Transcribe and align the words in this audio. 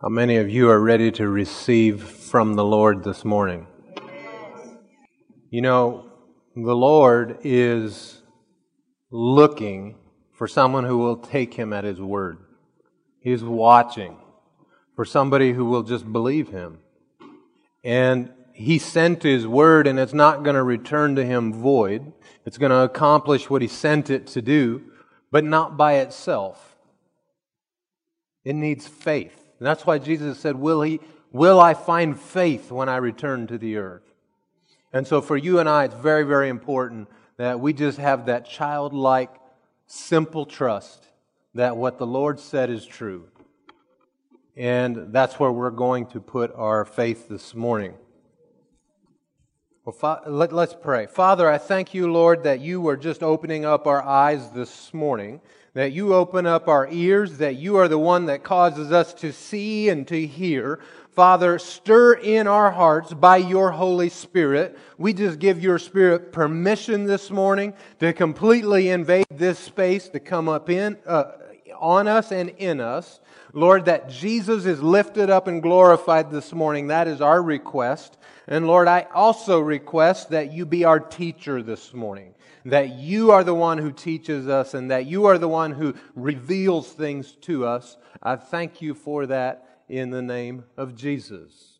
How 0.00 0.08
many 0.08 0.36
of 0.36 0.48
you 0.48 0.70
are 0.70 0.78
ready 0.78 1.10
to 1.10 1.28
receive 1.28 2.04
from 2.04 2.54
the 2.54 2.64
Lord 2.64 3.02
this 3.02 3.24
morning? 3.24 3.66
You 5.50 5.60
know, 5.60 6.12
the 6.54 6.76
Lord 6.76 7.38
is 7.42 8.22
looking 9.10 9.96
for 10.32 10.46
someone 10.46 10.84
who 10.84 10.98
will 10.98 11.16
take 11.16 11.54
him 11.54 11.72
at 11.72 11.82
his 11.82 12.00
word. 12.00 12.38
He's 13.18 13.42
watching 13.42 14.18
for 14.94 15.04
somebody 15.04 15.52
who 15.52 15.64
will 15.64 15.82
just 15.82 16.12
believe 16.12 16.50
him. 16.50 16.78
And 17.82 18.30
he 18.52 18.78
sent 18.78 19.24
his 19.24 19.48
word 19.48 19.88
and 19.88 19.98
it's 19.98 20.14
not 20.14 20.44
going 20.44 20.54
to 20.54 20.62
return 20.62 21.16
to 21.16 21.26
him 21.26 21.52
void. 21.52 22.12
It's 22.46 22.56
going 22.56 22.70
to 22.70 22.82
accomplish 22.82 23.50
what 23.50 23.62
he 23.62 23.68
sent 23.68 24.10
it 24.10 24.28
to 24.28 24.42
do, 24.42 24.80
but 25.32 25.42
not 25.42 25.76
by 25.76 25.94
itself. 25.94 26.76
It 28.44 28.54
needs 28.54 28.86
faith. 28.86 29.46
And 29.58 29.66
that's 29.66 29.86
why 29.86 29.98
Jesus 29.98 30.38
said, 30.38 30.56
Will, 30.56 30.82
he, 30.82 31.00
will 31.32 31.60
I 31.60 31.74
find 31.74 32.18
faith 32.18 32.70
when 32.70 32.88
I 32.88 32.96
return 32.96 33.46
to 33.48 33.58
the 33.58 33.76
earth? 33.76 34.02
And 34.92 35.06
so 35.06 35.20
for 35.20 35.36
you 35.36 35.58
and 35.58 35.68
I, 35.68 35.84
it's 35.84 35.94
very, 35.94 36.24
very 36.24 36.48
important 36.48 37.08
that 37.36 37.60
we 37.60 37.72
just 37.72 37.98
have 37.98 38.26
that 38.26 38.46
childlike, 38.46 39.30
simple 39.86 40.46
trust 40.46 41.06
that 41.54 41.76
what 41.76 41.98
the 41.98 42.06
Lord 42.06 42.40
said 42.40 42.70
is 42.70 42.86
true. 42.86 43.28
And 44.56 45.12
that's 45.12 45.38
where 45.38 45.52
we're 45.52 45.70
going 45.70 46.06
to 46.06 46.20
put 46.20 46.52
our 46.54 46.84
faith 46.84 47.28
this 47.28 47.54
morning. 47.54 47.94
Well, 49.84 50.22
let, 50.26 50.52
us 50.52 50.76
pray. 50.80 51.06
Father, 51.06 51.48
I 51.48 51.58
thank 51.58 51.94
you, 51.94 52.12
Lord, 52.12 52.42
that 52.42 52.60
you 52.60 52.80
were 52.80 52.96
just 52.96 53.22
opening 53.22 53.64
up 53.64 53.86
our 53.86 54.02
eyes 54.02 54.50
this 54.50 54.92
morning 54.92 55.40
that 55.78 55.92
you 55.92 56.12
open 56.12 56.44
up 56.44 56.66
our 56.66 56.88
ears, 56.90 57.38
that 57.38 57.54
you 57.54 57.76
are 57.76 57.86
the 57.86 57.96
one 57.96 58.26
that 58.26 58.42
causes 58.42 58.90
us 58.90 59.14
to 59.14 59.32
see 59.32 59.88
and 59.88 60.08
to 60.08 60.26
hear. 60.26 60.80
Father, 61.12 61.56
stir 61.56 62.14
in 62.14 62.48
our 62.48 62.72
hearts 62.72 63.14
by 63.14 63.36
your 63.36 63.70
Holy 63.70 64.08
Spirit. 64.08 64.76
We 64.98 65.12
just 65.12 65.38
give 65.38 65.62
your 65.62 65.78
Spirit 65.78 66.32
permission 66.32 67.04
this 67.04 67.30
morning 67.30 67.74
to 68.00 68.12
completely 68.12 68.88
invade 68.88 69.26
this 69.30 69.56
space, 69.60 70.08
to 70.08 70.18
come 70.18 70.48
up 70.48 70.68
in, 70.68 70.98
uh, 71.06 71.30
on 71.78 72.08
us 72.08 72.32
and 72.32 72.48
in 72.58 72.80
us. 72.80 73.20
Lord, 73.52 73.84
that 73.84 74.10
Jesus 74.10 74.66
is 74.66 74.82
lifted 74.82 75.30
up 75.30 75.46
and 75.46 75.62
glorified 75.62 76.32
this 76.32 76.52
morning. 76.52 76.88
That 76.88 77.06
is 77.06 77.20
our 77.20 77.40
request. 77.40 78.18
And 78.48 78.66
Lord, 78.66 78.88
I 78.88 79.06
also 79.14 79.60
request 79.60 80.30
that 80.30 80.52
you 80.52 80.66
be 80.66 80.84
our 80.84 80.98
teacher 80.98 81.62
this 81.62 81.94
morning 81.94 82.34
that 82.64 82.90
you 82.90 83.30
are 83.30 83.44
the 83.44 83.54
one 83.54 83.78
who 83.78 83.92
teaches 83.92 84.48
us 84.48 84.74
and 84.74 84.90
that 84.90 85.06
you 85.06 85.26
are 85.26 85.38
the 85.38 85.48
one 85.48 85.72
who 85.72 85.94
reveals 86.14 86.92
things 86.92 87.32
to 87.42 87.66
us. 87.66 87.96
I 88.22 88.36
thank 88.36 88.82
you 88.82 88.94
for 88.94 89.26
that 89.26 89.80
in 89.88 90.10
the 90.10 90.22
name 90.22 90.64
of 90.76 90.94
Jesus. 90.94 91.78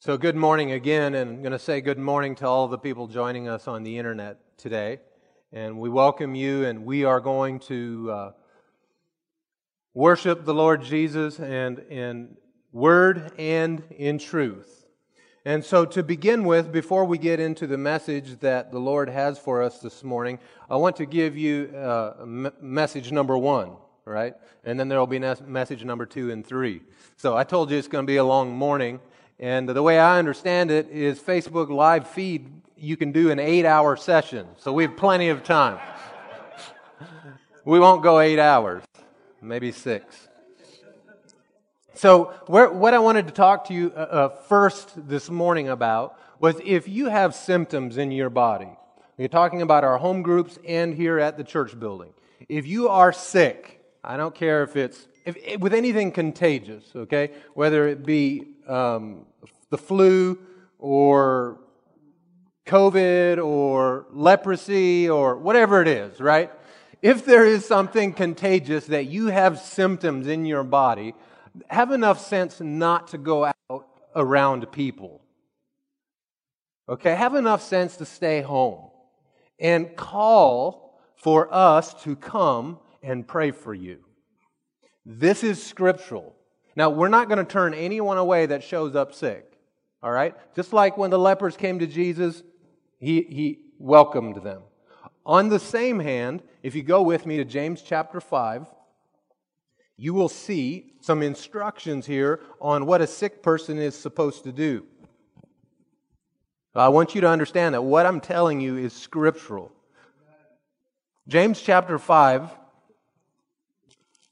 So, 0.00 0.16
good 0.16 0.36
morning 0.36 0.72
again, 0.72 1.14
and 1.14 1.30
I'm 1.30 1.42
going 1.42 1.52
to 1.52 1.58
say 1.58 1.80
good 1.80 1.98
morning 1.98 2.36
to 2.36 2.46
all 2.46 2.68
the 2.68 2.78
people 2.78 3.08
joining 3.08 3.48
us 3.48 3.66
on 3.66 3.82
the 3.82 3.98
internet 3.98 4.38
today. 4.56 5.00
And 5.52 5.80
we 5.80 5.88
welcome 5.88 6.34
you, 6.34 6.66
and 6.66 6.84
we 6.84 7.04
are 7.04 7.20
going 7.20 7.58
to 7.60 8.10
uh, 8.12 8.32
worship 9.94 10.44
the 10.44 10.54
Lord 10.54 10.82
Jesus 10.82 11.40
and 11.40 11.80
in 11.90 12.36
word 12.70 13.32
and 13.38 13.82
in 13.90 14.18
truth. 14.18 14.77
And 15.48 15.64
so, 15.64 15.86
to 15.86 16.02
begin 16.02 16.44
with, 16.44 16.70
before 16.70 17.06
we 17.06 17.16
get 17.16 17.40
into 17.40 17.66
the 17.66 17.78
message 17.78 18.38
that 18.40 18.70
the 18.70 18.78
Lord 18.78 19.08
has 19.08 19.38
for 19.38 19.62
us 19.62 19.78
this 19.78 20.04
morning, 20.04 20.38
I 20.68 20.76
want 20.76 20.96
to 20.96 21.06
give 21.06 21.38
you 21.38 21.74
uh, 21.74 22.22
message 22.60 23.12
number 23.12 23.38
one, 23.38 23.70
right? 24.04 24.34
And 24.64 24.78
then 24.78 24.88
there 24.88 24.98
will 24.98 25.06
be 25.06 25.18
message 25.18 25.82
number 25.86 26.04
two 26.04 26.30
and 26.30 26.46
three. 26.46 26.82
So, 27.16 27.34
I 27.34 27.44
told 27.44 27.70
you 27.70 27.78
it's 27.78 27.88
going 27.88 28.04
to 28.04 28.06
be 28.06 28.18
a 28.18 28.24
long 28.24 28.54
morning. 28.54 29.00
And 29.38 29.66
the 29.66 29.82
way 29.82 29.98
I 29.98 30.18
understand 30.18 30.70
it 30.70 30.90
is 30.90 31.18
Facebook 31.18 31.70
live 31.70 32.06
feed, 32.06 32.52
you 32.76 32.98
can 32.98 33.10
do 33.10 33.30
an 33.30 33.38
eight 33.38 33.64
hour 33.64 33.96
session. 33.96 34.48
So, 34.58 34.74
we 34.74 34.82
have 34.82 34.98
plenty 34.98 35.30
of 35.30 35.44
time. 35.44 35.78
we 37.64 37.80
won't 37.80 38.02
go 38.02 38.20
eight 38.20 38.38
hours, 38.38 38.82
maybe 39.40 39.72
six. 39.72 40.27
So, 41.98 42.32
where, 42.46 42.70
what 42.70 42.94
I 42.94 43.00
wanted 43.00 43.26
to 43.26 43.32
talk 43.32 43.64
to 43.64 43.74
you 43.74 43.92
uh, 43.96 43.98
uh, 43.98 44.28
first 44.28 45.08
this 45.08 45.28
morning 45.28 45.68
about 45.68 46.16
was 46.38 46.54
if 46.64 46.86
you 46.86 47.06
have 47.06 47.34
symptoms 47.34 47.96
in 47.96 48.12
your 48.12 48.30
body. 48.30 48.68
We're 49.16 49.26
talking 49.26 49.62
about 49.62 49.82
our 49.82 49.98
home 49.98 50.22
groups 50.22 50.60
and 50.64 50.94
here 50.94 51.18
at 51.18 51.36
the 51.36 51.42
church 51.42 51.76
building. 51.80 52.10
If 52.48 52.68
you 52.68 52.88
are 52.88 53.12
sick, 53.12 53.84
I 54.04 54.16
don't 54.16 54.32
care 54.32 54.62
if 54.62 54.76
it's 54.76 55.08
if, 55.24 55.58
with 55.58 55.74
anything 55.74 56.12
contagious, 56.12 56.84
okay, 56.94 57.32
whether 57.54 57.88
it 57.88 58.06
be 58.06 58.46
um, 58.68 59.26
the 59.70 59.78
flu 59.78 60.38
or 60.78 61.58
COVID 62.64 63.44
or 63.44 64.06
leprosy 64.12 65.10
or 65.10 65.36
whatever 65.36 65.82
it 65.82 65.88
is, 65.88 66.20
right? 66.20 66.52
If 67.02 67.24
there 67.24 67.44
is 67.44 67.66
something 67.66 68.12
contagious 68.12 68.86
that 68.86 69.06
you 69.06 69.26
have 69.26 69.58
symptoms 69.58 70.28
in 70.28 70.46
your 70.46 70.62
body, 70.62 71.14
have 71.68 71.90
enough 71.90 72.20
sense 72.24 72.60
not 72.60 73.08
to 73.08 73.18
go 73.18 73.44
out 73.70 73.86
around 74.14 74.70
people. 74.72 75.22
Okay, 76.88 77.14
have 77.14 77.34
enough 77.34 77.62
sense 77.62 77.96
to 77.98 78.06
stay 78.06 78.40
home 78.40 78.90
and 79.58 79.94
call 79.96 80.98
for 81.16 81.52
us 81.52 81.94
to 82.02 82.16
come 82.16 82.78
and 83.02 83.26
pray 83.26 83.50
for 83.50 83.74
you. 83.74 83.98
This 85.04 85.44
is 85.44 85.62
scriptural. 85.64 86.34
Now, 86.76 86.90
we're 86.90 87.08
not 87.08 87.28
going 87.28 87.38
to 87.38 87.50
turn 87.50 87.74
anyone 87.74 88.18
away 88.18 88.46
that 88.46 88.62
shows 88.62 88.94
up 88.94 89.12
sick. 89.12 89.52
All 90.02 90.12
right? 90.12 90.34
Just 90.54 90.72
like 90.72 90.96
when 90.96 91.10
the 91.10 91.18
lepers 91.18 91.56
came 91.56 91.78
to 91.80 91.86
Jesus, 91.86 92.42
he, 92.98 93.22
he 93.22 93.58
welcomed 93.78 94.42
them. 94.42 94.62
On 95.26 95.48
the 95.48 95.58
same 95.58 95.98
hand, 95.98 96.42
if 96.62 96.74
you 96.74 96.82
go 96.82 97.02
with 97.02 97.26
me 97.26 97.36
to 97.38 97.44
James 97.44 97.82
chapter 97.82 98.20
5, 98.20 98.66
you 99.98 100.14
will 100.14 100.28
see 100.28 100.94
some 101.00 101.22
instructions 101.22 102.06
here 102.06 102.40
on 102.60 102.86
what 102.86 103.02
a 103.02 103.06
sick 103.06 103.42
person 103.42 103.78
is 103.78 103.96
supposed 103.96 104.44
to 104.44 104.52
do. 104.52 104.86
I 106.74 106.88
want 106.88 107.16
you 107.16 107.20
to 107.22 107.28
understand 107.28 107.74
that 107.74 107.82
what 107.82 108.06
I'm 108.06 108.20
telling 108.20 108.60
you 108.60 108.76
is 108.76 108.92
scriptural. 108.92 109.72
James 111.26 111.60
chapter 111.60 111.98
5, 111.98 112.48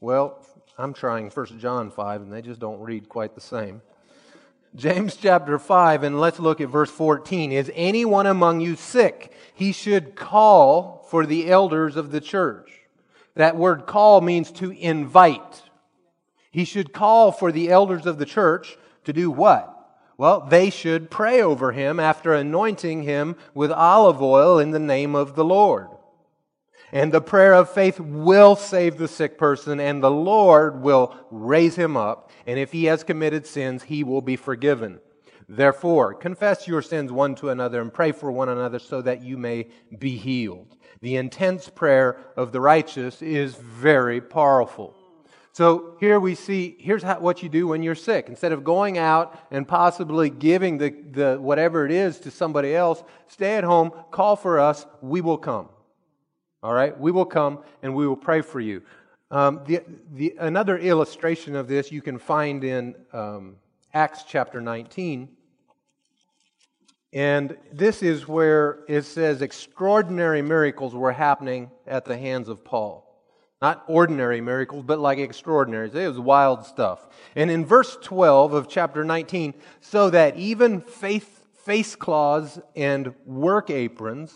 well, 0.01 0.47
I'm 0.79 0.95
trying 0.95 1.31
1 1.31 1.59
John 1.59 1.91
5, 1.91 2.23
and 2.23 2.33
they 2.33 2.43
just 2.43 2.61
don't 2.61 2.81
read 2.81 3.09
quite 3.09 3.35
the 3.35 3.41
same. 3.41 3.83
James 4.77 5.17
chapter 5.17 5.59
5, 5.59 6.05
and 6.05 6.21
let's 6.21 6.39
look 6.39 6.61
at 6.61 6.69
verse 6.69 6.91
14. 6.91 7.51
Is 7.51 7.73
anyone 7.75 8.27
among 8.27 8.61
you 8.61 8.77
sick? 8.77 9.33
He 9.53 9.73
should 9.73 10.15
call 10.15 11.05
for 11.11 11.27
the 11.27 11.51
elders 11.51 11.97
of 11.97 12.13
the 12.13 12.21
church 12.21 12.76
that 13.37 13.57
word 13.57 13.87
call 13.87 14.21
means 14.21 14.51
to 14.53 14.71
invite. 14.73 15.63
He 16.51 16.65
should 16.65 16.93
call 16.93 17.33
for 17.33 17.53
the 17.53 17.71
elders 17.71 18.07
of 18.07 18.19
the 18.19 18.27
church 18.27 18.77
to 19.05 19.13
do 19.13 19.31
what? 19.31 19.73
Well, 20.19 20.41
they 20.41 20.71
should 20.71 21.11
pray 21.11 21.43
over 21.43 21.73
him 21.73 22.01
after 22.01 22.33
anointing 22.33 23.03
him 23.03 23.37
with 23.55 23.71
olive 23.71 24.23
oil 24.23 24.59
in 24.59 24.71
the 24.71 24.79
name 24.79 25.15
of 25.15 25.35
the 25.35 25.45
Lord. 25.45 25.89
And 26.93 27.13
the 27.13 27.21
prayer 27.21 27.53
of 27.53 27.69
faith 27.69 28.01
will 28.01 28.57
save 28.57 28.97
the 28.97 29.09
sick 29.09 29.37
person, 29.37 29.81
and 29.81 30.03
the 30.03 30.11
Lord 30.11 30.81
will 30.81 31.15
raise 31.31 31.77
him 31.77 31.97
up. 31.97 32.31
And 32.47 32.59
if 32.59 32.73
he 32.73 32.85
has 32.85 33.05
committed 33.05 33.47
sins, 33.47 33.83
he 33.83 34.05
will 34.05 34.23
be 34.23 34.37
forgiven. 34.37 35.01
Therefore, 35.49 36.15
confess 36.15 36.67
your 36.67 36.83
sins 36.83 37.13
one 37.13 37.35
to 37.37 37.51
another 37.51 37.81
and 37.81 37.93
pray 37.93 38.13
for 38.13 38.33
one 38.33 38.49
another 38.49 38.79
so 38.79 39.03
that 39.03 39.23
you 39.23 39.37
may 39.37 39.69
be 39.99 40.17
healed. 40.17 40.76
The 41.01 41.17
intense 41.17 41.69
prayer 41.69 42.19
of 42.37 42.53
the 42.53 42.61
righteous 42.61 43.23
is 43.23 43.55
very 43.55 44.21
powerful. 44.21 44.95
So 45.53 45.97
here 46.01 46.21
we 46.21 46.35
see, 46.35 46.77
here's 46.79 47.03
how, 47.03 47.19
what 47.19 47.43
you 47.43 47.49
do 47.49 47.69
when 47.69 47.83
you're 47.83 47.95
sick. 47.95 48.29
Instead 48.29 48.53
of 48.53 48.63
going 48.63 48.99
out 48.99 49.39
and 49.51 49.67
possibly 49.67 50.29
giving 50.29 50.77
the, 50.77 50.91
the 50.91 51.39
whatever 51.41 51.87
it 51.87 51.93
is 51.93 52.21
to 52.21 52.31
somebody 52.31 52.75
else, 52.75 53.03
stay 53.27 53.57
at 53.57 53.65
home, 53.65 53.91
call 54.11 54.37
for 54.37 54.59
us, 54.59 54.85
we 55.01 55.23
will 55.23 55.39
come. 55.39 55.71
All 56.63 56.75
right? 56.75 56.99
We 57.01 57.11
will 57.11 57.25
come 57.25 57.61
and 57.83 57.95
we 57.95 58.07
will 58.07 58.17
pray 58.17 58.43
for 58.43 58.61
you. 58.61 58.83
Um, 59.31 59.63
the, 59.67 59.81
the, 60.13 60.37
another 60.39 60.77
illustration 60.79 61.57
of 61.57 61.69
this 61.69 61.91
you 61.91 62.03
can 62.03 62.19
find 62.19 62.63
in 62.63 62.95
um, 63.15 63.57
Acts 63.95 64.25
chapter 64.29 64.61
19. 64.61 65.36
And 67.17 67.57
this 67.73 68.03
is 68.03 68.29
where 68.29 68.81
it 68.89 69.01
says 69.07 69.41
extraordinary 69.41 70.43
miracles 70.43 70.95
were 70.95 71.13
happening 71.13 71.71
at 71.87 72.05
the 72.05 72.19
hands 72.19 72.51
of 72.51 72.63
Paul. 72.63 73.11
Not 73.63 73.85
ordinary 73.89 74.43
miracles, 74.43 74.85
but 74.85 74.99
like 74.99 75.17
extraordinary. 75.17 75.89
It 75.89 76.09
was 76.09 76.19
wild 76.19 76.67
stuff. 76.67 77.09
And 77.35 77.51
in 77.51 77.65
verse 77.65 77.97
12 78.03 78.53
of 78.53 78.69
chapter 78.69 79.03
19, 79.03 79.55
so 79.81 80.11
that 80.11 80.37
even 80.37 80.83
faith, 80.83 81.47
face 81.65 81.97
cloths 81.97 82.59
and 82.77 83.15
work 83.25 83.71
aprons 83.71 84.35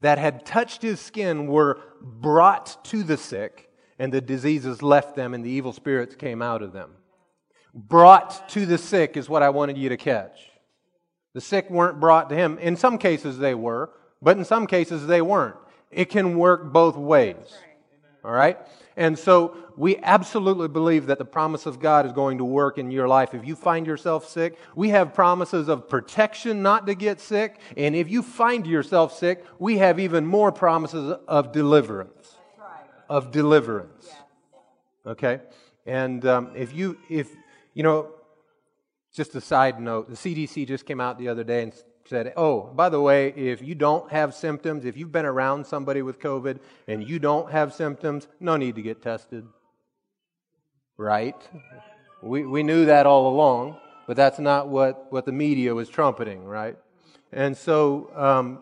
that 0.00 0.18
had 0.18 0.46
touched 0.46 0.82
his 0.82 1.00
skin 1.00 1.48
were 1.48 1.80
brought 2.00 2.84
to 2.84 3.02
the 3.02 3.16
sick, 3.16 3.72
and 3.98 4.12
the 4.12 4.20
diseases 4.20 4.84
left 4.84 5.16
them, 5.16 5.34
and 5.34 5.44
the 5.44 5.50
evil 5.50 5.72
spirits 5.72 6.14
came 6.14 6.42
out 6.42 6.62
of 6.62 6.72
them. 6.72 6.92
brought 7.74 8.48
to 8.50 8.66
the 8.66 8.78
sick 8.78 9.16
is 9.16 9.28
what 9.28 9.42
I 9.42 9.50
wanted 9.50 9.76
you 9.76 9.88
to 9.88 9.96
catch. 9.96 10.53
The 11.34 11.40
sick 11.40 11.68
weren't 11.68 12.00
brought 12.00 12.30
to 12.30 12.34
him. 12.34 12.58
In 12.58 12.76
some 12.76 12.96
cases 12.96 13.38
they 13.38 13.54
were, 13.54 13.90
but 14.22 14.38
in 14.38 14.44
some 14.44 14.66
cases 14.66 15.06
they 15.06 15.20
weren't. 15.20 15.56
It 15.90 16.06
can 16.06 16.38
work 16.38 16.72
both 16.72 16.96
ways. 16.96 17.36
All 18.24 18.32
right? 18.32 18.58
And 18.96 19.18
so 19.18 19.56
we 19.76 19.98
absolutely 19.98 20.68
believe 20.68 21.06
that 21.06 21.18
the 21.18 21.24
promise 21.24 21.66
of 21.66 21.80
God 21.80 22.06
is 22.06 22.12
going 22.12 22.38
to 22.38 22.44
work 22.44 22.78
in 22.78 22.90
your 22.90 23.08
life. 23.08 23.34
If 23.34 23.44
you 23.44 23.56
find 23.56 23.86
yourself 23.86 24.28
sick, 24.28 24.56
we 24.76 24.90
have 24.90 25.12
promises 25.12 25.68
of 25.68 25.88
protection 25.88 26.62
not 26.62 26.86
to 26.86 26.94
get 26.94 27.20
sick. 27.20 27.58
And 27.76 27.96
if 27.96 28.08
you 28.08 28.22
find 28.22 28.66
yourself 28.66 29.16
sick, 29.16 29.44
we 29.58 29.78
have 29.78 29.98
even 29.98 30.24
more 30.24 30.52
promises 30.52 31.16
of 31.26 31.52
deliverance. 31.52 32.36
Of 33.08 33.32
deliverance. 33.32 34.08
Okay? 35.06 35.40
And 35.86 36.24
um, 36.24 36.52
if 36.54 36.72
you, 36.72 36.96
if, 37.10 37.28
you 37.74 37.82
know, 37.82 38.13
just 39.14 39.34
a 39.36 39.40
side 39.40 39.80
note, 39.80 40.10
the 40.10 40.16
CDC 40.16 40.66
just 40.66 40.84
came 40.84 41.00
out 41.00 41.18
the 41.18 41.28
other 41.28 41.44
day 41.44 41.62
and 41.62 41.72
said, 42.04 42.32
Oh, 42.36 42.62
by 42.74 42.88
the 42.88 43.00
way, 43.00 43.28
if 43.28 43.62
you 43.62 43.76
don't 43.76 44.10
have 44.10 44.34
symptoms, 44.34 44.84
if 44.84 44.96
you've 44.96 45.12
been 45.12 45.24
around 45.24 45.66
somebody 45.66 46.02
with 46.02 46.18
COVID 46.18 46.58
and 46.88 47.08
you 47.08 47.20
don't 47.20 47.50
have 47.50 47.72
symptoms, 47.72 48.26
no 48.40 48.56
need 48.56 48.74
to 48.74 48.82
get 48.82 49.02
tested. 49.02 49.46
Right? 50.96 51.36
We, 52.22 52.44
we 52.44 52.62
knew 52.64 52.86
that 52.86 53.06
all 53.06 53.28
along, 53.28 53.76
but 54.08 54.16
that's 54.16 54.40
not 54.40 54.68
what, 54.68 55.12
what 55.12 55.26
the 55.26 55.32
media 55.32 55.74
was 55.74 55.88
trumpeting, 55.88 56.44
right? 56.44 56.76
And 57.32 57.56
so 57.56 58.10
um, 58.16 58.58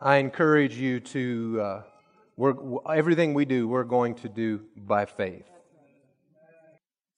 I 0.00 0.16
encourage 0.16 0.74
you 0.76 1.00
to, 1.00 1.60
uh, 1.62 1.82
we're, 2.36 2.54
everything 2.92 3.32
we 3.32 3.46
do, 3.46 3.68
we're 3.68 3.84
going 3.84 4.16
to 4.16 4.28
do 4.28 4.62
by 4.76 5.06
faith. 5.06 5.44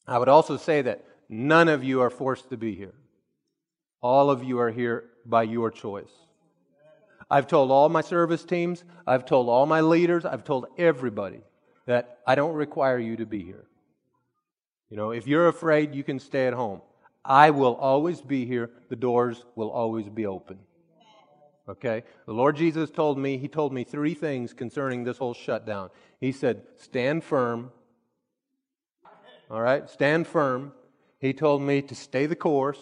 I 0.06 0.19
would 0.19 0.28
also 0.28 0.56
say 0.56 0.82
that 0.82 1.05
none 1.29 1.69
of 1.69 1.85
you 1.85 2.01
are 2.01 2.11
forced 2.11 2.51
to 2.51 2.57
be 2.57 2.75
here. 2.75 2.95
All 4.01 4.31
of 4.31 4.45
you 4.45 4.59
are 4.59 4.71
here 4.71 5.05
by 5.27 5.43
your 5.43 5.71
choice. 5.71 6.11
I've 7.31 7.47
told 7.47 7.71
all 7.71 7.89
my 7.89 8.01
service 8.01 8.45
teams, 8.45 8.85
I've 9.07 9.27
told 9.27 9.49
all 9.49 9.67
my 9.67 9.81
leaders, 9.81 10.25
I've 10.25 10.45
told 10.45 10.67
everybody 10.79 11.41
that 11.87 12.19
I 12.27 12.35
don't 12.35 12.55
require 12.55 12.99
you 12.99 13.17
to 13.17 13.27
be 13.27 13.43
here. 13.43 13.65
You 14.91 14.97
know, 14.97 15.11
if 15.11 15.27
you're 15.27 15.49
afraid, 15.49 15.95
you 15.95 16.03
can 16.03 16.19
stay 16.19 16.47
at 16.47 16.55
home. 16.55 16.81
I 17.25 17.51
will 17.51 17.75
always 17.75 18.23
be 18.23 18.47
here. 18.47 18.71
The 18.89 18.97
doors 18.97 19.45
will 19.55 19.71
always 19.71 20.09
be 20.09 20.25
open. 20.25 20.59
Okay? 21.69 22.05
The 22.25 22.33
Lord 22.33 22.57
Jesus 22.57 22.91
told 22.91 23.19
me, 23.19 23.37
He 23.37 23.49
told 23.49 23.73
me 23.73 23.85
three 23.85 24.15
things 24.15 24.55
concerning 24.55 25.05
this 25.05 25.19
whole 25.19 25.35
shutdown. 25.35 25.91
He 26.21 26.33
said, 26.33 26.63
stand 26.77 27.23
firm. 27.23 27.71
All 29.51 29.61
right? 29.61 29.89
Stand 29.89 30.27
firm. 30.27 30.73
He 31.19 31.32
told 31.32 31.62
me 31.62 31.82
to 31.82 31.94
stay 31.94 32.26
the 32.26 32.37
course 32.37 32.79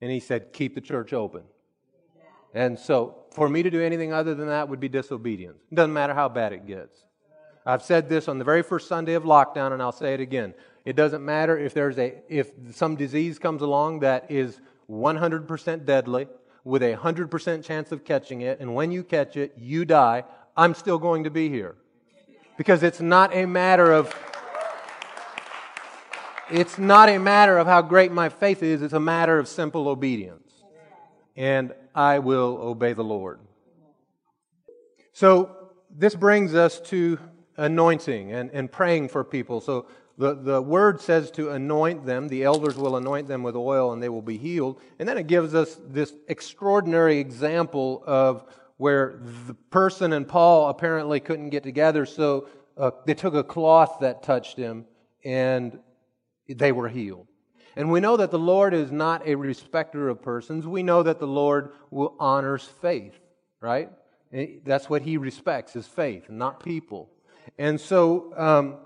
and 0.00 0.10
he 0.10 0.20
said, 0.20 0.52
keep 0.52 0.74
the 0.74 0.80
church 0.80 1.12
open. 1.12 1.42
And 2.54 2.78
so, 2.78 3.24
for 3.32 3.48
me 3.48 3.62
to 3.62 3.70
do 3.70 3.82
anything 3.82 4.12
other 4.12 4.34
than 4.34 4.48
that 4.48 4.68
would 4.68 4.80
be 4.80 4.88
disobedience. 4.88 5.58
It 5.70 5.74
doesn't 5.74 5.92
matter 5.92 6.14
how 6.14 6.28
bad 6.28 6.52
it 6.52 6.66
gets. 6.66 7.04
I've 7.66 7.82
said 7.82 8.08
this 8.08 8.28
on 8.28 8.38
the 8.38 8.44
very 8.44 8.62
first 8.62 8.88
Sunday 8.88 9.14
of 9.14 9.24
lockdown, 9.24 9.72
and 9.72 9.82
I'll 9.82 9.92
say 9.92 10.14
it 10.14 10.20
again. 10.20 10.54
It 10.84 10.94
doesn't 10.94 11.24
matter 11.24 11.58
if 11.58 11.74
there's 11.74 11.98
a 11.98 12.14
if 12.28 12.52
some 12.72 12.94
disease 12.94 13.38
comes 13.38 13.60
along 13.60 14.00
that 14.00 14.30
is 14.30 14.60
100% 14.88 15.84
deadly 15.84 16.28
with 16.62 16.82
a 16.82 16.94
100% 16.94 17.64
chance 17.64 17.92
of 17.92 18.04
catching 18.04 18.42
it, 18.42 18.60
and 18.60 18.74
when 18.74 18.92
you 18.92 19.02
catch 19.02 19.36
it, 19.36 19.52
you 19.58 19.84
die. 19.84 20.24
I'm 20.56 20.74
still 20.74 20.98
going 20.98 21.24
to 21.24 21.30
be 21.30 21.48
here 21.48 21.74
because 22.56 22.82
it's 22.82 23.00
not 23.00 23.34
a 23.34 23.46
matter 23.46 23.92
of 23.92 24.14
it's 26.50 26.78
not 26.78 27.08
a 27.08 27.18
matter 27.18 27.58
of 27.58 27.66
how 27.66 27.82
great 27.82 28.12
my 28.12 28.28
faith 28.28 28.62
is, 28.62 28.82
it's 28.82 28.92
a 28.92 29.00
matter 29.00 29.38
of 29.38 29.48
simple 29.48 29.88
obedience. 29.88 30.52
And 31.36 31.74
I 31.94 32.18
will 32.18 32.58
obey 32.60 32.92
the 32.92 33.04
Lord. 33.04 33.40
So, 35.12 35.70
this 35.90 36.14
brings 36.14 36.54
us 36.54 36.80
to 36.82 37.18
anointing 37.56 38.32
and, 38.32 38.50
and 38.50 38.70
praying 38.70 39.08
for 39.08 39.24
people. 39.24 39.60
So, 39.60 39.86
the, 40.18 40.34
the 40.34 40.62
word 40.62 41.00
says 41.00 41.30
to 41.32 41.50
anoint 41.50 42.06
them. 42.06 42.28
The 42.28 42.44
elders 42.44 42.76
will 42.76 42.96
anoint 42.96 43.28
them 43.28 43.42
with 43.42 43.54
oil 43.54 43.92
and 43.92 44.02
they 44.02 44.08
will 44.08 44.22
be 44.22 44.38
healed. 44.38 44.80
And 44.98 45.06
then 45.06 45.18
it 45.18 45.26
gives 45.26 45.54
us 45.54 45.78
this 45.86 46.14
extraordinary 46.28 47.18
example 47.18 48.02
of 48.06 48.44
where 48.78 49.20
the 49.46 49.54
person 49.54 50.14
and 50.14 50.26
Paul 50.26 50.68
apparently 50.68 51.20
couldn't 51.20 51.50
get 51.50 51.62
together, 51.62 52.04
so 52.06 52.48
uh, 52.76 52.90
they 53.06 53.14
took 53.14 53.34
a 53.34 53.44
cloth 53.44 53.98
that 54.00 54.22
touched 54.22 54.58
him 54.58 54.84
and 55.24 55.78
they 56.48 56.72
were 56.72 56.88
healed. 56.88 57.26
And 57.76 57.90
we 57.90 58.00
know 58.00 58.16
that 58.16 58.30
the 58.30 58.38
Lord 58.38 58.72
is 58.72 58.90
not 58.90 59.26
a 59.26 59.34
respecter 59.34 60.08
of 60.08 60.22
persons. 60.22 60.66
We 60.66 60.82
know 60.82 61.02
that 61.02 61.18
the 61.18 61.26
Lord 61.26 61.72
will 61.90 62.14
honors 62.18 62.64
faith, 62.80 63.18
right? 63.60 63.90
That's 64.64 64.88
what 64.88 65.02
he 65.02 65.18
respects 65.18 65.76
is 65.76 65.86
faith, 65.86 66.30
not 66.30 66.64
people. 66.64 67.10
And 67.58 67.80
so 67.80 68.32
um, 68.36 68.78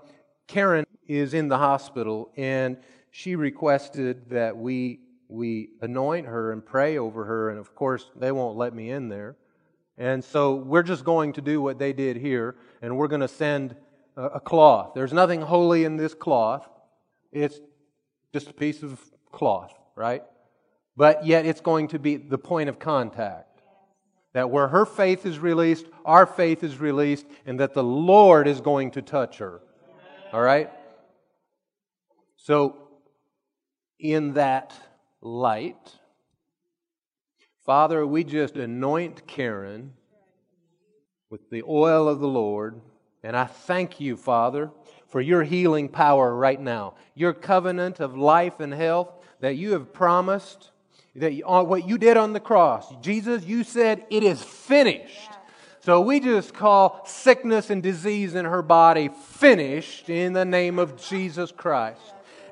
Karen 0.47 0.85
is 1.07 1.33
in 1.33 1.47
the 1.47 1.57
hospital, 1.57 2.31
and 2.35 2.77
she 3.11 3.35
requested 3.35 4.29
that 4.29 4.57
we 4.57 4.99
we 5.31 5.69
anoint 5.81 6.27
her 6.27 6.51
and 6.51 6.65
pray 6.65 6.97
over 6.97 7.23
her. 7.23 7.49
And 7.49 7.57
of 7.57 7.73
course, 7.73 8.11
they 8.17 8.33
won't 8.33 8.57
let 8.57 8.73
me 8.73 8.91
in 8.91 9.07
there. 9.07 9.37
And 9.97 10.23
so 10.23 10.55
we're 10.55 10.83
just 10.83 11.05
going 11.05 11.33
to 11.33 11.41
do 11.41 11.61
what 11.61 11.79
they 11.79 11.93
did 11.93 12.17
here, 12.17 12.55
and 12.81 12.97
we're 12.97 13.07
going 13.07 13.21
to 13.21 13.27
send 13.29 13.75
a, 14.17 14.23
a 14.23 14.39
cloth. 14.39 14.91
There's 14.93 15.13
nothing 15.13 15.41
holy 15.41 15.85
in 15.85 15.95
this 15.95 16.13
cloth. 16.13 16.67
It's 17.31 17.59
just 18.33 18.49
a 18.49 18.53
piece 18.53 18.83
of 18.83 18.99
cloth, 19.31 19.73
right? 19.95 20.23
But 20.97 21.25
yet 21.25 21.45
it's 21.45 21.61
going 21.61 21.89
to 21.89 21.99
be 21.99 22.17
the 22.17 22.37
point 22.37 22.69
of 22.69 22.79
contact. 22.79 23.47
That 24.33 24.49
where 24.49 24.69
her 24.69 24.85
faith 24.85 25.25
is 25.25 25.39
released, 25.39 25.85
our 26.05 26.25
faith 26.25 26.63
is 26.63 26.79
released, 26.79 27.25
and 27.45 27.59
that 27.59 27.73
the 27.73 27.83
Lord 27.83 28.47
is 28.47 28.61
going 28.61 28.91
to 28.91 29.01
touch 29.01 29.39
her. 29.39 29.61
All 30.31 30.41
right? 30.41 30.69
So, 32.37 32.77
in 33.99 34.33
that 34.33 34.73
light, 35.21 35.97
Father, 37.65 38.05
we 38.07 38.23
just 38.23 38.55
anoint 38.55 39.27
Karen 39.27 39.93
with 41.29 41.49
the 41.49 41.63
oil 41.67 42.07
of 42.07 42.19
the 42.19 42.27
Lord. 42.27 42.81
And 43.23 43.37
I 43.37 43.45
thank 43.45 43.99
you, 43.99 44.17
Father, 44.17 44.71
for 45.11 45.21
your 45.21 45.43
healing 45.43 45.89
power 45.89 46.33
right 46.33 46.59
now. 46.59 46.95
Your 47.13 47.33
covenant 47.33 47.99
of 47.99 48.17
life 48.17 48.59
and 48.59 48.73
health 48.73 49.09
that 49.41 49.57
you 49.57 49.73
have 49.73 49.93
promised, 49.93 50.71
that 51.15 51.33
you, 51.33 51.45
uh, 51.45 51.61
what 51.63 51.87
you 51.87 51.97
did 51.97 52.15
on 52.17 52.33
the 52.33 52.39
cross. 52.39 52.91
Jesus, 53.01 53.43
you 53.43 53.63
said, 53.63 54.05
it 54.09 54.23
is 54.23 54.41
finished. 54.41 55.29
So 55.81 55.99
we 55.99 56.19
just 56.19 56.53
call 56.53 57.05
sickness 57.05 57.69
and 57.69 57.83
disease 57.83 58.35
in 58.35 58.45
her 58.45 58.61
body 58.61 59.09
finished 59.09 60.09
in 60.09 60.33
the 60.33 60.45
name 60.45 60.79
of 60.79 60.95
Jesus 60.95 61.51
Christ. 61.51 61.99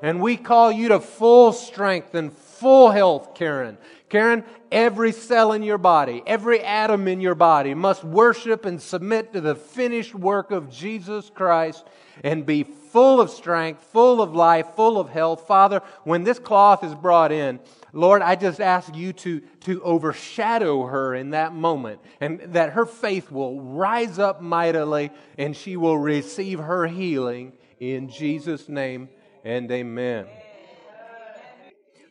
And 0.02 0.20
we 0.20 0.36
call 0.36 0.70
you 0.70 0.88
to 0.88 1.00
full 1.00 1.52
strength 1.52 2.14
and 2.14 2.32
full 2.32 2.90
health, 2.90 3.34
Karen. 3.34 3.78
Karen, 4.10 4.44
every 4.72 5.12
cell 5.12 5.52
in 5.52 5.62
your 5.62 5.78
body, 5.78 6.20
every 6.26 6.60
atom 6.60 7.06
in 7.06 7.20
your 7.20 7.36
body 7.36 7.74
must 7.74 8.02
worship 8.02 8.64
and 8.64 8.82
submit 8.82 9.32
to 9.32 9.40
the 9.40 9.54
finished 9.54 10.16
work 10.16 10.50
of 10.50 10.68
Jesus 10.68 11.30
Christ 11.32 11.86
and 12.24 12.44
be 12.44 12.64
full 12.64 13.20
of 13.20 13.30
strength, 13.30 13.84
full 13.84 14.20
of 14.20 14.34
life, 14.34 14.66
full 14.74 14.98
of 14.98 15.08
health. 15.08 15.46
Father, 15.46 15.80
when 16.02 16.24
this 16.24 16.40
cloth 16.40 16.82
is 16.82 16.92
brought 16.92 17.30
in, 17.30 17.60
Lord, 17.92 18.20
I 18.20 18.34
just 18.34 18.60
ask 18.60 18.94
you 18.96 19.12
to, 19.12 19.40
to 19.60 19.82
overshadow 19.84 20.86
her 20.86 21.14
in 21.14 21.30
that 21.30 21.54
moment 21.54 22.00
and 22.20 22.40
that 22.52 22.72
her 22.72 22.86
faith 22.86 23.30
will 23.30 23.60
rise 23.60 24.18
up 24.18 24.42
mightily 24.42 25.12
and 25.38 25.56
she 25.56 25.76
will 25.76 25.98
receive 25.98 26.58
her 26.58 26.88
healing 26.88 27.52
in 27.78 28.08
Jesus' 28.08 28.68
name 28.68 29.08
and 29.44 29.70
amen. 29.70 30.26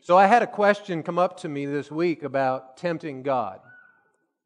So 0.09 0.17
I 0.17 0.25
had 0.25 0.41
a 0.41 0.47
question 0.47 1.03
come 1.03 1.19
up 1.19 1.41
to 1.41 1.47
me 1.47 1.67
this 1.67 1.91
week 1.91 2.23
about 2.23 2.77
tempting 2.77 3.21
God. 3.21 3.59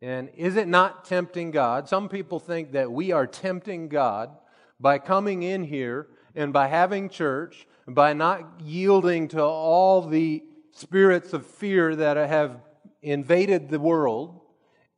And 0.01 0.29
is 0.35 0.57
it 0.57 0.67
not 0.67 1.05
tempting 1.05 1.51
God? 1.51 1.87
Some 1.87 2.09
people 2.09 2.37
think 2.37 2.73
that 2.73 2.91
we 2.91 3.13
are 3.13 3.25
tempting 3.25 3.87
God 3.87 4.31
by 4.77 4.99
coming 4.99 5.43
in 5.43 5.63
here 5.63 6.09
and 6.35 6.51
by 6.51 6.67
having 6.67 7.07
church, 7.07 7.65
by 7.87 8.11
not 8.11 8.59
yielding 8.59 9.29
to 9.29 9.41
all 9.41 10.05
the 10.05 10.43
spirits 10.73 11.31
of 11.31 11.45
fear 11.45 11.95
that 11.95 12.17
have 12.17 12.59
invaded 13.01 13.69
the 13.69 13.79
world, 13.79 14.41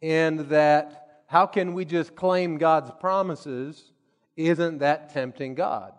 and 0.01 0.39
that 0.49 1.25
how 1.27 1.45
can 1.45 1.75
we 1.75 1.85
just 1.85 2.15
claim 2.15 2.57
God's 2.57 2.89
promises? 2.99 3.91
Isn't 4.35 4.79
that 4.79 5.13
tempting 5.13 5.53
God? 5.53 5.93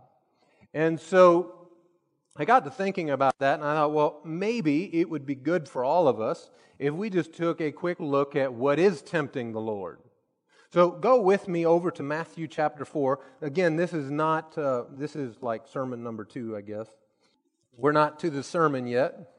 And 0.75 0.99
so 0.99 1.56
I 2.39 2.45
got 2.45 2.65
to 2.65 2.71
thinking 2.71 3.11
about 3.11 3.39
that, 3.39 3.55
and 3.55 3.65
I 3.65 3.75
thought, 3.75 3.93
well, 3.93 4.21
maybe 4.25 4.95
it 4.95 5.09
would 5.09 5.25
be 5.25 5.35
good 5.35 5.69
for 5.69 5.85
all 5.85 6.07
of 6.07 6.21
us 6.21 6.51
if 6.79 6.93
we 6.93 7.09
just 7.09 7.33
took 7.33 7.61
a 7.61 7.73
quick 7.73 7.99
look 7.99 8.37
at 8.37 8.53
what 8.53 8.79
is 8.79 9.01
tempting 9.01 9.53
the 9.53 9.61
Lord. 9.61 10.01
So 10.71 10.91
go 10.91 11.21
with 11.21 11.49
me 11.49 11.65
over 11.65 11.91
to 11.93 12.03
Matthew 12.03 12.47
chapter 12.47 12.85
4. 12.85 13.21
Again, 13.41 13.77
this 13.77 13.95
is 13.95 14.11
not, 14.11 14.59
uh, 14.59 14.85
this 14.91 15.17
is 15.17 15.37
like 15.41 15.67
sermon 15.67 16.03
number 16.03 16.25
two, 16.25 16.55
I 16.57 16.61
guess. 16.61 16.89
We're 17.77 17.93
not 17.93 18.21
to 18.21 18.31
the 18.31 18.43
sermon 18.43 18.87
yet. 18.87 19.33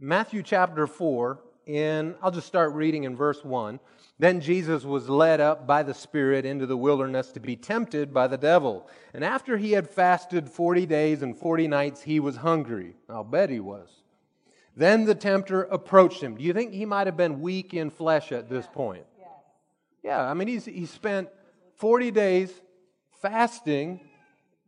Matthew 0.00 0.42
chapter 0.42 0.86
4, 0.86 1.40
and 1.68 2.16
I'll 2.22 2.30
just 2.30 2.46
start 2.46 2.72
reading 2.72 3.04
in 3.04 3.14
verse 3.14 3.44
1. 3.44 3.78
Then 4.18 4.40
Jesus 4.40 4.84
was 4.84 5.08
led 5.08 5.40
up 5.40 5.66
by 5.66 5.84
the 5.84 5.94
Spirit 5.94 6.44
into 6.44 6.66
the 6.66 6.76
wilderness 6.76 7.30
to 7.32 7.40
be 7.40 7.54
tempted 7.54 8.12
by 8.12 8.26
the 8.26 8.36
devil. 8.36 8.88
And 9.14 9.24
after 9.24 9.56
he 9.56 9.72
had 9.72 9.88
fasted 9.88 10.50
40 10.50 10.86
days 10.86 11.22
and 11.22 11.36
40 11.36 11.68
nights, 11.68 12.02
he 12.02 12.18
was 12.18 12.36
hungry. 12.36 12.96
I'll 13.08 13.22
bet 13.22 13.48
he 13.48 13.60
was. 13.60 13.88
Then 14.76 15.04
the 15.04 15.14
tempter 15.14 15.62
approached 15.64 16.20
him. 16.20 16.36
Do 16.36 16.42
you 16.42 16.52
think 16.52 16.72
he 16.72 16.84
might 16.84 17.06
have 17.06 17.16
been 17.16 17.40
weak 17.40 17.74
in 17.74 17.90
flesh 17.90 18.32
at 18.32 18.48
this 18.48 18.66
point? 18.72 19.04
Yeah, 20.02 20.22
I 20.22 20.34
mean, 20.34 20.48
he's, 20.48 20.64
he 20.64 20.86
spent 20.86 21.28
40 21.76 22.10
days 22.10 22.52
fasting. 23.20 24.00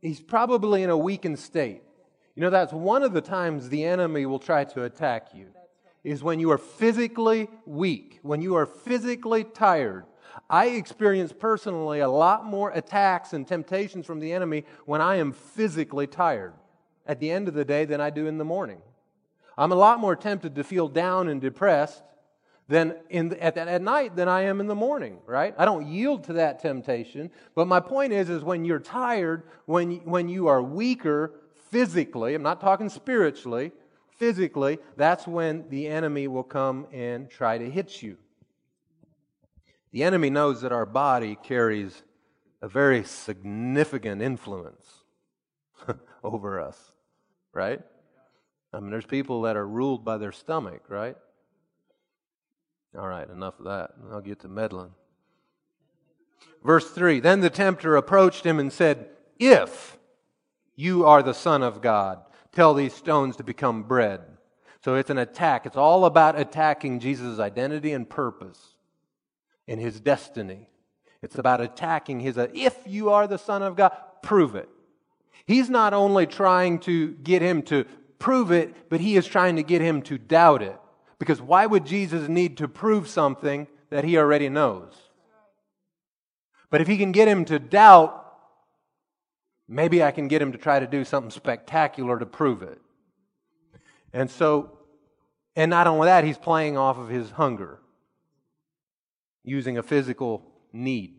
He's 0.01 0.21
probably 0.21 0.83
in 0.83 0.91
a 0.91 0.97
weakened 0.97 1.39
state. 1.39 1.83
You 2.35 2.43
know, 2.43 2.51
that's 2.51 2.73
one 2.73 3.03
of 3.03 3.13
the 3.13 3.21
times 3.21 3.69
the 3.69 3.85
enemy 3.85 4.27
will 4.27 4.39
try 4.39 4.65
to 4.65 4.85
attack 4.85 5.29
you, 5.35 5.47
is 6.05 6.23
when 6.23 6.41
you 6.41 6.51
are 6.51 6.59
physically 6.59 7.49
weak, 7.67 8.19
when 8.23 8.41
you 8.41 8.55
are 8.57 8.67
physically 8.67 9.45
tired. 9.45 10.05
I 10.49 10.67
experience 10.67 11.33
personally 11.33 12.01
a 12.01 12.09
lot 12.09 12.45
more 12.45 12.71
attacks 12.71 13.33
and 13.33 13.47
temptations 13.47 14.07
from 14.07 14.21
the 14.21 14.33
enemy 14.33 14.65
when 14.87 15.01
I 15.01 15.17
am 15.17 15.33
physically 15.33 16.07
tired 16.07 16.55
at 17.07 17.21
the 17.21 17.31
end 17.31 17.49
of 17.49 17.55
the 17.55 17.65
day 17.65 17.85
than 17.85 18.01
I 18.01 18.11
do 18.11 18.27
in 18.27 18.39
the 18.39 18.45
morning. 18.45 18.81
I'm 19.59 19.73
a 19.73 19.77
lot 19.77 20.01
more 20.01 20.17
tempted 20.17 20.55
to 20.55 20.65
feel 20.65 20.89
down 20.89 21.29
and 21.29 21.41
depressed 21.41 22.03
than 22.69 22.95
in, 23.11 23.35
at, 23.35 23.59
at 23.59 23.83
night 23.83 24.15
than 24.15 24.29
I 24.29 24.43
am 24.43 24.61
in 24.61 24.69
the 24.69 24.77
morning, 24.77 25.19
right? 25.27 25.55
I 25.59 25.65
don't 25.65 25.89
yield 25.89 26.25
to 26.25 26.35
that 26.35 26.61
temptation. 26.61 27.31
But 27.57 27.67
my 27.67 27.81
point 27.81 28.13
is, 28.13 28.31
is 28.31 28.45
when 28.45 28.65
you're 28.65 28.79
tired, 28.79 29.43
when, 29.67 29.97
when 30.05 30.29
you 30.29 30.47
are 30.47 30.63
weaker 30.63 31.33
physically, 31.71 32.35
I'm 32.35 32.43
not 32.43 32.61
talking 32.61 32.89
spiritually, 32.89 33.73
physically, 34.21 34.79
that's 34.99 35.27
when 35.27 35.65
the 35.71 35.89
enemy 35.89 36.29
will 36.29 36.45
come 36.45 36.87
and 36.93 37.31
try 37.31 37.57
to 37.57 37.71
hit 37.71 38.03
you. 38.03 38.19
The 39.93 40.03
enemy 40.05 40.29
knows 40.29 40.61
that 40.61 40.73
our 40.73 40.85
body 40.85 41.39
carries 41.43 42.03
a 42.61 42.69
very 42.69 43.03
significant 43.03 44.21
influence 44.21 44.85
over 46.23 46.61
us, 46.61 46.93
right? 47.55 47.81
I 48.75 48.81
mean, 48.81 48.91
there's 48.91 49.07
people 49.07 49.41
that 49.43 49.57
are 49.57 49.67
ruled 49.67 50.05
by 50.05 50.19
their 50.19 50.33
stomach, 50.33 50.83
right? 50.89 51.17
All 52.97 53.09
right, 53.09 53.29
enough 53.29 53.59
of 53.59 53.65
that. 53.65 53.93
I'll 54.13 54.21
get 54.21 54.41
to 54.41 54.49
meddling. 54.49 54.91
Verse 56.63 56.91
3 56.91 57.21
Then 57.21 57.41
the 57.41 57.49
tempter 57.49 57.97
approached 57.97 58.45
him 58.45 58.59
and 58.59 58.71
said, 58.71 59.09
If 59.39 59.97
you 60.77 61.07
are 61.07 61.23
the 61.23 61.33
Son 61.33 61.63
of 61.63 61.81
God, 61.81 62.21
tell 62.53 62.75
these 62.75 62.95
stones 62.95 63.37
to 63.37 63.45
become 63.45 63.83
bread. 63.83 64.21
So 64.83 64.95
it's 64.95 65.11
an 65.11 65.19
attack. 65.19 65.67
It's 65.67 65.77
all 65.77 66.05
about 66.05 66.39
attacking 66.39 67.01
Jesus' 67.01 67.39
identity 67.39 67.93
and 67.93 68.09
purpose 68.09 68.75
and 69.69 69.81
his 69.81 70.01
destiny. 70.01 70.69
It's 71.23 71.39
about 71.39 71.61
attacking 71.61 72.21
his, 72.21 72.39
uh, 72.39 72.49
if 72.55 72.77
you 72.87 73.11
are 73.11 73.27
the 73.27 73.39
Son 73.39 73.63
of 73.63 73.77
God, 73.77 73.93
prove 74.23 74.55
it. 74.55 74.69
He's 75.47 75.69
not 75.69 75.93
only 75.93 76.27
trying 76.27 76.79
to 76.81 77.13
get 77.13 77.43
him 77.43 77.63
to 77.63 77.85
prove 78.19 78.51
it, 78.53 78.75
but 78.89 79.01
he 79.01 79.17
is 79.17 79.27
trying 79.27 79.57
to 79.57 79.63
get 79.63 79.83
him 79.83 80.03
to 80.03 80.19
doubt 80.19 80.63
it. 80.63 80.79
Because 81.19 81.43
why 81.43 81.67
would 81.67 81.85
Jesus 81.85 82.29
need 82.29 82.57
to 82.59 82.69
prove 82.69 83.07
something 83.09 83.67
that 83.91 84.05
he 84.05 84.17
already 84.17 84.49
knows? 84.49 84.95
But 86.71 86.81
if 86.81 86.89
he 86.89 86.97
can 86.97 87.13
get 87.13 87.29
him 87.29 87.45
to 87.47 87.59
doubt, 87.59 88.20
maybe 89.71 90.03
I 90.03 90.11
can 90.11 90.27
get 90.27 90.43
him 90.43 90.53
to 90.53 90.59
try 90.59 90.81
to 90.81 90.87
do 90.87 91.05
something 91.05 91.31
spectacular 91.31 92.19
to 92.19 92.27
prove 92.27 92.63
it. 92.63 92.81
And 94.13 94.29
so, 94.29 94.77
and 95.55 95.71
not 95.71 95.87
only 95.87 96.07
that, 96.07 96.25
he's 96.25 96.37
playing 96.37 96.77
off 96.77 96.99
of 96.99 97.09
his 97.09 97.31
hunger, 97.31 97.79
using 99.45 99.79
a 99.79 99.83
physical 99.83 100.45
need. 100.73 101.15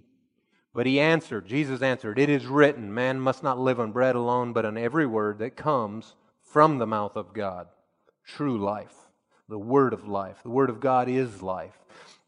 But 0.74 0.86
he 0.86 1.00
answered, 1.00 1.48
Jesus 1.48 1.82
answered, 1.82 2.20
It 2.20 2.30
is 2.30 2.46
written, 2.46 2.94
man 2.94 3.20
must 3.20 3.42
not 3.42 3.58
live 3.58 3.80
on 3.80 3.94
bread 3.94 4.16
alone, 4.16 4.52
but 4.52 4.66
on 4.66 4.78
every 4.78 5.06
word 5.06 5.40
that 5.40 5.56
comes 5.56 6.16
from 6.44 6.78
the 6.78 6.88
mouth 6.88 7.16
of 7.16 7.34
God. 7.34 7.68
True 8.26 8.58
life, 8.58 8.96
the 9.48 9.60
word 9.60 9.94
of 9.94 10.08
life. 10.08 10.38
The 10.44 10.50
word 10.50 10.70
of 10.70 10.82
God 10.82 11.08
is 11.08 11.42
life. 11.42 11.78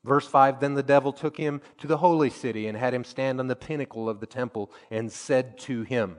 Verse 0.04 0.28
5 0.28 0.60
Then 0.60 0.74
the 0.74 0.84
devil 0.84 1.14
took 1.14 1.38
him 1.38 1.62
to 1.80 1.88
the 1.88 1.98
holy 1.98 2.30
city 2.30 2.68
and 2.68 2.78
had 2.78 2.94
him 2.94 3.04
stand 3.04 3.40
on 3.40 3.48
the 3.48 3.56
pinnacle 3.56 4.10
of 4.10 4.20
the 4.20 4.26
temple 4.26 4.72
and 4.92 5.12
said 5.12 5.58
to 5.60 5.84
him, 5.84 6.18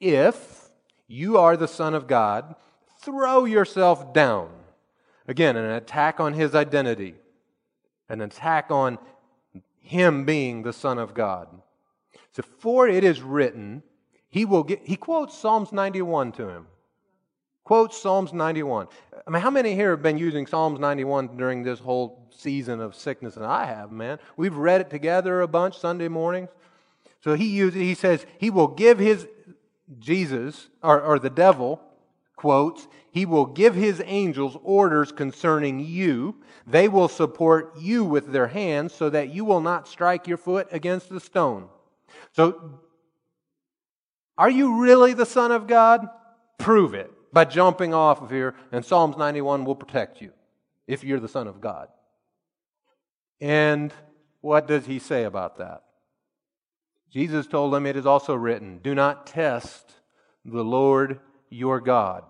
If 0.00 0.70
you 1.06 1.36
are 1.38 1.56
the 1.56 1.68
Son 1.68 1.94
of 1.94 2.06
God, 2.06 2.54
throw 3.00 3.44
yourself 3.44 4.12
down. 4.12 4.50
Again, 5.28 5.56
an 5.56 5.70
attack 5.70 6.20
on 6.20 6.34
his 6.34 6.54
identity, 6.54 7.14
an 8.08 8.20
attack 8.20 8.70
on 8.70 8.98
him 9.80 10.24
being 10.24 10.62
the 10.62 10.72
Son 10.72 10.98
of 10.98 11.14
God. 11.14 11.48
So, 12.32 12.42
for 12.42 12.88
it 12.88 13.04
is 13.04 13.20
written, 13.20 13.82
he 14.28 14.44
will 14.44 14.62
get, 14.62 14.80
he 14.84 14.96
quotes 14.96 15.36
Psalms 15.36 15.72
91 15.72 16.32
to 16.32 16.48
him. 16.48 16.66
Quotes 17.64 17.96
Psalms 17.96 18.32
91. 18.32 18.88
I 19.26 19.30
mean, 19.30 19.40
how 19.40 19.50
many 19.50 19.74
here 19.74 19.90
have 19.90 20.02
been 20.02 20.18
using 20.18 20.46
Psalms 20.46 20.80
91 20.80 21.36
during 21.36 21.62
this 21.62 21.78
whole 21.78 22.28
season 22.36 22.80
of 22.80 22.96
sickness? 22.96 23.36
And 23.36 23.46
I 23.46 23.66
have, 23.66 23.92
man. 23.92 24.18
We've 24.36 24.56
read 24.56 24.80
it 24.80 24.90
together 24.90 25.40
a 25.40 25.48
bunch 25.48 25.78
Sunday 25.78 26.08
mornings. 26.08 26.48
So 27.22 27.34
he 27.34 27.46
uses, 27.46 27.80
he 27.80 27.94
says, 27.94 28.26
he 28.38 28.50
will 28.50 28.66
give 28.66 28.98
his, 28.98 29.28
Jesus, 30.00 30.68
or, 30.82 31.00
or 31.00 31.18
the 31.20 31.30
devil, 31.30 31.80
quotes, 32.34 32.88
he 33.12 33.26
will 33.26 33.46
give 33.46 33.76
his 33.76 34.02
angels 34.04 34.56
orders 34.64 35.12
concerning 35.12 35.78
you. 35.78 36.34
They 36.66 36.88
will 36.88 37.08
support 37.08 37.78
you 37.78 38.04
with 38.04 38.32
their 38.32 38.48
hands 38.48 38.92
so 38.92 39.08
that 39.10 39.28
you 39.28 39.44
will 39.44 39.60
not 39.60 39.86
strike 39.86 40.26
your 40.26 40.38
foot 40.38 40.66
against 40.72 41.10
the 41.10 41.20
stone. 41.20 41.68
So, 42.32 42.80
are 44.36 44.50
you 44.50 44.82
really 44.82 45.12
the 45.12 45.26
Son 45.26 45.52
of 45.52 45.68
God? 45.68 46.08
Prove 46.58 46.94
it 46.94 47.12
by 47.32 47.44
jumping 47.44 47.94
off 47.94 48.20
of 48.20 48.30
here, 48.30 48.54
and 48.70 48.84
Psalms 48.84 49.16
91 49.16 49.64
will 49.64 49.74
protect 49.74 50.20
you 50.20 50.32
if 50.86 51.02
you're 51.02 51.20
the 51.20 51.28
Son 51.28 51.46
of 51.46 51.60
God. 51.60 51.88
And 53.40 53.92
what 54.40 54.66
does 54.66 54.86
he 54.86 54.98
say 54.98 55.24
about 55.24 55.58
that? 55.58 55.82
Jesus 57.10 57.46
told 57.46 57.72
them, 57.72 57.86
It 57.86 57.96
is 57.96 58.06
also 58.06 58.34
written, 58.34 58.78
Do 58.82 58.94
not 58.94 59.26
test 59.26 59.92
the 60.44 60.64
Lord 60.64 61.20
your 61.50 61.80
God. 61.80 62.24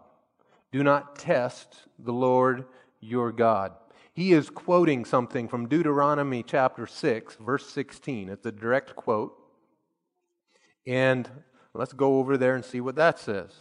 Do 0.72 0.82
not 0.82 1.16
test 1.16 1.76
the 1.98 2.12
Lord 2.12 2.64
your 3.00 3.32
God. 3.32 3.72
He 4.14 4.32
is 4.32 4.50
quoting 4.50 5.04
something 5.04 5.48
from 5.48 5.68
Deuteronomy 5.68 6.42
chapter 6.42 6.86
6, 6.86 7.36
verse 7.36 7.66
16. 7.70 8.28
It's 8.28 8.46
a 8.46 8.52
direct 8.52 8.94
quote. 8.94 9.34
And 10.86 11.28
let's 11.74 11.92
go 11.92 12.18
over 12.18 12.36
there 12.36 12.54
and 12.54 12.64
see 12.64 12.80
what 12.80 12.96
that 12.96 13.18
says. 13.18 13.54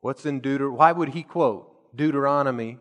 What's 0.00 0.24
in 0.24 0.40
Deuter? 0.40 0.72
Why 0.72 0.92
would 0.92 1.10
he 1.10 1.22
quote 1.22 1.94
Deuteronomy 1.94 2.78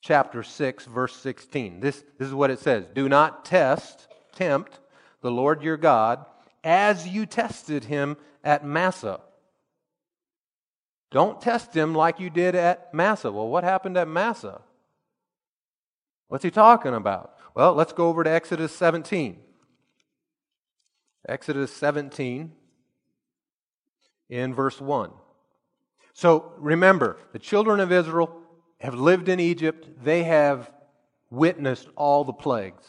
chapter 0.00 0.42
6, 0.42 0.84
verse 0.86 1.16
16? 1.16 1.80
This, 1.80 2.04
this 2.18 2.28
is 2.28 2.34
what 2.34 2.50
it 2.50 2.58
says 2.58 2.86
Do 2.94 3.08
not 3.08 3.44
test, 3.44 4.06
tempt 4.32 4.78
the 5.20 5.30
Lord 5.30 5.62
your 5.62 5.76
God 5.76 6.24
as 6.62 7.08
you 7.08 7.26
tested 7.26 7.84
him 7.84 8.16
at 8.44 8.64
Massah. 8.64 9.20
Don't 11.10 11.40
test 11.40 11.74
him 11.74 11.94
like 11.94 12.20
you 12.20 12.28
did 12.28 12.54
at 12.54 12.92
Massah. 12.92 13.32
Well, 13.32 13.48
what 13.48 13.64
happened 13.64 13.96
at 13.96 14.08
Massah? 14.08 14.60
What's 16.28 16.44
he 16.44 16.50
talking 16.50 16.94
about? 16.94 17.34
Well, 17.54 17.72
let's 17.72 17.94
go 17.94 18.08
over 18.08 18.22
to 18.22 18.30
Exodus 18.30 18.76
17. 18.76 19.38
Exodus 21.26 21.72
17 21.72 22.52
in 24.28 24.54
verse 24.54 24.80
1. 24.80 25.10
So 26.18 26.52
remember, 26.58 27.16
the 27.32 27.38
children 27.38 27.78
of 27.78 27.92
Israel 27.92 28.36
have 28.80 28.96
lived 28.96 29.28
in 29.28 29.38
Egypt. 29.38 29.88
They 30.02 30.24
have 30.24 30.68
witnessed 31.30 31.86
all 31.94 32.24
the 32.24 32.32
plagues. 32.32 32.84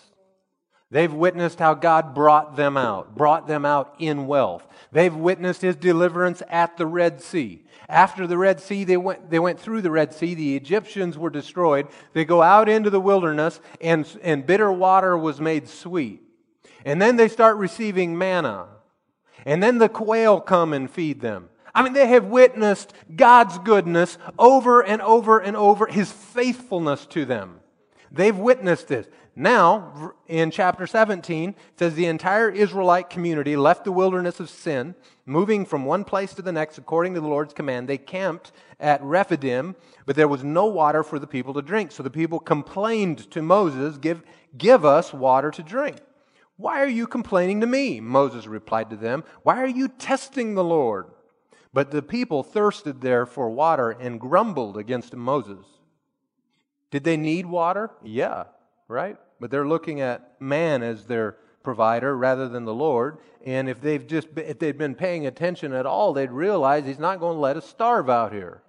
They've 0.89 1.13
witnessed 1.13 1.59
how 1.59 1.75
God 1.75 2.15
brought 2.15 2.55
them 2.55 2.75
out, 2.75 3.15
brought 3.15 3.45
them 3.45 3.65
out 3.65 3.93
in 3.99 4.25
wealth. 4.25 4.65
They've 4.91 5.13
witnessed 5.13 5.61
his 5.61 5.75
deliverance 5.75 6.41
at 6.49 6.77
the 6.77 6.87
Red 6.87 7.21
Sea. 7.21 7.63
After 7.87 8.25
the 8.25 8.35
Red 8.39 8.59
Sea, 8.59 8.83
they 8.83 8.97
went, 8.97 9.29
they 9.29 9.37
went 9.37 9.59
through 9.59 9.83
the 9.83 9.91
Red 9.91 10.11
Sea. 10.11 10.33
The 10.33 10.55
Egyptians 10.55 11.15
were 11.15 11.29
destroyed. 11.29 11.87
They 12.13 12.25
go 12.25 12.41
out 12.41 12.67
into 12.67 12.89
the 12.89 12.99
wilderness, 12.99 13.59
and, 13.79 14.07
and 14.23 14.43
bitter 14.43 14.71
water 14.71 15.15
was 15.15 15.39
made 15.39 15.69
sweet. 15.69 16.23
And 16.83 16.99
then 16.99 17.15
they 17.15 17.27
start 17.27 17.57
receiving 17.57 18.17
manna. 18.17 18.69
And 19.45 19.61
then 19.61 19.77
the 19.77 19.87
quail 19.87 20.41
come 20.41 20.73
and 20.73 20.89
feed 20.89 21.21
them. 21.21 21.49
I 21.73 21.83
mean, 21.83 21.93
they 21.93 22.07
have 22.07 22.25
witnessed 22.25 22.93
God's 23.15 23.57
goodness 23.59 24.17
over 24.37 24.81
and 24.81 25.01
over 25.01 25.39
and 25.39 25.55
over, 25.55 25.85
His 25.87 26.11
faithfulness 26.11 27.05
to 27.07 27.25
them. 27.25 27.59
They've 28.11 28.37
witnessed 28.37 28.87
this. 28.87 29.07
Now, 29.35 30.13
in 30.27 30.51
chapter 30.51 30.85
17, 30.85 31.49
it 31.51 31.55
says 31.77 31.93
the 31.93 32.07
entire 32.07 32.49
Israelite 32.49 33.09
community 33.09 33.55
left 33.55 33.85
the 33.85 33.91
wilderness 33.91 34.39
of 34.39 34.49
sin, 34.49 34.95
moving 35.25 35.65
from 35.65 35.85
one 35.85 36.03
place 36.03 36.33
to 36.33 36.41
the 36.41 36.51
next 36.51 36.77
according 36.77 37.13
to 37.13 37.21
the 37.21 37.27
Lord's 37.27 37.53
command. 37.53 37.87
They 37.87 37.97
camped 37.97 38.51
at 38.79 39.01
Rephidim, 39.01 39.75
but 40.05 40.17
there 40.17 40.27
was 40.27 40.43
no 40.43 40.65
water 40.65 41.03
for 41.03 41.19
the 41.19 41.27
people 41.27 41.53
to 41.53 41.61
drink. 41.61 41.91
So 41.91 42.03
the 42.03 42.09
people 42.09 42.39
complained 42.39 43.31
to 43.31 43.41
Moses, 43.41 43.97
Give, 43.97 44.23
give 44.57 44.83
us 44.83 45.13
water 45.13 45.51
to 45.51 45.63
drink. 45.63 45.97
Why 46.57 46.81
are 46.81 46.87
you 46.87 47.07
complaining 47.07 47.61
to 47.61 47.67
me? 47.67 48.01
Moses 48.01 48.45
replied 48.45 48.89
to 48.89 48.97
them. 48.97 49.23
Why 49.43 49.61
are 49.61 49.67
you 49.67 49.87
testing 49.87 50.55
the 50.55 50.63
Lord? 50.65 51.05
But 51.73 51.91
the 51.91 52.01
people 52.01 52.43
thirsted 52.43 53.01
there 53.01 53.25
for 53.25 53.49
water 53.49 53.91
and 53.91 54.19
grumbled 54.19 54.77
against 54.77 55.15
Moses. 55.15 55.65
Did 56.91 57.03
they 57.03 57.17
need 57.17 57.45
water? 57.45 57.91
Yeah, 58.03 58.45
right? 58.87 59.17
But 59.39 59.51
they're 59.51 59.67
looking 59.67 60.01
at 60.01 60.41
man 60.41 60.81
as 60.81 61.05
their 61.05 61.37
provider 61.63 62.17
rather 62.17 62.49
than 62.49 62.65
the 62.65 62.73
Lord. 62.73 63.19
And 63.45 63.69
if 63.69 63.79
they've 63.81 64.05
just 64.05 64.29
if 64.35 64.57
they'd 64.57 64.77
been 64.77 64.95
paying 64.95 65.27
attention 65.27 65.73
at 65.73 65.85
all, 65.85 66.13
they'd 66.13 66.31
realize 66.31 66.85
he's 66.85 66.99
not 66.99 67.19
going 67.19 67.35
to 67.35 67.41
let 67.41 67.57
us 67.57 67.67
starve 67.67 68.09
out 68.09 68.33
here. 68.33 68.63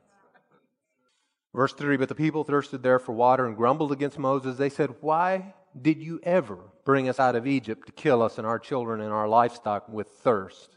Verse 1.55 1.73
3 1.73 1.97
But 1.97 2.09
the 2.09 2.15
people 2.15 2.45
thirsted 2.45 2.83
there 2.83 2.99
for 2.99 3.13
water 3.13 3.47
and 3.47 3.57
grumbled 3.57 3.93
against 3.93 4.19
Moses. 4.19 4.57
They 4.57 4.69
said, 4.69 4.95
Why 5.01 5.55
did 5.81 6.03
you 6.03 6.21
ever 6.23 6.59
bring 6.85 7.09
us 7.09 7.19
out 7.19 7.37
of 7.37 7.47
Egypt 7.47 7.87
to 7.87 7.93
kill 7.93 8.23
us 8.23 8.39
and 8.39 8.47
our 8.47 8.59
children 8.59 9.01
and 9.01 9.13
our 9.13 9.29
livestock 9.29 9.89
with 9.89 10.09
thirst? 10.09 10.77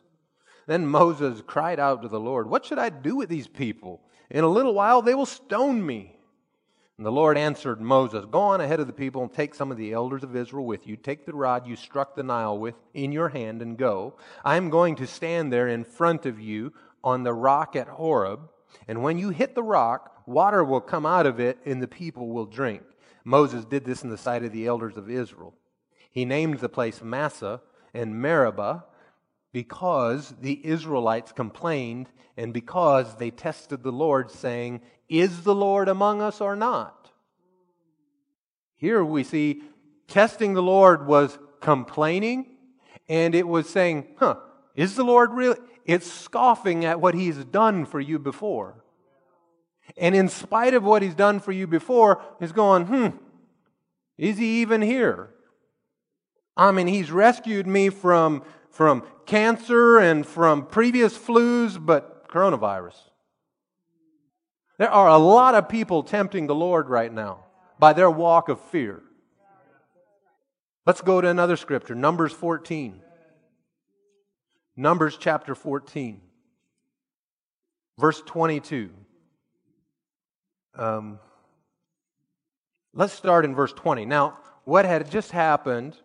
Then 0.65 0.87
Moses 0.87 1.41
cried 1.45 1.79
out 1.79 2.01
to 2.01 2.07
the 2.07 2.19
Lord, 2.19 2.49
What 2.49 2.65
should 2.65 2.79
I 2.79 2.89
do 2.89 3.15
with 3.15 3.29
these 3.29 3.47
people? 3.47 4.01
In 4.29 4.43
a 4.43 4.49
little 4.49 4.73
while 4.73 5.01
they 5.01 5.15
will 5.15 5.25
stone 5.25 5.85
me. 5.85 6.15
And 6.97 7.05
the 7.05 7.11
Lord 7.11 7.37
answered 7.37 7.81
Moses, 7.81 8.25
Go 8.29 8.39
on 8.39 8.61
ahead 8.61 8.79
of 8.79 8.87
the 8.87 8.93
people 8.93 9.23
and 9.23 9.33
take 9.33 9.55
some 9.55 9.71
of 9.71 9.77
the 9.77 9.93
elders 9.93 10.23
of 10.23 10.35
Israel 10.35 10.65
with 10.65 10.87
you. 10.87 10.95
Take 10.95 11.25
the 11.25 11.33
rod 11.33 11.67
you 11.67 11.75
struck 11.75 12.15
the 12.15 12.23
Nile 12.23 12.57
with 12.57 12.75
in 12.93 13.11
your 13.11 13.29
hand 13.29 13.61
and 13.61 13.77
go. 13.77 14.15
I 14.45 14.57
am 14.57 14.69
going 14.69 14.95
to 14.97 15.07
stand 15.07 15.51
there 15.51 15.67
in 15.67 15.83
front 15.83 16.25
of 16.25 16.39
you 16.39 16.71
on 17.03 17.23
the 17.23 17.33
rock 17.33 17.75
at 17.75 17.87
Horeb. 17.87 18.41
And 18.87 19.03
when 19.03 19.17
you 19.17 19.29
hit 19.29 19.55
the 19.55 19.63
rock, 19.63 20.23
water 20.25 20.63
will 20.63 20.81
come 20.81 21.05
out 21.05 21.25
of 21.25 21.39
it 21.39 21.57
and 21.65 21.81
the 21.81 21.87
people 21.87 22.29
will 22.29 22.45
drink. 22.45 22.83
Moses 23.23 23.65
did 23.65 23.85
this 23.85 24.03
in 24.03 24.09
the 24.09 24.17
sight 24.17 24.43
of 24.43 24.51
the 24.51 24.67
elders 24.67 24.97
of 24.97 25.09
Israel. 25.09 25.55
He 26.11 26.25
named 26.25 26.59
the 26.59 26.69
place 26.69 27.01
Massah 27.01 27.61
and 27.93 28.21
Meribah 28.21 28.85
because 29.53 30.33
the 30.41 30.59
Israelites 30.65 31.31
complained 31.31 32.09
and 32.35 32.51
because 32.51 33.15
they 33.15 33.29
tested 33.29 33.83
the 33.83 33.91
Lord, 33.91 34.31
saying, 34.31 34.81
Is 35.07 35.43
the 35.43 35.55
Lord 35.55 35.87
among 35.87 36.21
us 36.21 36.41
or 36.41 36.55
not? 36.55 37.11
Here 38.75 39.05
we 39.05 39.23
see 39.23 39.61
testing 40.07 40.53
the 40.53 40.63
Lord 40.63 41.07
was 41.07 41.37
complaining, 41.61 42.47
and 43.07 43.35
it 43.35 43.47
was 43.47 43.69
saying, 43.69 44.07
Huh, 44.17 44.37
is 44.75 44.95
the 44.95 45.05
Lord 45.05 45.31
really? 45.31 45.59
It's 45.85 46.11
scoffing 46.11 46.83
at 46.83 46.99
what 46.99 47.13
He's 47.13 47.37
done 47.45 47.85
for 47.85 47.99
you 47.99 48.17
before. 48.17 48.83
And 49.95 50.15
in 50.15 50.29
spite 50.29 50.73
of 50.73 50.83
what 50.83 51.03
He's 51.03 51.15
done 51.15 51.39
for 51.39 51.51
you 51.51 51.67
before, 51.67 52.23
He's 52.39 52.51
going, 52.51 52.87
Hmm, 52.87 53.17
is 54.17 54.39
He 54.39 54.61
even 54.61 54.81
here? 54.81 55.29
I 56.57 56.71
mean, 56.71 56.87
He's 56.87 57.11
rescued 57.11 57.67
me 57.67 57.89
from 57.89 58.43
from 58.73 59.03
cancer 59.25 59.97
and 59.97 60.25
from 60.25 60.65
previous 60.65 61.17
flus, 61.17 61.83
but 61.83 62.27
coronavirus. 62.29 62.95
There 64.77 64.91
are 64.91 65.09
a 65.09 65.17
lot 65.17 65.55
of 65.55 65.69
people 65.69 66.03
tempting 66.03 66.47
the 66.47 66.55
Lord 66.55 66.89
right 66.89 67.13
now 67.13 67.45
by 67.79 67.93
their 67.93 68.09
walk 68.09 68.49
of 68.49 68.59
fear. 68.59 69.01
Let's 70.85 71.01
go 71.01 71.21
to 71.21 71.27
another 71.27 71.55
scripture, 71.55 71.95
Numbers 71.95 72.33
14. 72.33 73.01
Numbers 74.75 75.17
chapter 75.19 75.53
14, 75.53 76.19
verse 77.99 78.23
22. 78.25 78.89
Um, 80.75 81.19
let's 82.91 83.13
start 83.13 83.45
in 83.45 83.53
verse 83.53 83.71
20. 83.71 84.05
Now, 84.05 84.39
what 84.63 84.85
had 84.85 85.11
just 85.11 85.29
happened 85.29 85.95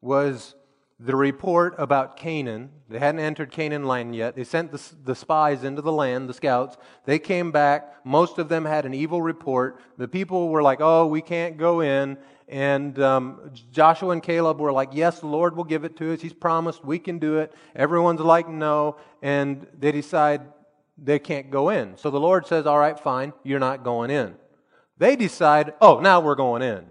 was 0.00 0.54
the 1.00 1.16
report 1.16 1.74
about 1.78 2.16
Canaan. 2.16 2.70
They 2.88 2.98
hadn't 2.98 3.20
entered 3.20 3.50
Canaan 3.50 3.84
land 3.84 4.14
yet. 4.14 4.36
They 4.36 4.44
sent 4.44 4.70
the, 4.70 4.80
the, 5.04 5.14
spies 5.14 5.64
into 5.64 5.82
the 5.82 5.92
land, 5.92 6.28
the 6.28 6.34
scouts. 6.34 6.76
They 7.04 7.18
came 7.18 7.50
back. 7.50 8.04
Most 8.04 8.38
of 8.38 8.48
them 8.48 8.64
had 8.64 8.86
an 8.86 8.94
evil 8.94 9.20
report. 9.20 9.80
The 9.98 10.06
people 10.06 10.48
were 10.48 10.62
like, 10.62 10.80
oh, 10.80 11.06
we 11.06 11.20
can't 11.20 11.56
go 11.56 11.80
in. 11.80 12.16
And 12.48 12.98
um, 13.00 13.50
Joshua 13.72 14.10
and 14.10 14.22
Caleb 14.22 14.60
were 14.60 14.72
like, 14.72 14.90
yes, 14.92 15.20
the 15.20 15.26
Lord 15.26 15.56
will 15.56 15.64
give 15.64 15.84
it 15.84 15.96
to 15.96 16.12
us. 16.12 16.20
He's 16.20 16.32
promised 16.32 16.84
we 16.84 16.98
can 16.98 17.18
do 17.18 17.38
it. 17.38 17.52
Everyone's 17.74 18.20
like, 18.20 18.48
no. 18.48 18.96
And 19.22 19.66
they 19.76 19.92
decide 19.92 20.42
they 20.96 21.18
can't 21.18 21.50
go 21.50 21.70
in. 21.70 21.96
So 21.96 22.10
the 22.10 22.20
Lord 22.20 22.46
says, 22.46 22.66
all 22.66 22.78
right, 22.78 22.98
fine, 22.98 23.32
you're 23.42 23.58
not 23.58 23.82
going 23.82 24.10
in. 24.10 24.36
They 24.98 25.16
decide, 25.16 25.74
oh, 25.80 25.98
now 25.98 26.20
we're 26.20 26.36
going 26.36 26.62
in. 26.62 26.86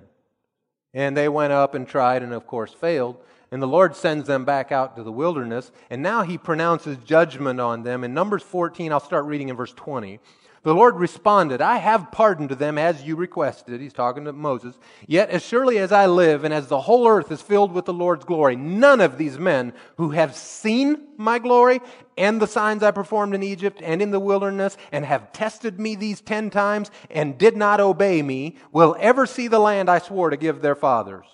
And 0.93 1.15
they 1.15 1.29
went 1.29 1.53
up 1.53 1.73
and 1.73 1.87
tried 1.87 2.21
and, 2.21 2.33
of 2.33 2.45
course, 2.45 2.73
failed. 2.73 3.17
And 3.53 3.61
the 3.61 3.67
Lord 3.67 3.95
sends 3.95 4.25
them 4.25 4.45
back 4.45 4.71
out 4.71 4.95
to 4.95 5.03
the 5.03 5.11
wilderness. 5.11 5.71
And 5.91 6.01
now 6.01 6.23
he 6.23 6.39
pronounces 6.39 6.97
judgment 6.97 7.61
on 7.61 7.83
them. 7.83 8.03
In 8.03 8.11
Numbers 8.11 8.41
14, 8.41 8.91
I'll 8.91 8.99
start 8.99 9.25
reading 9.25 9.49
in 9.49 9.55
verse 9.55 9.73
20. 9.73 10.19
The 10.63 10.73
Lord 10.73 10.95
responded, 10.95 11.61
I 11.61 11.77
have 11.77 12.11
pardoned 12.11 12.49
them 12.49 12.79
as 12.79 13.03
you 13.03 13.15
requested. 13.15 13.79
He's 13.79 13.93
talking 13.93 14.25
to 14.25 14.33
Moses. 14.33 14.79
Yet 15.05 15.29
as 15.29 15.43
surely 15.43 15.77
as 15.77 15.91
I 15.91 16.07
live 16.07 16.43
and 16.43 16.51
as 16.51 16.65
the 16.65 16.81
whole 16.81 17.07
earth 17.07 17.31
is 17.31 17.43
filled 17.43 17.73
with 17.73 17.85
the 17.85 17.93
Lord's 17.93 18.25
glory, 18.25 18.55
none 18.55 18.99
of 18.99 19.19
these 19.19 19.37
men 19.37 19.73
who 19.97 20.09
have 20.09 20.35
seen 20.35 21.03
my 21.17 21.37
glory 21.37 21.79
and 22.17 22.41
the 22.41 22.47
signs 22.47 22.81
I 22.81 22.89
performed 22.89 23.35
in 23.35 23.43
Egypt 23.43 23.81
and 23.83 24.01
in 24.01 24.09
the 24.09 24.19
wilderness 24.19 24.77
and 24.91 25.05
have 25.05 25.31
tested 25.31 25.79
me 25.79 25.93
these 25.95 26.21
ten 26.21 26.49
times 26.49 26.89
and 27.11 27.37
did 27.37 27.55
not 27.55 27.79
obey 27.79 28.23
me 28.23 28.55
will 28.71 28.95
ever 28.99 29.27
see 29.27 29.47
the 29.47 29.59
land 29.59 29.91
I 29.91 29.99
swore 29.99 30.31
to 30.31 30.37
give 30.37 30.63
their 30.63 30.73
fathers. 30.73 31.27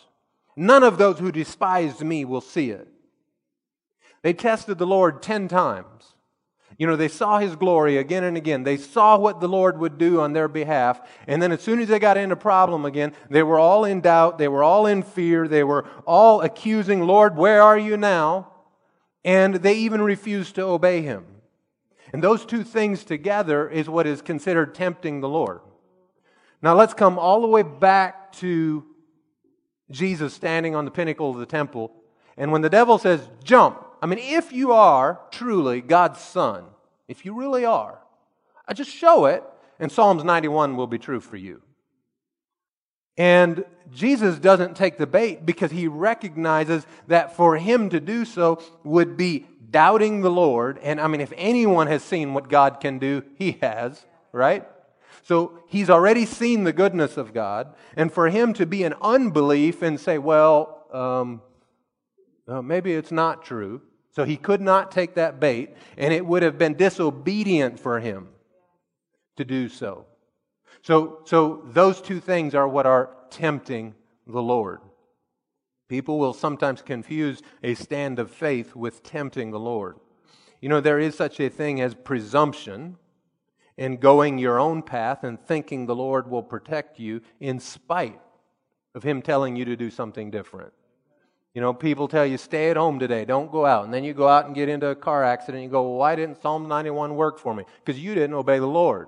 None 0.60 0.84
of 0.84 0.98
those 0.98 1.19
who 1.19 1.32
despised 1.32 2.02
me 2.02 2.26
will 2.26 2.41
see 2.41 2.69
it. 2.69 2.86
They 4.24 4.34
tested 4.34 4.78
the 4.78 4.86
Lord 4.86 5.22
ten 5.22 5.48
times. 5.48 6.15
You 6.78 6.86
know, 6.86 6.98
they 6.98 7.08
saw 7.08 7.39
his 7.39 7.56
glory 7.56 7.95
again 7.95 8.26
and 8.26 8.36
again. 8.36 8.63
They 8.63 8.76
saw 8.76 9.17
what 9.17 9.39
the 9.39 9.48
Lord 9.48 9.80
would 9.80 9.98
do 9.98 10.19
on 10.19 10.34
their 10.34 10.50
behalf. 10.50 11.00
And 11.28 11.41
then 11.41 11.54
as 11.54 11.62
soon 11.62 11.80
as 11.80 11.88
they 11.88 11.98
got 11.98 12.17
into 12.17 12.36
problem 12.36 12.84
again, 12.84 13.13
they 13.30 13.41
were 13.41 13.58
all 13.58 13.86
in 13.86 14.02
doubt. 14.02 14.38
They 14.38 14.50
were 14.50 14.62
all 14.62 14.86
in 14.86 15.02
fear. 15.02 15.48
They 15.48 15.63
were 15.63 15.86
all 16.06 16.41
accusing, 16.41 17.08
Lord, 17.08 17.38
where 17.38 17.62
are 17.62 17.78
you 17.78 17.95
now? 17.95 18.52
And 19.24 19.56
they 19.56 19.76
even 19.76 20.02
refused 20.02 20.56
to 20.56 20.63
obey 20.63 21.02
him. 21.04 21.26
And 22.12 22.22
those 22.22 22.45
two 22.45 22.65
things 22.65 23.06
together 23.06 23.69
is 23.69 23.88
what 23.88 24.06
is 24.06 24.22
considered 24.22 24.76
tempting 24.76 25.22
the 25.22 25.30
Lord. 25.30 25.62
Now 26.62 26.76
let's 26.76 26.93
come 26.93 27.17
all 27.17 27.39
the 27.39 27.48
way 27.48 27.63
back 27.63 28.34
to 28.34 28.84
Jesus 29.91 30.34
standing 30.34 30.75
on 30.75 30.86
the 30.86 30.91
pinnacle 30.91 31.30
of 31.30 31.38
the 31.38 31.45
temple. 31.45 31.91
And 32.38 32.52
when 32.52 32.62
the 32.62 32.69
devil 32.69 32.97
says, 32.97 33.28
jump, 33.43 33.84
I 34.02 34.06
mean, 34.06 34.19
if 34.19 34.54
you 34.54 34.71
are 34.71 35.19
truly 35.32 35.82
God's 35.82 36.19
son, 36.19 36.65
if 37.08 37.25
you 37.25 37.34
really 37.34 37.65
are, 37.65 37.99
I 38.67 38.73
just 38.73 38.91
show 38.91 39.25
it, 39.25 39.43
and 39.80 39.91
Psalms 39.91 40.23
91 40.23 40.75
will 40.75 40.88
be 40.88 40.99
true 40.99 41.19
for 41.19 41.38
you. 41.38 41.62
And 43.17 43.65
Jesus 43.91 44.39
doesn't 44.39 44.78
take 44.78 44.97
the 44.97 45.08
bait 45.08 45.45
because 45.45 45.71
he 45.71 45.88
recognizes 45.88 46.86
that 47.08 47.36
for 47.36 47.58
him 47.58 47.89
to 47.89 47.99
do 47.99 48.23
so 48.23 48.62
would 48.86 49.17
be 49.17 49.45
doubting 49.69 50.21
the 50.21 50.32
Lord. 50.32 50.78
And 50.82 51.02
I 51.02 51.08
mean, 51.08 51.19
if 51.19 51.34
anyone 51.36 51.88
has 51.88 52.04
seen 52.04 52.34
what 52.34 52.47
God 52.47 52.80
can 52.80 52.99
do, 52.99 53.23
he 53.36 53.58
has, 53.62 54.06
right? 54.32 54.65
So 55.24 55.64
he's 55.68 55.90
already 55.90 56.26
seen 56.26 56.64
the 56.64 56.74
goodness 56.74 57.18
of 57.18 57.34
God. 57.34 57.76
And 57.96 58.12
for 58.12 58.30
him 58.30 58.54
to 58.54 58.66
be 58.66 58.84
an 58.84 58.94
unbelief 59.02 59.82
and 59.82 60.00
say, 60.00 60.18
well, 60.18 60.86
um, 60.92 61.42
uh, 62.48 62.62
maybe 62.62 62.94
it's 62.94 63.12
not 63.12 63.44
true. 63.44 63.82
So 64.12 64.26
he 64.26 64.38
could 64.38 64.60
not 64.62 64.92
take 64.92 65.16
that 65.16 65.40
bait, 65.40 65.76
and 65.98 66.14
it 66.14 66.26
would 66.26 66.44
have 66.44 66.58
been 66.58 66.74
disobedient 66.74 67.80
for 67.80 68.00
him 68.00 68.30
to 69.38 69.46
do 69.46 69.70
so. 69.70 70.06
So, 70.82 71.20
so 71.26 71.64
those 71.68 72.02
two 72.02 72.20
things 72.20 72.56
are 72.56 72.68
what 72.68 72.86
are 72.86 73.16
tempting 73.30 73.94
the 74.26 74.42
Lord. 74.42 74.80
People 75.88 76.20
will 76.20 76.34
sometimes 76.34 76.82
confuse 76.82 77.42
a 77.64 77.76
stand 77.76 78.20
of 78.20 78.32
faith 78.32 78.76
with 78.76 79.04
tempting 79.04 79.52
the 79.52 79.60
Lord. 79.60 79.98
You 80.62 80.70
know, 80.70 80.82
there 80.82 81.00
is 81.00 81.16
such 81.16 81.40
a 81.40 81.50
thing 81.50 81.82
as 81.82 81.96
presumption, 81.96 82.98
in 83.80 83.96
going 83.96 84.38
your 84.38 84.60
own 84.60 84.84
path 84.84 85.24
and 85.24 85.39
thinking 85.39 85.86
the 85.86 85.96
Lord 85.96 86.30
will 86.30 86.44
protect 86.44 87.00
you 87.00 87.22
in 87.39 87.62
spite 87.62 88.20
of 88.94 89.04
Him 89.04 89.22
telling 89.22 89.56
you 89.56 89.63
to 89.63 89.78
do 89.78 89.89
something 89.89 90.30
different. 90.30 90.74
You 91.54 91.62
know, 91.62 91.74
people 91.74 92.10
tell 92.10 92.26
you, 92.26 92.38
stay 92.38 92.70
at 92.70 92.76
home 92.76 93.00
today, 93.00 93.24
don't 93.24 93.50
go 93.50 93.65
out. 93.65 93.86
And 93.86 93.94
then 93.94 94.04
you 94.04 94.13
go 94.13 94.28
out 94.28 94.46
and 94.46 94.54
get 94.54 94.68
into 94.68 94.88
a 94.88 94.96
car 94.96 95.24
accident 95.24 95.60
and 95.60 95.63
you 95.63 95.70
go, 95.70 95.84
well, 95.84 95.98
why 95.98 96.18
didn't 96.18 96.42
Psalm 96.42 96.68
91 96.68 97.15
work 97.15 97.39
for 97.39 97.56
me? 97.56 97.63
Because 97.84 97.98
you 97.98 98.13
didn't 98.13 98.34
obey 98.34 98.60
the 98.60 98.68
Lord. 98.68 99.08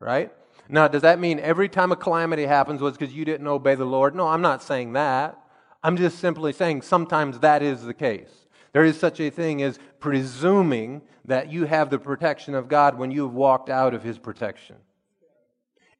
Right? 0.00 0.32
Now, 0.70 0.88
does 0.88 1.02
that 1.02 1.20
mean 1.20 1.40
every 1.40 1.68
time 1.68 1.92
a 1.92 1.96
calamity 1.96 2.46
happens 2.46 2.80
was 2.80 2.96
because 2.96 3.14
you 3.14 3.26
didn't 3.26 3.46
obey 3.46 3.74
the 3.74 3.84
Lord? 3.84 4.14
No, 4.14 4.28
I'm 4.28 4.42
not 4.42 4.62
saying 4.62 4.94
that. 4.94 5.38
I'm 5.82 5.98
just 5.98 6.20
simply 6.20 6.54
saying 6.54 6.82
sometimes 6.82 7.40
that 7.40 7.62
is 7.62 7.82
the 7.82 7.94
case. 7.94 8.47
There 8.72 8.84
is 8.84 8.98
such 8.98 9.20
a 9.20 9.30
thing 9.30 9.62
as 9.62 9.78
presuming 9.98 11.02
that 11.24 11.50
you 11.50 11.64
have 11.64 11.90
the 11.90 11.98
protection 11.98 12.54
of 12.54 12.68
God 12.68 12.98
when 12.98 13.10
you 13.10 13.24
have 13.24 13.34
walked 13.34 13.70
out 13.70 13.94
of 13.94 14.02
His 14.02 14.18
protection. 14.18 14.76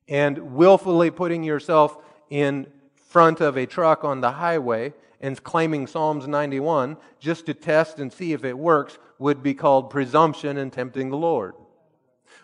And 0.09 0.55
willfully 0.55 1.11
putting 1.11 1.45
yourself 1.45 1.99
in 2.31 2.67
front 2.95 3.41
of 3.41 3.57
a 3.57 3.67
truck 3.67 4.05
on 4.05 4.21
the 4.21 4.33
highway 4.33 4.95
and 5.21 5.43
claiming 5.43 5.87
Psalms 5.87 6.27
91 6.27 6.97
just 7.19 7.47
to 7.47 7.55
test 7.55 7.99
and 7.99 8.13
see 8.13 8.33
if 8.33 8.45
it 8.45 8.57
works 8.57 8.99
would 9.19 9.43
be 9.43 9.55
called 9.55 9.91
presumption 9.91 10.57
and 10.57 10.73
tempting 10.73 11.11
the 11.11 11.17
Lord. 11.17 11.55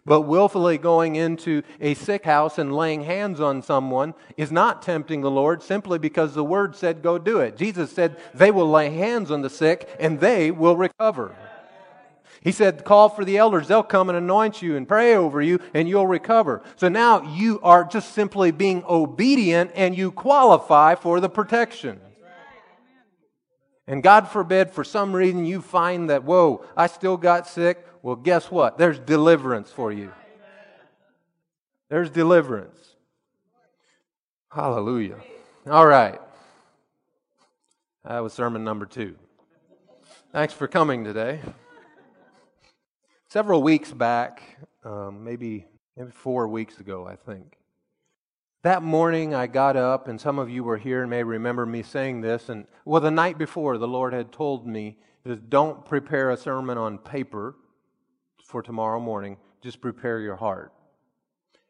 But 0.06 0.22
willfully 0.22 0.76
going 0.76 1.16
into 1.16 1.62
a 1.80 1.94
sick 1.94 2.24
house 2.24 2.58
and 2.58 2.76
laying 2.76 3.04
hands 3.04 3.40
on 3.40 3.62
someone 3.62 4.14
is 4.36 4.52
not 4.52 4.82
tempting 4.82 5.22
the 5.22 5.30
Lord 5.30 5.62
simply 5.62 5.98
because 5.98 6.34
the 6.34 6.44
word 6.44 6.76
said 6.76 7.02
go 7.02 7.16
do 7.16 7.40
it. 7.40 7.56
Jesus 7.56 7.90
said 7.90 8.18
they 8.34 8.50
will 8.50 8.70
lay 8.70 8.90
hands 8.90 9.30
on 9.30 9.40
the 9.40 9.48
sick 9.48 9.88
and 9.98 10.20
they 10.20 10.50
will 10.50 10.76
recover. 10.76 11.34
He 12.42 12.52
said, 12.52 12.84
Call 12.84 13.08
for 13.08 13.24
the 13.24 13.38
elders. 13.38 13.68
They'll 13.68 13.82
come 13.82 14.10
and 14.10 14.18
anoint 14.18 14.60
you 14.60 14.76
and 14.76 14.86
pray 14.86 15.16
over 15.16 15.40
you, 15.40 15.60
and 15.72 15.88
you'll 15.88 16.06
recover. 16.06 16.62
So 16.76 16.90
now 16.90 17.22
you 17.34 17.58
are 17.62 17.84
just 17.84 18.12
simply 18.12 18.50
being 18.50 18.84
obedient 18.86 19.70
and 19.74 19.96
you 19.96 20.12
qualify 20.12 20.94
for 20.94 21.20
the 21.20 21.30
protection. 21.30 22.00
And 23.86 24.02
God 24.02 24.28
forbid, 24.28 24.70
for 24.70 24.82
some 24.82 25.14
reason, 25.14 25.44
you 25.44 25.60
find 25.60 26.08
that, 26.08 26.24
whoa, 26.24 26.64
I 26.76 26.86
still 26.86 27.16
got 27.16 27.46
sick. 27.46 27.86
Well, 28.02 28.16
guess 28.16 28.50
what? 28.50 28.78
There's 28.78 28.98
deliverance 28.98 29.70
for 29.70 29.92
you. 29.92 30.10
There's 31.90 32.08
deliverance. 32.08 32.78
Hallelujah. 34.50 35.18
All 35.68 35.86
right. 35.86 36.20
That 38.04 38.20
was 38.20 38.32
sermon 38.32 38.64
number 38.64 38.86
two. 38.86 39.16
Thanks 40.32 40.54
for 40.54 40.66
coming 40.66 41.04
today. 41.04 41.40
Several 43.28 43.62
weeks 43.62 43.92
back, 43.92 44.42
um, 44.84 45.24
maybe, 45.24 45.66
maybe 45.96 46.10
four 46.10 46.48
weeks 46.48 46.78
ago, 46.80 47.06
I 47.06 47.16
think, 47.16 47.56
that 48.64 48.82
morning 48.82 49.34
I 49.34 49.46
got 49.46 49.76
up, 49.76 50.08
and 50.08 50.18
some 50.18 50.38
of 50.38 50.48
you 50.48 50.64
were 50.64 50.78
here 50.78 51.02
and 51.02 51.10
may 51.10 51.22
remember 51.22 51.66
me 51.66 51.82
saying 51.82 52.22
this. 52.22 52.48
And 52.48 52.66
well, 52.86 53.02
the 53.02 53.10
night 53.10 53.36
before, 53.36 53.76
the 53.76 53.86
Lord 53.86 54.14
had 54.14 54.32
told 54.32 54.66
me, 54.66 54.96
"Don't 55.50 55.84
prepare 55.84 56.30
a 56.30 56.36
sermon 56.36 56.78
on 56.78 56.96
paper 56.96 57.56
for 58.42 58.62
tomorrow 58.62 58.98
morning. 58.98 59.36
Just 59.60 59.82
prepare 59.82 60.18
your 60.18 60.36
heart." 60.36 60.72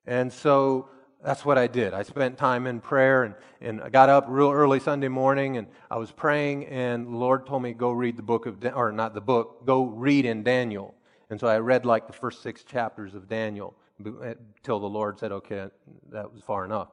And 0.06 0.32
so 0.32 0.88
that's 1.20 1.44
what 1.44 1.58
I 1.58 1.66
did. 1.66 1.94
I 1.94 2.04
spent 2.04 2.38
time 2.38 2.68
in 2.68 2.80
prayer, 2.80 3.24
and, 3.24 3.34
and 3.60 3.82
I 3.82 3.88
got 3.88 4.08
up 4.08 4.26
real 4.28 4.52
early 4.52 4.78
Sunday 4.78 5.08
morning, 5.08 5.56
and 5.56 5.66
I 5.90 5.96
was 5.96 6.12
praying, 6.12 6.66
and 6.66 7.08
the 7.08 7.16
Lord 7.16 7.44
told 7.44 7.62
me 7.62 7.72
go 7.72 7.90
read 7.90 8.16
the 8.16 8.22
book 8.22 8.46
of, 8.46 8.64
or 8.72 8.92
not 8.92 9.14
the 9.14 9.20
book, 9.20 9.66
go 9.66 9.82
read 9.82 10.26
in 10.26 10.44
Daniel. 10.44 10.94
And 11.28 11.40
so 11.40 11.48
I 11.48 11.58
read 11.58 11.84
like 11.84 12.06
the 12.06 12.12
first 12.12 12.40
six 12.40 12.62
chapters 12.62 13.16
of 13.16 13.28
Daniel 13.28 13.74
until 13.98 14.80
the 14.80 14.86
Lord 14.86 15.18
said, 15.18 15.32
okay, 15.32 15.68
that 16.10 16.32
was 16.32 16.42
far 16.42 16.64
enough. 16.64 16.88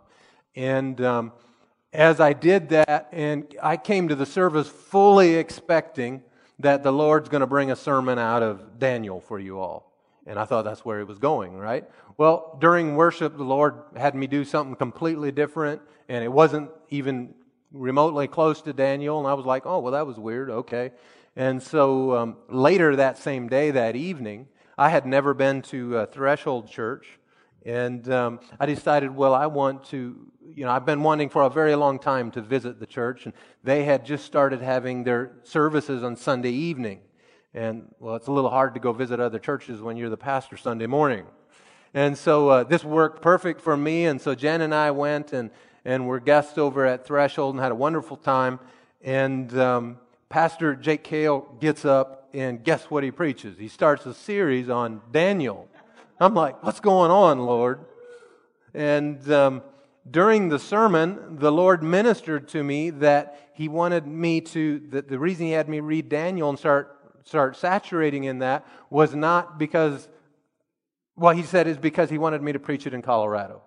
And 0.56 1.00
um, 1.02 1.32
as 1.94 2.20
I 2.20 2.34
did 2.34 2.70
that, 2.70 3.10
and 3.12 3.54
I 3.62 3.78
came 3.78 4.08
to 4.10 4.16
the 4.16 4.26
service 4.26 4.68
fully 4.68 5.36
expecting 5.36 6.24
that 6.60 6.84
the 6.84 6.92
Lord's 6.92 7.30
going 7.30 7.42
to 7.42 7.48
bring 7.48 7.72
a 7.72 7.76
sermon 7.76 8.20
out 8.20 8.44
of 8.44 8.80
Daniel 8.80 9.20
for 9.20 9.40
you 9.40 9.60
all. 9.60 9.92
And 10.28 10.38
I 10.38 10.46
thought 10.46 10.64
that's 10.64 10.86
where 10.86 11.00
he 11.00 11.04
was 11.04 11.18
going, 11.18 11.58
right? 11.58 11.90
Well, 12.18 12.58
during 12.62 12.96
worship, 12.96 13.36
the 13.36 13.44
Lord 13.44 13.82
had 13.98 14.14
me 14.14 14.28
do 14.28 14.46
something 14.46 14.76
completely 14.76 15.32
different, 15.32 15.82
and 16.08 16.24
it 16.24 16.32
wasn't 16.32 16.70
even 16.90 17.34
remotely 17.72 18.28
close 18.28 18.62
to 18.62 18.74
Daniel. 18.74 19.18
And 19.18 19.28
I 19.28 19.34
was 19.34 19.46
like, 19.46 19.66
oh, 19.66 19.80
well, 19.80 19.94
that 19.94 20.06
was 20.06 20.20
weird. 20.20 20.50
Okay. 20.50 20.92
And 21.36 21.64
so 21.64 22.16
um, 22.16 22.38
later 22.50 22.96
that 22.98 23.18
same 23.18 23.48
day, 23.48 23.72
that 23.72 23.96
evening, 23.96 24.48
I 24.82 24.90
had 24.90 25.06
never 25.06 25.36
been 25.36 25.62
to 25.74 26.00
a 26.00 26.08
Threshold 26.08 26.68
Church, 26.68 27.06
and 27.64 28.12
um, 28.12 28.40
I 28.60 28.66
decided, 28.66 29.16
well, 29.16 29.36
I 29.36 29.46
want 29.46 29.84
to, 29.90 30.16
you 30.56 30.66
know, 30.66 30.72
I've 30.72 30.88
been 30.88 31.04
wanting 31.04 31.30
for 31.30 31.44
a 31.44 31.52
very 31.52 31.76
long 31.76 32.00
time 32.00 32.32
to 32.32 32.42
visit 32.42 32.80
the 32.80 32.88
church, 32.88 33.26
and 33.26 33.34
they 33.64 33.84
had 33.84 34.04
just 34.04 34.26
started 34.26 34.60
having 34.60 35.04
their 35.04 35.34
services 35.44 36.02
on 36.02 36.16
Sunday 36.16 36.50
evening. 36.50 37.02
And, 37.54 37.94
well, 38.00 38.16
it's 38.16 38.26
a 38.26 38.32
little 38.32 38.50
hard 38.50 38.74
to 38.74 38.80
go 38.80 38.92
visit 38.92 39.20
other 39.20 39.38
churches 39.38 39.84
when 39.84 39.98
you're 39.98 40.10
the 40.10 40.18
pastor 40.18 40.58
Sunday 40.58 40.88
morning. 40.88 41.28
And 41.94 42.18
so 42.18 42.50
uh, 42.50 42.64
this 42.64 42.84
worked 42.84 43.22
perfect 43.22 43.62
for 43.62 43.78
me, 43.78 44.06
and 44.08 44.20
so 44.20 44.34
Jen 44.34 44.62
and 44.62 44.74
I 44.74 44.90
went 44.90 45.32
and, 45.32 45.52
and 45.86 46.08
were 46.08 46.20
guests 46.20 46.58
over 46.58 46.88
at 46.88 47.06
Threshold 47.06 47.54
and 47.54 47.62
had 47.62 47.72
a 47.72 47.76
wonderful 47.76 48.18
time. 48.18 48.60
And 49.04 49.56
um, 49.60 50.00
Pastor 50.30 50.74
Jake 50.74 51.04
Kale 51.04 51.56
gets 51.60 51.86
up 51.86 52.21
and 52.34 52.64
guess 52.64 52.86
what 52.86 53.04
he 53.04 53.12
preaches? 53.12 53.58
He 53.58 53.68
starts 53.68 54.06
a 54.06 54.14
series 54.14 54.70
on 54.70 55.02
Daniel. 55.12 55.68
I'm 56.20 56.34
like, 56.34 56.62
what's 56.64 56.80
going 56.80 57.12
on, 57.12 57.40
Lord? 57.40 57.80
And 58.74 59.30
um, 59.32 59.64
during 60.10 60.50
the 60.50 60.60
sermon, 60.60 61.38
the 61.38 61.52
Lord 61.52 61.84
ministered 61.84 62.48
to 62.50 62.64
me 62.64 62.90
that 62.92 63.52
He 63.54 63.68
wanted 63.68 64.08
me 64.08 64.42
to, 64.42 64.80
that 64.90 65.10
the 65.10 65.20
reason 65.20 65.48
He 65.48 65.52
had 65.52 65.68
me 65.68 65.80
read 65.80 66.10
Daniel 66.10 66.50
and 66.50 66.58
start, 66.58 66.98
start 67.26 67.58
saturating 67.58 68.24
in 68.24 68.40
that 68.40 68.66
was 68.90 69.14
not 69.14 69.60
because, 69.60 70.08
well, 71.16 71.36
He 71.36 71.44
said 71.44 71.68
is 71.68 71.78
because 71.78 72.10
He 72.10 72.18
wanted 72.18 72.42
me 72.42 72.52
to 72.54 72.60
preach 72.60 72.88
it 72.88 72.94
in 72.94 73.02
Colorado 73.02 73.62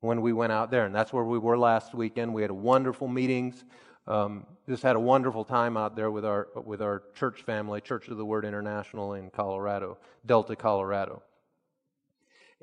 when 0.00 0.20
we 0.20 0.32
went 0.32 0.52
out 0.52 0.70
there. 0.70 0.84
And 0.84 0.94
that's 0.94 1.12
where 1.12 1.24
we 1.24 1.38
were 1.38 1.58
last 1.58 1.94
weekend. 1.94 2.34
We 2.34 2.42
had 2.42 2.50
wonderful 2.50 3.08
meetings. 3.08 3.64
Um, 4.06 4.46
just 4.68 4.82
had 4.82 4.96
a 4.96 5.00
wonderful 5.00 5.44
time 5.44 5.78
out 5.78 5.96
there 5.96 6.10
with 6.10 6.26
our 6.26 6.48
with 6.54 6.82
our 6.82 7.02
church 7.14 7.42
family, 7.42 7.80
Church 7.80 8.08
of 8.08 8.18
the 8.18 8.24
Word 8.24 8.44
International 8.44 9.14
in 9.14 9.30
Colorado, 9.30 9.96
Delta, 10.26 10.54
Colorado. 10.54 11.22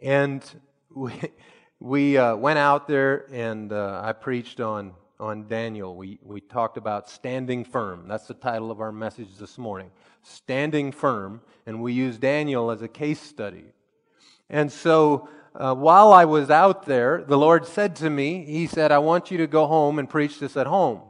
And 0.02 0.44
we 0.94 1.14
we 1.80 2.18
uh, 2.18 2.36
went 2.36 2.60
out 2.60 2.88
there, 2.88 3.26
and 3.32 3.74
uh, 3.74 4.02
I 4.04 4.14
preached 4.14 4.60
on 4.60 4.94
on 5.20 5.48
Daniel. 5.48 5.96
We 5.96 6.20
we 6.22 6.42
talked 6.42 6.78
about 6.78 7.10
standing 7.10 7.66
firm. 7.66 8.08
That's 8.08 8.28
the 8.28 8.36
title 8.36 8.70
of 8.70 8.82
our 8.82 8.92
message 8.92 9.38
this 9.40 9.58
morning. 9.58 9.90
Standing 10.22 10.92
firm, 10.92 11.42
and 11.66 11.82
we 11.82 11.94
used 11.94 12.22
Daniel 12.22 12.70
as 12.70 12.84
a 12.84 12.88
case 12.88 13.20
study. 13.20 13.66
And 14.48 14.72
so 14.72 15.28
uh, 15.56 15.74
while 15.74 16.14
I 16.14 16.26
was 16.26 16.52
out 16.52 16.86
there, 16.86 17.24
the 17.28 17.38
Lord 17.38 17.66
said 17.66 17.96
to 17.96 18.12
me, 18.12 18.46
He 18.46 18.68
said, 18.68 18.92
I 18.92 19.00
want 19.00 19.32
you 19.32 19.40
to 19.40 19.48
go 19.48 19.66
home 19.66 19.98
and 19.98 20.08
preach 20.08 20.38
this 20.38 20.56
at 20.56 20.68
home. 20.68 21.02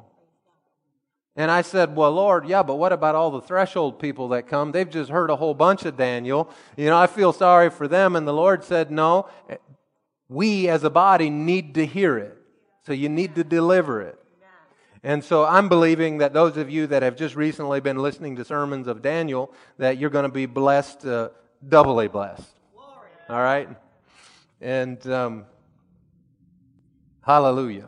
And 1.35 1.51
I 1.51 1.61
said, 1.61 1.95
Well, 1.95 2.11
Lord, 2.11 2.47
yeah, 2.47 2.63
but 2.63 2.75
what 2.75 2.93
about 2.93 3.15
all 3.15 3.31
the 3.31 3.41
threshold 3.41 3.99
people 3.99 4.29
that 4.29 4.47
come? 4.47 4.71
They've 4.71 4.89
just 4.89 5.09
heard 5.11 5.29
a 5.29 5.35
whole 5.35 5.53
bunch 5.53 5.85
of 5.85 5.97
Daniel. 5.97 6.49
You 6.77 6.85
know, 6.85 6.97
I 6.97 7.07
feel 7.07 7.33
sorry 7.33 7.69
for 7.69 7.87
them. 7.87 8.15
And 8.15 8.27
the 8.27 8.33
Lord 8.33 8.63
said, 8.63 8.89
No, 8.89 9.27
we 10.29 10.69
as 10.69 10.83
a 10.83 10.89
body 10.89 11.29
need 11.29 11.75
to 11.75 11.85
hear 11.85 12.17
it. 12.17 12.37
So 12.85 12.93
you 12.93 13.09
need 13.09 13.35
to 13.35 13.43
deliver 13.43 14.01
it. 14.01 14.19
And 15.03 15.23
so 15.23 15.45
I'm 15.45 15.69
believing 15.69 16.17
that 16.17 16.33
those 16.33 16.57
of 16.57 16.69
you 16.69 16.87
that 16.87 17.03
have 17.03 17.15
just 17.15 17.35
recently 17.35 17.79
been 17.79 17.97
listening 17.97 18.37
to 18.37 18.45
sermons 18.45 18.87
of 18.87 19.03
Daniel, 19.03 19.53
that 19.77 19.99
you're 19.99 20.09
going 20.09 20.23
to 20.23 20.29
be 20.29 20.47
blessed, 20.47 21.05
uh, 21.05 21.29
doubly 21.67 22.07
blessed. 22.07 22.49
All 23.29 23.41
right? 23.41 23.69
And 24.61 25.05
um, 25.07 25.45
hallelujah. 27.21 27.87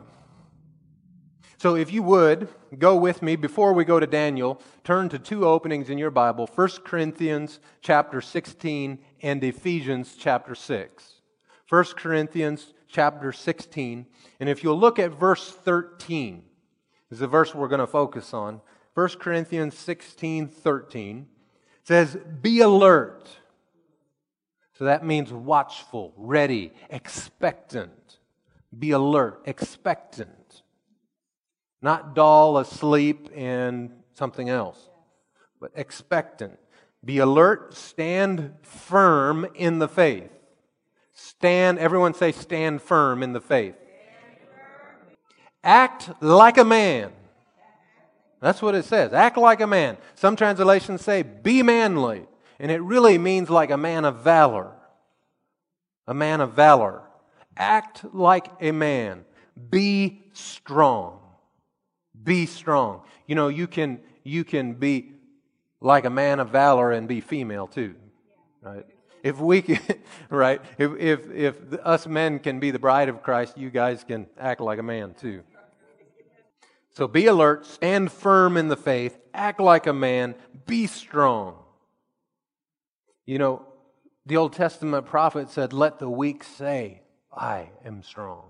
So 1.58 1.74
if 1.74 1.92
you 1.92 2.04
would, 2.04 2.48
go 2.78 2.94
with 2.94 3.20
me 3.20 3.34
before 3.34 3.72
we 3.72 3.84
go 3.84 3.98
to 3.98 4.06
Daniel, 4.06 4.62
turn 4.84 5.08
to 5.08 5.18
two 5.18 5.44
openings 5.44 5.90
in 5.90 5.98
your 5.98 6.12
Bible, 6.12 6.48
1 6.54 6.68
Corinthians 6.84 7.58
chapter 7.80 8.20
16 8.20 9.00
and 9.22 9.42
Ephesians 9.42 10.14
chapter 10.16 10.54
6. 10.54 11.14
1 11.68 11.84
Corinthians 11.96 12.74
chapter 12.86 13.32
16, 13.32 14.06
and 14.38 14.48
if 14.48 14.62
you'll 14.62 14.78
look 14.78 15.00
at 15.00 15.10
verse 15.10 15.50
13, 15.50 16.44
is 17.10 17.18
the 17.18 17.26
verse 17.26 17.52
we're 17.56 17.66
going 17.66 17.80
to 17.80 17.88
focus 17.88 18.32
on. 18.32 18.60
1 18.94 19.08
Corinthians 19.18 19.76
16, 19.76 20.46
13 20.46 21.26
says, 21.82 22.16
Be 22.40 22.60
alert. 22.60 23.28
So 24.78 24.84
that 24.84 25.04
means 25.04 25.32
watchful, 25.32 26.14
ready, 26.16 26.72
expectant. 26.88 28.18
Be 28.78 28.92
alert, 28.92 29.42
expectant 29.44 30.37
not 31.80 32.14
dull, 32.14 32.58
asleep, 32.58 33.28
and 33.34 33.90
something 34.14 34.48
else, 34.48 34.88
but 35.60 35.70
expectant. 35.74 36.58
Be 37.04 37.18
alert, 37.18 37.74
stand 37.74 38.54
firm 38.62 39.46
in 39.54 39.78
the 39.78 39.88
faith. 39.88 40.30
Stand, 41.12 41.78
everyone 41.78 42.14
say, 42.14 42.32
stand 42.32 42.82
firm 42.82 43.22
in 43.22 43.32
the 43.32 43.40
faith. 43.40 43.74
Act 45.62 46.10
like 46.22 46.58
a 46.58 46.64
man. 46.64 47.12
That's 48.40 48.62
what 48.62 48.74
it 48.74 48.84
says. 48.84 49.12
Act 49.12 49.36
like 49.36 49.60
a 49.60 49.66
man. 49.66 49.96
Some 50.14 50.36
translations 50.36 51.02
say, 51.02 51.22
be 51.22 51.62
manly. 51.62 52.26
And 52.60 52.70
it 52.70 52.80
really 52.82 53.18
means 53.18 53.50
like 53.50 53.70
a 53.70 53.76
man 53.76 54.04
of 54.04 54.20
valor. 54.20 54.72
A 56.06 56.14
man 56.14 56.40
of 56.40 56.52
valor. 56.52 57.02
Act 57.56 58.04
like 58.14 58.48
a 58.60 58.70
man. 58.70 59.24
Be 59.70 60.22
strong. 60.32 61.20
Be 62.22 62.46
strong. 62.46 63.02
You 63.26 63.34
know, 63.34 63.48
you 63.48 63.66
can 63.66 64.00
you 64.24 64.44
can 64.44 64.74
be 64.74 65.12
like 65.80 66.04
a 66.04 66.10
man 66.10 66.40
of 66.40 66.50
valor 66.50 66.92
and 66.92 67.06
be 67.06 67.20
female 67.20 67.66
too. 67.66 67.94
Right? 68.62 68.86
If 69.22 69.40
we 69.40 69.62
can, 69.68 69.80
right? 70.30 70.60
If 70.78 70.92
if 70.98 71.30
if 71.30 71.56
us 71.84 72.06
men 72.06 72.38
can 72.38 72.60
be 72.60 72.70
the 72.70 72.78
bride 72.78 73.08
of 73.08 73.22
Christ, 73.22 73.58
you 73.58 73.70
guys 73.70 74.04
can 74.04 74.26
act 74.38 74.60
like 74.60 74.78
a 74.78 74.82
man 74.82 75.14
too. 75.14 75.42
So 76.90 77.06
be 77.06 77.26
alert, 77.26 77.64
stand 77.64 78.10
firm 78.10 78.56
in 78.56 78.66
the 78.66 78.76
faith, 78.76 79.16
act 79.32 79.60
like 79.60 79.86
a 79.86 79.92
man, 79.92 80.34
be 80.66 80.88
strong. 80.88 81.54
You 83.24 83.38
know, 83.38 83.66
the 84.26 84.36
Old 84.36 84.52
Testament 84.52 85.06
prophet 85.06 85.48
said, 85.48 85.72
Let 85.72 85.98
the 86.00 86.10
weak 86.10 86.42
say, 86.42 87.02
I 87.32 87.70
am 87.84 88.02
strong. 88.02 88.46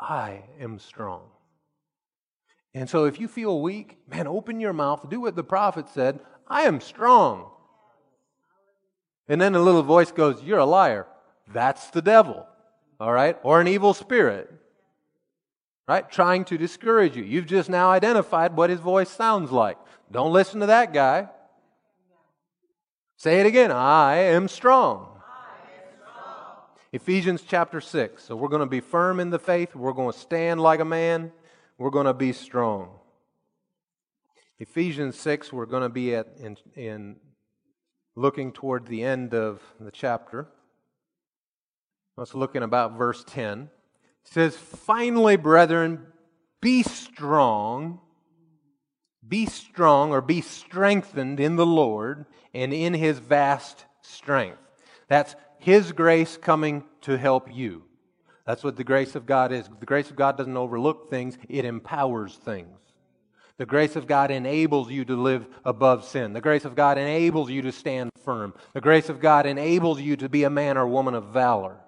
I 0.00 0.42
am 0.60 0.78
strong. 0.78 1.22
And 2.74 2.88
so 2.88 3.04
if 3.04 3.20
you 3.20 3.28
feel 3.28 3.60
weak, 3.60 3.98
man, 4.08 4.26
open 4.26 4.60
your 4.60 4.72
mouth, 4.72 5.08
do 5.08 5.20
what 5.20 5.36
the 5.36 5.44
prophet 5.44 5.88
said, 5.88 6.20
I 6.48 6.62
am 6.62 6.80
strong. 6.80 7.50
And 9.28 9.40
then 9.40 9.54
a 9.54 9.60
little 9.60 9.82
voice 9.82 10.10
goes, 10.10 10.42
You're 10.42 10.58
a 10.58 10.66
liar. 10.66 11.06
That's 11.52 11.90
the 11.90 12.02
devil, 12.02 12.46
all 12.98 13.12
right? 13.12 13.36
Or 13.42 13.60
an 13.60 13.68
evil 13.68 13.94
spirit, 13.94 14.50
right? 15.86 16.10
Trying 16.10 16.44
to 16.46 16.56
discourage 16.56 17.16
you. 17.16 17.24
You've 17.24 17.46
just 17.46 17.68
now 17.68 17.90
identified 17.90 18.56
what 18.56 18.70
his 18.70 18.80
voice 18.80 19.10
sounds 19.10 19.50
like. 19.50 19.76
Don't 20.10 20.32
listen 20.32 20.60
to 20.60 20.66
that 20.66 20.92
guy. 20.92 21.28
Say 23.16 23.40
it 23.40 23.46
again 23.46 23.70
I 23.70 24.16
am 24.16 24.48
strong. 24.48 25.08
Ephesians 26.92 27.42
chapter 27.46 27.80
6. 27.80 28.22
So 28.22 28.36
we're 28.36 28.48
going 28.48 28.60
to 28.60 28.66
be 28.66 28.80
firm 28.80 29.18
in 29.18 29.30
the 29.30 29.38
faith. 29.38 29.74
We're 29.74 29.94
going 29.94 30.12
to 30.12 30.18
stand 30.18 30.60
like 30.60 30.80
a 30.80 30.84
man. 30.84 31.32
We're 31.82 31.90
going 31.90 32.06
to 32.06 32.14
be 32.14 32.32
strong. 32.32 32.90
Ephesians 34.60 35.18
6, 35.18 35.52
we're 35.52 35.66
going 35.66 35.82
to 35.82 35.88
be 35.88 36.14
at 36.14 36.28
in, 36.38 36.56
in 36.76 37.16
looking 38.14 38.52
toward 38.52 38.86
the 38.86 39.02
end 39.02 39.34
of 39.34 39.60
the 39.80 39.90
chapter. 39.90 40.46
Let's 42.16 42.36
look 42.36 42.54
in 42.54 42.62
about 42.62 42.96
verse 42.96 43.24
10. 43.26 43.62
It 43.62 43.68
says, 44.22 44.56
Finally, 44.56 45.38
brethren, 45.38 46.06
be 46.60 46.84
strong, 46.84 47.98
be 49.26 49.46
strong 49.46 50.12
or 50.12 50.20
be 50.20 50.40
strengthened 50.40 51.40
in 51.40 51.56
the 51.56 51.66
Lord 51.66 52.26
and 52.54 52.72
in 52.72 52.94
his 52.94 53.18
vast 53.18 53.86
strength. 54.02 54.60
That's 55.08 55.34
his 55.58 55.90
grace 55.90 56.36
coming 56.36 56.84
to 57.00 57.18
help 57.18 57.52
you. 57.52 57.82
That's 58.52 58.64
what 58.64 58.76
the 58.76 58.84
grace 58.84 59.14
of 59.14 59.24
God 59.24 59.50
is. 59.50 59.66
The 59.80 59.86
grace 59.86 60.10
of 60.10 60.16
God 60.16 60.36
doesn't 60.36 60.58
overlook 60.58 61.08
things, 61.08 61.38
it 61.48 61.64
empowers 61.64 62.34
things. 62.34 62.78
The 63.56 63.64
grace 63.64 63.96
of 63.96 64.06
God 64.06 64.30
enables 64.30 64.90
you 64.90 65.06
to 65.06 65.16
live 65.16 65.46
above 65.64 66.04
sin. 66.04 66.34
The 66.34 66.42
grace 66.42 66.66
of 66.66 66.74
God 66.74 66.98
enables 66.98 67.48
you 67.48 67.62
to 67.62 67.72
stand 67.72 68.10
firm. 68.22 68.52
The 68.74 68.82
grace 68.82 69.08
of 69.08 69.20
God 69.20 69.46
enables 69.46 70.02
you 70.02 70.16
to 70.16 70.28
be 70.28 70.44
a 70.44 70.50
man 70.50 70.76
or 70.76 70.86
woman 70.86 71.14
of 71.14 71.28
valor. 71.28 71.78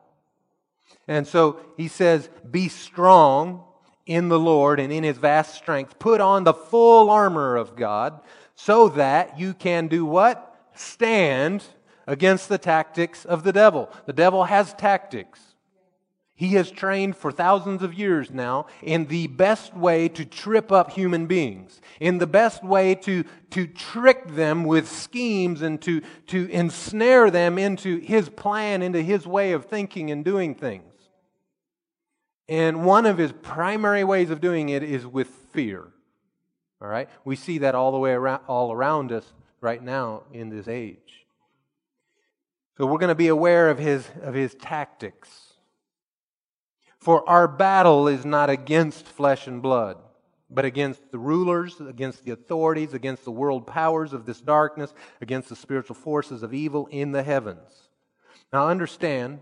And 1.06 1.26
so 1.26 1.60
he 1.76 1.86
says, 1.86 2.30
Be 2.50 2.70
strong 2.70 3.64
in 4.06 4.30
the 4.30 4.40
Lord 4.40 4.80
and 4.80 4.90
in 4.90 5.04
his 5.04 5.18
vast 5.18 5.56
strength. 5.56 5.98
Put 5.98 6.22
on 6.22 6.44
the 6.44 6.54
full 6.54 7.10
armor 7.10 7.56
of 7.56 7.76
God 7.76 8.22
so 8.54 8.88
that 8.88 9.38
you 9.38 9.52
can 9.52 9.86
do 9.86 10.06
what? 10.06 10.70
Stand 10.72 11.62
against 12.06 12.48
the 12.48 12.56
tactics 12.56 13.26
of 13.26 13.42
the 13.42 13.52
devil. 13.52 13.90
The 14.06 14.14
devil 14.14 14.44
has 14.44 14.72
tactics. 14.72 15.53
He 16.36 16.54
has 16.54 16.70
trained 16.72 17.16
for 17.16 17.30
thousands 17.30 17.82
of 17.82 17.94
years 17.94 18.30
now 18.32 18.66
in 18.82 19.06
the 19.06 19.28
best 19.28 19.72
way 19.74 20.08
to 20.08 20.24
trip 20.24 20.72
up 20.72 20.90
human 20.90 21.26
beings, 21.26 21.80
in 22.00 22.18
the 22.18 22.26
best 22.26 22.64
way 22.64 22.96
to, 22.96 23.24
to 23.50 23.68
trick 23.68 24.26
them 24.34 24.64
with 24.64 24.90
schemes 24.90 25.62
and 25.62 25.80
to, 25.82 26.02
to 26.26 26.50
ensnare 26.50 27.30
them 27.30 27.56
into 27.56 27.98
his 27.98 28.28
plan, 28.28 28.82
into 28.82 29.00
his 29.00 29.28
way 29.28 29.52
of 29.52 29.66
thinking 29.66 30.10
and 30.10 30.24
doing 30.24 30.56
things. 30.56 30.92
And 32.48 32.84
one 32.84 33.06
of 33.06 33.16
his 33.16 33.32
primary 33.32 34.02
ways 34.02 34.30
of 34.30 34.40
doing 34.40 34.70
it 34.70 34.82
is 34.82 35.06
with 35.06 35.28
fear. 35.28 35.86
All 36.82 36.88
right? 36.88 37.08
We 37.24 37.36
see 37.36 37.58
that 37.58 37.76
all 37.76 37.92
the 37.92 37.98
way 37.98 38.10
around, 38.10 38.42
all 38.48 38.72
around 38.72 39.12
us 39.12 39.32
right 39.60 39.82
now 39.82 40.24
in 40.32 40.50
this 40.50 40.66
age. 40.66 41.26
So 42.76 42.86
we're 42.86 42.98
going 42.98 43.08
to 43.08 43.14
be 43.14 43.28
aware 43.28 43.70
of 43.70 43.78
his, 43.78 44.04
of 44.20 44.34
his 44.34 44.56
tactics. 44.56 45.43
For 47.04 47.28
our 47.28 47.46
battle 47.46 48.08
is 48.08 48.24
not 48.24 48.48
against 48.48 49.06
flesh 49.06 49.46
and 49.46 49.60
blood, 49.60 49.98
but 50.48 50.64
against 50.64 51.10
the 51.10 51.18
rulers, 51.18 51.78
against 51.78 52.24
the 52.24 52.30
authorities, 52.30 52.94
against 52.94 53.26
the 53.26 53.30
world 53.30 53.66
powers 53.66 54.14
of 54.14 54.24
this 54.24 54.40
darkness, 54.40 54.94
against 55.20 55.50
the 55.50 55.54
spiritual 55.54 55.96
forces 55.96 56.42
of 56.42 56.54
evil 56.54 56.88
in 56.90 57.12
the 57.12 57.22
heavens. 57.22 57.90
Now 58.54 58.68
understand 58.68 59.40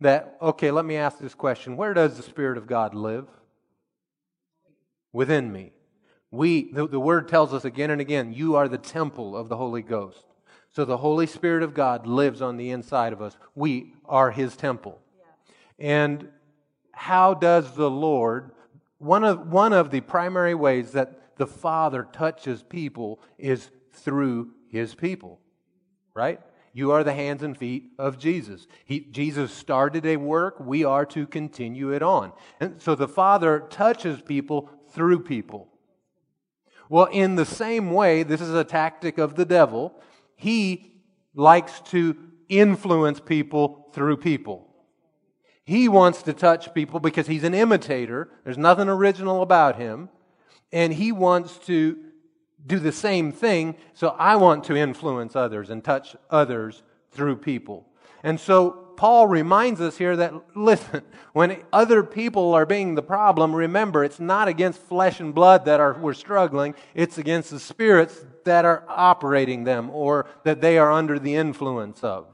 that, 0.00 0.36
okay, 0.42 0.72
let 0.72 0.84
me 0.84 0.96
ask 0.96 1.20
this 1.20 1.32
question 1.32 1.76
Where 1.76 1.94
does 1.94 2.16
the 2.16 2.24
Spirit 2.24 2.58
of 2.58 2.66
God 2.66 2.92
live? 2.92 3.28
Within 5.12 5.52
me. 5.52 5.70
We, 6.32 6.72
the, 6.72 6.88
the 6.88 6.98
word 6.98 7.28
tells 7.28 7.54
us 7.54 7.64
again 7.64 7.92
and 7.92 8.00
again, 8.00 8.32
you 8.32 8.56
are 8.56 8.66
the 8.66 8.78
temple 8.78 9.36
of 9.36 9.48
the 9.48 9.56
Holy 9.56 9.82
Ghost. 9.82 10.24
So 10.70 10.84
the 10.84 10.96
Holy 10.96 11.28
Spirit 11.28 11.62
of 11.62 11.72
God 11.72 12.08
lives 12.08 12.42
on 12.42 12.56
the 12.56 12.70
inside 12.70 13.12
of 13.12 13.22
us. 13.22 13.36
We 13.54 13.94
are 14.06 14.32
His 14.32 14.56
temple. 14.56 14.98
Yeah. 15.78 15.86
And 15.86 16.28
how 17.00 17.32
does 17.32 17.74
the 17.76 17.90
Lord, 17.90 18.50
one 18.98 19.24
of, 19.24 19.50
one 19.50 19.72
of 19.72 19.90
the 19.90 20.02
primary 20.02 20.54
ways 20.54 20.92
that 20.92 21.38
the 21.38 21.46
Father 21.46 22.06
touches 22.12 22.62
people 22.62 23.22
is 23.38 23.70
through 23.94 24.50
His 24.68 24.94
people, 24.94 25.40
right? 26.12 26.40
You 26.74 26.92
are 26.92 27.02
the 27.02 27.14
hands 27.14 27.42
and 27.42 27.56
feet 27.56 27.92
of 27.98 28.18
Jesus. 28.18 28.66
He, 28.84 29.00
Jesus 29.00 29.50
started 29.50 30.04
a 30.04 30.18
work, 30.18 30.60
we 30.60 30.84
are 30.84 31.06
to 31.06 31.26
continue 31.26 31.90
it 31.90 32.02
on. 32.02 32.32
And 32.60 32.82
so 32.82 32.94
the 32.94 33.08
Father 33.08 33.60
touches 33.70 34.20
people 34.20 34.68
through 34.90 35.20
people. 35.20 35.68
Well, 36.90 37.06
in 37.06 37.34
the 37.34 37.46
same 37.46 37.92
way, 37.92 38.24
this 38.24 38.42
is 38.42 38.52
a 38.52 38.62
tactic 38.62 39.16
of 39.16 39.36
the 39.36 39.46
devil 39.46 39.94
he 40.36 41.00
likes 41.34 41.80
to 41.92 42.14
influence 42.50 43.20
people 43.20 43.88
through 43.94 44.18
people. 44.18 44.69
He 45.64 45.88
wants 45.88 46.22
to 46.22 46.32
touch 46.32 46.74
people 46.74 47.00
because 47.00 47.26
he's 47.26 47.44
an 47.44 47.54
imitator. 47.54 48.28
There's 48.44 48.58
nothing 48.58 48.88
original 48.88 49.42
about 49.42 49.76
him. 49.76 50.08
And 50.72 50.92
he 50.92 51.12
wants 51.12 51.58
to 51.66 51.98
do 52.66 52.78
the 52.78 52.92
same 52.92 53.32
thing. 53.32 53.76
So 53.94 54.08
I 54.18 54.36
want 54.36 54.64
to 54.64 54.76
influence 54.76 55.36
others 55.36 55.70
and 55.70 55.82
touch 55.82 56.16
others 56.28 56.82
through 57.12 57.36
people. 57.36 57.86
And 58.22 58.38
so 58.38 58.90
Paul 58.96 59.26
reminds 59.26 59.80
us 59.80 59.96
here 59.96 60.16
that, 60.16 60.34
listen, 60.54 61.02
when 61.32 61.62
other 61.72 62.02
people 62.02 62.54
are 62.54 62.66
being 62.66 62.94
the 62.94 63.02
problem, 63.02 63.54
remember, 63.54 64.04
it's 64.04 64.20
not 64.20 64.48
against 64.48 64.80
flesh 64.80 65.20
and 65.20 65.34
blood 65.34 65.64
that 65.64 65.80
are, 65.80 65.94
we're 65.94 66.14
struggling, 66.14 66.74
it's 66.94 67.16
against 67.16 67.50
the 67.50 67.60
spirits 67.60 68.24
that 68.44 68.64
are 68.64 68.84
operating 68.88 69.64
them 69.64 69.90
or 69.90 70.26
that 70.44 70.60
they 70.60 70.78
are 70.78 70.92
under 70.92 71.18
the 71.18 71.34
influence 71.34 72.04
of. 72.04 72.26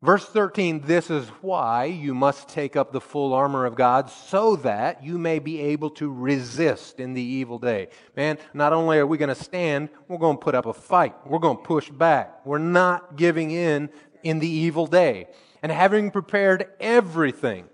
Verse 0.00 0.24
13, 0.24 0.82
this 0.82 1.10
is 1.10 1.26
why 1.40 1.86
you 1.86 2.14
must 2.14 2.48
take 2.48 2.76
up 2.76 2.92
the 2.92 3.00
full 3.00 3.32
armor 3.32 3.66
of 3.66 3.74
God 3.74 4.08
so 4.08 4.54
that 4.56 5.02
you 5.02 5.18
may 5.18 5.40
be 5.40 5.60
able 5.60 5.90
to 5.90 6.12
resist 6.12 7.00
in 7.00 7.14
the 7.14 7.22
evil 7.22 7.58
day. 7.58 7.88
Man, 8.16 8.38
not 8.54 8.72
only 8.72 8.98
are 8.98 9.06
we 9.06 9.18
going 9.18 9.28
to 9.28 9.34
stand, 9.34 9.88
we're 10.06 10.18
going 10.18 10.36
to 10.36 10.42
put 10.42 10.54
up 10.54 10.66
a 10.66 10.72
fight. 10.72 11.14
We're 11.26 11.40
going 11.40 11.56
to 11.56 11.62
push 11.64 11.90
back. 11.90 12.46
We're 12.46 12.58
not 12.58 13.16
giving 13.16 13.50
in 13.50 13.90
in 14.22 14.38
the 14.38 14.48
evil 14.48 14.86
day. 14.86 15.26
And 15.64 15.72
having 15.72 16.12
prepared 16.12 16.68
everything. 16.78 17.64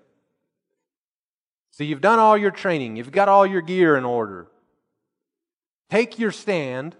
So 1.72 1.84
you've 1.84 2.00
done 2.00 2.18
all 2.18 2.38
your 2.38 2.52
training, 2.52 2.96
you've 2.96 3.12
got 3.12 3.28
all 3.28 3.46
your 3.46 3.60
gear 3.60 3.96
in 3.96 4.04
order. 4.06 4.48
Take 5.90 6.18
your 6.18 6.32
stand. 6.32 6.96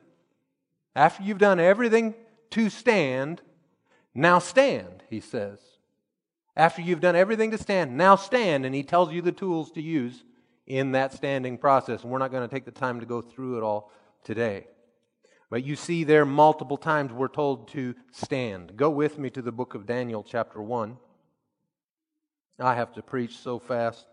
After 0.95 1.23
you've 1.23 1.39
done 1.39 1.59
everything 1.59 2.15
to 2.51 2.69
stand, 2.69 3.41
now 4.15 4.39
stand, 4.39 5.03
he 5.11 5.21
says. 5.21 5.59
After 6.57 6.81
you've 6.81 7.01
done 7.01 7.17
everything 7.17 7.51
to 7.51 7.59
stand, 7.59 7.97
now 7.97 8.15
stand. 8.15 8.65
And 8.65 8.75
he 8.75 8.85
tells 8.85 9.13
you 9.13 9.21
the 9.21 9.33
tools 9.33 9.73
to 9.73 9.83
use 9.83 10.25
in 10.67 10.93
that 10.93 11.13
standing 11.13 11.59
process. 11.59 12.03
And 12.03 12.13
we're 12.13 12.19
not 12.19 12.31
going 12.31 12.49
to 12.49 12.55
take 12.55 12.65
the 12.65 12.71
time 12.71 13.01
to 13.01 13.07
go 13.07 13.21
through 13.21 13.59
it 13.59 13.63
all 13.63 13.91
today. 14.23 14.69
But 15.51 15.65
you 15.65 15.77
see 15.77 16.05
there 16.05 16.25
multiple 16.25 16.77
times 16.77 17.13
we're 17.13 17.29
told 17.29 17.69
to 17.69 17.95
stand. 18.13 18.77
Go 18.77 18.89
with 18.89 19.19
me 19.19 19.31
to 19.31 19.43
the 19.43 19.53
book 19.53 19.75
of 19.75 19.87
Daniel, 19.87 20.23
chapter 20.23 20.63
1. 20.63 20.97
I 22.61 22.75
have 22.77 22.93
to 22.95 23.03
preach 23.03 23.39
so 23.39 23.59
fast. 23.59 24.07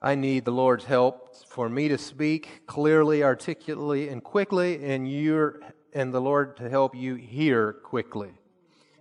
I 0.00 0.14
need 0.14 0.44
the 0.44 0.52
Lord's 0.52 0.84
help 0.84 1.34
for 1.48 1.68
me 1.68 1.88
to 1.88 1.98
speak 1.98 2.66
clearly, 2.66 3.24
articulately, 3.24 4.08
and 4.08 4.22
quickly, 4.22 4.84
and 4.84 5.10
you 5.10 5.60
and 5.92 6.14
the 6.14 6.20
Lord 6.20 6.56
to 6.58 6.70
help 6.70 6.94
you 6.94 7.16
hear 7.16 7.72
quickly 7.72 8.37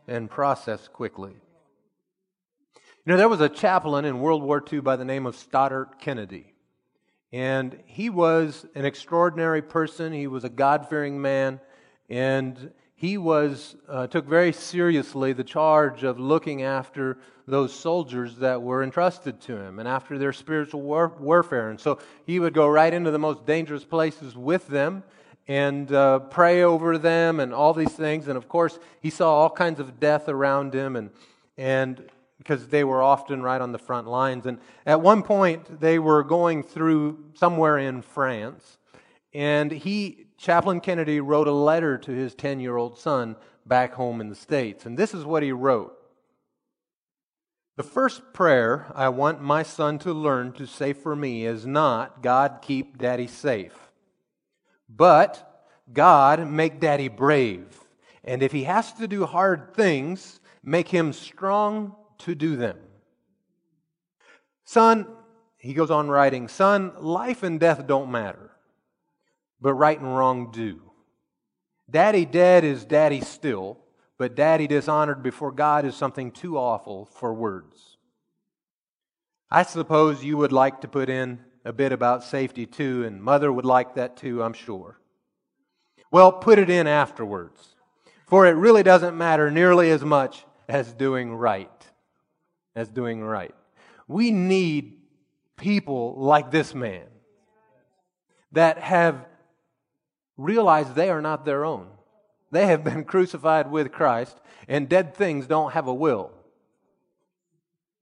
and 0.08 0.30
process 0.30 0.88
quickly. 0.88 1.34
You 3.06 3.14
know, 3.14 3.18
there 3.18 3.30
was 3.30 3.42
a 3.42 3.50
chaplain 3.50 4.06
in 4.06 4.20
World 4.20 4.44
War 4.44 4.64
II 4.72 4.82
by 4.82 4.96
the 4.96 5.06
name 5.06 5.26
of 5.26 5.36
Studdert 5.36 6.00
Kennedy. 6.00 6.54
And 7.32 7.82
he 7.86 8.10
was 8.10 8.66
an 8.76 8.86
extraordinary 8.86 9.62
person. 9.62 10.14
He 10.14 10.28
was 10.28 10.44
a 10.44 10.50
God 10.50 10.90
fearing 10.90 11.22
man. 11.22 11.60
And 12.10 12.72
he 12.96 13.18
was, 13.18 13.76
uh, 13.88 14.08
took 14.08 14.26
very 14.26 14.52
seriously 14.52 15.32
the 15.32 15.44
charge 15.44 16.04
of 16.04 16.20
looking 16.20 16.64
after 16.64 17.18
those 17.48 17.74
soldiers 17.74 18.38
that 18.38 18.62
were 18.62 18.84
entrusted 18.84 19.40
to 19.42 19.56
him 19.56 19.80
and 19.80 19.88
after 19.88 20.18
their 20.18 20.34
spiritual 20.34 20.82
war- 20.82 21.16
warfare. 21.20 21.70
And 21.70 21.80
so 21.80 22.00
he 22.26 22.40
would 22.40 22.54
go 22.54 22.68
right 22.68 22.94
into 22.94 23.12
the 23.12 23.20
most 23.20 23.46
dangerous 23.46 23.86
places 23.86 24.36
with 24.36 24.68
them 24.68 25.04
and 25.48 25.92
uh, 25.92 26.20
pray 26.20 26.64
over 26.64 26.98
them 26.98 27.40
and 27.40 27.54
all 27.54 27.74
these 27.74 27.94
things. 27.94 28.28
And 28.28 28.38
of 28.38 28.50
course, 28.50 28.80
he 29.02 29.10
saw 29.10 29.34
all 29.34 29.50
kinds 29.50 29.80
of 29.80 30.00
death 30.00 30.28
around 30.28 30.74
him 30.74 30.96
and, 30.96 31.10
and 31.58 32.04
because 32.38 32.68
they 32.68 32.84
were 32.84 33.02
often 33.02 33.42
right 33.42 33.62
on 33.62 33.72
the 33.72 33.80
front 33.80 34.08
lines. 34.08 34.46
And 34.46 34.60
at 34.86 35.02
one 35.02 35.24
point, 35.24 35.80
they 35.80 36.00
were 36.00 36.24
going 36.24 36.64
through 36.64 37.26
somewhere 37.34 37.78
in 37.78 38.02
France, 38.02 38.78
and 39.34 39.72
he, 39.72 40.28
Chaplain 40.38 40.80
Kennedy, 40.80 41.20
wrote 41.20 41.48
a 41.48 41.52
letter 41.52 41.98
to 41.98 42.12
his 42.12 42.36
10 42.36 42.60
year 42.60 42.78
old 42.78 42.98
son 42.98 43.36
back 43.66 43.94
home 43.94 44.22
in 44.22 44.30
the 44.30 44.36
States. 44.36 44.86
And 44.86 44.98
this 44.98 45.14
is 45.14 45.26
what 45.26 45.44
he 45.44 45.52
wrote 45.52 45.94
The 47.76 47.84
first 47.84 48.34
prayer 48.34 48.92
I 48.96 49.10
want 49.10 49.42
my 49.42 49.64
son 49.64 50.00
to 50.00 50.14
learn 50.14 50.54
to 50.54 50.66
say 50.66 50.94
for 50.94 51.16
me 51.16 51.46
is 51.46 51.66
not, 51.66 52.22
God, 52.22 52.60
keep 52.62 52.98
daddy 52.98 53.28
safe, 53.28 53.87
but 54.90 55.66
God, 55.92 56.48
make 56.48 56.80
daddy 56.80 57.08
brave. 57.08 57.66
And 58.24 58.44
if 58.44 58.52
he 58.52 58.64
has 58.64 58.92
to 58.94 59.08
do 59.08 59.26
hard 59.26 59.74
things, 59.74 60.40
make 60.64 60.90
him 60.90 61.14
strong 61.14 61.96
to 62.20 62.36
do 62.36 62.56
them. 62.56 62.78
Son, 64.66 65.08
he 65.58 65.74
goes 65.74 65.90
on 65.90 66.10
writing, 66.10 66.48
Son, 66.48 66.92
life 67.00 67.44
and 67.44 67.60
death 67.60 67.88
don't 67.88 68.12
matter, 68.12 68.52
but 69.62 69.74
right 69.74 70.00
and 70.00 70.16
wrong 70.16 70.52
do. 70.52 70.82
Daddy 71.90 72.26
dead 72.26 72.66
is 72.66 72.84
daddy 72.84 73.22
still, 73.22 73.80
but 74.18 74.36
daddy 74.36 74.68
dishonored 74.68 75.24
before 75.24 75.52
God 75.52 75.86
is 75.86 75.96
something 75.96 76.32
too 76.32 76.58
awful 76.58 77.06
for 77.06 77.34
words. 77.34 77.98
I 79.50 79.64
suppose 79.64 80.24
you 80.24 80.36
would 80.38 80.52
like 80.52 80.82
to 80.82 80.90
put 80.90 81.10
in 81.10 81.40
a 81.68 81.74
bit 81.74 81.92
about 81.92 82.24
safety 82.24 82.66
too, 82.66 83.04
and 83.04 83.22
mother 83.22 83.52
would 83.52 83.66
like 83.66 83.96
that 83.96 84.18
too, 84.18 84.42
I'm 84.42 84.54
sure. 84.54 85.00
Well, 86.10 86.32
put 86.32 86.60
it 86.60 86.70
in 86.70 86.88
afterwards, 86.88 87.76
for 88.26 88.46
it 88.46 88.52
really 88.52 88.84
doesn't 88.84 89.18
matter 89.18 89.52
nearly 89.52 89.92
as 89.92 90.04
much 90.04 90.46
as 90.68 90.94
doing 90.94 91.36
right 91.36 91.70
as 92.78 92.90
doing 92.90 93.24
right. 93.24 93.56
We 94.08 94.30
need 94.30 95.00
people 95.58 96.14
like 96.16 96.52
this 96.52 96.76
man 96.76 97.08
that 98.52 98.78
have 98.78 99.26
realized 100.38 100.94
they 100.94 101.10
are 101.10 101.22
not 101.22 101.44
their 101.44 101.66
own. 101.66 101.88
They 102.52 102.68
have 102.68 102.84
been 102.84 103.04
crucified 103.14 103.72
with 103.72 103.92
Christ, 103.92 104.40
and 104.68 104.88
dead 104.88 105.16
things 105.16 105.48
don't 105.48 105.74
have 105.74 105.88
a 105.88 105.94
will. 105.94 106.32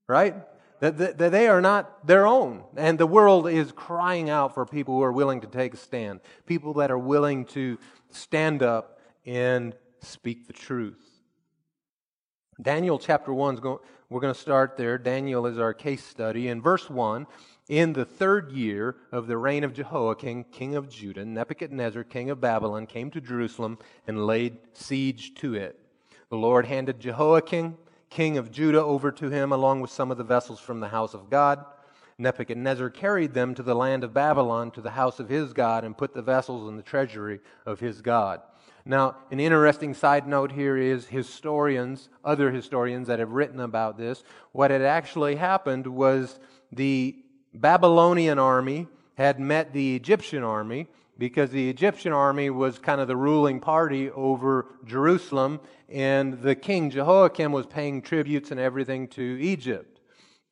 Right? 0.07 0.35
That, 0.79 1.17
they 1.17 1.47
are 1.47 1.61
not 1.61 2.05
their 2.05 2.27
own. 2.27 2.63
And 2.75 2.99
the 2.99 3.07
world 3.07 3.47
is 3.47 3.71
crying 3.71 4.29
out 4.29 4.53
for 4.53 4.65
people 4.65 4.95
who 4.95 5.03
are 5.03 5.11
willing 5.11 5.41
to 5.41 5.47
take 5.47 5.73
a 5.73 5.77
stand, 5.77 6.19
people 6.45 6.73
that 6.75 6.91
are 6.91 6.97
willing 6.97 7.45
to 7.45 7.77
stand 8.09 8.61
up 8.61 8.99
and 9.25 9.75
speak 10.01 10.47
the 10.47 10.53
truth. 10.53 11.01
Daniel 12.61 12.99
chapter 12.99 13.33
1 13.33 13.55
is 13.55 13.59
going, 13.59 13.79
we're 14.09 14.21
going 14.21 14.33
to 14.33 14.39
start 14.39 14.77
there. 14.77 14.97
Daniel 14.97 15.45
is 15.45 15.57
our 15.57 15.73
case 15.73 16.03
study. 16.03 16.47
In 16.47 16.61
verse 16.61 16.89
1, 16.89 17.25
in 17.67 17.93
the 17.93 18.05
third 18.05 18.51
year 18.51 18.95
of 19.11 19.27
the 19.27 19.37
reign 19.37 19.63
of 19.63 19.73
Jehoiakim, 19.73 20.45
king 20.45 20.75
of 20.75 20.87
Judah, 20.87 21.25
Nebuchadnezzar, 21.25 22.03
king 22.03 22.29
of 22.29 22.39
Babylon, 22.39 22.85
came 22.85 23.09
to 23.11 23.19
Jerusalem 23.19 23.79
and 24.07 24.25
laid 24.25 24.57
siege 24.73 25.33
to 25.35 25.55
it. 25.55 25.79
The 26.29 26.37
Lord 26.37 26.65
handed 26.65 26.99
Jehoiakim, 26.99 27.77
king 28.09 28.37
of 28.37 28.51
Judah, 28.51 28.83
over 28.83 29.11
to 29.11 29.29
him, 29.29 29.51
along 29.51 29.81
with 29.81 29.91
some 29.91 30.11
of 30.11 30.17
the 30.17 30.23
vessels 30.23 30.59
from 30.59 30.79
the 30.79 30.89
house 30.89 31.13
of 31.13 31.29
God. 31.29 31.63
Nebuchadnezzar 32.17 32.89
carried 32.89 33.33
them 33.33 33.53
to 33.55 33.63
the 33.63 33.75
land 33.75 34.03
of 34.03 34.13
Babylon, 34.13 34.71
to 34.71 34.81
the 34.81 34.91
house 34.91 35.19
of 35.19 35.27
his 35.27 35.51
God, 35.51 35.83
and 35.83 35.97
put 35.97 36.13
the 36.13 36.21
vessels 36.21 36.69
in 36.69 36.77
the 36.77 36.83
treasury 36.83 37.41
of 37.65 37.79
his 37.79 38.01
God. 38.01 38.41
Now, 38.85 39.17
an 39.31 39.39
interesting 39.39 39.93
side 39.93 40.27
note 40.27 40.51
here 40.51 40.77
is 40.77 41.07
historians, 41.07 42.07
other 42.23 42.51
historians 42.51 43.07
that 43.07 43.19
have 43.19 43.31
written 43.31 43.59
about 43.59 43.97
this, 43.97 44.23
what 44.51 44.71
had 44.71 44.83
actually 44.83 45.35
happened 45.35 45.87
was 45.87 46.39
the 46.71 47.15
Babylonian 47.53 48.37
army 48.37 48.87
had 49.17 49.39
met 49.39 49.73
the 49.73 49.95
Egyptian 49.95 50.43
army 50.43 50.87
because 51.17 51.49
the 51.49 51.69
Egyptian 51.69 52.11
army 52.11 52.49
was 52.49 52.79
kind 52.79 52.99
of 52.99 53.07
the 53.07 53.15
ruling 53.15 53.59
party 53.59 54.11
over 54.11 54.67
Jerusalem, 54.85 55.59
and 55.87 56.41
the 56.41 56.55
king 56.55 56.89
Jehoiakim 56.89 57.51
was 57.51 57.65
paying 57.65 58.01
tributes 58.01 58.51
and 58.51 58.59
everything 58.59 59.07
to 59.09 59.21
Egypt. 59.21 59.99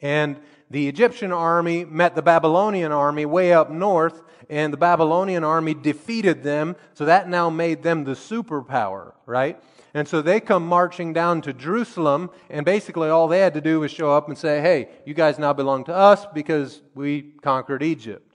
And 0.01 0.37
the 0.69 0.87
Egyptian 0.87 1.31
army 1.31 1.85
met 1.85 2.15
the 2.15 2.21
Babylonian 2.21 2.91
army 2.91 3.25
way 3.25 3.53
up 3.53 3.69
north, 3.69 4.21
and 4.49 4.73
the 4.73 4.77
Babylonian 4.77 5.43
army 5.43 5.73
defeated 5.73 6.43
them, 6.43 6.75
so 6.93 7.05
that 7.05 7.29
now 7.29 7.49
made 7.49 7.83
them 7.83 8.03
the 8.03 8.11
superpower, 8.11 9.13
right? 9.25 9.61
And 9.93 10.07
so 10.07 10.21
they 10.21 10.39
come 10.39 10.65
marching 10.65 11.13
down 11.13 11.41
to 11.41 11.53
Jerusalem, 11.53 12.31
and 12.49 12.65
basically 12.65 13.09
all 13.09 13.27
they 13.27 13.39
had 13.39 13.53
to 13.53 13.61
do 13.61 13.81
was 13.81 13.91
show 13.91 14.11
up 14.11 14.27
and 14.27 14.37
say, 14.37 14.59
hey, 14.59 14.89
you 15.05 15.13
guys 15.13 15.37
now 15.37 15.53
belong 15.53 15.83
to 15.85 15.93
us 15.93 16.25
because 16.33 16.81
we 16.95 17.33
conquered 17.41 17.83
Egypt. 17.83 18.32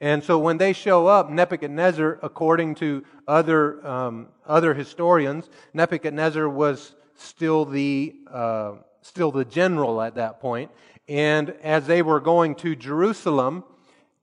And 0.00 0.22
so 0.22 0.38
when 0.38 0.58
they 0.58 0.72
show 0.72 1.06
up, 1.06 1.30
Nebuchadnezzar, 1.30 2.18
according 2.22 2.74
to 2.76 3.04
other, 3.26 3.86
um, 3.86 4.28
other 4.46 4.74
historians, 4.74 5.48
Nebuchadnezzar 5.72 6.48
was 6.48 6.94
still 7.14 7.64
the, 7.64 8.14
uh, 8.30 8.72
still 9.02 9.30
the 9.30 9.44
general 9.44 10.02
at 10.02 10.16
that 10.16 10.40
point. 10.40 10.70
And 11.08 11.50
as 11.62 11.86
they 11.86 12.02
were 12.02 12.20
going 12.20 12.54
to 12.56 12.74
Jerusalem, 12.74 13.64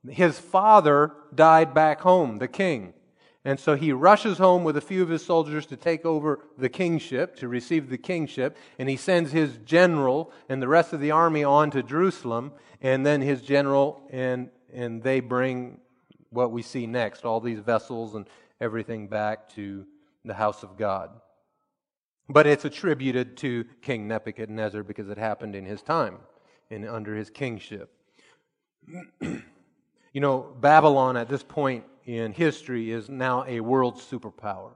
his 0.09 0.39
father 0.39 1.13
died 1.33 1.73
back 1.73 2.01
home, 2.01 2.39
the 2.39 2.47
king. 2.47 2.93
And 3.43 3.59
so 3.59 3.75
he 3.75 3.91
rushes 3.91 4.37
home 4.37 4.63
with 4.63 4.77
a 4.77 4.81
few 4.81 5.01
of 5.01 5.09
his 5.09 5.25
soldiers 5.25 5.65
to 5.67 5.75
take 5.75 6.05
over 6.05 6.45
the 6.57 6.69
kingship, 6.69 7.35
to 7.37 7.47
receive 7.47 7.89
the 7.89 7.97
kingship, 7.97 8.55
and 8.77 8.87
he 8.87 8.97
sends 8.97 9.31
his 9.31 9.57
general 9.65 10.31
and 10.47 10.61
the 10.61 10.67
rest 10.67 10.93
of 10.93 10.99
the 10.99 11.11
army 11.11 11.43
on 11.43 11.71
to 11.71 11.81
Jerusalem, 11.81 12.51
and 12.81 13.03
then 13.03 13.21
his 13.21 13.41
general 13.41 14.01
and 14.11 14.49
and 14.73 15.01
they 15.01 15.19
bring 15.19 15.79
what 16.29 16.51
we 16.51 16.61
see 16.61 16.87
next, 16.87 17.25
all 17.25 17.39
these 17.39 17.59
vessels 17.59 18.15
and 18.15 18.27
everything 18.59 19.07
back 19.07 19.49
to 19.55 19.85
the 20.23 20.33
house 20.33 20.63
of 20.63 20.77
God. 20.77 21.09
But 22.29 22.47
it's 22.47 22.65
attributed 22.65 23.35
to 23.37 23.65
King 23.81 24.07
Nebuchadnezzar 24.07 24.83
because 24.83 25.09
it 25.09 25.17
happened 25.17 25.55
in 25.55 25.65
his 25.65 25.81
time 25.81 26.19
and 26.69 26.87
under 26.87 27.15
his 27.15 27.29
kingship. 27.29 27.91
You 30.13 30.19
know, 30.19 30.53
Babylon 30.59 31.15
at 31.15 31.29
this 31.29 31.43
point 31.43 31.85
in 32.05 32.33
history 32.33 32.91
is 32.91 33.09
now 33.09 33.45
a 33.47 33.61
world 33.61 33.95
superpower, 33.95 34.71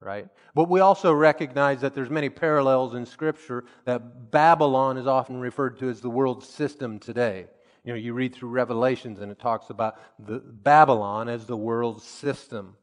right? 0.00 0.28
But 0.54 0.68
we 0.68 0.80
also 0.80 1.12
recognize 1.12 1.80
that 1.80 1.94
there's 1.94 2.10
many 2.10 2.28
parallels 2.28 2.94
in 2.94 3.04
Scripture 3.04 3.64
that 3.84 4.30
Babylon 4.30 4.96
is 4.96 5.08
often 5.08 5.40
referred 5.40 5.78
to 5.80 5.88
as 5.88 6.00
the 6.00 6.10
world 6.10 6.44
system 6.44 7.00
today. 7.00 7.46
You 7.84 7.92
know, 7.92 7.98
you 7.98 8.14
read 8.14 8.34
through 8.34 8.48
Revelations 8.48 9.20
and 9.20 9.30
it 9.30 9.38
talks 9.38 9.70
about 9.70 9.98
the 10.18 10.38
Babylon 10.38 11.28
as 11.28 11.46
the 11.46 11.56
world 11.56 12.02
system. 12.02 12.76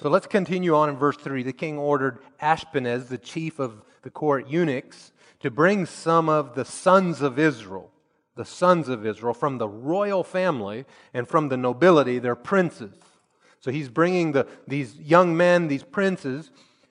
So 0.00 0.08
let's 0.08 0.26
continue 0.26 0.74
on 0.74 0.88
in 0.88 0.96
verse 0.96 1.16
3. 1.16 1.42
The 1.42 1.52
king 1.52 1.78
ordered 1.78 2.20
Ashpenaz, 2.40 3.08
the 3.08 3.18
chief 3.18 3.58
of 3.58 3.82
the 4.02 4.10
court 4.10 4.48
eunuchs, 4.48 5.12
to 5.40 5.50
bring 5.50 5.84
some 5.84 6.28
of 6.28 6.54
the 6.54 6.64
sons 6.64 7.20
of 7.20 7.38
Israel 7.38 7.90
the 8.40 8.44
sons 8.46 8.88
of 8.88 9.04
Israel, 9.04 9.34
from 9.34 9.58
the 9.58 9.68
royal 9.68 10.24
family 10.24 10.86
and 11.12 11.28
from 11.28 11.50
the 11.50 11.58
nobility, 11.58 12.18
their 12.18 12.34
princes. 12.34 12.94
So 13.60 13.70
he's 13.70 13.90
bringing 13.90 14.32
the, 14.32 14.46
these 14.66 14.96
young 14.96 15.36
men, 15.36 15.68
these 15.68 15.82
princes, 15.82 16.50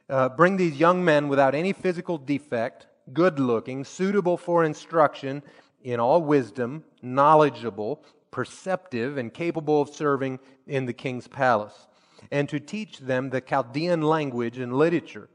uh, 0.10 0.30
bring 0.30 0.58
these 0.58 0.76
young 0.76 1.04
men 1.04 1.28
without 1.28 1.56
any 1.56 1.74
physical 1.74 2.20
defect, 2.20 2.86
good 3.14 3.40
looking, 3.40 3.84
suitable 3.84 4.38
for 4.38 4.64
instruction 4.64 5.42
in 5.84 6.00
all 6.00 6.22
wisdom, 6.22 6.84
knowledgeable, 7.02 8.04
perceptive, 8.32 9.18
and 9.18 9.34
capable 9.34 9.82
of 9.82 9.90
serving 9.90 10.40
in 10.68 10.86
the 10.86 10.94
king's 10.94 11.28
palace, 11.28 11.88
and 12.32 12.48
to 12.50 12.60
teach 12.60 13.00
them 13.00 13.30
the 13.30 13.42
Chaldean 13.42 14.02
language 14.02 14.58
and 14.58 14.74
literature 14.74 15.30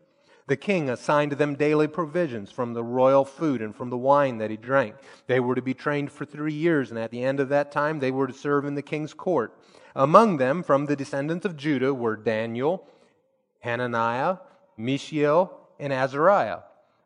the 0.46 0.56
king 0.56 0.90
assigned 0.90 1.32
them 1.32 1.54
daily 1.54 1.88
provisions 1.88 2.50
from 2.50 2.74
the 2.74 2.84
royal 2.84 3.24
food 3.24 3.62
and 3.62 3.74
from 3.74 3.88
the 3.88 3.96
wine 3.96 4.38
that 4.38 4.50
he 4.50 4.56
drank. 4.56 4.94
They 5.26 5.40
were 5.40 5.54
to 5.54 5.62
be 5.62 5.72
trained 5.72 6.12
for 6.12 6.26
three 6.26 6.52
years, 6.52 6.90
and 6.90 6.98
at 6.98 7.10
the 7.10 7.24
end 7.24 7.40
of 7.40 7.48
that 7.48 7.72
time, 7.72 7.98
they 7.98 8.10
were 8.10 8.26
to 8.26 8.32
serve 8.32 8.66
in 8.66 8.74
the 8.74 8.82
king's 8.82 9.14
court. 9.14 9.58
Among 9.96 10.36
them, 10.36 10.62
from 10.62 10.84
the 10.84 10.96
descendants 10.96 11.46
of 11.46 11.56
Judah, 11.56 11.94
were 11.94 12.16
Daniel, 12.16 12.86
Hananiah, 13.60 14.38
Mishael, 14.76 15.58
and 15.80 15.92
Azariah. 15.92 16.60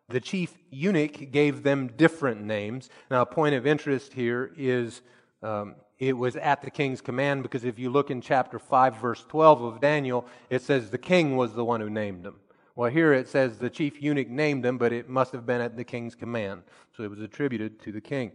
The 0.09 0.21
chief 0.21 0.55
eunuch 0.71 1.31
gave 1.31 1.63
them 1.63 1.89
different 1.97 2.43
names. 2.43 2.89
Now, 3.11 3.23
a 3.23 3.27
point 3.27 3.55
of 3.55 3.67
interest 3.67 4.15
here 4.15 4.53
is 4.57 5.03
um, 5.43 5.75
it 5.99 6.17
was 6.17 6.37
at 6.37 6.63
the 6.63 6.71
king's 6.71 7.01
command 7.03 7.43
because 7.43 7.65
if 7.65 7.79
you 7.79 7.91
look 7.91 8.11
in 8.11 8.23
chapter 8.23 8.59
5, 8.59 8.97
verse 8.97 9.25
12 9.29 9.63
of 9.63 9.81
Daniel, 9.81 10.27
it 10.49 10.63
says 10.63 10.91
the 10.91 10.99
king 10.99 11.37
was 11.37 11.53
the 11.53 11.65
one 11.65 11.81
who 11.81 11.91
named 11.91 12.25
them. 12.25 12.37
Well, 12.75 12.91
here 12.91 13.13
it 13.13 13.29
says 13.29 13.59
the 13.59 13.69
chief 13.69 14.01
eunuch 14.01 14.29
named 14.29 14.65
them, 14.65 14.79
but 14.79 14.93
it 14.93 15.09
must 15.09 15.33
have 15.33 15.45
been 15.45 15.61
at 15.61 15.77
the 15.77 15.85
king's 15.85 16.15
command. 16.15 16.63
So 16.97 17.03
it 17.03 17.11
was 17.11 17.21
attributed 17.21 17.81
to 17.83 17.93
the 17.93 18.01
king. 18.01 18.33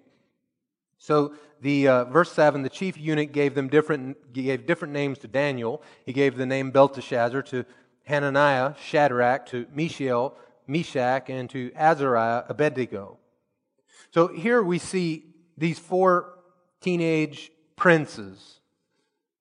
So 1.00 1.34
the 1.62 1.88
uh, 1.88 2.06
verse 2.06 2.32
seven, 2.32 2.62
the 2.62 2.70
chief 2.70 2.98
eunuch 2.98 3.32
gave 3.32 3.56
them 3.56 3.68
different 3.68 4.32
gave 4.32 4.66
different 4.66 4.94
names 4.94 5.18
to 5.20 5.28
Daniel. 5.28 5.82
He 6.06 6.14
gave 6.14 6.38
the 6.38 6.46
name 6.46 6.72
Belteshazzar 6.72 7.42
to 7.44 7.66
Hananiah, 8.04 8.74
Shadrach, 8.82 9.46
to 9.48 9.66
Mishael, 9.74 10.38
Meshach, 10.68 11.30
and 11.30 11.50
to 11.50 11.72
Azariah, 11.76 12.44
Abednego. 12.50 13.18
So 14.14 14.28
here 14.28 14.62
we 14.62 14.80
see 14.80 15.26
these 15.58 15.80
four 15.80 16.40
teenage 16.82 17.52
princes. 17.76 18.60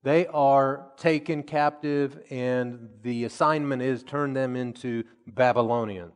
They 0.02 0.26
are 0.26 0.86
taken 0.96 1.42
captive, 1.42 2.18
and 2.30 2.88
the 3.02 3.24
assignment 3.24 3.82
is 3.82 4.02
turn 4.02 4.32
them 4.32 4.56
into 4.56 5.04
Babylonians. 5.26 6.14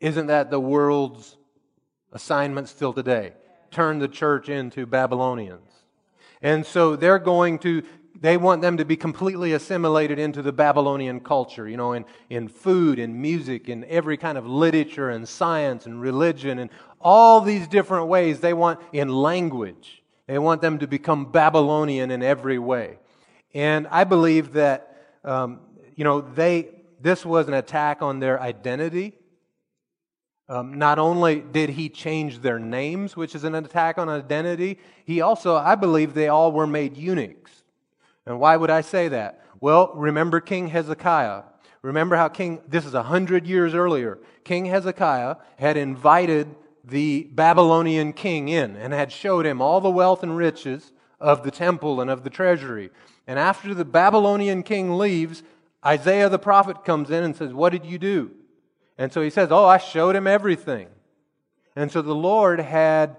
Isn't 0.00 0.26
that 0.26 0.50
the 0.50 0.60
world's 0.60 1.36
assignment 2.12 2.68
still 2.68 2.92
today? 2.92 3.34
Turn 3.70 3.98
the 3.98 4.08
church 4.08 4.48
into 4.48 4.84
Babylonians. 4.86 5.70
And 6.42 6.64
so 6.64 6.96
they're 6.96 7.18
going 7.18 7.58
to, 7.60 7.82
they 8.20 8.36
want 8.36 8.60
them 8.60 8.76
to 8.76 8.84
be 8.84 8.96
completely 8.96 9.54
assimilated 9.54 10.18
into 10.18 10.42
the 10.42 10.52
Babylonian 10.52 11.20
culture, 11.20 11.66
you 11.66 11.78
know, 11.78 11.94
in, 11.94 12.04
in 12.28 12.48
food 12.48 12.98
and 12.98 13.14
music 13.14 13.68
and 13.68 13.84
every 13.86 14.18
kind 14.18 14.36
of 14.36 14.46
literature 14.46 15.08
and 15.08 15.26
science 15.26 15.86
and 15.86 16.00
religion 16.00 16.58
and 16.58 16.70
all 17.00 17.40
these 17.40 17.66
different 17.66 18.08
ways. 18.08 18.40
They 18.40 18.52
want 18.52 18.78
in 18.92 19.08
language. 19.08 20.02
They 20.26 20.38
want 20.38 20.60
them 20.60 20.78
to 20.80 20.86
become 20.86 21.32
Babylonian 21.32 22.10
in 22.10 22.22
every 22.22 22.58
way. 22.58 22.98
And 23.54 23.88
I 23.90 24.04
believe 24.04 24.52
that, 24.52 24.96
um, 25.24 25.60
you 25.96 26.04
know, 26.04 26.20
they, 26.20 26.68
this 27.00 27.24
was 27.24 27.48
an 27.48 27.54
attack 27.54 28.02
on 28.02 28.20
their 28.20 28.40
identity. 28.40 29.14
Um, 30.46 30.74
not 30.74 30.98
only 30.98 31.40
did 31.40 31.70
he 31.70 31.88
change 31.88 32.40
their 32.40 32.58
names, 32.58 33.16
which 33.16 33.34
is 33.34 33.44
an 33.44 33.54
attack 33.54 33.96
on 33.98 34.08
identity, 34.08 34.78
he 35.06 35.20
also, 35.22 35.56
I 35.56 35.74
believe, 35.74 36.12
they 36.12 36.28
all 36.28 36.52
were 36.52 36.66
made 36.66 36.96
eunuchs. 36.96 37.59
And 38.30 38.38
why 38.38 38.56
would 38.56 38.70
I 38.70 38.80
say 38.80 39.08
that? 39.08 39.44
Well, 39.60 39.92
remember 39.94 40.40
King 40.40 40.68
Hezekiah. 40.68 41.42
Remember 41.82 42.14
how 42.14 42.28
King, 42.28 42.60
this 42.68 42.86
is 42.86 42.94
a 42.94 43.02
hundred 43.02 43.44
years 43.44 43.74
earlier, 43.74 44.18
King 44.44 44.66
Hezekiah 44.66 45.36
had 45.58 45.76
invited 45.76 46.54
the 46.84 47.24
Babylonian 47.32 48.12
king 48.12 48.48
in 48.48 48.76
and 48.76 48.92
had 48.92 49.10
showed 49.10 49.46
him 49.46 49.60
all 49.60 49.80
the 49.80 49.90
wealth 49.90 50.22
and 50.22 50.36
riches 50.36 50.92
of 51.18 51.42
the 51.42 51.50
temple 51.50 52.00
and 52.00 52.08
of 52.08 52.22
the 52.22 52.30
treasury. 52.30 52.90
And 53.26 53.36
after 53.36 53.74
the 53.74 53.84
Babylonian 53.84 54.62
king 54.62 54.96
leaves, 54.96 55.42
Isaiah 55.84 56.28
the 56.28 56.38
prophet 56.38 56.84
comes 56.84 57.10
in 57.10 57.24
and 57.24 57.34
says, 57.34 57.52
What 57.52 57.70
did 57.70 57.84
you 57.84 57.98
do? 57.98 58.30
And 58.96 59.12
so 59.12 59.22
he 59.22 59.30
says, 59.30 59.50
Oh, 59.50 59.66
I 59.66 59.78
showed 59.78 60.14
him 60.14 60.28
everything. 60.28 60.86
And 61.74 61.90
so 61.90 62.00
the 62.00 62.14
Lord 62.14 62.60
had 62.60 63.16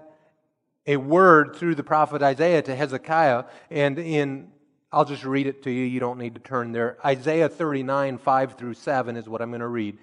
a 0.86 0.96
word 0.96 1.54
through 1.54 1.74
the 1.74 1.84
prophet 1.84 2.22
Isaiah 2.22 2.62
to 2.62 2.74
Hezekiah. 2.74 3.44
And 3.70 3.98
in, 3.98 4.48
I'll 4.92 5.06
just 5.06 5.24
read 5.24 5.46
it 5.46 5.62
to 5.62 5.70
you. 5.70 5.84
You 5.84 6.00
don't 6.00 6.18
need 6.18 6.34
to 6.34 6.40
turn 6.40 6.72
there. 6.72 6.98
Isaiah 7.04 7.48
39, 7.48 8.18
5 8.18 8.54
through 8.54 8.74
7 8.74 9.16
is 9.16 9.28
what 9.28 9.40
I'm 9.40 9.50
going 9.50 9.60
to 9.60 9.68
read. 9.68 9.98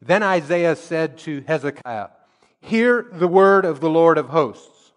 Then 0.00 0.22
Isaiah 0.22 0.74
said 0.74 1.18
to 1.18 1.42
Hezekiah, 1.46 2.08
Hear 2.60 3.06
the 3.12 3.28
word 3.28 3.64
of 3.64 3.80
the 3.80 3.90
Lord 3.90 4.18
of 4.18 4.30
hosts. 4.30 4.92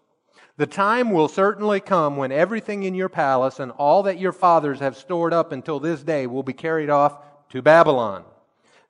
The 0.56 0.66
time 0.66 1.10
will 1.10 1.28
certainly 1.28 1.80
come 1.80 2.16
when 2.16 2.32
everything 2.32 2.82
in 2.82 2.94
your 2.94 3.08
palace 3.08 3.60
and 3.60 3.70
all 3.72 4.02
that 4.04 4.18
your 4.18 4.32
fathers 4.32 4.80
have 4.80 4.96
stored 4.96 5.32
up 5.32 5.52
until 5.52 5.78
this 5.78 6.02
day 6.02 6.26
will 6.26 6.42
be 6.42 6.52
carried 6.52 6.90
off 6.90 7.18
to 7.50 7.62
Babylon. 7.62 8.24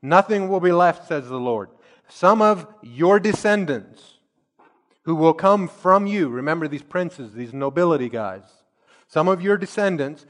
Nothing 0.01 0.49
will 0.49 0.61
be 0.61 0.73
left, 0.73 1.09
says 1.09 1.29
the 1.29 1.37
Lord. 1.37 1.69
Some 2.09 2.41
of 2.41 2.67
your 2.83 3.19
descendants 3.19 4.19
who 5.03 5.17
will 5.17 5.35
come 5.35 5.69
from 5.69 6.07
you, 6.07 6.29
remember 6.29 6.69
these 6.69 6.83
princes, 6.83 7.33
these 7.35 7.53
nobility 7.53 8.09
guys, 8.09 8.43
some 9.09 9.29
of 9.29 9.43
your 9.43 9.57
descendants 9.57 10.25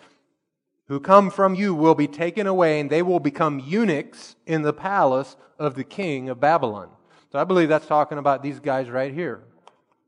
who 0.88 1.00
come 1.00 1.30
from 1.30 1.54
you 1.54 1.74
will 1.74 1.94
be 1.94 2.06
taken 2.06 2.46
away 2.46 2.80
and 2.80 2.90
they 2.90 3.02
will 3.02 3.20
become 3.20 3.58
eunuchs 3.58 4.36
in 4.46 4.62
the 4.62 4.72
palace 4.72 5.36
of 5.58 5.74
the 5.74 5.84
king 5.84 6.28
of 6.28 6.40
Babylon. 6.40 6.88
So 7.32 7.38
I 7.38 7.44
believe 7.44 7.68
that's 7.68 7.86
talking 7.86 8.18
about 8.18 8.42
these 8.42 8.60
guys 8.60 8.88
right 8.88 9.12
here. 9.12 9.42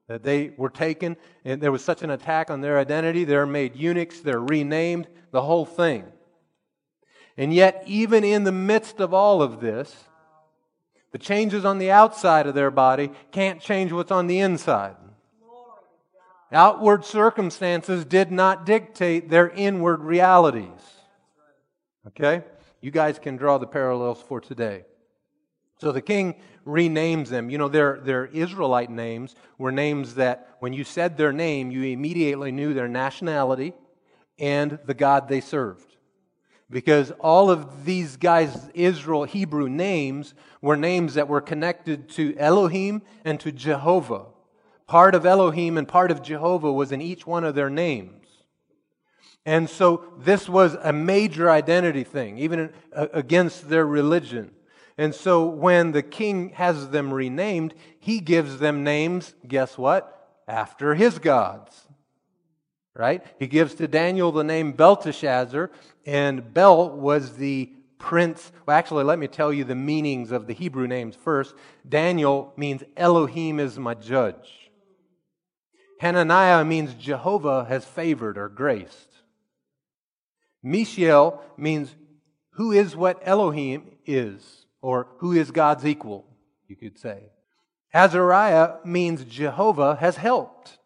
That 0.06 0.22
they 0.22 0.52
were 0.56 0.70
taken, 0.70 1.18
and 1.44 1.60
there 1.60 1.72
was 1.72 1.84
such 1.84 2.02
an 2.02 2.08
attack 2.10 2.50
on 2.50 2.62
their 2.62 2.78
identity. 2.78 3.24
They're 3.24 3.44
made 3.44 3.76
eunuchs, 3.76 4.20
they're 4.20 4.40
renamed, 4.40 5.06
the 5.32 5.42
whole 5.42 5.66
thing. 5.66 6.04
And 7.36 7.52
yet, 7.52 7.82
even 7.86 8.24
in 8.24 8.44
the 8.44 8.52
midst 8.52 9.00
of 9.00 9.12
all 9.12 9.42
of 9.42 9.60
this, 9.60 10.04
the 11.12 11.18
changes 11.18 11.64
on 11.64 11.78
the 11.78 11.90
outside 11.90 12.46
of 12.46 12.54
their 12.54 12.70
body 12.70 13.10
can't 13.32 13.60
change 13.60 13.92
what's 13.92 14.10
on 14.10 14.26
the 14.26 14.38
inside. 14.38 14.96
Outward 16.50 17.04
circumstances 17.04 18.04
did 18.04 18.32
not 18.32 18.64
dictate 18.64 19.28
their 19.28 19.50
inward 19.50 20.02
realities. 20.02 20.80
Okay? 22.06 22.42
You 22.80 22.90
guys 22.90 23.18
can 23.18 23.36
draw 23.36 23.58
the 23.58 23.66
parallels 23.66 24.22
for 24.22 24.40
today. 24.40 24.84
So 25.80 25.92
the 25.92 26.02
king 26.02 26.36
renames 26.66 27.28
them. 27.28 27.50
You 27.50 27.58
know, 27.58 27.68
their, 27.68 28.00
their 28.00 28.26
Israelite 28.26 28.90
names 28.90 29.34
were 29.58 29.72
names 29.72 30.14
that 30.14 30.56
when 30.60 30.72
you 30.72 30.84
said 30.84 31.16
their 31.16 31.32
name, 31.32 31.70
you 31.70 31.82
immediately 31.82 32.50
knew 32.50 32.74
their 32.74 32.88
nationality 32.88 33.74
and 34.38 34.78
the 34.86 34.94
God 34.94 35.28
they 35.28 35.40
served. 35.40 35.96
Because 36.70 37.12
all 37.20 37.50
of 37.50 37.84
these 37.84 38.16
guys' 38.16 38.68
Israel 38.74 39.24
Hebrew 39.24 39.68
names 39.68 40.34
were 40.60 40.76
names 40.76 41.14
that 41.14 41.28
were 41.28 41.40
connected 41.40 42.08
to 42.10 42.36
Elohim 42.36 43.02
and 43.24 43.40
to 43.40 43.52
Jehovah. 43.52 44.26
Part 44.88 45.14
of 45.14 45.26
Elohim 45.26 45.76
and 45.76 45.86
part 45.86 46.10
of 46.10 46.22
Jehovah 46.22 46.72
was 46.72 46.92
in 46.92 47.00
each 47.00 47.26
one 47.26 47.44
of 47.44 47.54
their 47.54 47.70
names. 47.70 48.26
And 49.44 49.68
so 49.68 50.04
this 50.18 50.48
was 50.48 50.76
a 50.82 50.92
major 50.92 51.50
identity 51.50 52.04
thing, 52.04 52.38
even 52.38 52.72
uh, 52.94 53.06
against 53.12 53.68
their 53.68 53.86
religion. 53.86 54.50
And 54.96 55.14
so 55.14 55.46
when 55.46 55.92
the 55.92 56.02
king 56.02 56.50
has 56.50 56.88
them 56.88 57.12
renamed, 57.14 57.74
he 58.00 58.18
gives 58.20 58.58
them 58.58 58.82
names, 58.82 59.34
guess 59.46 59.78
what? 59.78 60.32
After 60.48 60.94
his 60.94 61.18
gods. 61.18 61.86
Right? 62.94 63.24
He 63.38 63.46
gives 63.46 63.74
to 63.74 63.86
Daniel 63.86 64.32
the 64.32 64.42
name 64.42 64.72
Belteshazzar, 64.72 65.70
and 66.04 66.52
Bel 66.52 66.90
was 66.90 67.36
the 67.36 67.72
prince. 67.98 68.50
Well, 68.66 68.76
actually, 68.76 69.04
let 69.04 69.18
me 69.18 69.28
tell 69.28 69.52
you 69.52 69.64
the 69.64 69.74
meanings 69.74 70.32
of 70.32 70.46
the 70.46 70.54
Hebrew 70.54 70.86
names 70.86 71.14
first. 71.14 71.54
Daniel 71.88 72.52
means 72.56 72.82
Elohim 72.96 73.60
is 73.60 73.78
my 73.78 73.94
judge. 73.94 74.67
Hananiah 76.00 76.64
means 76.64 76.94
Jehovah 76.94 77.64
has 77.64 77.84
favored 77.84 78.38
or 78.38 78.48
graced. 78.48 79.08
Mishael 80.62 81.42
means 81.56 81.94
who 82.50 82.72
is 82.72 82.96
what 82.96 83.20
Elohim 83.22 83.96
is 84.06 84.66
or 84.80 85.08
who 85.18 85.32
is 85.32 85.50
God's 85.50 85.86
equal, 85.86 86.24
you 86.66 86.76
could 86.76 86.98
say. 86.98 87.30
Azariah 87.92 88.76
means 88.84 89.24
Jehovah 89.24 89.96
has 89.96 90.16
helped. 90.16 90.78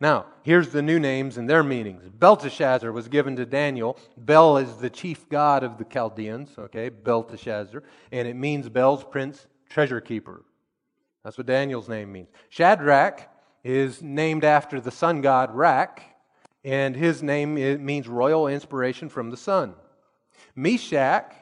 Now, 0.00 0.26
here's 0.44 0.68
the 0.68 0.82
new 0.82 1.00
names 1.00 1.36
and 1.36 1.50
their 1.50 1.64
meanings. 1.64 2.08
Belteshazzar 2.08 2.92
was 2.92 3.08
given 3.08 3.34
to 3.36 3.46
Daniel. 3.46 3.98
Bel 4.16 4.58
is 4.58 4.76
the 4.76 4.90
chief 4.90 5.28
god 5.28 5.64
of 5.64 5.78
the 5.78 5.84
Chaldeans, 5.84 6.50
okay, 6.56 6.88
Belteshazzar, 6.88 7.82
and 8.12 8.28
it 8.28 8.34
means 8.34 8.68
Bel's 8.68 9.02
prince, 9.02 9.46
treasure 9.68 10.00
keeper. 10.00 10.44
That's 11.24 11.36
what 11.36 11.48
Daniel's 11.48 11.88
name 11.88 12.12
means. 12.12 12.28
Shadrach 12.48 13.28
is 13.64 14.02
named 14.02 14.44
after 14.44 14.80
the 14.80 14.90
sun 14.90 15.20
god 15.20 15.54
Rak, 15.54 16.02
and 16.64 16.96
his 16.96 17.22
name 17.22 17.54
means 17.84 18.08
royal 18.08 18.48
inspiration 18.48 19.08
from 19.08 19.30
the 19.30 19.36
sun. 19.36 19.74
Meshach 20.54 21.32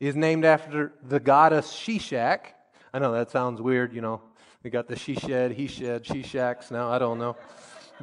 is 0.00 0.14
named 0.14 0.44
after 0.44 0.92
the 1.02 1.18
goddess 1.18 1.72
Shishak. 1.72 2.40
I 2.92 2.98
know 2.98 3.12
that 3.12 3.30
sounds 3.30 3.60
weird, 3.60 3.92
you 3.92 4.00
know. 4.00 4.20
We 4.62 4.70
got 4.70 4.88
the 4.88 4.96
she 4.96 5.14
shed, 5.14 5.52
he 5.52 5.66
shed, 5.66 6.04
she 6.06 6.22
shacks 6.22 6.70
now, 6.70 6.90
I 6.90 6.98
don't 6.98 7.18
know. 7.18 7.36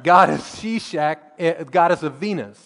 goddess 0.02 0.60
Shishak, 0.60 1.18
eh, 1.38 1.64
goddess 1.64 2.02
of 2.02 2.14
Venus, 2.14 2.58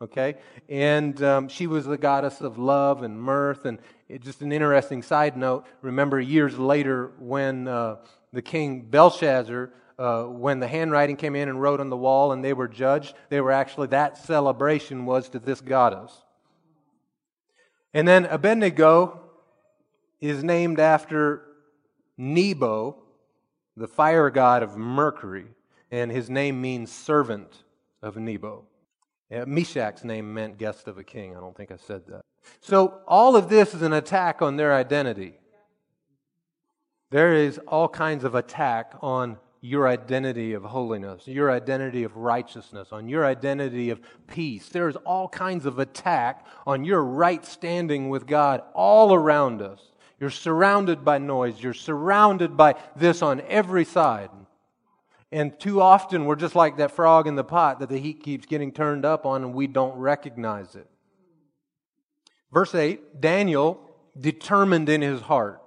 okay? 0.00 0.36
And 0.68 1.22
um, 1.22 1.48
she 1.48 1.66
was 1.66 1.84
the 1.86 1.98
goddess 1.98 2.40
of 2.40 2.58
love 2.58 3.02
and 3.02 3.20
mirth. 3.20 3.64
And 3.64 3.78
it, 4.08 4.22
just 4.22 4.42
an 4.42 4.52
interesting 4.52 5.02
side 5.02 5.36
note 5.36 5.66
remember 5.82 6.20
years 6.20 6.58
later 6.58 7.12
when 7.18 7.68
uh, 7.68 7.96
the 8.32 8.42
king 8.42 8.82
Belshazzar 8.82 9.72
uh, 9.98 10.24
when 10.24 10.60
the 10.60 10.68
handwriting 10.68 11.16
came 11.16 11.34
in 11.34 11.48
and 11.48 11.60
wrote 11.60 11.80
on 11.80 11.90
the 11.90 11.96
wall 11.96 12.32
and 12.32 12.44
they 12.44 12.52
were 12.52 12.68
judged, 12.68 13.14
they 13.30 13.40
were 13.40 13.50
actually, 13.50 13.88
that 13.88 14.16
celebration 14.16 15.04
was 15.04 15.28
to 15.30 15.38
this 15.38 15.60
goddess. 15.60 16.22
And 17.92 18.06
then 18.06 18.26
Abednego 18.26 19.20
is 20.20 20.44
named 20.44 20.78
after 20.78 21.42
Nebo, 22.16 22.96
the 23.76 23.88
fire 23.88 24.30
god 24.30 24.62
of 24.62 24.76
Mercury, 24.76 25.46
and 25.90 26.10
his 26.10 26.28
name 26.28 26.60
means 26.60 26.92
servant 26.92 27.64
of 28.02 28.16
Nebo. 28.16 28.64
Yeah, 29.30 29.44
Meshach's 29.46 30.04
name 30.04 30.32
meant 30.32 30.58
guest 30.58 30.88
of 30.88 30.98
a 30.98 31.04
king. 31.04 31.36
I 31.36 31.40
don't 31.40 31.56
think 31.56 31.70
I 31.70 31.76
said 31.76 32.06
that. 32.08 32.22
So 32.60 33.00
all 33.06 33.36
of 33.36 33.48
this 33.48 33.74
is 33.74 33.82
an 33.82 33.92
attack 33.92 34.42
on 34.42 34.56
their 34.56 34.72
identity. 34.72 35.34
There 37.10 37.34
is 37.34 37.58
all 37.66 37.88
kinds 37.88 38.24
of 38.24 38.34
attack 38.34 38.94
on 39.00 39.38
your 39.60 39.88
identity 39.88 40.52
of 40.52 40.62
holiness, 40.62 41.26
your 41.26 41.50
identity 41.50 42.04
of 42.04 42.16
righteousness, 42.16 42.88
on 42.92 43.08
your 43.08 43.24
identity 43.26 43.90
of 43.90 44.00
peace. 44.26 44.68
There's 44.68 44.96
all 44.96 45.28
kinds 45.28 45.66
of 45.66 45.78
attack 45.78 46.46
on 46.66 46.84
your 46.84 47.02
right 47.02 47.44
standing 47.44 48.08
with 48.08 48.26
God 48.26 48.62
all 48.74 49.12
around 49.12 49.60
us. 49.62 49.80
You're 50.20 50.30
surrounded 50.30 51.04
by 51.04 51.18
noise. 51.18 51.62
You're 51.62 51.74
surrounded 51.74 52.56
by 52.56 52.76
this 52.96 53.22
on 53.22 53.40
every 53.48 53.84
side. 53.84 54.30
And 55.30 55.58
too 55.58 55.80
often 55.80 56.24
we're 56.24 56.36
just 56.36 56.54
like 56.54 56.78
that 56.78 56.92
frog 56.92 57.26
in 57.26 57.34
the 57.34 57.44
pot 57.44 57.80
that 57.80 57.88
the 57.88 57.98
heat 57.98 58.22
keeps 58.22 58.46
getting 58.46 58.72
turned 58.72 59.04
up 59.04 59.26
on 59.26 59.42
and 59.44 59.54
we 59.54 59.66
don't 59.66 59.96
recognize 59.96 60.74
it. 60.74 60.88
Verse 62.52 62.74
8 62.74 63.20
Daniel 63.20 63.80
determined 64.18 64.88
in 64.88 65.02
his 65.02 65.20
heart. 65.20 65.62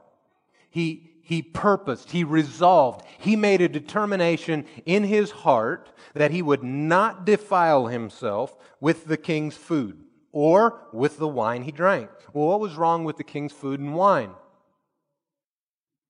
He, 0.69 1.10
he 1.31 1.41
purposed, 1.41 2.11
he 2.11 2.25
resolved, 2.25 3.05
he 3.17 3.37
made 3.37 3.61
a 3.61 3.69
determination 3.69 4.65
in 4.85 5.05
his 5.05 5.31
heart 5.31 5.89
that 6.13 6.29
he 6.29 6.41
would 6.41 6.61
not 6.61 7.25
defile 7.25 7.87
himself 7.87 8.57
with 8.81 9.05
the 9.05 9.15
king's 9.15 9.55
food 9.55 10.03
or 10.33 10.89
with 10.91 11.19
the 11.19 11.27
wine 11.29 11.63
he 11.63 11.71
drank. 11.71 12.09
Well, 12.33 12.49
what 12.49 12.59
was 12.59 12.75
wrong 12.75 13.05
with 13.05 13.15
the 13.15 13.23
king's 13.23 13.53
food 13.53 13.79
and 13.79 13.95
wine? 13.95 14.31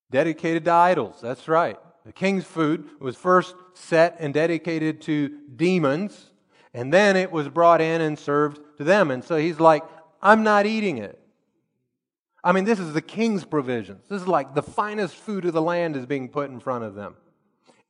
Dedicated 0.09 0.65
to 0.65 0.71
idols, 0.71 1.19
that's 1.21 1.47
right. 1.47 1.77
The 2.03 2.13
king's 2.13 2.45
food 2.45 2.89
was 2.99 3.15
first 3.15 3.53
set 3.75 4.15
and 4.19 4.33
dedicated 4.33 5.01
to 5.01 5.37
demons, 5.55 6.31
and 6.73 6.91
then 6.91 7.15
it 7.15 7.31
was 7.31 7.47
brought 7.47 7.79
in 7.79 8.01
and 8.01 8.17
served 8.17 8.59
to 8.79 8.83
them. 8.83 9.11
And 9.11 9.23
so 9.23 9.37
he's 9.37 9.59
like, 9.59 9.83
I'm 10.19 10.41
not 10.41 10.65
eating 10.65 10.97
it. 10.97 11.20
I 12.43 12.51
mean, 12.51 12.65
this 12.65 12.79
is 12.79 12.93
the 12.93 13.01
king's 13.01 13.45
provisions. 13.45 14.05
This 14.09 14.21
is 14.21 14.27
like 14.27 14.55
the 14.55 14.63
finest 14.63 15.15
food 15.15 15.45
of 15.45 15.53
the 15.53 15.61
land 15.61 15.95
is 15.95 16.05
being 16.05 16.29
put 16.29 16.49
in 16.49 16.59
front 16.59 16.83
of 16.83 16.95
them. 16.95 17.15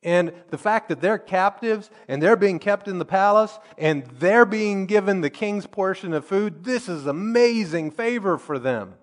And 0.04 0.34
the 0.50 0.58
fact 0.58 0.90
that 0.90 1.00
they're 1.00 1.20
captives 1.20 1.90
and 2.08 2.22
they're 2.22 2.36
being 2.36 2.60
kept 2.60 2.88
in 2.88 2.98
the 2.98 3.06
palace 3.06 3.60
and 3.78 4.06
they're 4.20 4.46
being 4.46 4.88
given 4.88 5.22
the 5.22 5.30
king's 5.30 5.68
portion 5.68 6.14
of 6.14 6.26
food, 6.26 6.64
this 6.64 6.90
is 6.90 7.06
amazing 7.06 7.92
favor 7.92 8.38
for 8.38 8.58
them. 8.58 8.96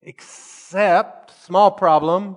Except, 0.00 1.32
small 1.44 1.72
problem, 1.72 2.36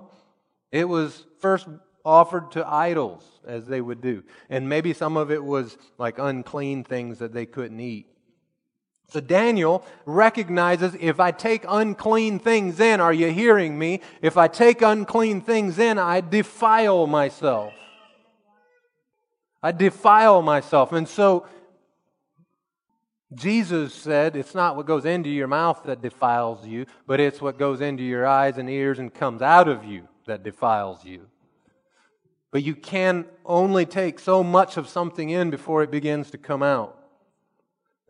it 0.72 0.88
was 0.88 1.24
first 1.38 1.68
offered 2.04 2.50
to 2.52 2.66
idols, 2.66 3.24
as 3.46 3.66
they 3.66 3.80
would 3.80 4.00
do. 4.00 4.24
And 4.48 4.68
maybe 4.68 4.92
some 4.92 5.16
of 5.16 5.30
it 5.30 5.44
was 5.44 5.78
like 5.96 6.18
unclean 6.18 6.82
things 6.82 7.20
that 7.20 7.32
they 7.32 7.46
couldn't 7.46 7.78
eat. 7.78 8.09
So 9.10 9.20
Daniel 9.20 9.84
recognizes 10.06 10.96
if 11.00 11.18
I 11.18 11.32
take 11.32 11.64
unclean 11.68 12.38
things 12.38 12.78
in, 12.78 13.00
are 13.00 13.12
you 13.12 13.32
hearing 13.32 13.76
me? 13.76 14.00
If 14.22 14.36
I 14.36 14.46
take 14.46 14.82
unclean 14.82 15.40
things 15.40 15.80
in, 15.80 15.98
I 15.98 16.20
defile 16.20 17.08
myself. 17.08 17.72
I 19.62 19.72
defile 19.72 20.42
myself. 20.42 20.92
And 20.92 21.08
so 21.08 21.46
Jesus 23.34 23.92
said, 23.92 24.36
It's 24.36 24.54
not 24.54 24.76
what 24.76 24.86
goes 24.86 25.04
into 25.04 25.28
your 25.28 25.48
mouth 25.48 25.82
that 25.86 26.02
defiles 26.02 26.64
you, 26.64 26.86
but 27.06 27.18
it's 27.18 27.40
what 27.40 27.58
goes 27.58 27.80
into 27.80 28.04
your 28.04 28.26
eyes 28.26 28.58
and 28.58 28.70
ears 28.70 29.00
and 29.00 29.12
comes 29.12 29.42
out 29.42 29.66
of 29.66 29.84
you 29.84 30.06
that 30.26 30.44
defiles 30.44 31.04
you. 31.04 31.26
But 32.52 32.62
you 32.62 32.76
can 32.76 33.26
only 33.44 33.86
take 33.86 34.20
so 34.20 34.44
much 34.44 34.76
of 34.76 34.88
something 34.88 35.30
in 35.30 35.50
before 35.50 35.82
it 35.82 35.90
begins 35.90 36.30
to 36.30 36.38
come 36.38 36.62
out. 36.62 36.99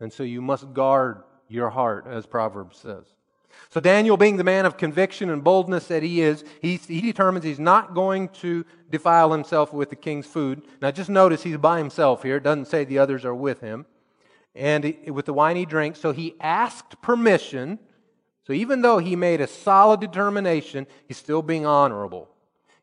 And 0.01 0.11
so 0.11 0.23
you 0.23 0.41
must 0.41 0.73
guard 0.73 1.23
your 1.47 1.69
heart, 1.69 2.07
as 2.07 2.25
Proverbs 2.25 2.77
says. 2.77 3.05
So 3.69 3.79
Daniel, 3.79 4.17
being 4.17 4.37
the 4.37 4.43
man 4.43 4.65
of 4.65 4.75
conviction 4.75 5.29
and 5.29 5.43
boldness 5.43 5.87
that 5.87 6.03
he 6.03 6.21
is, 6.21 6.43
he, 6.61 6.77
he 6.77 7.01
determines 7.01 7.45
he's 7.45 7.59
not 7.59 7.93
going 7.93 8.29
to 8.29 8.65
defile 8.89 9.31
himself 9.31 9.71
with 9.71 9.89
the 9.89 9.95
king's 9.95 10.25
food. 10.25 10.63
Now 10.81 10.91
just 10.91 11.09
notice 11.09 11.43
he's 11.43 11.57
by 11.57 11.77
himself 11.77 12.23
here. 12.23 12.37
It 12.37 12.43
doesn't 12.43 12.67
say 12.67 12.83
the 12.83 12.99
others 12.99 13.23
are 13.23 13.35
with 13.35 13.61
him. 13.61 13.85
And 14.55 14.83
he, 14.83 15.11
with 15.11 15.25
the 15.25 15.33
wine 15.33 15.55
he 15.55 15.65
drinks. 15.65 15.99
So 15.99 16.11
he 16.11 16.35
asked 16.41 17.01
permission. 17.01 17.79
So 18.47 18.53
even 18.53 18.81
though 18.81 18.97
he 18.97 19.15
made 19.15 19.39
a 19.39 19.47
solid 19.47 19.99
determination, 19.99 20.87
he's 21.07 21.17
still 21.17 21.41
being 21.41 21.65
honorable. 21.65 22.30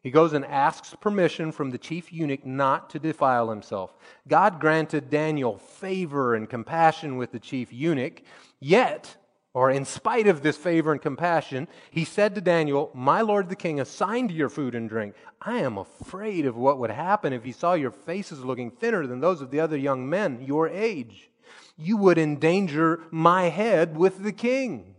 He 0.08 0.12
goes 0.12 0.32
and 0.32 0.46
asks 0.46 0.94
permission 0.98 1.52
from 1.52 1.68
the 1.68 1.76
chief 1.76 2.10
eunuch 2.10 2.46
not 2.46 2.88
to 2.88 2.98
defile 2.98 3.50
himself. 3.50 3.94
God 4.26 4.58
granted 4.58 5.10
Daniel 5.10 5.58
favor 5.58 6.34
and 6.34 6.48
compassion 6.48 7.18
with 7.18 7.30
the 7.30 7.38
chief 7.38 7.74
eunuch, 7.74 8.22
yet, 8.58 9.18
or 9.52 9.70
in 9.70 9.84
spite 9.84 10.26
of 10.26 10.40
this 10.40 10.56
favor 10.56 10.92
and 10.92 11.02
compassion, 11.02 11.68
he 11.90 12.06
said 12.06 12.34
to 12.34 12.40
Daniel, 12.40 12.90
My 12.94 13.20
lord 13.20 13.50
the 13.50 13.54
king 13.54 13.80
assigned 13.80 14.30
your 14.30 14.48
food 14.48 14.74
and 14.74 14.88
drink. 14.88 15.14
I 15.42 15.58
am 15.58 15.76
afraid 15.76 16.46
of 16.46 16.56
what 16.56 16.78
would 16.78 16.90
happen 16.90 17.34
if 17.34 17.44
he 17.44 17.52
saw 17.52 17.74
your 17.74 17.90
faces 17.90 18.42
looking 18.42 18.70
thinner 18.70 19.06
than 19.06 19.20
those 19.20 19.42
of 19.42 19.50
the 19.50 19.60
other 19.60 19.76
young 19.76 20.08
men 20.08 20.42
your 20.42 20.70
age. 20.70 21.28
You 21.76 21.98
would 21.98 22.16
endanger 22.16 23.02
my 23.10 23.50
head 23.50 23.94
with 23.94 24.22
the 24.22 24.32
king. 24.32 24.94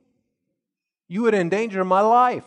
You 1.07 1.23
would 1.23 1.33
endanger 1.33 1.83
my 1.83 2.01
life. 2.01 2.45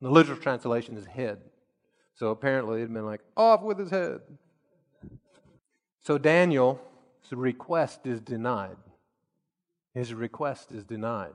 The 0.00 0.10
literal 0.10 0.38
translation 0.38 0.96
is 0.96 1.06
head. 1.06 1.38
So 2.14 2.30
apparently 2.30 2.78
it'd 2.78 2.92
been 2.92 3.06
like, 3.06 3.22
off 3.36 3.62
with 3.62 3.78
his 3.78 3.90
head. 3.90 4.20
So 6.02 6.18
Daniel's 6.18 6.78
request 7.30 8.06
is 8.06 8.20
denied. 8.20 8.76
His 9.94 10.14
request 10.14 10.72
is 10.72 10.84
denied. 10.84 11.32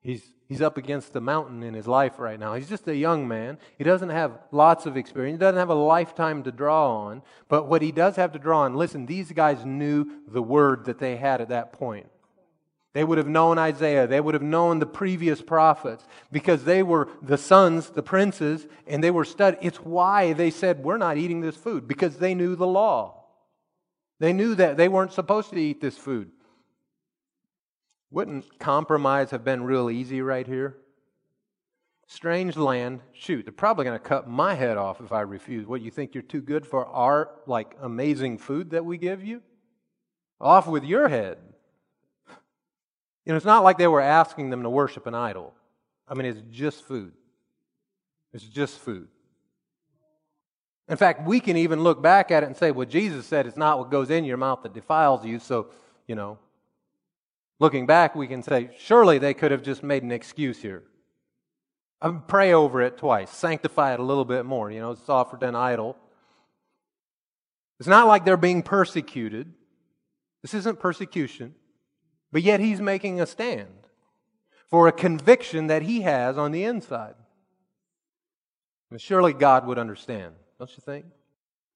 He's, 0.00 0.22
he's 0.48 0.62
up 0.62 0.76
against 0.76 1.12
the 1.12 1.20
mountain 1.20 1.62
in 1.62 1.74
his 1.74 1.86
life 1.86 2.18
right 2.18 2.38
now. 2.38 2.54
He's 2.54 2.68
just 2.68 2.86
a 2.86 2.96
young 2.96 3.26
man. 3.26 3.58
He 3.76 3.84
doesn't 3.84 4.10
have 4.10 4.38
lots 4.52 4.86
of 4.86 4.96
experience. 4.96 5.36
He 5.36 5.40
doesn't 5.40 5.58
have 5.58 5.70
a 5.70 5.74
lifetime 5.74 6.44
to 6.44 6.52
draw 6.52 7.06
on. 7.06 7.22
But 7.48 7.66
what 7.66 7.82
he 7.82 7.90
does 7.90 8.16
have 8.16 8.32
to 8.32 8.38
draw 8.38 8.60
on, 8.60 8.74
listen, 8.74 9.06
these 9.06 9.32
guys 9.32 9.64
knew 9.64 10.06
the 10.28 10.42
word 10.42 10.84
that 10.84 10.98
they 10.98 11.16
had 11.16 11.40
at 11.40 11.48
that 11.48 11.72
point. 11.72 12.06
They 12.94 13.04
would 13.04 13.18
have 13.18 13.28
known 13.28 13.58
Isaiah. 13.58 14.06
They 14.06 14.20
would 14.20 14.34
have 14.34 14.42
known 14.42 14.78
the 14.78 14.86
previous 14.86 15.42
prophets 15.42 16.04
because 16.32 16.64
they 16.64 16.82
were 16.82 17.08
the 17.22 17.36
sons, 17.36 17.90
the 17.90 18.02
princes, 18.02 18.66
and 18.86 19.04
they 19.04 19.10
were 19.10 19.24
studied. 19.24 19.58
It's 19.62 19.78
why 19.78 20.32
they 20.32 20.50
said, 20.50 20.82
We're 20.82 20.96
not 20.96 21.18
eating 21.18 21.40
this 21.40 21.56
food 21.56 21.86
because 21.86 22.16
they 22.16 22.34
knew 22.34 22.56
the 22.56 22.66
law. 22.66 23.24
They 24.20 24.32
knew 24.32 24.54
that 24.54 24.76
they 24.76 24.88
weren't 24.88 25.12
supposed 25.12 25.50
to 25.50 25.60
eat 25.60 25.80
this 25.80 25.96
food. 25.96 26.30
Wouldn't 28.10 28.58
compromise 28.58 29.30
have 29.30 29.44
been 29.44 29.64
real 29.64 29.90
easy 29.90 30.22
right 30.22 30.46
here? 30.46 30.78
Strange 32.06 32.56
land, 32.56 33.00
shoot, 33.12 33.44
they're 33.44 33.52
probably 33.52 33.84
going 33.84 33.98
to 33.98 34.02
cut 34.02 34.26
my 34.26 34.54
head 34.54 34.78
off 34.78 35.02
if 35.02 35.12
I 35.12 35.20
refuse. 35.20 35.66
What, 35.66 35.82
you 35.82 35.90
think 35.90 36.14
you're 36.14 36.22
too 36.22 36.40
good 36.40 36.66
for 36.66 36.86
our, 36.86 37.30
like, 37.46 37.76
amazing 37.82 38.38
food 38.38 38.70
that 38.70 38.86
we 38.86 38.96
give 38.96 39.22
you? 39.22 39.42
Off 40.40 40.66
with 40.66 40.84
your 40.84 41.08
head. 41.08 41.36
It's 43.36 43.46
not 43.46 43.62
like 43.62 43.78
they 43.78 43.86
were 43.86 44.00
asking 44.00 44.50
them 44.50 44.62
to 44.62 44.70
worship 44.70 45.06
an 45.06 45.14
idol. 45.14 45.54
I 46.08 46.14
mean, 46.14 46.26
it's 46.26 46.40
just 46.50 46.82
food. 46.82 47.12
It's 48.32 48.44
just 48.44 48.78
food. 48.78 49.08
In 50.88 50.96
fact, 50.96 51.26
we 51.26 51.38
can 51.40 51.56
even 51.56 51.82
look 51.82 52.02
back 52.02 52.30
at 52.30 52.42
it 52.42 52.46
and 52.46 52.56
say, 52.56 52.70
well, 52.70 52.86
Jesus 52.86 53.26
said 53.26 53.46
it's 53.46 53.56
not 53.56 53.78
what 53.78 53.90
goes 53.90 54.10
in 54.10 54.24
your 54.24 54.38
mouth 54.38 54.62
that 54.62 54.72
defiles 54.72 55.24
you. 55.24 55.38
So, 55.38 55.66
you 56.06 56.14
know, 56.14 56.38
looking 57.58 57.84
back, 57.86 58.14
we 58.14 58.26
can 58.26 58.42
say, 58.42 58.70
surely 58.78 59.18
they 59.18 59.34
could 59.34 59.50
have 59.50 59.62
just 59.62 59.82
made 59.82 60.02
an 60.02 60.10
excuse 60.10 60.62
here. 60.62 60.84
I 62.00 62.08
mean, 62.08 62.22
pray 62.26 62.54
over 62.54 62.80
it 62.80 62.96
twice, 62.96 63.30
sanctify 63.30 63.92
it 63.92 64.00
a 64.00 64.04
little 64.04 64.24
bit 64.24 64.46
more. 64.46 64.70
You 64.70 64.80
know, 64.80 64.92
it's 64.92 65.08
offered 65.08 65.42
an 65.42 65.54
idol. 65.54 65.96
It's 67.78 67.88
not 67.88 68.06
like 68.06 68.24
they're 68.24 68.36
being 68.38 68.62
persecuted. 68.62 69.52
This 70.40 70.54
isn't 70.54 70.80
persecution. 70.80 71.54
But 72.30 72.42
yet 72.42 72.60
he's 72.60 72.80
making 72.80 73.20
a 73.20 73.26
stand 73.26 73.68
for 74.66 74.86
a 74.86 74.92
conviction 74.92 75.66
that 75.68 75.82
he 75.82 76.02
has 76.02 76.36
on 76.36 76.52
the 76.52 76.64
inside. 76.64 77.14
And 78.90 79.00
surely 79.00 79.32
God 79.32 79.66
would 79.66 79.78
understand, 79.78 80.34
don't 80.58 80.70
you 80.70 80.82
think? 80.84 81.06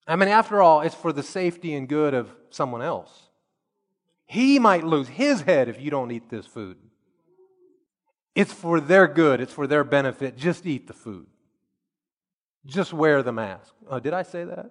I 0.07 0.16
mean, 0.16 0.28
after 0.28 0.61
all, 0.61 0.80
it's 0.80 0.94
for 0.94 1.12
the 1.12 1.22
safety 1.22 1.74
and 1.74 1.88
good 1.88 2.14
of 2.14 2.30
someone 2.50 2.82
else. 2.82 3.28
He 4.26 4.59
might 4.59 4.84
lose 4.84 5.09
his 5.09 5.42
head 5.42 5.68
if 5.68 5.80
you 5.80 5.90
don't 5.90 6.11
eat 6.11 6.28
this 6.30 6.46
food. 6.46 6.76
It's 8.34 8.53
for 8.53 8.80
their 8.80 9.07
good, 9.07 9.40
it's 9.40 9.53
for 9.53 9.66
their 9.66 9.84
benefit. 9.84 10.36
Just 10.36 10.66
eat 10.66 10.86
the 10.86 10.94
food. 10.94 11.26
Just 12.64 12.92
wear 12.92 13.22
the 13.22 13.32
mask. 13.32 13.74
Oh, 13.88 14.00
did 14.00 14.14
I 14.14 14.22
say 14.22 14.44
that? 14.44 14.70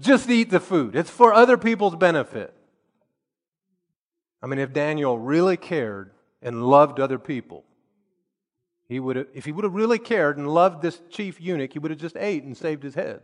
Just 0.00 0.30
eat 0.30 0.50
the 0.50 0.60
food. 0.60 0.96
It's 0.96 1.10
for 1.10 1.34
other 1.34 1.56
people's 1.58 1.96
benefit. 1.96 2.54
I 4.42 4.46
mean, 4.46 4.58
if 4.58 4.72
Daniel 4.72 5.18
really 5.18 5.56
cared 5.56 6.12
and 6.42 6.64
loved 6.64 7.00
other 7.00 7.18
people. 7.18 7.64
He 8.88 9.00
would 9.00 9.16
have, 9.16 9.26
if 9.34 9.44
he 9.44 9.52
would 9.52 9.64
have 9.64 9.74
really 9.74 9.98
cared 9.98 10.38
and 10.38 10.48
loved 10.48 10.82
this 10.82 11.00
chief 11.10 11.40
eunuch, 11.40 11.72
he 11.72 11.78
would 11.78 11.90
have 11.90 12.00
just 12.00 12.16
ate 12.16 12.44
and 12.44 12.56
saved 12.56 12.82
his 12.82 12.94
head. 12.94 13.20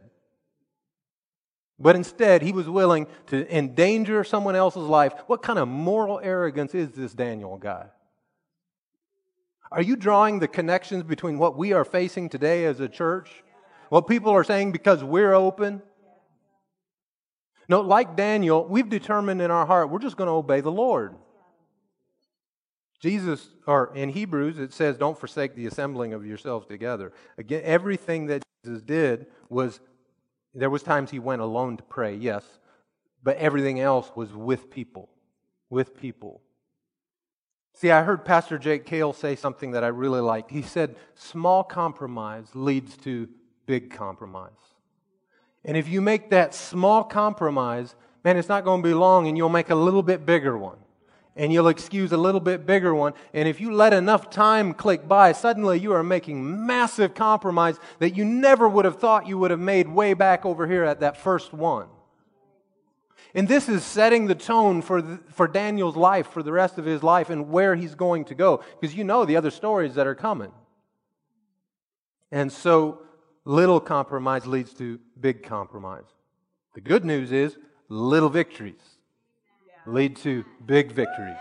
But 1.79 1.97
instead, 1.97 2.43
he 2.43 2.53
was 2.53 2.69
willing 2.69 3.07
to 3.29 3.57
endanger 3.57 4.23
someone 4.25 4.55
else's 4.55 4.83
life. 4.83 5.13
What 5.27 5.43
kind 5.43 5.59
of 5.59 5.67
moral 5.67 6.21
arrogance 6.23 6.75
is 6.75 6.91
this 6.91 7.15
Daniel 7.15 7.57
guy? 7.57 7.87
Are 9.73 9.83
you 9.83 9.97
drawing 9.97 10.39
the 10.39 10.47
connections 10.47 11.03
between 11.03 11.39
what 11.39 11.57
we 11.57 11.73
are 11.73 11.85
facing 11.85 12.29
today 12.29 12.65
as 12.67 12.79
a 12.79 12.89
church? 12.89 13.43
What 13.89 14.07
people 14.07 14.31
are 14.31 14.45
saying 14.45 14.73
because 14.73 15.03
we're 15.03 15.35
open? 15.35 15.83
No, 17.69 17.81
like 17.81 18.17
Daniel, 18.17 18.67
we've 18.67 18.89
determined 18.89 19.41
in 19.41 19.51
our 19.51 19.67
heart 19.67 19.91
we're 19.91 19.99
just 19.99 20.17
going 20.17 20.29
to 20.29 20.33
obey 20.33 20.61
the 20.61 20.73
Lord. 20.73 21.15
Jesus, 23.01 23.49
or 23.67 23.95
in 23.95 24.09
Hebrews, 24.09 24.59
it 24.59 24.73
says, 24.73 24.97
don't 24.97 25.19
forsake 25.19 25.55
the 25.55 25.67
assembling 25.67 26.15
of 26.15 26.25
yourselves 26.25 26.67
together. 26.67 27.13
Again, 27.37 27.61
everything 27.65 28.27
that 28.27 28.43
Jesus 28.65 28.83
did 28.83 29.27
was, 29.51 29.81
there 30.55 30.71
was 30.71 30.83
times 30.83 31.11
he 31.11 31.19
went 31.19 31.43
alone 31.43 31.77
to 31.77 31.83
pray, 31.83 32.15
yes, 32.15 32.45
but 33.23 33.37
everything 33.37 33.79
else 33.79 34.11
was 34.15 34.33
with 34.33 34.71
people, 34.71 35.11
with 35.69 36.01
people. 36.01 36.41
See, 37.75 37.91
I 37.91 38.05
heard 38.05 38.25
Pastor 38.25 38.57
Jake 38.57 38.87
Kail 38.87 39.13
say 39.13 39.37
something 39.37 39.73
that 39.73 39.85
I 39.85 39.89
really 39.89 40.21
liked. 40.21 40.51
He 40.51 40.63
said, 40.63 40.97
small 41.15 41.63
compromise 41.63 42.47
leads 42.55 42.97
to 42.99 43.29
big 43.67 43.91
compromise. 43.91 44.53
And 45.65 45.77
if 45.77 45.89
you 45.89 46.01
make 46.01 46.31
that 46.31 46.55
small 46.55 47.05
compromise, 47.05 47.95
man, 48.23 48.37
it's 48.37 48.49
not 48.49 48.65
going 48.65 48.83
to 48.83 48.89
be 48.89 48.95
long 48.95 49.29
and 49.29 49.37
you'll 49.37 49.49
make 49.49 49.71
a 49.71 49.75
little 49.75 50.03
bit 50.03 50.27
bigger 50.27 50.57
one 50.57 50.79
and 51.37 51.53
you'll 51.53 51.69
excuse 51.69 52.13
a 52.13 52.17
little 52.17 52.41
bit 52.41 52.67
bigger 52.67 52.95
one. 52.95 53.13
And 53.33 53.49
if 53.49 53.61
you 53.61 53.73
let 53.73 53.93
enough 53.93 54.31
time 54.31 54.73
click 54.73 55.09
by, 55.09 55.33
suddenly 55.33 55.79
you 55.79 55.93
are 55.93 56.03
making 56.03 56.67
massive 56.67 57.15
compromise 57.15 57.79
that 57.99 58.17
you 58.17 58.25
never 58.25 58.69
would 58.69 58.85
have 58.85 58.99
thought 58.99 59.27
you 59.27 59.39
would 59.39 59.51
have 59.51 59.61
made 59.61 59.89
way 59.89 60.15
back 60.15 60.47
over 60.47 60.67
here 60.67 60.85
at 60.85 61.01
that 61.01 61.17
first 61.17 61.53
one. 61.53 61.89
And 63.37 63.49
this 63.49 63.69
is 63.69 63.83
setting 63.83 64.27
the 64.27 64.37
tone 64.37 64.81
for, 64.81 65.03
the, 65.03 65.19
for 65.31 65.49
Daniel's 65.49 65.97
life, 65.97 66.29
for 66.29 66.43
the 66.43 66.53
rest 66.53 66.79
of 66.79 66.85
his 66.85 67.03
life, 67.03 67.31
and 67.31 67.51
where 67.51 67.75
he's 67.75 67.97
going 67.97 68.27
to 68.27 68.35
go. 68.37 68.63
Because 68.81 68.95
you 68.95 69.03
know 69.03 69.25
the 69.25 69.37
other 69.37 69.51
stories 69.51 69.97
that 69.97 70.07
are 70.07 70.15
coming. 70.15 70.53
And 72.31 72.53
so, 72.53 73.03
little 73.45 73.81
compromise 73.81 74.47
leads 74.47 74.73
to 74.75 74.99
big 75.21 75.43
compromise. 75.43 76.05
The 76.75 76.81
good 76.81 77.05
news 77.05 77.33
is 77.33 77.57
little 77.89 78.31
victories 78.31 78.95
lead 79.87 80.17
to 80.17 80.45
big 80.65 80.93
victories. 80.93 81.37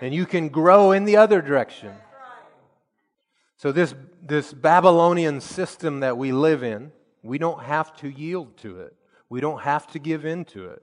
And 0.00 0.14
you 0.14 0.26
can 0.26 0.48
grow 0.48 0.92
in 0.92 1.04
the 1.04 1.16
other 1.16 1.40
direction. 1.40 1.92
So, 3.56 3.70
this, 3.70 3.94
this 4.20 4.52
Babylonian 4.52 5.40
system 5.40 6.00
that 6.00 6.18
we 6.18 6.32
live 6.32 6.64
in, 6.64 6.90
we 7.22 7.38
don't 7.38 7.62
have 7.62 7.96
to 7.98 8.08
yield 8.08 8.56
to 8.58 8.80
it. 8.80 8.96
We 9.28 9.40
don't 9.40 9.62
have 9.62 9.86
to 9.92 9.98
give 9.98 10.24
in 10.24 10.44
to 10.46 10.66
it. 10.70 10.82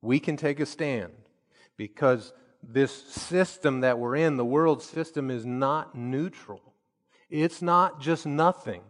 We 0.00 0.18
can 0.18 0.36
take 0.36 0.58
a 0.58 0.66
stand 0.66 1.12
because 1.76 2.32
this 2.62 2.92
system 2.92 3.80
that 3.80 3.98
we're 3.98 4.16
in, 4.16 4.36
the 4.36 4.44
world 4.44 4.82
system, 4.82 5.30
is 5.30 5.44
not 5.44 5.94
neutral. 5.94 6.60
It's 7.28 7.60
not 7.60 8.00
just 8.00 8.24
nothing. 8.24 8.82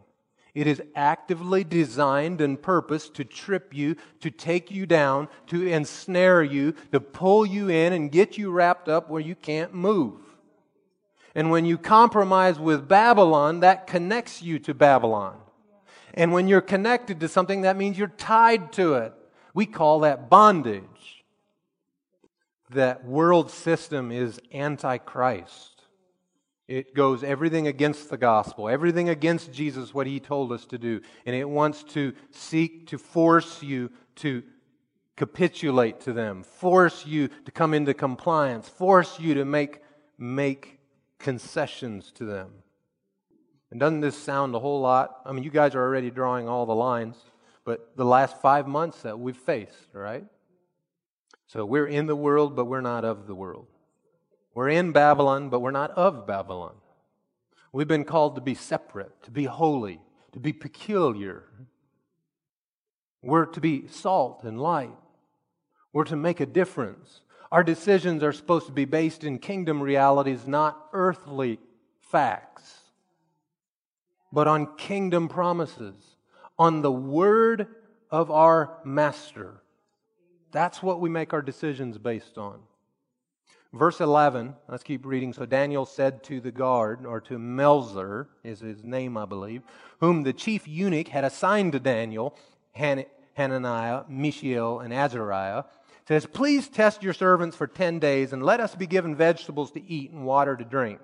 It 0.54 0.66
is 0.66 0.82
actively 0.94 1.64
designed 1.64 2.42
and 2.42 2.60
purposed 2.60 3.14
to 3.14 3.24
trip 3.24 3.72
you, 3.72 3.96
to 4.20 4.30
take 4.30 4.70
you 4.70 4.84
down, 4.84 5.28
to 5.46 5.66
ensnare 5.66 6.42
you, 6.42 6.74
to 6.92 7.00
pull 7.00 7.46
you 7.46 7.70
in 7.70 7.94
and 7.94 8.12
get 8.12 8.36
you 8.36 8.50
wrapped 8.50 8.88
up 8.88 9.08
where 9.08 9.20
you 9.20 9.34
can't 9.34 9.72
move. 9.72 10.20
And 11.34 11.50
when 11.50 11.64
you 11.64 11.78
compromise 11.78 12.58
with 12.58 12.86
Babylon, 12.86 13.60
that 13.60 13.86
connects 13.86 14.42
you 14.42 14.58
to 14.60 14.74
Babylon. 14.74 15.38
And 16.12 16.32
when 16.32 16.46
you're 16.46 16.60
connected 16.60 17.20
to 17.20 17.28
something, 17.28 17.62
that 17.62 17.78
means 17.78 17.96
you're 17.96 18.08
tied 18.08 18.72
to 18.72 18.94
it. 18.94 19.14
We 19.54 19.64
call 19.64 20.00
that 20.00 20.28
bondage. 20.28 20.84
That 22.70 23.06
world 23.06 23.50
system 23.50 24.12
is 24.12 24.38
antichrist. 24.52 25.71
It 26.68 26.94
goes 26.94 27.24
everything 27.24 27.66
against 27.66 28.08
the 28.08 28.16
gospel, 28.16 28.68
everything 28.68 29.08
against 29.08 29.52
Jesus, 29.52 29.92
what 29.92 30.06
he 30.06 30.20
told 30.20 30.52
us 30.52 30.64
to 30.66 30.78
do. 30.78 31.00
And 31.26 31.34
it 31.34 31.48
wants 31.48 31.82
to 31.94 32.12
seek 32.30 32.86
to 32.88 32.98
force 32.98 33.62
you 33.62 33.90
to 34.16 34.42
capitulate 35.16 36.00
to 36.00 36.12
them, 36.12 36.42
force 36.42 37.04
you 37.04 37.28
to 37.28 37.50
come 37.50 37.74
into 37.74 37.94
compliance, 37.94 38.68
force 38.68 39.18
you 39.18 39.34
to 39.34 39.44
make, 39.44 39.80
make 40.18 40.78
concessions 41.18 42.12
to 42.12 42.24
them. 42.24 42.50
And 43.70 43.80
doesn't 43.80 44.00
this 44.00 44.16
sound 44.16 44.54
a 44.54 44.58
whole 44.58 44.80
lot? 44.80 45.20
I 45.24 45.32
mean, 45.32 45.44
you 45.44 45.50
guys 45.50 45.74
are 45.74 45.82
already 45.82 46.10
drawing 46.10 46.48
all 46.48 46.66
the 46.66 46.74
lines, 46.74 47.16
but 47.64 47.96
the 47.96 48.04
last 48.04 48.40
five 48.40 48.66
months 48.66 49.02
that 49.02 49.18
we've 49.18 49.36
faced, 49.36 49.88
right? 49.92 50.24
So 51.46 51.64
we're 51.64 51.86
in 51.86 52.06
the 52.06 52.16
world, 52.16 52.54
but 52.54 52.66
we're 52.66 52.80
not 52.80 53.04
of 53.04 53.26
the 53.26 53.34
world. 53.34 53.66
We're 54.54 54.68
in 54.68 54.92
Babylon, 54.92 55.48
but 55.48 55.60
we're 55.60 55.70
not 55.70 55.92
of 55.92 56.26
Babylon. 56.26 56.74
We've 57.72 57.88
been 57.88 58.04
called 58.04 58.34
to 58.34 58.40
be 58.42 58.54
separate, 58.54 59.22
to 59.22 59.30
be 59.30 59.44
holy, 59.44 60.00
to 60.32 60.40
be 60.40 60.52
peculiar. 60.52 61.44
We're 63.22 63.46
to 63.46 63.60
be 63.60 63.88
salt 63.88 64.44
and 64.44 64.60
light. 64.60 64.96
We're 65.92 66.04
to 66.04 66.16
make 66.16 66.40
a 66.40 66.46
difference. 66.46 67.22
Our 67.50 67.62
decisions 67.62 68.22
are 68.22 68.32
supposed 68.32 68.66
to 68.66 68.72
be 68.72 68.84
based 68.84 69.24
in 69.24 69.38
kingdom 69.38 69.82
realities, 69.82 70.46
not 70.46 70.88
earthly 70.92 71.58
facts, 72.00 72.80
but 74.32 74.48
on 74.48 74.76
kingdom 74.76 75.28
promises, 75.28 75.94
on 76.58 76.82
the 76.82 76.92
word 76.92 77.68
of 78.10 78.30
our 78.30 78.78
master. 78.84 79.62
That's 80.50 80.82
what 80.82 81.00
we 81.00 81.08
make 81.08 81.32
our 81.32 81.42
decisions 81.42 81.96
based 81.96 82.36
on. 82.36 82.60
Verse 83.72 84.00
11, 84.00 84.54
let's 84.68 84.82
keep 84.82 85.06
reading. 85.06 85.32
So 85.32 85.46
Daniel 85.46 85.86
said 85.86 86.22
to 86.24 86.40
the 86.40 86.50
guard, 86.50 87.06
or 87.06 87.22
to 87.22 87.38
Melzar, 87.38 88.26
is 88.44 88.60
his 88.60 88.84
name, 88.84 89.16
I 89.16 89.24
believe, 89.24 89.62
whom 90.00 90.24
the 90.24 90.34
chief 90.34 90.68
eunuch 90.68 91.08
had 91.08 91.24
assigned 91.24 91.72
to 91.72 91.80
Daniel, 91.80 92.36
Han- 92.76 93.06
Hananiah, 93.32 94.04
Mishael, 94.10 94.80
and 94.80 94.92
Azariah, 94.92 95.64
says, 96.06 96.26
Please 96.26 96.68
test 96.68 97.02
your 97.02 97.14
servants 97.14 97.56
for 97.56 97.66
10 97.66 97.98
days, 97.98 98.34
and 98.34 98.42
let 98.42 98.60
us 98.60 98.74
be 98.74 98.86
given 98.86 99.16
vegetables 99.16 99.70
to 99.70 99.82
eat 99.90 100.10
and 100.10 100.26
water 100.26 100.54
to 100.54 100.64
drink. 100.64 101.00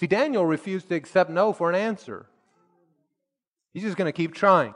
See, 0.00 0.06
Daniel 0.06 0.46
refused 0.46 0.88
to 0.88 0.94
accept 0.94 1.28
no 1.28 1.52
for 1.52 1.68
an 1.68 1.76
answer. 1.76 2.26
He's 3.74 3.82
just 3.82 3.98
going 3.98 4.10
to 4.10 4.16
keep 4.16 4.32
trying. 4.32 4.74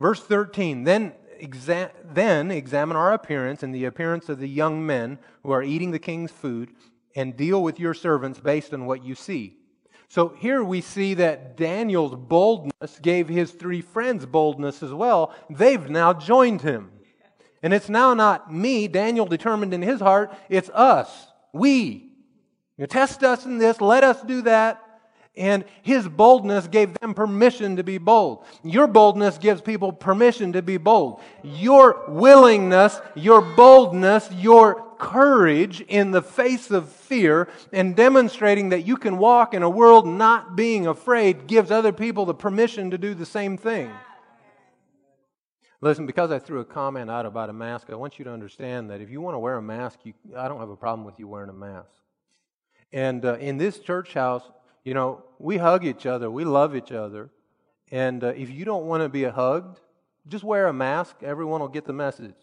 Verse 0.00 0.22
13, 0.22 0.84
then 0.84 1.12
exa- 1.40 1.90
then 2.04 2.50
examine 2.50 2.96
our 2.96 3.12
appearance 3.12 3.62
and 3.62 3.74
the 3.74 3.84
appearance 3.84 4.28
of 4.28 4.38
the 4.38 4.48
young 4.48 4.84
men 4.84 5.18
who 5.42 5.50
are 5.50 5.62
eating 5.62 5.90
the 5.90 5.98
king's 5.98 6.30
food, 6.30 6.70
and 7.14 7.36
deal 7.36 7.62
with 7.62 7.80
your 7.80 7.94
servants 7.94 8.38
based 8.38 8.74
on 8.74 8.84
what 8.84 9.02
you 9.02 9.14
see. 9.14 9.56
So 10.08 10.28
here 10.38 10.62
we 10.62 10.80
see 10.82 11.14
that 11.14 11.56
Daniel's 11.56 12.14
boldness 12.14 12.98
gave 13.00 13.28
his 13.28 13.50
three 13.50 13.80
friends 13.80 14.26
boldness 14.26 14.82
as 14.82 14.92
well. 14.92 15.34
They've 15.50 15.88
now 15.88 16.12
joined 16.12 16.62
him. 16.62 16.92
And 17.62 17.72
it's 17.74 17.88
now 17.88 18.14
not 18.14 18.52
me, 18.52 18.86
Daniel 18.86 19.26
determined 19.26 19.74
in 19.74 19.82
his 19.82 20.00
heart, 20.00 20.32
it's 20.48 20.70
us, 20.70 21.26
we. 21.52 22.12
You 22.76 22.86
test 22.86 23.24
us 23.24 23.46
in 23.46 23.58
this, 23.58 23.80
let 23.80 24.04
us 24.04 24.22
do 24.22 24.42
that. 24.42 24.85
And 25.36 25.64
his 25.82 26.08
boldness 26.08 26.66
gave 26.66 26.94
them 26.94 27.12
permission 27.12 27.76
to 27.76 27.84
be 27.84 27.98
bold. 27.98 28.44
Your 28.64 28.86
boldness 28.86 29.36
gives 29.36 29.60
people 29.60 29.92
permission 29.92 30.54
to 30.54 30.62
be 30.62 30.78
bold. 30.78 31.20
Your 31.42 32.04
willingness, 32.08 32.98
your 33.14 33.42
boldness, 33.42 34.30
your 34.32 34.86
courage 34.98 35.82
in 35.82 36.10
the 36.10 36.22
face 36.22 36.70
of 36.70 36.88
fear 36.88 37.48
and 37.72 37.94
demonstrating 37.94 38.70
that 38.70 38.86
you 38.86 38.96
can 38.96 39.18
walk 39.18 39.54
in 39.54 39.62
a 39.62 39.68
world 39.68 40.06
not 40.06 40.56
being 40.56 40.86
afraid 40.86 41.46
gives 41.46 41.70
other 41.70 41.92
people 41.92 42.24
the 42.24 42.34
permission 42.34 42.90
to 42.90 42.98
do 42.98 43.14
the 43.14 43.26
same 43.26 43.58
thing. 43.58 43.90
Listen, 45.82 46.06
because 46.06 46.30
I 46.30 46.38
threw 46.38 46.60
a 46.60 46.64
comment 46.64 47.10
out 47.10 47.26
about 47.26 47.50
a 47.50 47.52
mask, 47.52 47.90
I 47.90 47.94
want 47.94 48.18
you 48.18 48.24
to 48.24 48.32
understand 48.32 48.90
that 48.90 49.02
if 49.02 49.10
you 49.10 49.20
want 49.20 49.34
to 49.34 49.38
wear 49.38 49.56
a 49.56 49.62
mask, 49.62 50.00
you, 50.04 50.14
I 50.34 50.48
don't 50.48 50.60
have 50.60 50.70
a 50.70 50.76
problem 50.76 51.04
with 51.04 51.18
you 51.18 51.28
wearing 51.28 51.50
a 51.50 51.52
mask. 51.52 51.90
And 52.92 53.24
uh, 53.24 53.34
in 53.34 53.58
this 53.58 53.78
church 53.78 54.14
house, 54.14 54.42
you 54.86 54.94
know, 54.94 55.24
we 55.40 55.56
hug 55.56 55.84
each 55.84 56.06
other, 56.06 56.30
we 56.30 56.44
love 56.44 56.76
each 56.76 56.92
other. 56.92 57.28
And 57.90 58.22
uh, 58.22 58.28
if 58.28 58.50
you 58.50 58.64
don't 58.64 58.86
want 58.86 59.02
to 59.02 59.08
be 59.08 59.24
hugged, 59.24 59.80
just 60.28 60.44
wear 60.44 60.68
a 60.68 60.72
mask. 60.72 61.16
Everyone 61.24 61.60
will 61.60 61.68
get 61.68 61.86
the 61.86 61.92
message, 61.92 62.36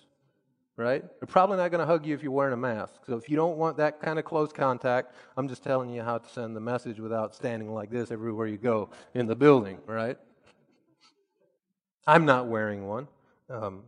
right? 0.75 1.01
They're 1.01 1.27
probably 1.27 1.55
not 1.55 1.71
going 1.71 1.79
to 1.79 1.85
hug 1.85 2.05
you 2.05 2.13
if 2.13 2.21
you're 2.21 2.33
wearing 2.33 2.53
a 2.53 2.57
mask. 2.57 2.95
So 3.07 3.15
if 3.15 3.29
you 3.29 3.37
don't 3.37 3.57
want 3.57 3.77
that 3.77 4.01
kind 4.01 4.19
of 4.19 4.25
close 4.25 4.51
contact, 4.51 5.15
I'm 5.37 5.47
just 5.47 5.63
telling 5.63 5.89
you 5.89 6.01
how 6.01 6.17
to 6.17 6.29
send 6.29 6.53
the 6.53 6.59
message 6.59 6.99
without 6.99 7.33
standing 7.33 7.73
like 7.73 7.89
this 7.89 8.11
everywhere 8.11 8.47
you 8.47 8.57
go 8.57 8.89
in 9.13 9.25
the 9.25 9.35
building, 9.37 9.77
right? 9.85 10.17
I'm 12.05 12.25
not 12.25 12.47
wearing 12.47 12.85
one. 12.85 13.07
Um, 13.49 13.83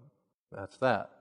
that's 0.53 0.77
that. 0.77 1.11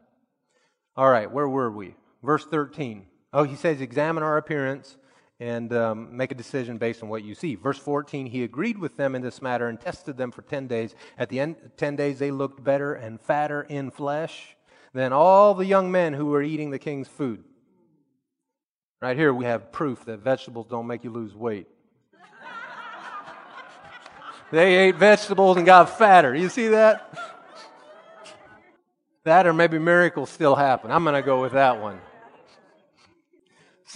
All 0.96 1.10
right, 1.10 1.28
where 1.28 1.48
were 1.48 1.72
we? 1.72 1.96
Verse 2.22 2.44
13. 2.44 3.06
Oh, 3.32 3.42
he 3.42 3.56
says, 3.56 3.80
Examine 3.80 4.22
our 4.22 4.36
appearance 4.36 4.98
and 5.40 5.72
um, 5.72 6.16
make 6.16 6.30
a 6.30 6.34
decision 6.34 6.78
based 6.78 7.02
on 7.02 7.08
what 7.08 7.24
you 7.24 7.34
see. 7.34 7.54
Verse 7.54 7.78
14, 7.78 8.26
he 8.26 8.44
agreed 8.44 8.78
with 8.78 8.96
them 8.96 9.14
in 9.14 9.22
this 9.22 9.42
matter 9.42 9.68
and 9.68 9.80
tested 9.80 10.16
them 10.16 10.30
for 10.30 10.42
10 10.42 10.66
days. 10.66 10.94
At 11.18 11.28
the 11.28 11.40
end 11.40 11.56
10 11.76 11.96
days, 11.96 12.18
they 12.18 12.30
looked 12.30 12.62
better 12.62 12.94
and 12.94 13.20
fatter 13.20 13.62
in 13.62 13.90
flesh 13.90 14.56
than 14.92 15.12
all 15.12 15.54
the 15.54 15.66
young 15.66 15.90
men 15.90 16.12
who 16.12 16.26
were 16.26 16.42
eating 16.42 16.70
the 16.70 16.78
king's 16.78 17.08
food. 17.08 17.42
Right 19.02 19.16
here, 19.16 19.34
we 19.34 19.44
have 19.44 19.72
proof 19.72 20.04
that 20.04 20.20
vegetables 20.20 20.66
don't 20.70 20.86
make 20.86 21.04
you 21.04 21.10
lose 21.10 21.34
weight. 21.34 21.66
they 24.52 24.76
ate 24.76 24.96
vegetables 24.96 25.56
and 25.56 25.66
got 25.66 25.98
fatter. 25.98 26.34
You 26.34 26.48
see 26.48 26.68
that? 26.68 27.12
That 29.24 29.46
or 29.46 29.52
maybe 29.52 29.78
miracles 29.78 30.30
still 30.30 30.54
happen. 30.54 30.90
I'm 30.90 31.02
going 31.02 31.16
to 31.16 31.22
go 31.22 31.40
with 31.40 31.52
that 31.52 31.80
one. 31.80 31.98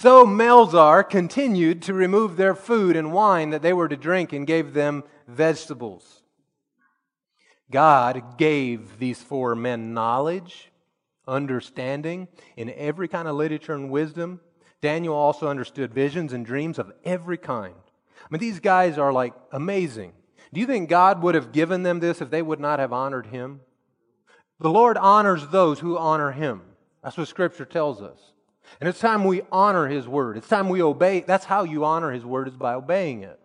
So 0.01 0.25
Melzar 0.25 1.03
continued 1.03 1.81
to 1.81 1.93
remove 1.93 2.37
their 2.37 2.55
food 2.55 2.95
and 2.95 3.11
wine 3.11 3.49
that 3.49 3.61
they 3.61 3.73
were 3.73 3.89
to 3.89 3.97
drink 3.97 4.31
and 4.31 4.47
gave 4.47 4.73
them 4.73 5.03
vegetables. 5.27 6.23
God 7.69 8.37
gave 8.37 8.97
these 8.97 9.21
four 9.21 9.55
men 9.55 9.93
knowledge, 9.93 10.71
understanding 11.27 12.29
in 12.55 12.69
every 12.77 13.09
kind 13.09 13.27
of 13.27 13.35
literature 13.35 13.73
and 13.73 13.91
wisdom. 13.91 14.39
Daniel 14.79 15.15
also 15.15 15.49
understood 15.49 15.93
visions 15.93 16.31
and 16.31 16.45
dreams 16.45 16.79
of 16.79 16.93
every 17.03 17.37
kind. 17.37 17.75
I 17.75 18.27
mean, 18.29 18.39
these 18.39 18.61
guys 18.61 18.97
are 18.97 19.11
like 19.11 19.33
amazing. 19.51 20.13
Do 20.53 20.61
you 20.61 20.65
think 20.65 20.87
God 20.87 21.21
would 21.21 21.35
have 21.35 21.51
given 21.51 21.83
them 21.83 21.99
this 21.99 22.21
if 22.21 22.29
they 22.29 22.41
would 22.41 22.61
not 22.61 22.79
have 22.79 22.93
honored 22.93 23.25
him? 23.25 23.59
The 24.61 24.71
Lord 24.71 24.95
honors 24.95 25.49
those 25.49 25.81
who 25.81 25.97
honor 25.97 26.31
him. 26.31 26.61
That's 27.03 27.17
what 27.17 27.27
Scripture 27.27 27.65
tells 27.65 28.01
us. 28.01 28.17
And 28.79 28.87
it's 28.87 28.99
time 28.99 29.23
we 29.23 29.41
honor 29.51 29.87
his 29.87 30.07
word. 30.07 30.37
It's 30.37 30.47
time 30.47 30.69
we 30.69 30.81
obey. 30.81 31.21
That's 31.21 31.45
how 31.45 31.63
you 31.63 31.85
honor 31.85 32.11
his 32.11 32.25
word, 32.25 32.47
is 32.47 32.55
by 32.55 32.73
obeying 32.73 33.23
it. 33.23 33.39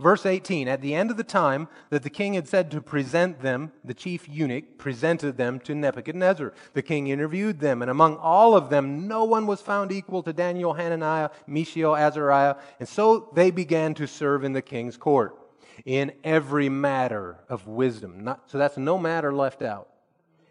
Verse 0.00 0.24
18 0.24 0.66
At 0.66 0.80
the 0.80 0.94
end 0.94 1.10
of 1.10 1.18
the 1.18 1.24
time 1.24 1.68
that 1.90 2.02
the 2.02 2.10
king 2.10 2.32
had 2.32 2.48
said 2.48 2.70
to 2.70 2.80
present 2.80 3.42
them, 3.42 3.72
the 3.84 3.92
chief 3.92 4.26
eunuch 4.28 4.78
presented 4.78 5.36
them 5.36 5.60
to 5.60 5.74
Nebuchadnezzar. 5.74 6.54
The 6.72 6.82
king 6.82 7.08
interviewed 7.08 7.60
them, 7.60 7.82
and 7.82 7.90
among 7.90 8.16
all 8.16 8.56
of 8.56 8.70
them, 8.70 9.06
no 9.06 9.24
one 9.24 9.46
was 9.46 9.60
found 9.60 9.92
equal 9.92 10.22
to 10.22 10.32
Daniel, 10.32 10.72
Hananiah, 10.72 11.28
Mishael, 11.46 11.94
Azariah. 11.94 12.56
And 12.78 12.88
so 12.88 13.28
they 13.34 13.50
began 13.50 13.92
to 13.94 14.06
serve 14.06 14.42
in 14.42 14.54
the 14.54 14.62
king's 14.62 14.96
court 14.96 15.36
in 15.84 16.12
every 16.24 16.68
matter 16.68 17.38
of 17.48 17.66
wisdom. 17.66 18.24
Not, 18.24 18.50
so 18.50 18.56
that's 18.56 18.78
no 18.78 18.98
matter 18.98 19.32
left 19.32 19.60
out. 19.60 19.88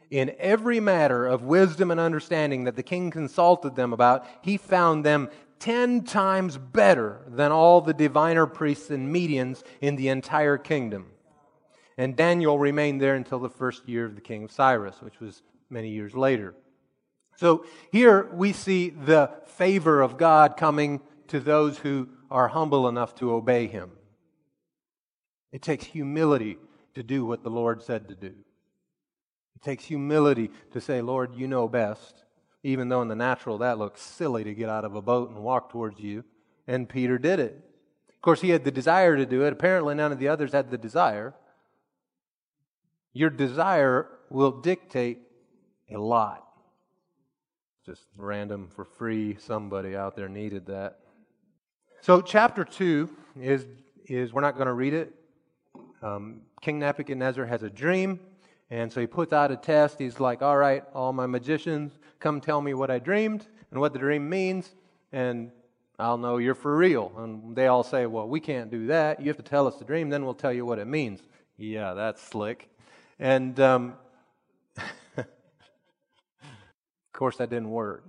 In 0.10 0.36
every 0.40 0.80
matter 0.80 1.28
of 1.28 1.44
wisdom 1.44 1.92
and 1.92 2.00
understanding 2.00 2.64
that 2.64 2.76
the 2.76 2.84
king 2.84 3.12
consulted 3.12 3.76
them 3.76 3.94
about, 3.94 4.26
he 4.42 4.58
found 4.58 5.06
them 5.06 5.30
ten 5.60 6.04
times 6.04 6.58
better 6.58 7.22
than 7.28 7.52
all 7.52 7.82
the 7.82 7.94
diviner 7.94 8.48
priests 8.48 8.90
and 8.90 9.14
medians 9.14 9.62
in 9.82 9.96
the 9.96 10.08
entire 10.08 10.58
kingdom. 10.58 11.08
And 11.98 12.16
Daniel 12.16 12.58
remained 12.58 13.02
there 13.02 13.16
until 13.16 13.40
the 13.40 13.50
first 13.50 13.88
year 13.88 14.06
of 14.06 14.16
the 14.16 14.22
king 14.22 14.46
of 14.46 14.52
Cyrus, 14.52 14.96
which 15.02 15.20
was 15.20 15.44
many 15.70 15.90
years 15.90 16.16
later. 16.16 16.56
So 17.36 17.66
here 17.92 18.30
we 18.34 18.54
see 18.54 18.90
the 18.90 19.32
favor 19.46 20.02
of 20.02 20.18
God 20.18 20.58
coming 20.58 21.02
to 21.28 21.40
those 21.40 21.78
who 21.78 22.10
are 22.32 22.48
humble 22.48 22.88
enough 22.88 23.16
to 23.16 23.34
obey 23.34 23.68
him. 23.68 23.92
It 25.52 25.62
takes 25.62 25.86
humility 25.86 26.58
to 26.96 27.04
do 27.04 27.26
what 27.26 27.44
the 27.44 27.50
Lord 27.50 27.84
said 27.84 28.08
to 28.10 28.16
do. 28.16 28.34
It 29.60 29.66
takes 29.66 29.86
humility 29.86 30.52
to 30.72 30.80
say, 30.80 31.02
Lord, 31.02 31.36
you 31.36 31.48
know 31.48 31.68
best, 31.68 32.24
even 32.64 32.88
though 32.88 33.02
in 33.02 33.10
the 33.10 33.16
natural 33.16 33.58
that 33.58 33.78
looks 33.78 34.02
silly 34.02 34.44
to 34.44 34.54
get 34.54 34.70
out 34.70 34.86
of 34.86 34.96
a 34.96 35.02
boat 35.02 35.30
and 35.30 35.40
walk 35.40 35.72
towards 35.72 36.00
you. 36.00 36.24
And 36.68 36.88
Peter 36.88 37.18
did 37.18 37.40
it. 37.40 37.62
Of 38.10 38.22
course, 38.22 38.42
he 38.42 38.50
had 38.50 38.64
the 38.64 38.72
desire 38.72 39.18
to 39.18 39.26
do 39.26 39.44
it. 39.44 39.54
Apparently, 39.54 39.96
none 39.96 40.12
of 40.12 40.20
the 40.20 40.28
others 40.28 40.54
had 40.54 40.72
the 40.72 40.78
desire. 40.78 41.34
Your 43.14 43.30
desire 43.30 44.08
will 44.30 44.52
dictate 44.52 45.20
a 45.92 45.98
lot. 45.98 46.46
Just 47.86 48.04
random 48.16 48.70
for 48.74 48.86
free. 48.86 49.38
Somebody 49.40 49.96
out 49.96 50.16
there 50.16 50.30
needed 50.30 50.68
that. 50.68 51.00
So, 52.02 52.22
chapter 52.22 52.64
2 52.64 53.10
is, 53.42 53.66
is 54.06 54.32
we're 54.32 54.42
not 54.42 54.56
going 54.56 54.68
to 54.68 54.74
read 54.74 54.94
it. 54.94 55.14
Um, 56.02 56.42
King 56.62 56.80
Nebuchadnezzar 56.80 57.46
has 57.46 57.64
a 57.64 57.70
dream, 57.70 58.20
and 58.70 58.92
so 58.92 59.02
he 59.02 59.08
puts 59.08 59.34
out 59.34 59.52
a 59.52 59.58
test. 59.58 59.98
He's 60.00 60.20
like, 60.20 60.42
All 60.42 60.58
right, 60.58 60.84
all 60.94 61.14
my 61.14 61.26
magicians, 61.26 61.98
come 62.20 62.42
tell 62.42 62.62
me 62.62 62.74
what 62.74 62.92
I 62.92 63.00
dreamed 63.00 63.48
and 63.72 63.80
what 63.80 63.94
the 63.94 64.00
dream 64.00 64.30
means, 64.30 64.74
and 65.12 65.52
I'll 65.98 66.18
know 66.18 66.38
you're 66.38 66.56
for 66.56 66.76
real. 66.76 67.12
And 67.18 67.56
they 67.56 67.68
all 67.68 67.84
say, 67.84 68.06
Well, 68.06 68.28
we 68.28 68.40
can't 68.40 68.70
do 68.70 68.88
that. 68.88 69.20
You 69.20 69.28
have 69.28 69.38
to 69.38 69.44
tell 69.44 69.68
us 69.68 69.76
the 69.76 69.86
dream, 69.86 70.10
then 70.10 70.24
we'll 70.26 70.34
tell 70.34 70.54
you 70.54 70.66
what 70.66 70.80
it 70.80 70.88
means. 70.88 71.22
Yeah, 71.58 71.94
that's 71.94 72.22
slick. 72.22 72.70
And 73.20 73.60
um, 73.60 73.96
of 75.18 75.26
course, 77.14 77.38
that 77.38 77.50
didn't 77.50 77.70
work. 77.70 78.06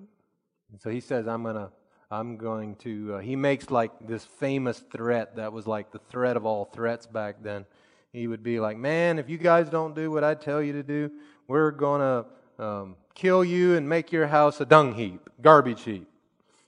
And 0.70 0.80
so 0.80 0.90
he 0.90 1.00
says, 1.00 1.26
I'm 1.26 1.42
going 1.42 1.56
to 1.56 1.70
I'm 2.12 2.36
going 2.36 2.74
to. 2.76 3.14
Uh, 3.14 3.18
he 3.20 3.36
makes 3.36 3.70
like 3.70 3.92
this 4.04 4.24
famous 4.24 4.82
threat 4.92 5.36
that 5.36 5.52
was 5.52 5.68
like 5.68 5.92
the 5.92 6.00
threat 6.10 6.36
of 6.36 6.44
all 6.44 6.64
threats 6.64 7.06
back 7.06 7.36
then. 7.40 7.66
He 8.12 8.26
would 8.26 8.42
be 8.42 8.60
like, 8.60 8.76
Man, 8.76 9.18
if 9.18 9.28
you 9.28 9.38
guys 9.38 9.68
don't 9.68 9.94
do 9.94 10.10
what 10.10 10.24
I 10.24 10.34
tell 10.34 10.62
you 10.62 10.72
to 10.74 10.82
do, 10.82 11.10
we're 11.48 11.70
going 11.70 12.00
to 12.00 12.64
um, 12.64 12.96
kill 13.14 13.44
you 13.44 13.76
and 13.76 13.88
make 13.88 14.12
your 14.12 14.26
house 14.26 14.60
a 14.60 14.64
dung 14.64 14.94
heap, 14.94 15.28
garbage 15.40 15.82
heap. 15.82 16.08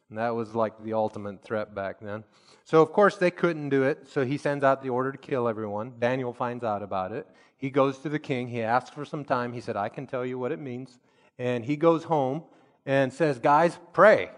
And 0.09 0.19
that 0.19 0.35
was 0.35 0.55
like 0.55 0.83
the 0.85 0.93
ultimate 0.93 1.43
threat 1.43 1.75
back 1.75 2.01
then. 2.01 2.25
So, 2.65 2.81
of 2.83 2.93
course, 2.93 3.17
they 3.17 3.31
couldn't 3.31 3.71
do 3.71 3.83
it. 3.85 4.09
So 4.09 4.25
he 4.25 4.39
sends 4.39 4.63
out 4.63 4.83
the 4.83 4.91
order 4.91 5.11
to 5.11 5.19
kill 5.19 5.49
everyone. 5.49 5.95
Daniel 5.99 6.33
finds 6.33 6.65
out 6.65 6.83
about 6.83 7.13
it. 7.13 7.27
He 7.57 7.71
goes 7.71 7.99
to 7.99 8.09
the 8.09 8.19
king. 8.19 8.49
He 8.49 8.63
asks 8.63 8.91
for 8.91 9.05
some 9.05 9.25
time. 9.25 9.53
He 9.53 9.61
said, 9.61 9.77
I 9.77 9.89
can 9.89 10.07
tell 10.07 10.25
you 10.25 10.39
what 10.39 10.53
it 10.53 10.59
means. 10.59 10.99
And 11.39 11.65
he 11.65 11.77
goes 11.77 12.05
home 12.05 12.45
and 12.87 13.13
says, 13.13 13.39
Guys, 13.39 13.79
pray 13.93 14.31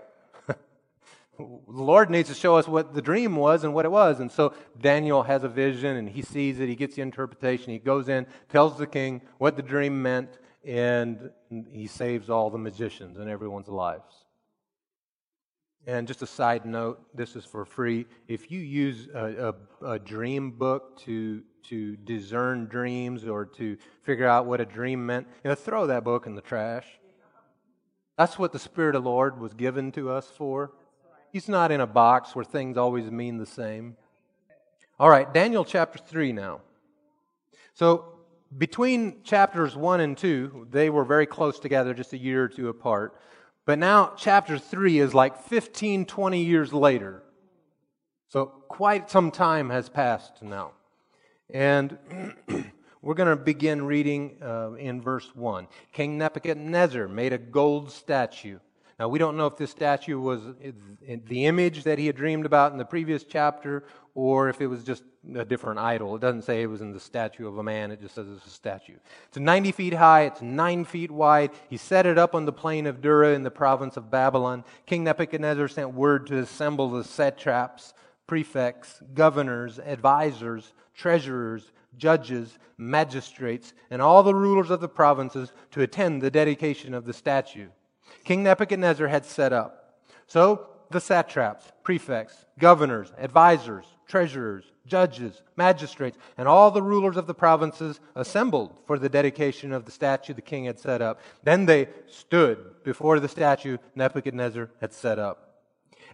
the 1.37 1.61
Lord 1.67 2.11
needs 2.11 2.29
to 2.29 2.35
show 2.35 2.57
us 2.57 2.69
what 2.69 2.95
the 2.95 3.03
dream 3.03 3.37
was 3.37 3.65
and 3.65 3.75
what 3.75 3.85
it 3.85 3.91
was. 3.91 4.21
And 4.21 4.31
so 4.31 4.55
Daniel 4.81 5.23
has 5.23 5.45
a 5.45 5.49
vision 5.49 5.97
and 5.97 6.09
he 6.09 6.23
sees 6.23 6.61
it. 6.61 6.69
He 6.69 6.77
gets 6.77 6.97
the 6.97 7.03
interpretation. 7.03 7.73
He 7.73 7.79
goes 7.79 8.09
in, 8.09 8.27
tells 8.49 8.79
the 8.79 8.87
king 8.87 9.21
what 9.39 9.57
the 9.57 9.63
dream 9.63 10.01
meant, 10.03 10.39
and 10.65 11.31
he 11.71 11.87
saves 11.87 12.31
all 12.31 12.51
the 12.51 12.59
magicians 12.59 13.19
and 13.19 13.29
everyone's 13.29 13.69
lives. 13.69 14.25
And 15.87 16.09
just 16.09 16.23
a 16.23 16.27
side 16.27 16.65
note, 16.65 17.01
this 17.15 17.37
is 17.37 17.45
for 17.45 17.65
free. 17.67 18.07
If 18.27 18.51
you 18.51 18.61
use 18.61 19.09
a, 19.15 19.55
a, 19.83 19.87
a, 19.87 19.99
dream 19.99 20.53
book 20.53 20.99
to, 21.01 21.43
to 21.65 21.97
discern 21.97 22.67
dreams 22.67 23.27
or 23.27 23.45
to 23.57 23.77
figure 24.03 24.27
out 24.27 24.47
what 24.47 24.63
a 24.63 24.65
dream 24.65 25.05
meant, 25.05 25.27
you 25.43 25.51
know, 25.51 25.55
throw 25.55 25.87
that 25.89 26.03
book 26.03 26.27
in 26.27 26.37
the 26.37 26.41
trash. 26.41 26.87
That's 28.17 28.39
what 28.39 28.53
the 28.53 28.59
Spirit 28.59 28.95
of 28.95 29.05
the 29.05 29.11
Lord 29.11 29.39
was 29.39 29.53
given 29.53 29.93
to 29.93 30.11
us 30.11 30.27
for. 30.27 30.73
He's 31.35 31.49
not 31.49 31.73
in 31.73 31.81
a 31.81 31.87
box 31.89 32.37
where 32.37 32.45
things 32.45 32.77
always 32.77 33.11
mean 33.11 33.39
the 33.39 33.45
same. 33.45 33.97
All 35.01 35.11
right, 35.11 35.35
Daniel 35.35 35.65
chapter 35.65 35.99
3 35.99 36.31
now. 36.31 36.61
So, 37.73 38.05
between 38.57 39.25
chapters 39.25 39.75
1 39.75 39.99
and 39.99 40.17
2, 40.17 40.69
they 40.71 40.91
were 40.91 41.05
very 41.05 41.27
close 41.27 41.59
together, 41.59 41.93
just 41.93 42.13
a 42.13 42.19
year 42.19 42.45
or 42.45 42.49
two 42.49 42.69
apart. 42.69 43.19
But 43.67 43.81
now, 43.81 44.13
chapter 44.17 44.59
3 44.59 45.01
is 45.01 45.13
like 45.13 45.37
15, 45.37 46.07
20 46.07 46.45
years 46.45 46.73
later. 46.73 47.25
So, 48.29 48.47
quite 48.69 49.11
some 49.11 49.33
time 49.33 49.71
has 49.71 49.89
passed 49.89 50.41
now. 50.41 50.71
And 51.51 51.99
we're 53.03 53.15
going 53.15 53.37
to 53.37 53.45
begin 53.45 53.85
reading 53.85 54.37
uh, 54.41 54.75
in 54.75 55.03
verse 55.03 55.29
1. 55.35 55.67
King 55.91 56.17
Nebuchadnezzar 56.17 57.09
made 57.09 57.33
a 57.33 57.39
gold 57.39 57.91
statue 57.91 58.61
now, 58.99 59.09
we 59.09 59.19
don't 59.19 59.37
know 59.37 59.47
if 59.47 59.57
this 59.57 59.73
statue 59.73 60.21
was 60.21 60.41
the 61.27 61.47
image 61.47 61.83
that 61.83 61.99
he 61.99 62.07
had 62.07 62.15
dreamed 62.15 62.47
about 62.47 62.71
in 62.71 62.79
the 62.79 62.85
previous 62.85 63.25
chapter 63.25 63.85
or 64.15 64.49
if 64.49 64.61
it 64.61 64.69
was 64.69 64.85
just 64.85 65.03
a 65.35 65.45
different 65.45 65.81
idol. 65.81 66.15
It 66.15 66.21
doesn't 66.21 66.43
say 66.43 66.63
it 66.63 66.67
was 66.67 66.81
in 66.81 66.93
the 66.93 67.01
statue 67.01 67.49
of 67.49 67.59
a 67.59 67.63
man, 67.63 67.91
it 67.91 68.01
just 68.01 68.15
says 68.15 68.29
it's 68.29 68.47
a 68.47 68.51
statue. 68.51 68.97
It's 69.29 69.39
90 69.39 69.73
feet 69.73 69.95
high, 69.95 70.23
it's 70.23 70.41
9 70.41 70.85
feet 70.85 71.11
wide. 71.11 71.51
He 71.69 71.77
set 71.77 72.07
it 72.07 72.19
up 72.19 72.37
on 72.37 72.45
the 72.45 72.53
plain 72.53 72.87
of 72.87 73.01
Dura 73.01 73.35
in 73.35 73.43
the 73.43 73.51
province 73.51 73.97
of 73.97 74.13
Babylon. 74.13 74.63
King 74.87 75.03
Nebuchadnezzar 75.03 75.67
sent 75.67 75.95
word 75.95 76.29
to 76.29 76.39
assemble 76.39 76.91
the 76.91 77.03
satraps, 77.03 77.95
prefects, 78.29 79.03
governors, 79.13 79.81
advisors, 79.81 80.73
treasurers, 80.95 81.73
judges, 81.97 82.59
magistrates, 82.79 83.73
and 83.91 84.01
all 84.01 84.23
the 84.23 84.35
rulers 84.35 84.71
of 84.71 84.81
the 84.81 84.89
provinces 84.89 85.53
to 85.73 85.83
attend 85.83 86.23
the 86.23 86.31
dedication 86.31 86.95
of 86.95 87.07
the 87.07 87.13
statue. 87.13 87.69
King 88.25 88.43
Nebuchadnezzar 88.43 89.09
had 89.09 89.25
set 89.25 89.53
up. 89.53 90.01
So 90.27 90.69
the 90.91 91.01
satraps, 91.01 91.71
prefects, 91.83 92.47
governors, 92.59 93.13
advisors, 93.19 93.85
treasurers, 94.07 94.65
judges, 94.87 95.43
magistrates, 95.57 96.19
and 96.37 96.47
all 96.47 96.71
the 96.71 96.83
rulers 96.83 97.17
of 97.17 97.27
the 97.27 97.35
provinces 97.35 98.01
assembled 98.15 98.79
for 98.87 98.99
the 98.99 99.09
dedication 99.09 99.73
of 99.73 99.85
the 99.85 99.91
statue 99.91 100.35
the 100.35 100.43
king 100.43 100.65
had 100.65 100.79
set 100.79 101.01
up. 101.01 101.21
Then 101.43 101.67
they 101.67 101.89
stood 102.07 102.83
before 102.85 103.21
the 103.21 103.29
statue 103.29 103.79
Nebuchadnezzar 103.95 104.71
had 104.81 104.93
set 104.93 105.19
up. 105.19 105.63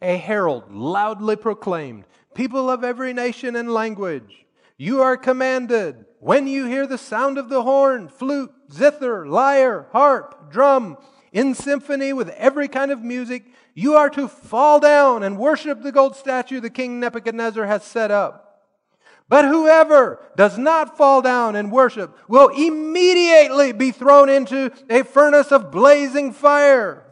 A 0.02 0.16
herald 0.16 0.72
loudly 0.72 1.36
proclaimed, 1.36 2.04
People 2.34 2.70
of 2.70 2.84
every 2.84 3.12
nation 3.12 3.56
and 3.56 3.74
language, 3.74 4.46
you 4.76 5.02
are 5.02 5.16
commanded, 5.16 6.06
when 6.20 6.46
you 6.46 6.66
hear 6.66 6.86
the 6.86 6.96
sound 6.96 7.38
of 7.38 7.48
the 7.48 7.62
horn, 7.62 8.08
flute, 8.08 8.52
zither, 8.72 9.26
lyre, 9.26 9.88
harp, 9.92 10.50
drum, 10.50 10.96
in 11.32 11.54
symphony 11.54 12.12
with 12.12 12.28
every 12.30 12.68
kind 12.68 12.90
of 12.90 13.02
music, 13.02 13.44
you 13.74 13.94
are 13.94 14.10
to 14.10 14.28
fall 14.28 14.80
down 14.80 15.22
and 15.22 15.38
worship 15.38 15.82
the 15.82 15.92
gold 15.92 16.16
statue 16.16 16.60
the 16.60 16.70
king 16.70 17.00
Nebuchadnezzar 17.00 17.66
has 17.66 17.84
set 17.84 18.10
up. 18.10 18.46
But 19.28 19.44
whoever 19.44 20.20
does 20.36 20.58
not 20.58 20.96
fall 20.96 21.22
down 21.22 21.54
and 21.54 21.70
worship 21.70 22.18
will 22.28 22.48
immediately 22.48 23.72
be 23.72 23.92
thrown 23.92 24.28
into 24.28 24.72
a 24.90 25.04
furnace 25.04 25.52
of 25.52 25.70
blazing 25.70 26.32
fire. 26.32 27.04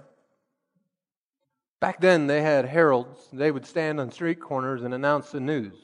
Back 1.80 2.00
then, 2.00 2.26
they 2.26 2.42
had 2.42 2.64
heralds. 2.64 3.28
They 3.32 3.52
would 3.52 3.64
stand 3.64 4.00
on 4.00 4.10
street 4.10 4.40
corners 4.40 4.82
and 4.82 4.92
announce 4.92 5.30
the 5.30 5.38
news. 5.38 5.74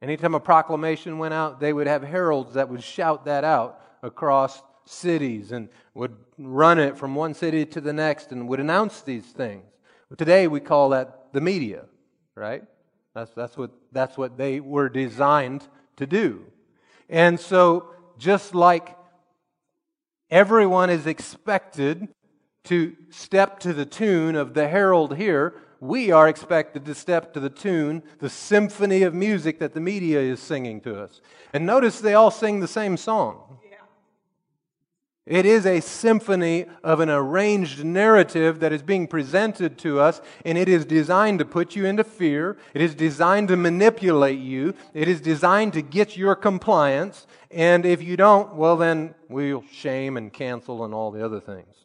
Anytime 0.00 0.34
a 0.34 0.40
proclamation 0.40 1.18
went 1.18 1.34
out, 1.34 1.60
they 1.60 1.74
would 1.74 1.86
have 1.86 2.02
heralds 2.02 2.54
that 2.54 2.70
would 2.70 2.82
shout 2.82 3.26
that 3.26 3.44
out 3.44 3.78
across 4.02 4.62
cities 4.92 5.52
and 5.52 5.68
would 5.94 6.14
run 6.38 6.78
it 6.78 6.96
from 6.96 7.14
one 7.14 7.34
city 7.34 7.64
to 7.66 7.80
the 7.80 7.92
next 7.92 8.32
and 8.32 8.48
would 8.48 8.60
announce 8.60 9.00
these 9.00 9.26
things. 9.26 9.64
Today, 10.16 10.46
we 10.46 10.60
call 10.60 10.90
that 10.90 11.32
the 11.32 11.40
media, 11.40 11.84
right? 12.34 12.64
That's, 13.14 13.30
that's, 13.32 13.56
what, 13.56 13.70
that's 13.92 14.16
what 14.16 14.36
they 14.36 14.60
were 14.60 14.88
designed 14.88 15.66
to 15.96 16.06
do. 16.06 16.44
And 17.08 17.40
so, 17.40 17.90
just 18.18 18.54
like 18.54 18.96
everyone 20.30 20.90
is 20.90 21.06
expected 21.06 22.08
to 22.64 22.94
step 23.10 23.58
to 23.60 23.72
the 23.72 23.86
tune 23.86 24.36
of 24.36 24.54
the 24.54 24.68
herald 24.68 25.16
here, 25.16 25.54
we 25.80 26.12
are 26.12 26.28
expected 26.28 26.84
to 26.84 26.94
step 26.94 27.34
to 27.34 27.40
the 27.40 27.50
tune, 27.50 28.02
the 28.20 28.30
symphony 28.30 29.02
of 29.02 29.14
music 29.14 29.58
that 29.58 29.74
the 29.74 29.80
media 29.80 30.20
is 30.20 30.38
singing 30.38 30.80
to 30.82 30.96
us. 31.00 31.20
And 31.52 31.66
notice 31.66 32.00
they 32.00 32.14
all 32.14 32.30
sing 32.30 32.60
the 32.60 32.68
same 32.68 32.96
song. 32.96 33.58
It 35.24 35.46
is 35.46 35.66
a 35.66 35.80
symphony 35.80 36.66
of 36.82 36.98
an 36.98 37.08
arranged 37.08 37.84
narrative 37.84 38.58
that 38.58 38.72
is 38.72 38.82
being 38.82 39.06
presented 39.06 39.78
to 39.78 40.00
us, 40.00 40.20
and 40.44 40.58
it 40.58 40.68
is 40.68 40.84
designed 40.84 41.38
to 41.38 41.44
put 41.44 41.76
you 41.76 41.86
into 41.86 42.02
fear. 42.02 42.56
It 42.74 42.82
is 42.82 42.96
designed 42.96 43.46
to 43.48 43.56
manipulate 43.56 44.40
you. 44.40 44.74
It 44.94 45.06
is 45.06 45.20
designed 45.20 45.74
to 45.74 45.82
get 45.82 46.16
your 46.16 46.34
compliance. 46.34 47.28
And 47.52 47.86
if 47.86 48.02
you 48.02 48.16
don't, 48.16 48.56
well, 48.56 48.76
then 48.76 49.14
we'll 49.28 49.62
shame 49.70 50.16
and 50.16 50.32
cancel 50.32 50.84
and 50.84 50.92
all 50.92 51.12
the 51.12 51.24
other 51.24 51.38
things. 51.38 51.76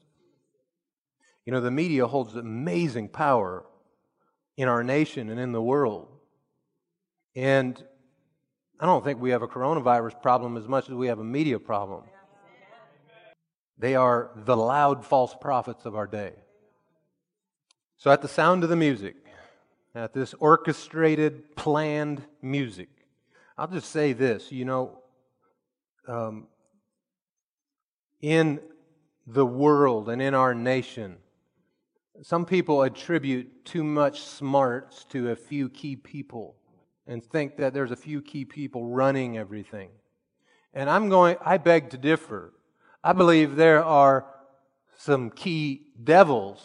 You 1.46 1.54
know, 1.54 1.62
the 1.62 1.72
media 1.72 2.08
holds 2.08 2.36
amazing 2.36 3.10
power 3.10 3.66
in 4.58 4.68
our 4.68 4.84
nation 4.84 5.30
and 5.30 5.40
in 5.40 5.52
the 5.52 5.62
world. 5.62 6.08
And 7.36 7.82
I 8.80 8.88
don't 8.88 9.04
think 9.04 9.22
we 9.22 9.30
have 9.30 9.44
a 9.44 9.48
coronavirus 9.48 10.24
problem 10.24 10.58
as 10.58 10.68
much 10.68 10.90
as 10.90 10.96
we 10.96 11.06
have 11.06 11.20
a 11.20 11.24
media 11.24 11.60
problem. 11.60 12.04
They 13.78 13.96
are 13.96 14.32
the 14.36 14.58
loud 14.58 15.06
false 15.06 15.36
prophets 15.40 15.86
of 15.86 15.96
our 15.96 16.08
day. 16.08 16.34
So, 17.98 18.12
at 18.12 18.22
the 18.22 18.28
sound 18.28 18.64
of 18.64 18.70
the 18.70 18.76
music, 18.76 19.16
at 19.96 20.14
this 20.14 20.34
orchestrated, 20.36 21.56
planned 21.56 22.24
music, 22.42 22.90
I'll 23.58 23.68
just 23.68 23.90
say 23.92 24.14
this 24.14 24.52
you 24.52 24.66
know, 24.66 25.00
um, 26.08 26.48
in 28.22 28.60
the 29.26 29.46
world 29.46 30.10
and 30.10 30.22
in 30.22 30.34
our 30.34 30.54
nation, 30.54 31.18
some 32.22 32.46
people 32.46 32.82
attribute 32.82 33.66
too 33.66 33.84
much 33.84 34.22
smarts 34.22 35.04
to 35.06 35.32
a 35.32 35.36
few 35.36 35.70
key 35.70 35.96
people 35.96 36.56
and 37.06 37.24
think 37.24 37.58
that 37.58 37.74
there's 37.74 37.92
a 37.92 37.96
few 37.96 38.22
key 38.22 38.46
people 38.46 38.88
running 38.88 39.38
everything. 39.38 39.90
And 40.74 40.90
I'm 40.90 41.10
going, 41.10 41.38
I 41.44 41.58
beg 41.58 41.92
to 41.92 41.98
differ. 41.98 42.54
I 43.08 43.14
believe 43.14 43.56
there 43.56 43.86
are 43.86 44.26
some 44.98 45.30
key 45.30 45.94
devils 46.04 46.62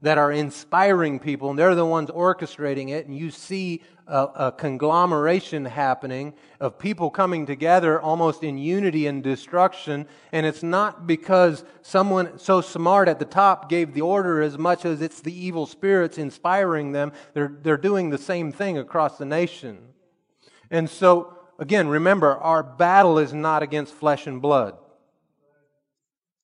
that 0.00 0.16
are 0.16 0.32
inspiring 0.32 1.18
people, 1.18 1.50
and 1.50 1.58
they're 1.58 1.74
the 1.74 1.84
ones 1.84 2.08
orchestrating 2.08 2.88
it, 2.88 3.04
and 3.04 3.14
you 3.14 3.30
see 3.30 3.82
a, 4.06 4.22
a, 4.22 4.52
conglomeration 4.52 5.66
happening 5.66 6.32
of 6.60 6.78
people 6.78 7.10
coming 7.10 7.44
together 7.44 8.00
almost 8.00 8.42
in 8.42 8.56
unity 8.56 9.06
and 9.06 9.22
destruction. 9.22 10.06
And 10.32 10.46
it's 10.46 10.62
not 10.62 11.06
because 11.06 11.62
someone 11.82 12.38
so 12.38 12.62
smart 12.62 13.06
at 13.06 13.18
the 13.18 13.26
top 13.26 13.68
gave 13.68 13.92
the 13.92 14.00
order 14.00 14.40
as 14.40 14.56
much 14.56 14.86
as 14.86 15.02
it's 15.02 15.20
the 15.20 15.38
evil 15.38 15.66
spirits 15.66 16.16
inspiring 16.16 16.92
them. 16.92 17.12
They're, 17.34 17.54
they're 17.62 17.76
doing 17.76 18.08
the 18.08 18.16
same 18.16 18.50
thing 18.50 18.78
across 18.78 19.18
the 19.18 19.26
nation. 19.26 19.76
And 20.70 20.88
so, 20.88 21.36
again, 21.58 21.86
remember, 21.86 22.34
our 22.34 22.62
battle 22.62 23.18
is 23.18 23.34
not 23.34 23.62
against 23.62 23.92
flesh 23.92 24.26
and 24.26 24.40
blood. 24.40 24.78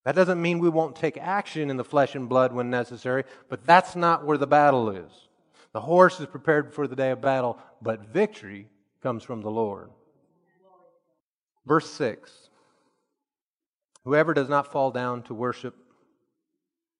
That 0.04 0.16
doesn't 0.16 0.42
mean 0.42 0.58
we 0.58 0.68
won't 0.68 0.96
take 0.96 1.16
action 1.16 1.70
in 1.70 1.76
the 1.76 1.84
flesh 1.84 2.14
and 2.14 2.28
blood 2.28 2.52
when 2.52 2.70
necessary, 2.70 3.24
but 3.48 3.64
that's 3.64 3.94
not 3.94 4.24
where 4.24 4.38
the 4.38 4.46
battle 4.46 4.90
is. 4.90 5.10
The 5.72 5.80
horse 5.80 6.18
is 6.20 6.26
prepared 6.26 6.74
for 6.74 6.86
the 6.86 6.96
day 6.96 7.10
of 7.10 7.20
battle, 7.20 7.58
but 7.80 8.08
victory 8.08 8.68
comes 9.02 9.22
from 9.22 9.42
the 9.42 9.50
Lord. 9.50 9.90
Verse 11.66 11.88
6 11.90 12.48
Whoever 14.04 14.34
does 14.34 14.48
not 14.48 14.72
fall 14.72 14.90
down 14.90 15.22
to 15.24 15.34
worship 15.34 15.76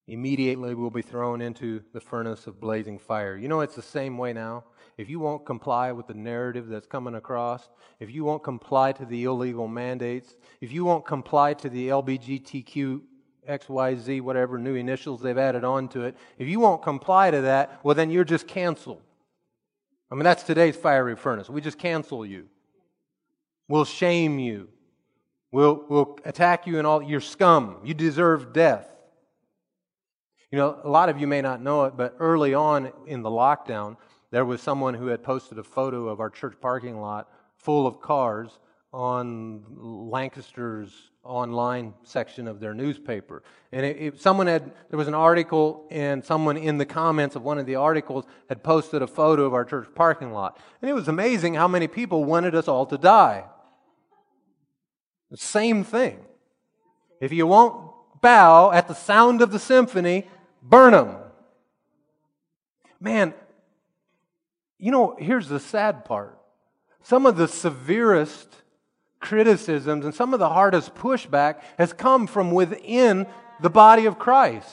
immediately 0.08 0.74
will 0.74 0.90
be 0.90 1.02
thrown 1.02 1.40
into 1.40 1.82
the 1.92 2.00
furnace 2.00 2.46
of 2.46 2.60
blazing 2.60 2.98
fire. 2.98 3.36
You 3.36 3.48
know, 3.48 3.60
it's 3.60 3.76
the 3.76 3.82
same 3.82 4.18
way 4.18 4.32
now 4.32 4.64
if 4.98 5.08
you 5.08 5.18
won't 5.18 5.46
comply 5.46 5.92
with 5.92 6.06
the 6.06 6.14
narrative 6.14 6.68
that's 6.68 6.86
coming 6.86 7.14
across, 7.14 7.68
if 7.98 8.10
you 8.10 8.24
won't 8.24 8.42
comply 8.42 8.92
to 8.92 9.04
the 9.04 9.24
illegal 9.24 9.66
mandates, 9.66 10.36
if 10.60 10.70
you 10.72 10.84
won't 10.84 11.06
comply 11.06 11.54
to 11.54 11.68
the 11.68 11.88
LBGTQ 11.88 13.00
XYZ, 13.48 14.20
whatever 14.20 14.58
new 14.58 14.74
initials 14.74 15.20
they've 15.20 15.38
added 15.38 15.64
on 15.64 15.88
to 15.88 16.02
it, 16.02 16.16
if 16.38 16.46
you 16.46 16.60
won't 16.60 16.82
comply 16.82 17.30
to 17.30 17.40
that, 17.40 17.80
well, 17.82 17.94
then 17.94 18.10
you're 18.10 18.24
just 18.24 18.46
canceled. 18.46 19.02
I 20.10 20.14
mean, 20.14 20.24
that's 20.24 20.42
today's 20.42 20.76
fiery 20.76 21.16
furnace. 21.16 21.48
We 21.48 21.62
just 21.62 21.78
cancel 21.78 22.26
you. 22.26 22.46
We'll 23.68 23.86
shame 23.86 24.38
you. 24.38 24.68
We'll, 25.50 25.84
we'll 25.88 26.18
attack 26.24 26.66
you 26.66 26.78
and 26.78 26.86
all. 26.86 27.02
You're 27.02 27.20
scum. 27.20 27.78
You 27.82 27.94
deserve 27.94 28.52
death. 28.52 28.91
You 30.52 30.58
know, 30.58 30.78
a 30.84 30.88
lot 30.88 31.08
of 31.08 31.18
you 31.18 31.26
may 31.26 31.40
not 31.40 31.62
know 31.62 31.84
it, 31.84 31.96
but 31.96 32.14
early 32.20 32.52
on 32.52 32.92
in 33.06 33.22
the 33.22 33.30
lockdown, 33.30 33.96
there 34.30 34.44
was 34.44 34.60
someone 34.60 34.92
who 34.92 35.06
had 35.06 35.22
posted 35.22 35.58
a 35.58 35.62
photo 35.62 36.08
of 36.08 36.20
our 36.20 36.28
church 36.28 36.56
parking 36.60 37.00
lot 37.00 37.30
full 37.56 37.86
of 37.86 38.02
cars 38.02 38.58
on 38.92 39.64
Lancaster's 40.10 40.92
online 41.24 41.94
section 42.02 42.46
of 42.46 42.60
their 42.60 42.74
newspaper. 42.74 43.42
And 43.72 43.86
it, 43.86 43.96
it, 43.96 44.20
someone 44.20 44.46
had, 44.46 44.70
there 44.90 44.98
was 44.98 45.08
an 45.08 45.14
article, 45.14 45.86
and 45.90 46.22
someone 46.22 46.58
in 46.58 46.76
the 46.76 46.84
comments 46.84 47.34
of 47.34 47.42
one 47.42 47.58
of 47.58 47.64
the 47.64 47.76
articles 47.76 48.26
had 48.50 48.62
posted 48.62 49.00
a 49.00 49.06
photo 49.06 49.44
of 49.44 49.54
our 49.54 49.64
church 49.64 49.88
parking 49.94 50.32
lot. 50.32 50.58
And 50.82 50.90
it 50.90 50.94
was 50.94 51.08
amazing 51.08 51.54
how 51.54 51.66
many 51.66 51.88
people 51.88 52.24
wanted 52.24 52.54
us 52.54 52.68
all 52.68 52.84
to 52.86 52.98
die. 52.98 53.44
The 55.30 55.38
same 55.38 55.82
thing. 55.82 56.18
If 57.22 57.32
you 57.32 57.46
won't 57.46 57.90
bow 58.20 58.70
at 58.72 58.86
the 58.86 58.94
sound 58.94 59.40
of 59.40 59.50
the 59.50 59.58
symphony, 59.58 60.26
burn 60.62 60.92
them. 60.92 61.16
Man, 63.00 63.34
you 64.78 64.90
know, 64.90 65.16
here's 65.18 65.48
the 65.48 65.60
sad 65.60 66.04
part. 66.04 66.38
Some 67.02 67.26
of 67.26 67.36
the 67.36 67.48
severest 67.48 68.48
criticisms 69.20 70.04
and 70.04 70.14
some 70.14 70.34
of 70.34 70.40
the 70.40 70.48
hardest 70.48 70.94
pushback 70.94 71.60
has 71.78 71.92
come 71.92 72.26
from 72.26 72.50
within 72.50 73.26
the 73.60 73.70
body 73.70 74.06
of 74.06 74.18
Christ. 74.18 74.68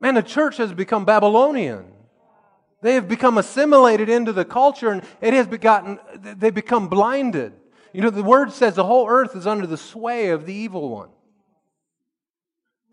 Man, 0.00 0.14
the 0.14 0.22
church 0.22 0.56
has 0.56 0.72
become 0.72 1.04
Babylonian. 1.04 1.84
They 2.80 2.94
have 2.94 3.08
become 3.08 3.38
assimilated 3.38 4.08
into 4.08 4.32
the 4.32 4.44
culture 4.44 4.90
and 4.90 5.02
it 5.20 5.32
has 5.32 5.46
begotten, 5.46 6.00
they've 6.18 6.52
become 6.52 6.88
blinded. 6.88 7.52
You 7.92 8.00
know, 8.00 8.10
the 8.10 8.22
word 8.22 8.52
says 8.52 8.74
the 8.74 8.84
whole 8.84 9.08
earth 9.08 9.36
is 9.36 9.46
under 9.46 9.66
the 9.66 9.76
sway 9.76 10.30
of 10.30 10.46
the 10.46 10.54
evil 10.54 10.88
one. 10.88 11.10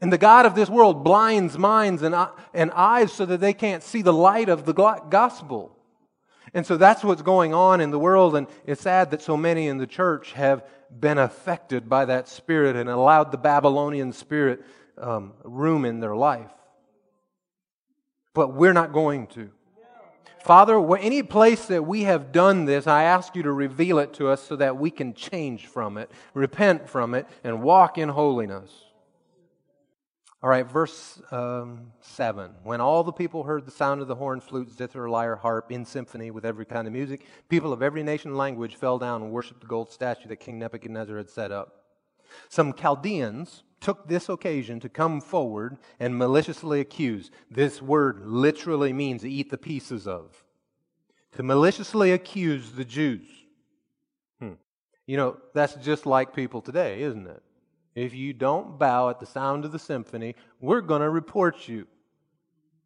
And 0.01 0.13
the 0.13 0.17
God 0.17 0.45
of 0.45 0.55
this 0.55 0.69
world 0.69 1.03
blinds 1.03 1.57
minds 1.57 2.01
and, 2.03 2.15
and 2.53 2.71
eyes 2.71 3.11
so 3.11 3.25
that 3.25 3.41
they 3.41 3.53
can't 3.53 3.83
see 3.83 4.01
the 4.01 4.13
light 4.13 4.47
of 4.47 4.65
the 4.65 4.73
gospel. 4.73 5.75
And 6.53 6.65
so 6.65 6.77
that's 6.77 7.03
what's 7.03 7.21
going 7.21 7.53
on 7.53 7.81
in 7.81 7.91
the 7.91 7.99
world. 7.99 8.35
And 8.35 8.47
it's 8.65 8.81
sad 8.81 9.11
that 9.11 9.21
so 9.21 9.35
many 9.35 9.67
in 9.67 9.77
the 9.77 9.87
church 9.87 10.31
have 10.33 10.65
been 10.97 11.17
affected 11.17 11.89
by 11.89 12.05
that 12.05 12.27
spirit 12.27 12.75
and 12.75 12.89
allowed 12.89 13.31
the 13.31 13.37
Babylonian 13.37 14.13
spirit 14.13 14.63
um, 14.97 15.33
room 15.43 15.85
in 15.85 15.99
their 15.99 16.15
life. 16.15 16.51
But 18.33 18.53
we're 18.53 18.73
not 18.73 18.93
going 18.93 19.27
to. 19.27 19.51
Father, 20.43 20.97
any 20.97 21.21
place 21.21 21.65
that 21.65 21.85
we 21.85 22.03
have 22.03 22.31
done 22.31 22.65
this, 22.65 22.87
I 22.87 23.03
ask 23.03 23.35
you 23.35 23.43
to 23.43 23.51
reveal 23.51 23.99
it 23.99 24.13
to 24.13 24.29
us 24.29 24.41
so 24.41 24.55
that 24.55 24.77
we 24.77 24.89
can 24.89 25.13
change 25.13 25.67
from 25.67 25.97
it, 25.97 26.09
repent 26.33 26.89
from 26.89 27.13
it, 27.13 27.27
and 27.43 27.61
walk 27.61 27.97
in 27.97 28.09
holiness. 28.09 28.71
All 30.41 30.49
right, 30.49 30.65
verse 30.65 31.21
um, 31.31 31.91
7. 31.99 32.51
When 32.63 32.79
all 32.79 33.03
the 33.03 33.11
people 33.11 33.43
heard 33.43 33.65
the 33.65 33.71
sound 33.71 34.01
of 34.01 34.07
the 34.07 34.15
horn, 34.15 34.39
flute, 34.39 34.71
zither, 34.71 35.09
lyre, 35.09 35.35
harp, 35.35 35.69
in 35.69 35.83
symphony 35.83 36.31
with 36.31 36.45
every 36.45 36.65
kind 36.65 36.87
of 36.87 36.93
music, 36.93 37.25
people 37.49 37.73
of 37.73 37.83
every 37.83 38.03
nation 38.03 38.29
and 38.29 38.37
language 38.37 38.75
fell 38.75 38.97
down 38.97 39.21
and 39.21 39.31
worshiped 39.31 39.59
the 39.59 39.67
gold 39.67 39.91
statue 39.91 40.29
that 40.29 40.37
King 40.37 40.57
Nebuchadnezzar 40.57 41.17
had 41.17 41.29
set 41.29 41.51
up. 41.51 41.83
Some 42.47 42.73
Chaldeans 42.73 43.63
took 43.81 44.07
this 44.07 44.29
occasion 44.29 44.79
to 44.79 44.87
come 44.87 45.19
forward 45.19 45.77
and 45.99 46.17
maliciously 46.17 46.79
accuse. 46.79 47.31
This 47.51 47.81
word 47.81 48.25
literally 48.25 48.93
means 48.93 49.25
eat 49.25 49.49
the 49.49 49.57
pieces 49.57 50.07
of. 50.07 50.45
To 51.33 51.43
maliciously 51.43 52.13
accuse 52.13 52.71
the 52.71 52.85
Jews. 52.85 53.27
Hmm. 54.39 54.53
You 55.05 55.17
know, 55.17 55.37
that's 55.53 55.75
just 55.75 56.05
like 56.05 56.33
people 56.33 56.61
today, 56.61 57.01
isn't 57.01 57.27
it? 57.27 57.43
If 57.95 58.13
you 58.13 58.33
don't 58.33 58.77
bow 58.77 59.09
at 59.09 59.19
the 59.19 59.25
sound 59.25 59.65
of 59.65 59.71
the 59.71 59.79
symphony, 59.79 60.35
we're 60.59 60.81
going 60.81 61.01
to 61.01 61.09
report 61.09 61.67
you. 61.67 61.87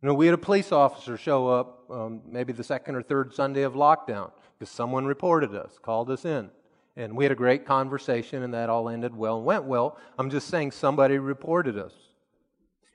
You 0.02 0.10
know, 0.10 0.14
we 0.14 0.26
had 0.26 0.34
a 0.34 0.40
police 0.40 0.72
officer 0.72 1.18
show 1.18 1.48
up 1.48 1.86
um, 1.90 2.22
maybe 2.26 2.52
the 2.52 2.64
second 2.64 2.96
or 2.96 3.02
third 3.02 3.34
Sunday 3.34 3.62
of 3.62 3.74
lockdown 3.74 4.32
because 4.58 4.70
someone 4.70 5.06
reported 5.06 5.56
us, 5.56 5.78
called 5.82 6.10
us 6.10 6.26
in. 6.26 6.50
And 6.96 7.16
we 7.16 7.26
had 7.26 7.32
a 7.32 7.36
great 7.36 7.66
conversation, 7.66 8.44
and 8.44 8.54
that 8.54 8.70
all 8.70 8.88
ended 8.88 9.16
well 9.16 9.38
and 9.38 9.46
went 9.46 9.64
well. 9.64 9.98
I'm 10.20 10.30
just 10.30 10.48
saying 10.48 10.72
somebody 10.72 11.18
reported 11.18 11.78
us. 11.78 11.94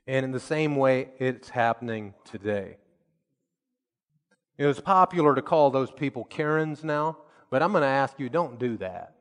And 0.06 0.24
in 0.24 0.30
the 0.30 0.40
same 0.40 0.76
way, 0.76 1.08
it's 1.18 1.50
happening 1.50 2.14
today. 2.24 2.76
It 4.56 4.66
was 4.66 4.80
popular 4.80 5.34
to 5.34 5.42
call 5.42 5.70
those 5.70 5.90
people 5.90 6.24
Karens 6.24 6.82
now, 6.82 7.18
but 7.50 7.62
I'm 7.62 7.72
going 7.72 7.82
to 7.82 7.88
ask 7.88 8.18
you 8.18 8.28
don't 8.28 8.58
do 8.58 8.76
that. 8.78 9.14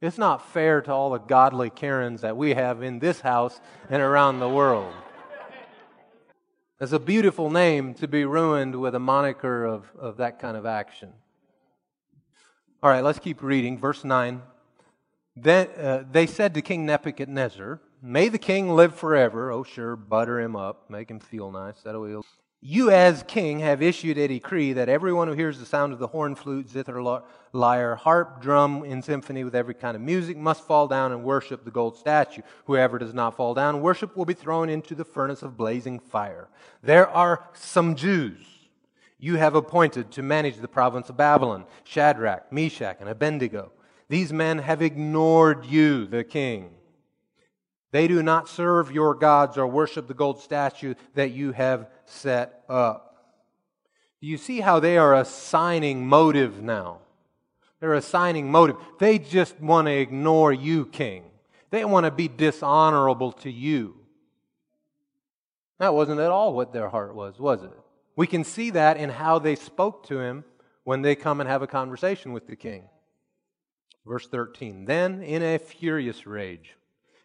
It's 0.00 0.16
not 0.16 0.50
fair 0.50 0.80
to 0.82 0.92
all 0.92 1.10
the 1.10 1.18
godly 1.18 1.68
Karens 1.68 2.22
that 2.22 2.36
we 2.36 2.54
have 2.54 2.82
in 2.82 3.00
this 3.00 3.20
house 3.20 3.60
and 3.90 4.00
around 4.00 4.40
the 4.40 4.48
world. 4.48 4.92
It's 6.80 6.92
a 6.92 6.98
beautiful 6.98 7.50
name 7.50 7.92
to 7.94 8.08
be 8.08 8.24
ruined 8.24 8.80
with 8.80 8.94
a 8.94 8.98
moniker 8.98 9.66
of, 9.66 9.84
of 9.98 10.16
that 10.16 10.38
kind 10.38 10.56
of 10.56 10.64
action. 10.64 11.12
All 12.82 12.88
right, 12.88 13.04
let's 13.04 13.18
keep 13.18 13.42
reading. 13.42 13.76
Verse 13.76 14.02
9. 14.02 14.40
Then 15.36 15.68
uh, 15.78 16.04
they 16.10 16.26
said 16.26 16.54
to 16.54 16.62
King 16.62 16.86
Nebuchadnezzar, 16.86 17.80
May 18.02 18.30
the 18.30 18.38
king 18.38 18.70
live 18.70 18.94
forever. 18.94 19.52
Oh, 19.52 19.62
sure, 19.62 19.94
butter 19.94 20.40
him 20.40 20.56
up, 20.56 20.88
make 20.88 21.10
him 21.10 21.20
feel 21.20 21.50
nice. 21.50 21.82
That'll 21.82 22.24
you, 22.62 22.90
as 22.90 23.22
king, 23.22 23.60
have 23.60 23.80
issued 23.80 24.18
a 24.18 24.28
decree 24.28 24.74
that 24.74 24.90
everyone 24.90 25.28
who 25.28 25.34
hears 25.34 25.58
the 25.58 25.64
sound 25.64 25.94
of 25.94 25.98
the 25.98 26.08
horn, 26.08 26.34
flute, 26.34 26.68
zither, 26.68 27.22
lyre, 27.54 27.96
harp, 27.96 28.42
drum, 28.42 28.84
in 28.84 29.00
symphony 29.00 29.44
with 29.44 29.54
every 29.54 29.72
kind 29.72 29.94
of 29.96 30.02
music 30.02 30.36
must 30.36 30.66
fall 30.66 30.86
down 30.86 31.10
and 31.10 31.24
worship 31.24 31.64
the 31.64 31.70
gold 31.70 31.96
statue. 31.96 32.42
Whoever 32.66 32.98
does 32.98 33.14
not 33.14 33.34
fall 33.34 33.54
down, 33.54 33.80
worship 33.80 34.14
will 34.14 34.26
be 34.26 34.34
thrown 34.34 34.68
into 34.68 34.94
the 34.94 35.06
furnace 35.06 35.42
of 35.42 35.56
blazing 35.56 36.00
fire. 36.00 36.48
There 36.82 37.08
are 37.08 37.48
some 37.54 37.94
Jews 37.94 38.46
you 39.18 39.36
have 39.36 39.54
appointed 39.54 40.10
to 40.12 40.22
manage 40.22 40.58
the 40.58 40.68
province 40.68 41.08
of 41.08 41.16
Babylon 41.16 41.64
Shadrach, 41.84 42.52
Meshach, 42.52 42.98
and 43.00 43.08
Abednego. 43.08 43.72
These 44.10 44.34
men 44.34 44.58
have 44.58 44.82
ignored 44.82 45.64
you, 45.64 46.06
the 46.06 46.24
king. 46.24 46.74
They 47.92 48.06
do 48.06 48.22
not 48.22 48.48
serve 48.48 48.92
your 48.92 49.14
gods 49.14 49.58
or 49.58 49.66
worship 49.66 50.06
the 50.06 50.14
gold 50.14 50.40
statue 50.40 50.94
that 51.14 51.32
you 51.32 51.52
have 51.52 51.88
set 52.10 52.64
up. 52.68 53.06
Do 54.20 54.26
you 54.26 54.36
see 54.36 54.60
how 54.60 54.80
they 54.80 54.98
are 54.98 55.14
assigning 55.14 56.06
motive 56.06 56.62
now? 56.62 56.98
They're 57.80 57.94
assigning 57.94 58.50
motive. 58.50 58.76
They 58.98 59.18
just 59.18 59.58
want 59.60 59.86
to 59.86 59.92
ignore 59.92 60.52
you, 60.52 60.86
king. 60.86 61.24
They 61.70 61.84
want 61.84 62.04
to 62.04 62.10
be 62.10 62.28
dishonorable 62.28 63.32
to 63.32 63.50
you. 63.50 63.96
That 65.78 65.94
wasn't 65.94 66.20
at 66.20 66.30
all 66.30 66.52
what 66.52 66.72
their 66.72 66.90
heart 66.90 67.14
was, 67.14 67.38
was 67.38 67.62
it? 67.62 67.72
We 68.16 68.26
can 68.26 68.44
see 68.44 68.70
that 68.70 68.98
in 68.98 69.08
how 69.08 69.38
they 69.38 69.56
spoke 69.56 70.06
to 70.08 70.20
him 70.20 70.44
when 70.84 71.00
they 71.00 71.14
come 71.14 71.40
and 71.40 71.48
have 71.48 71.62
a 71.62 71.66
conversation 71.66 72.32
with 72.34 72.46
the 72.46 72.56
king. 72.56 72.84
Verse 74.06 74.26
13 74.26 74.84
Then, 74.84 75.22
in 75.22 75.42
a 75.42 75.58
furious 75.58 76.26
rage, 76.26 76.76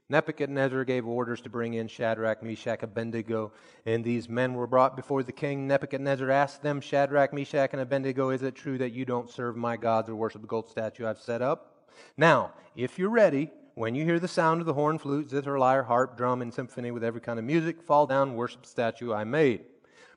Nebuchadnezzar 0.07 0.83
gave 0.85 1.07
orders 1.07 1.41
to 1.41 1.49
bring 1.49 1.73
in 1.73 1.87
Shadrach, 1.87 2.43
Meshach, 2.43 2.83
Abednego, 2.83 3.51
and 3.87 4.03
these 4.03 4.29
men 4.29 4.53
were 4.53 4.67
brought 4.67 4.95
before 4.95 5.23
the 5.23 5.31
king. 5.31 5.67
Nebuchadnezzar 5.67 6.29
asked 6.29 6.61
them, 6.61 6.79
Shadrach, 6.79 7.33
Meshach, 7.33 7.71
and 7.73 7.81
Abednego, 7.81 8.29
is 8.29 8.43
it 8.43 8.53
true 8.53 8.77
that 8.77 8.91
you 8.91 9.03
don't 9.03 9.31
serve 9.31 9.55
my 9.55 9.77
gods 9.77 10.07
or 10.07 10.15
worship 10.15 10.41
the 10.41 10.47
gold 10.47 10.69
statue 10.69 11.07
I've 11.07 11.19
set 11.19 11.41
up? 11.41 11.89
Now, 12.17 12.51
if 12.75 12.99
you're 12.99 13.09
ready, 13.09 13.49
when 13.73 13.95
you 13.95 14.05
hear 14.05 14.19
the 14.19 14.27
sound 14.27 14.61
of 14.61 14.67
the 14.67 14.73
horn, 14.73 14.99
flute, 14.99 15.29
zither, 15.29 15.57
lyre, 15.57 15.83
harp, 15.83 16.17
drum, 16.17 16.41
and 16.41 16.53
symphony 16.53 16.91
with 16.91 17.03
every 17.03 17.21
kind 17.21 17.39
of 17.39 17.45
music, 17.45 17.81
fall 17.81 18.05
down, 18.05 18.35
worship 18.35 18.61
the 18.61 18.69
statue 18.69 19.11
I 19.11 19.23
made. 19.23 19.65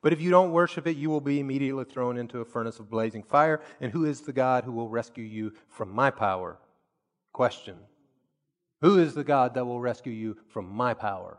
But 0.01 0.13
if 0.13 0.21
you 0.21 0.29
don't 0.29 0.51
worship 0.51 0.87
it, 0.87 0.97
you 0.97 1.09
will 1.09 1.19
be 1.19 1.39
immediately 1.39 1.83
thrown 1.83 2.17
into 2.17 2.39
a 2.39 2.45
furnace 2.45 2.79
of 2.79 2.89
blazing 2.89 3.23
fire. 3.23 3.61
And 3.81 3.91
who 3.91 4.05
is 4.05 4.21
the 4.21 4.33
God 4.33 4.63
who 4.63 4.71
will 4.71 4.87
rescue 4.87 5.25
you 5.25 5.51
from 5.67 5.91
my 5.91 6.09
power? 6.11 6.57
Question. 7.33 7.75
Who 8.81 8.97
is 8.97 9.13
the 9.13 9.23
God 9.23 9.55
that 9.55 9.65
will 9.65 9.81
rescue 9.81 10.13
you 10.13 10.37
from 10.49 10.69
my 10.69 10.93
power? 10.93 11.37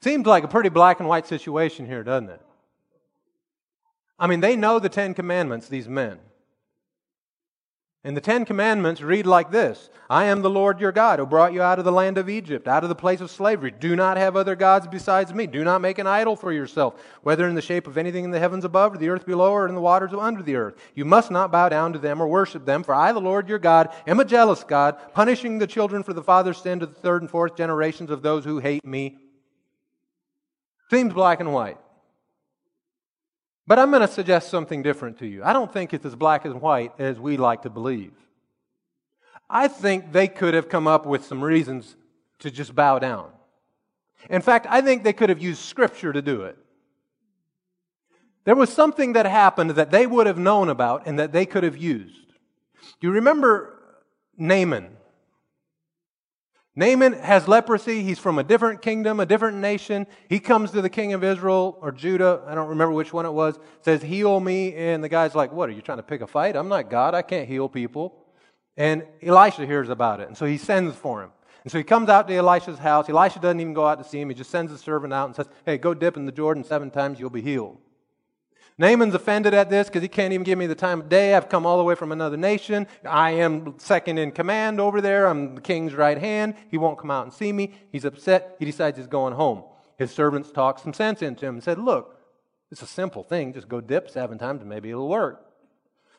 Seems 0.00 0.26
like 0.26 0.44
a 0.44 0.48
pretty 0.48 0.68
black 0.68 1.00
and 1.00 1.08
white 1.08 1.26
situation 1.26 1.86
here, 1.86 2.02
doesn't 2.02 2.30
it? 2.30 2.40
I 4.18 4.26
mean, 4.26 4.40
they 4.40 4.56
know 4.56 4.78
the 4.78 4.88
Ten 4.88 5.14
Commandments, 5.14 5.68
these 5.68 5.88
men. 5.88 6.18
And 8.04 8.16
the 8.16 8.20
Ten 8.20 8.44
Commandments 8.44 9.02
read 9.02 9.26
like 9.26 9.50
this 9.50 9.90
I 10.08 10.26
am 10.26 10.40
the 10.40 10.48
Lord 10.48 10.80
your 10.80 10.92
God 10.92 11.18
who 11.18 11.26
brought 11.26 11.52
you 11.52 11.60
out 11.60 11.80
of 11.80 11.84
the 11.84 11.92
land 11.92 12.16
of 12.16 12.28
Egypt, 12.28 12.68
out 12.68 12.84
of 12.84 12.88
the 12.88 12.94
place 12.94 13.20
of 13.20 13.30
slavery. 13.30 13.72
Do 13.72 13.96
not 13.96 14.16
have 14.16 14.36
other 14.36 14.54
gods 14.54 14.86
besides 14.86 15.34
me. 15.34 15.48
Do 15.48 15.64
not 15.64 15.80
make 15.80 15.98
an 15.98 16.06
idol 16.06 16.36
for 16.36 16.52
yourself, 16.52 16.94
whether 17.22 17.48
in 17.48 17.56
the 17.56 17.60
shape 17.60 17.88
of 17.88 17.98
anything 17.98 18.24
in 18.24 18.30
the 18.30 18.38
heavens 18.38 18.64
above, 18.64 18.94
or 18.94 18.98
the 18.98 19.08
earth 19.08 19.26
below, 19.26 19.50
or 19.50 19.66
in 19.66 19.74
the 19.74 19.80
waters 19.80 20.12
under 20.12 20.42
the 20.44 20.54
earth. 20.54 20.76
You 20.94 21.04
must 21.04 21.32
not 21.32 21.50
bow 21.50 21.68
down 21.68 21.92
to 21.92 21.98
them 21.98 22.22
or 22.22 22.28
worship 22.28 22.64
them, 22.64 22.84
for 22.84 22.94
I, 22.94 23.12
the 23.12 23.20
Lord 23.20 23.48
your 23.48 23.58
God, 23.58 23.92
am 24.06 24.20
a 24.20 24.24
jealous 24.24 24.62
God, 24.62 24.96
punishing 25.12 25.58
the 25.58 25.66
children 25.66 26.04
for 26.04 26.12
the 26.12 26.22
father's 26.22 26.58
sin 26.58 26.78
to 26.78 26.86
the 26.86 26.94
third 26.94 27.22
and 27.22 27.30
fourth 27.30 27.56
generations 27.56 28.10
of 28.10 28.22
those 28.22 28.44
who 28.44 28.60
hate 28.60 28.84
me. 28.84 29.18
Seems 30.88 31.12
black 31.12 31.40
and 31.40 31.52
white. 31.52 31.78
But 33.68 33.78
I'm 33.78 33.90
going 33.90 34.00
to 34.00 34.08
suggest 34.08 34.48
something 34.48 34.82
different 34.82 35.18
to 35.18 35.26
you. 35.26 35.44
I 35.44 35.52
don't 35.52 35.70
think 35.70 35.92
it's 35.92 36.06
as 36.06 36.16
black 36.16 36.46
and 36.46 36.62
white 36.62 36.94
as 36.98 37.20
we 37.20 37.36
like 37.36 37.62
to 37.62 37.70
believe. 37.70 38.12
I 39.50 39.68
think 39.68 40.10
they 40.10 40.26
could 40.26 40.54
have 40.54 40.70
come 40.70 40.86
up 40.86 41.04
with 41.04 41.26
some 41.26 41.44
reasons 41.44 41.94
to 42.38 42.50
just 42.50 42.74
bow 42.74 42.98
down. 42.98 43.30
In 44.30 44.40
fact, 44.40 44.66
I 44.70 44.80
think 44.80 45.04
they 45.04 45.12
could 45.12 45.28
have 45.28 45.42
used 45.42 45.60
Scripture 45.60 46.14
to 46.14 46.22
do 46.22 46.44
it. 46.44 46.56
There 48.44 48.56
was 48.56 48.72
something 48.72 49.12
that 49.12 49.26
happened 49.26 49.72
that 49.72 49.90
they 49.90 50.06
would 50.06 50.26
have 50.26 50.38
known 50.38 50.70
about 50.70 51.06
and 51.06 51.18
that 51.18 51.32
they 51.32 51.44
could 51.44 51.62
have 51.62 51.76
used. 51.76 52.32
Do 53.00 53.06
you 53.06 53.12
remember 53.12 53.78
Naaman? 54.38 54.96
Naaman 56.78 57.14
has 57.14 57.48
leprosy. 57.48 58.04
He's 58.04 58.20
from 58.20 58.38
a 58.38 58.44
different 58.44 58.82
kingdom, 58.82 59.18
a 59.18 59.26
different 59.26 59.56
nation. 59.56 60.06
He 60.28 60.38
comes 60.38 60.70
to 60.70 60.80
the 60.80 60.88
king 60.88 61.12
of 61.12 61.24
Israel 61.24 61.76
or 61.80 61.90
Judah. 61.90 62.44
I 62.46 62.54
don't 62.54 62.68
remember 62.68 62.92
which 62.92 63.12
one 63.12 63.26
it 63.26 63.32
was. 63.32 63.58
Says, 63.82 64.00
Heal 64.00 64.38
me. 64.38 64.74
And 64.76 65.02
the 65.02 65.08
guy's 65.08 65.34
like, 65.34 65.50
What? 65.50 65.68
Are 65.68 65.72
you 65.72 65.82
trying 65.82 65.98
to 65.98 66.04
pick 66.04 66.20
a 66.20 66.26
fight? 66.28 66.54
I'm 66.54 66.68
not 66.68 66.88
God. 66.88 67.16
I 67.16 67.22
can't 67.22 67.48
heal 67.48 67.68
people. 67.68 68.14
And 68.76 69.02
Elisha 69.20 69.66
hears 69.66 69.88
about 69.88 70.20
it. 70.20 70.28
And 70.28 70.36
so 70.36 70.46
he 70.46 70.56
sends 70.56 70.94
for 70.94 71.20
him. 71.20 71.30
And 71.64 71.72
so 71.72 71.78
he 71.78 71.84
comes 71.84 72.08
out 72.08 72.28
to 72.28 72.34
Elisha's 72.34 72.78
house. 72.78 73.08
Elisha 73.08 73.40
doesn't 73.40 73.58
even 73.58 73.74
go 73.74 73.84
out 73.84 73.98
to 73.98 74.08
see 74.08 74.20
him. 74.20 74.28
He 74.28 74.36
just 74.36 74.50
sends 74.50 74.70
a 74.70 74.78
servant 74.78 75.12
out 75.12 75.26
and 75.26 75.34
says, 75.34 75.48
Hey, 75.66 75.78
go 75.78 75.94
dip 75.94 76.16
in 76.16 76.26
the 76.26 76.32
Jordan 76.32 76.62
seven 76.62 76.92
times. 76.92 77.18
You'll 77.18 77.28
be 77.28 77.42
healed. 77.42 77.78
Naaman's 78.78 79.14
offended 79.14 79.54
at 79.54 79.70
this 79.70 79.88
because 79.88 80.02
he 80.02 80.08
can't 80.08 80.32
even 80.32 80.44
give 80.44 80.56
me 80.56 80.68
the 80.68 80.74
time 80.74 81.00
of 81.00 81.08
day. 81.08 81.34
I've 81.34 81.48
come 81.48 81.66
all 81.66 81.76
the 81.78 81.84
way 81.84 81.96
from 81.96 82.12
another 82.12 82.36
nation. 82.36 82.86
I 83.04 83.32
am 83.32 83.74
second 83.78 84.18
in 84.18 84.30
command 84.30 84.80
over 84.80 85.00
there. 85.00 85.26
I'm 85.26 85.56
the 85.56 85.60
king's 85.60 85.94
right 85.94 86.16
hand. 86.16 86.54
He 86.70 86.78
won't 86.78 86.98
come 86.98 87.10
out 87.10 87.24
and 87.24 87.32
see 87.32 87.52
me. 87.52 87.74
He's 87.90 88.04
upset. 88.04 88.54
He 88.60 88.64
decides 88.64 88.96
he's 88.96 89.08
going 89.08 89.34
home. 89.34 89.64
His 89.98 90.12
servants 90.12 90.52
talk 90.52 90.78
some 90.78 90.92
sense 90.92 91.22
into 91.22 91.44
him 91.44 91.56
and 91.56 91.64
said, 91.64 91.78
Look, 91.78 92.16
it's 92.70 92.82
a 92.82 92.86
simple 92.86 93.24
thing. 93.24 93.52
Just 93.52 93.68
go 93.68 93.80
dip 93.80 94.08
seven 94.08 94.38
times 94.38 94.60
and 94.60 94.70
maybe 94.70 94.90
it'll 94.90 95.08
work. 95.08 95.44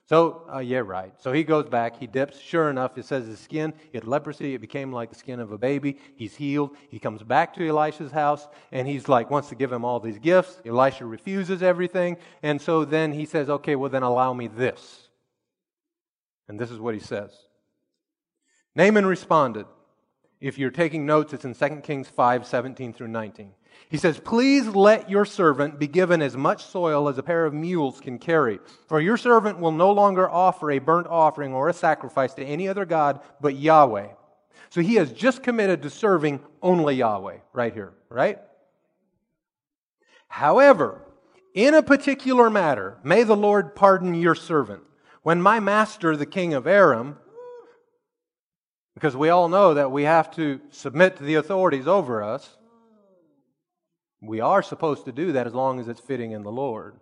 So, 0.10 0.42
uh, 0.52 0.58
yeah, 0.58 0.80
right. 0.80 1.14
So 1.20 1.32
he 1.32 1.44
goes 1.44 1.70
back, 1.70 2.00
he 2.00 2.08
dips. 2.08 2.40
Sure 2.40 2.72
enough, 2.72 2.98
it 2.98 3.06
says 3.06 3.28
his 3.28 3.38
skin, 3.38 3.76
had 3.94 4.08
leprosy. 4.08 4.56
It 4.56 4.60
became 4.60 4.92
like 4.92 5.12
the 5.12 5.16
skin 5.16 5.40
of 5.40 5.52
a 5.52 5.58
baby. 5.60 5.98
He's 6.16 6.36
healed. 6.36 6.76
He 6.90 6.98
comes 6.98 7.22
back 7.22 7.54
to 7.54 7.68
Elisha's 7.68 8.12
house, 8.12 8.48
and 8.72 8.88
he's 8.88 9.08
like, 9.08 9.30
wants 9.30 9.50
to 9.50 9.56
give 9.56 9.72
him 9.72 9.86
all 9.86 10.00
these 10.00 10.18
gifts. 10.18 10.64
Elisha 10.66 11.06
refuses 11.06 11.62
everything. 11.62 12.18
And 12.42 12.60
so 12.60 12.86
then 12.86 13.12
he 13.12 13.26
says, 13.26 13.52
okay, 13.52 13.76
well, 13.76 13.92
then 13.92 14.02
allow 14.02 14.34
me 14.34 14.48
this. 14.48 15.10
And 16.48 16.60
this 16.60 16.72
is 16.72 16.80
what 16.80 16.96
he 16.96 17.00
says 17.00 17.32
Naaman 18.76 19.06
responded. 19.06 19.68
If 20.42 20.58
you're 20.58 20.72
taking 20.72 21.06
notes, 21.06 21.34
it's 21.34 21.46
in 21.46 21.54
2 21.54 21.82
Kings 21.82 22.08
5 22.08 22.48
17 22.48 22.94
through 22.94 23.10
19. 23.10 23.54
He 23.90 23.98
says, 23.98 24.20
Please 24.20 24.68
let 24.68 25.10
your 25.10 25.26
servant 25.26 25.80
be 25.80 25.88
given 25.88 26.22
as 26.22 26.38
much 26.38 26.64
soil 26.66 27.10
as 27.10 27.18
a 27.18 27.24
pair 27.24 27.46
of 27.46 27.54
mules 27.54 28.00
can 28.00 28.20
carry. 28.20 28.60
For 28.88 29.02
your 29.02 29.18
servant 29.18 29.60
will 29.60 29.72
no 29.72 29.92
longer 29.92 30.30
offer 30.30 30.72
a 30.72 30.80
burnt 30.80 31.08
offering 31.08 31.54
or 31.54 31.70
a 31.70 31.74
sacrifice 31.74 32.34
to 32.36 32.46
any 32.46 32.68
other 32.68 32.86
God 32.86 33.20
but 33.42 33.56
Yahweh. 33.56 34.10
So 34.70 34.82
he 34.82 34.96
has 34.96 35.12
just 35.12 35.42
committed 35.42 35.82
to 35.82 35.90
serving 35.90 36.42
only 36.62 36.96
Yahweh 36.96 37.38
right 37.54 37.74
here, 37.74 37.94
right? 38.10 38.40
However, 40.28 41.02
in 41.56 41.74
a 41.74 41.82
particular 41.82 42.52
matter, 42.52 43.00
may 43.04 43.24
the 43.24 43.36
Lord 43.36 43.76
pardon 43.76 44.14
your 44.14 44.36
servant. 44.36 44.84
When 45.24 45.42
my 45.42 45.60
master, 45.60 46.16
the 46.16 46.28
king 46.28 46.54
of 46.54 46.68
Aram, 46.68 47.18
because 48.94 49.18
we 49.18 49.30
all 49.30 49.50
know 49.50 49.74
that 49.74 49.92
we 49.92 50.04
have 50.04 50.30
to 50.36 50.62
submit 50.70 51.18
to 51.18 51.24
the 51.24 51.36
authorities 51.36 51.88
over 51.88 52.22
us, 52.22 52.58
we 54.22 54.40
are 54.42 54.62
supposed 54.62 55.06
to 55.06 55.12
do 55.12 55.32
that 55.34 55.48
as 55.48 55.54
long 55.54 55.80
as 55.80 55.88
it's 55.88 56.02
fitting 56.02 56.32
in 56.32 56.44
the 56.44 56.52
Lord. 56.52 56.96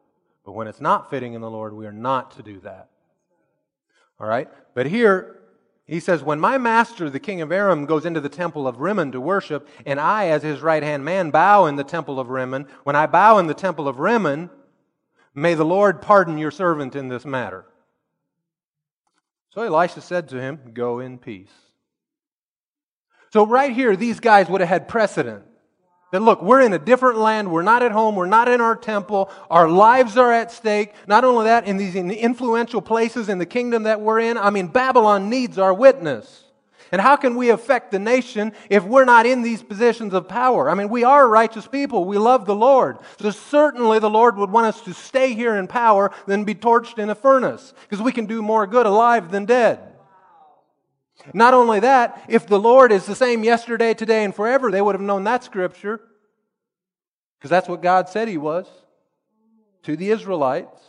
But 0.46 0.54
when 0.54 0.68
it's 0.68 0.82
not 0.82 1.10
fitting 1.10 1.34
in 1.34 1.42
the 1.42 1.50
Lord, 1.50 1.74
we 1.74 1.86
are 1.86 1.92
not 1.92 2.32
to 2.38 2.44
do 2.44 2.60
that. 2.62 2.90
All 4.20 4.28
right? 4.28 4.50
But 4.74 4.86
here, 4.86 5.40
he 5.86 6.00
says, 6.00 6.24
When 6.24 6.40
my 6.40 6.58
master, 6.58 7.10
the 7.10 7.20
king 7.20 7.42
of 7.42 7.52
Aram, 7.52 7.86
goes 7.86 8.06
into 8.06 8.22
the 8.22 8.30
temple 8.30 8.68
of 8.68 8.80
Rimmon 8.80 9.12
to 9.14 9.22
worship, 9.22 9.68
and 9.86 10.00
I, 10.00 10.28
as 10.28 10.44
his 10.44 10.62
right 10.62 10.84
hand 10.84 11.04
man, 11.04 11.32
bow 11.32 11.66
in 11.66 11.76
the 11.76 11.84
temple 11.84 12.20
of 12.20 12.30
Rimmon, 12.30 12.68
when 12.84 12.96
I 12.96 13.08
bow 13.08 13.40
in 13.40 13.48
the 13.48 13.54
temple 13.54 13.88
of 13.88 14.00
Rimmon, 14.00 14.50
may 15.34 15.54
the 15.54 15.66
Lord 15.66 16.02
pardon 16.02 16.38
your 16.38 16.52
servant 16.52 16.96
in 16.96 17.08
this 17.08 17.26
matter. 17.26 17.66
So 19.50 19.62
Elisha 19.64 20.02
said 20.02 20.30
to 20.30 20.40
him, 20.40 20.72
Go 20.74 21.00
in 21.00 21.18
peace. 21.18 21.54
So, 23.34 23.46
right 23.46 23.74
here, 23.74 23.96
these 23.96 24.20
guys 24.20 24.48
would 24.48 24.62
have 24.62 24.70
had 24.70 24.88
precedent. 24.88 25.44
That 26.12 26.22
look, 26.22 26.42
we're 26.42 26.62
in 26.62 26.72
a 26.72 26.80
different 26.80 27.18
land. 27.20 27.52
We're 27.52 27.64
not 27.64 27.84
at 27.84 27.92
home. 27.92 28.16
We're 28.16 28.28
not 28.28 28.48
in 28.48 28.62
our 28.62 28.76
temple. 28.76 29.30
Our 29.50 29.70
lives 29.70 30.16
are 30.16 30.32
at 30.32 30.52
stake. 30.52 30.94
Not 31.06 31.26
only 31.26 31.46
that, 31.46 31.68
in 31.68 31.78
these 31.78 31.96
influential 31.96 32.82
places 32.82 33.28
in 33.28 33.40
the 33.40 33.46
kingdom 33.46 33.84
that 33.84 34.00
we're 34.00 34.20
in, 34.20 34.38
I 34.38 34.50
mean, 34.50 34.68
Babylon 34.68 35.30
needs 35.30 35.58
our 35.58 35.74
witness. 35.74 36.46
And 36.92 37.02
how 37.02 37.18
can 37.18 37.36
we 37.36 37.50
affect 37.50 37.92
the 37.92 38.00
nation 38.00 38.54
if 38.70 38.84
we're 38.84 39.06
not 39.06 39.26
in 39.26 39.42
these 39.42 39.62
positions 39.62 40.14
of 40.14 40.30
power? 40.30 40.70
I 40.70 40.74
mean, 40.74 40.90
we 40.90 41.04
are 41.04 41.28
righteous 41.28 41.68
people. 41.68 42.06
We 42.06 42.18
love 42.18 42.46
the 42.46 42.56
Lord. 42.56 42.98
So 43.20 43.30
certainly 43.32 44.00
the 44.00 44.10
Lord 44.10 44.38
would 44.38 44.52
want 44.52 44.68
us 44.68 44.82
to 44.84 44.94
stay 44.94 45.34
here 45.34 45.58
in 45.58 45.68
power 45.68 46.12
than 46.26 46.46
be 46.46 46.56
torched 46.56 46.98
in 46.98 47.10
a 47.10 47.16
furnace 47.16 47.74
because 47.82 48.02
we 48.02 48.14
can 48.14 48.26
do 48.26 48.42
more 48.42 48.66
good 48.66 48.86
alive 48.86 49.32
than 49.32 49.46
dead. 49.46 49.80
Not 51.34 51.54
only 51.54 51.80
that, 51.80 52.24
if 52.28 52.48
the 52.48 52.60
Lord 52.60 52.92
is 52.92 53.06
the 53.06 53.16
same 53.16 53.44
yesterday, 53.44 53.94
today, 53.94 54.24
and 54.24 54.34
forever, 54.34 54.72
they 54.72 54.82
would 54.82 54.96
have 54.96 55.02
known 55.02 55.24
that 55.26 55.44
scripture 55.44 56.00
because 57.38 57.50
that's 57.50 57.68
what 57.68 57.82
God 57.82 58.10
said 58.10 58.28
He 58.28 58.38
was 58.38 58.68
to 59.84 59.96
the 59.96 60.10
Israelites. 60.12 60.80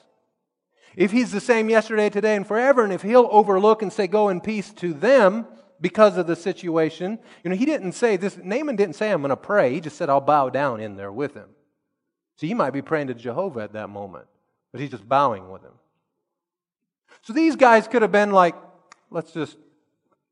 If 0.96 1.12
He's 1.12 1.32
the 1.32 1.40
same 1.40 1.70
yesterday, 1.70 2.10
today, 2.10 2.36
and 2.36 2.46
forever, 2.46 2.84
and 2.84 2.92
if 2.92 3.02
He'll 3.02 3.28
overlook 3.30 3.82
and 3.82 3.92
say, 3.92 4.06
Go 4.06 4.28
in 4.28 4.40
peace 4.40 4.72
to 4.74 4.92
them 4.92 5.46
because 5.80 6.18
of 6.18 6.26
the 6.26 6.36
situation, 6.36 7.18
you 7.42 7.50
know, 7.50 7.56
He 7.56 7.64
didn't 7.64 7.92
say 7.92 8.16
this, 8.16 8.36
Naaman 8.36 8.76
didn't 8.76 8.96
say, 8.96 9.10
I'm 9.10 9.22
going 9.22 9.30
to 9.30 9.36
pray. 9.36 9.72
He 9.72 9.80
just 9.80 9.96
said, 9.96 10.10
I'll 10.10 10.20
bow 10.20 10.50
down 10.50 10.80
in 10.80 10.96
there 10.96 11.12
with 11.12 11.34
him. 11.34 11.48
So 12.36 12.46
he 12.46 12.54
might 12.54 12.70
be 12.70 12.82
praying 12.82 13.08
to 13.08 13.14
Jehovah 13.14 13.60
at 13.60 13.72
that 13.72 13.88
moment, 13.88 14.26
but 14.70 14.80
he's 14.80 14.90
just 14.90 15.08
bowing 15.08 15.50
with 15.50 15.62
him. 15.62 15.72
So 17.22 17.32
these 17.32 17.56
guys 17.56 17.88
could 17.88 18.02
have 18.02 18.12
been 18.12 18.30
like, 18.30 18.54
let's 19.10 19.32
just 19.32 19.56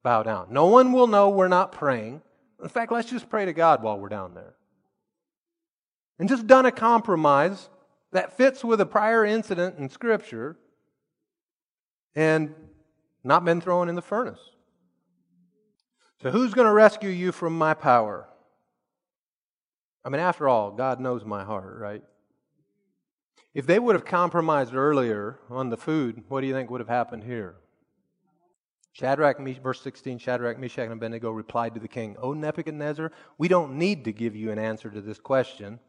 bow 0.07 0.23
down. 0.23 0.47
No 0.51 0.67
one 0.67 0.93
will 0.93 1.09
know 1.09 1.29
we're 1.29 1.49
not 1.49 1.73
praying. 1.73 2.23
In 2.63 2.69
fact, 2.69 2.93
let's 2.93 3.11
just 3.11 3.29
pray 3.29 3.45
to 3.45 3.53
God 3.53 3.83
while 3.83 3.99
we're 3.99 4.09
down 4.09 4.35
there. 4.35 4.55
And 6.21 6.29
just 6.29 6.47
done 6.47 6.65
a 6.65 6.71
compromise 6.71 7.69
that 8.13 8.37
fits 8.37 8.63
with 8.63 8.81
a 8.81 8.87
prior 8.87 9.25
incident 9.25 9.79
in 9.79 9.89
Scripture 9.89 10.59
and 12.15 12.55
not 13.25 13.45
been 13.45 13.61
thrown 13.61 13.89
in 13.89 13.97
the 13.97 14.01
furnace. 14.01 14.39
So, 16.23 16.31
who's 16.31 16.55
going 16.55 16.69
to 16.69 16.73
rescue 16.73 17.11
you 17.11 17.33
from 17.33 17.59
my 17.59 17.75
power? 17.75 18.29
I 20.05 20.09
mean, 20.09 20.21
after 20.21 20.49
all, 20.49 20.71
God 20.71 21.01
knows 21.01 21.25
my 21.25 21.43
heart, 21.43 21.79
right? 21.81 22.05
If 23.55 23.67
they 23.67 23.81
would 23.81 23.97
have 23.97 24.05
compromised 24.05 24.73
earlier 24.73 25.41
on 25.51 25.71
the 25.71 25.77
food, 25.77 26.23
what 26.29 26.43
do 26.43 26.47
you 26.47 26.55
think 26.55 26.71
would 26.71 26.81
have 26.81 26.89
happened 26.89 27.25
here? 27.25 27.57
Shadrach, 28.99 29.37
verse 29.63 29.83
16, 29.83 30.17
Shadrach, 30.17 30.59
Meshach, 30.59 30.85
and 30.85 30.95
Abednego 30.95 31.31
replied 31.31 31.75
to 31.75 31.81
the 31.81 31.89
king, 31.89 32.17
O 32.19 32.33
Nebuchadnezzar, 32.33 33.13
we 33.37 33.47
don't 33.47 33.77
need 33.77 34.07
to 34.07 34.13
give 34.13 34.35
you 34.35 34.51
an 34.51 34.59
answer 34.59 34.89
to 34.89 35.03
this 35.03 35.19
question. 35.19 35.81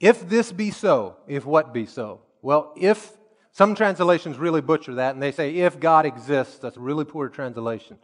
If 0.00 0.28
this 0.28 0.50
be 0.50 0.72
so, 0.72 1.18
if 1.28 1.46
what 1.46 1.72
be 1.72 1.86
so? 1.86 2.22
Well, 2.42 2.72
if, 2.76 3.12
some 3.52 3.76
translations 3.76 4.38
really 4.38 4.60
butcher 4.60 4.94
that 4.94 5.14
and 5.14 5.22
they 5.22 5.30
say, 5.30 5.54
if 5.54 5.78
God 5.78 6.04
exists, 6.04 6.58
that's 6.58 6.76
a 6.76 6.80
really 6.80 7.04
poor 7.04 7.28
translation. 7.28 7.96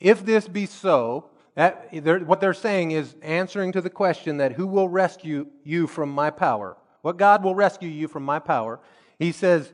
If 0.00 0.24
this 0.24 0.48
be 0.48 0.64
so, 0.64 1.28
that, 1.54 1.90
they're, 1.92 2.20
what 2.20 2.40
they're 2.40 2.54
saying 2.54 2.92
is 2.92 3.14
answering 3.20 3.72
to 3.72 3.82
the 3.82 3.90
question 3.90 4.38
that 4.38 4.52
who 4.52 4.66
will 4.66 4.88
rescue 4.88 5.48
you 5.64 5.86
from 5.86 6.08
my 6.08 6.30
power? 6.30 6.78
What 7.02 7.18
God 7.18 7.44
will 7.44 7.54
rescue 7.54 7.90
you 7.90 8.08
from 8.08 8.22
my 8.22 8.38
power? 8.38 8.80
He 9.18 9.32
says, 9.32 9.70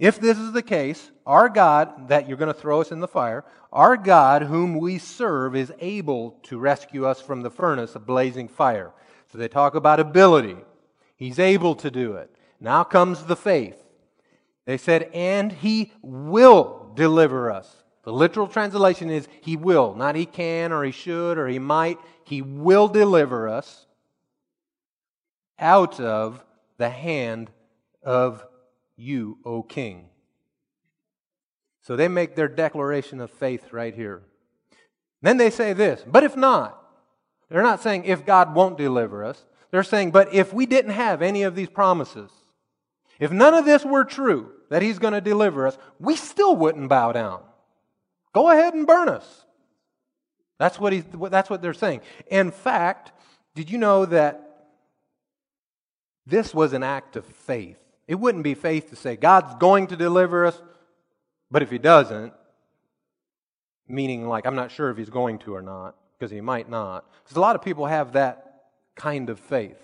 if 0.00 0.18
this 0.18 0.38
is 0.38 0.52
the 0.52 0.62
case, 0.62 1.10
our 1.26 1.50
God, 1.50 2.08
that 2.08 2.26
you're 2.26 2.38
going 2.38 2.52
to 2.52 2.58
throw 2.58 2.80
us 2.80 2.90
in 2.90 3.00
the 3.00 3.06
fire, 3.06 3.44
our 3.70 3.98
God, 3.98 4.42
whom 4.42 4.78
we 4.78 4.96
serve, 4.96 5.54
is 5.54 5.70
able 5.78 6.38
to 6.44 6.58
rescue 6.58 7.04
us 7.04 7.20
from 7.20 7.42
the 7.42 7.50
furnace 7.50 7.94
of 7.94 8.06
blazing 8.06 8.48
fire. 8.48 8.92
So 9.30 9.36
they 9.36 9.46
talk 9.46 9.74
about 9.74 10.00
ability. 10.00 10.56
He's 11.16 11.38
able 11.38 11.74
to 11.76 11.90
do 11.90 12.14
it. 12.14 12.34
Now 12.58 12.82
comes 12.82 13.24
the 13.24 13.36
faith. 13.36 13.76
They 14.64 14.78
said, 14.78 15.10
and 15.12 15.52
he 15.52 15.92
will 16.00 16.92
deliver 16.94 17.50
us. 17.50 17.70
The 18.04 18.12
literal 18.12 18.46
translation 18.46 19.10
is 19.10 19.28
he 19.42 19.54
will, 19.54 19.94
not 19.94 20.16
he 20.16 20.24
can 20.24 20.72
or 20.72 20.82
he 20.82 20.92
should 20.92 21.36
or 21.36 21.46
he 21.46 21.58
might. 21.58 21.98
He 22.24 22.40
will 22.40 22.88
deliver 22.88 23.50
us 23.50 23.84
out 25.58 26.00
of 26.00 26.42
the 26.78 26.88
hand 26.88 27.50
of 28.02 28.46
you, 29.00 29.38
O 29.44 29.62
king. 29.62 30.08
So 31.82 31.96
they 31.96 32.08
make 32.08 32.36
their 32.36 32.48
declaration 32.48 33.20
of 33.20 33.30
faith 33.30 33.72
right 33.72 33.94
here. 33.94 34.22
Then 35.22 35.36
they 35.36 35.50
say 35.50 35.72
this, 35.72 36.04
but 36.06 36.24
if 36.24 36.36
not, 36.36 36.76
they're 37.48 37.62
not 37.62 37.82
saying 37.82 38.04
if 38.04 38.24
God 38.24 38.54
won't 38.54 38.78
deliver 38.78 39.24
us. 39.24 39.44
They're 39.70 39.82
saying, 39.82 40.10
but 40.10 40.32
if 40.32 40.52
we 40.52 40.66
didn't 40.66 40.92
have 40.92 41.22
any 41.22 41.42
of 41.42 41.54
these 41.54 41.68
promises, 41.68 42.30
if 43.18 43.30
none 43.30 43.54
of 43.54 43.64
this 43.64 43.84
were 43.84 44.04
true, 44.04 44.52
that 44.68 44.82
He's 44.82 44.98
going 44.98 45.12
to 45.12 45.20
deliver 45.20 45.66
us, 45.66 45.76
we 45.98 46.16
still 46.16 46.56
wouldn't 46.56 46.88
bow 46.88 47.12
down. 47.12 47.42
Go 48.32 48.50
ahead 48.50 48.74
and 48.74 48.86
burn 48.86 49.08
us. 49.08 49.44
That's 50.58 50.78
what, 50.78 50.92
he, 50.92 51.02
that's 51.30 51.50
what 51.50 51.62
they're 51.62 51.72
saying. 51.72 52.02
In 52.30 52.50
fact, 52.50 53.12
did 53.54 53.70
you 53.70 53.78
know 53.78 54.06
that 54.06 54.68
this 56.26 56.54
was 56.54 56.72
an 56.72 56.82
act 56.82 57.16
of 57.16 57.24
faith? 57.24 57.79
It 58.10 58.18
wouldn't 58.18 58.42
be 58.42 58.54
faith 58.54 58.90
to 58.90 58.96
say, 58.96 59.14
God's 59.14 59.54
going 59.60 59.86
to 59.86 59.96
deliver 59.96 60.44
us, 60.44 60.60
but 61.48 61.62
if 61.62 61.70
He 61.70 61.78
doesn't, 61.78 62.32
meaning 63.86 64.26
like, 64.26 64.46
I'm 64.46 64.56
not 64.56 64.72
sure 64.72 64.90
if 64.90 64.96
He's 64.96 65.10
going 65.10 65.38
to 65.38 65.54
or 65.54 65.62
not, 65.62 65.94
because 66.18 66.32
He 66.32 66.40
might 66.40 66.68
not. 66.68 67.08
Because 67.22 67.36
a 67.36 67.40
lot 67.40 67.54
of 67.54 67.62
people 67.62 67.86
have 67.86 68.14
that 68.14 68.64
kind 68.96 69.30
of 69.30 69.38
faith. 69.38 69.78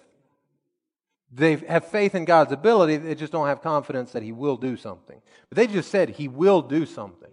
They 1.31 1.55
have 1.55 1.87
faith 1.87 2.17
in 2.17 2.25
God's 2.25 2.51
ability, 2.51 2.97
they 2.97 3.15
just 3.15 3.31
don't 3.31 3.47
have 3.47 3.63
confidence 3.63 4.11
that 4.11 4.25
He 4.25 4.33
will 4.33 4.57
do 4.57 4.77
something. 4.77 5.23
But 5.49 5.55
they 5.55 5.69
just 5.69 5.93
said 5.93 6.09
He 6.09 6.27
will 6.27 6.63
do 6.63 6.85
something. 6.85 7.31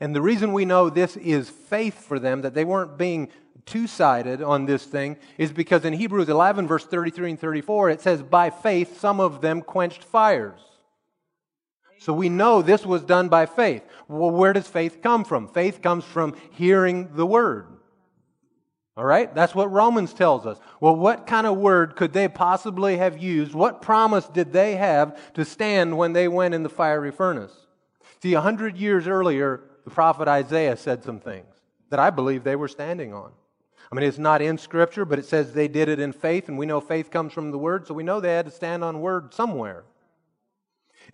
And 0.00 0.16
the 0.16 0.22
reason 0.22 0.54
we 0.54 0.64
know 0.64 0.88
this 0.88 1.18
is 1.18 1.50
faith 1.50 2.06
for 2.06 2.18
them, 2.18 2.40
that 2.40 2.54
they 2.54 2.64
weren't 2.64 2.96
being 2.96 3.28
two 3.66 3.86
sided 3.86 4.42
on 4.42 4.66
this 4.66 4.84
thing 4.84 5.16
is 5.36 5.52
because 5.52 5.84
in 5.84 5.92
Hebrews 5.92 6.28
11, 6.28 6.66
verse 6.66 6.84
33 6.84 7.30
and 7.30 7.40
34, 7.40 7.90
it 7.90 8.00
says, 8.00 8.22
By 8.22 8.50
faith, 8.50 9.00
some 9.00 9.20
of 9.20 9.40
them 9.40 9.62
quenched 9.62 10.04
fires. 10.04 10.60
So 11.98 12.12
we 12.12 12.28
know 12.28 12.62
this 12.62 12.86
was 12.86 13.02
done 13.02 13.28
by 13.28 13.46
faith. 13.46 13.82
Well, 14.06 14.30
where 14.30 14.52
does 14.52 14.68
faith 14.68 15.02
come 15.02 15.24
from? 15.24 15.48
Faith 15.48 15.82
comes 15.82 16.04
from 16.04 16.34
hearing 16.52 17.14
the 17.14 17.26
word. 17.26 17.66
All 18.96 19.04
right? 19.04 19.32
That's 19.34 19.54
what 19.54 19.70
Romans 19.70 20.12
tells 20.12 20.46
us. 20.46 20.58
Well, 20.80 20.96
what 20.96 21.26
kind 21.26 21.46
of 21.46 21.56
word 21.56 21.96
could 21.96 22.12
they 22.12 22.28
possibly 22.28 22.96
have 22.96 23.18
used? 23.18 23.54
What 23.54 23.82
promise 23.82 24.26
did 24.26 24.52
they 24.52 24.76
have 24.76 25.32
to 25.34 25.44
stand 25.44 25.96
when 25.96 26.12
they 26.12 26.28
went 26.28 26.54
in 26.54 26.62
the 26.62 26.68
fiery 26.68 27.12
furnace? 27.12 27.52
See, 28.22 28.34
a 28.34 28.40
hundred 28.40 28.76
years 28.76 29.06
earlier, 29.06 29.62
the 29.84 29.90
prophet 29.90 30.26
Isaiah 30.26 30.76
said 30.76 31.04
some 31.04 31.20
things 31.20 31.54
that 31.90 32.00
I 32.00 32.10
believe 32.10 32.44
they 32.44 32.56
were 32.56 32.68
standing 32.68 33.12
on. 33.12 33.32
I 33.90 33.94
mean, 33.94 34.06
it's 34.06 34.18
not 34.18 34.42
in 34.42 34.58
Scripture, 34.58 35.04
but 35.04 35.18
it 35.18 35.24
says 35.24 35.52
they 35.52 35.68
did 35.68 35.88
it 35.88 35.98
in 35.98 36.12
faith, 36.12 36.48
and 36.48 36.58
we 36.58 36.66
know 36.66 36.80
faith 36.80 37.10
comes 37.10 37.32
from 37.32 37.50
the 37.50 37.58
Word, 37.58 37.86
so 37.86 37.94
we 37.94 38.02
know 38.02 38.20
they 38.20 38.34
had 38.34 38.44
to 38.44 38.50
stand 38.50 38.84
on 38.84 39.00
Word 39.00 39.32
somewhere. 39.32 39.84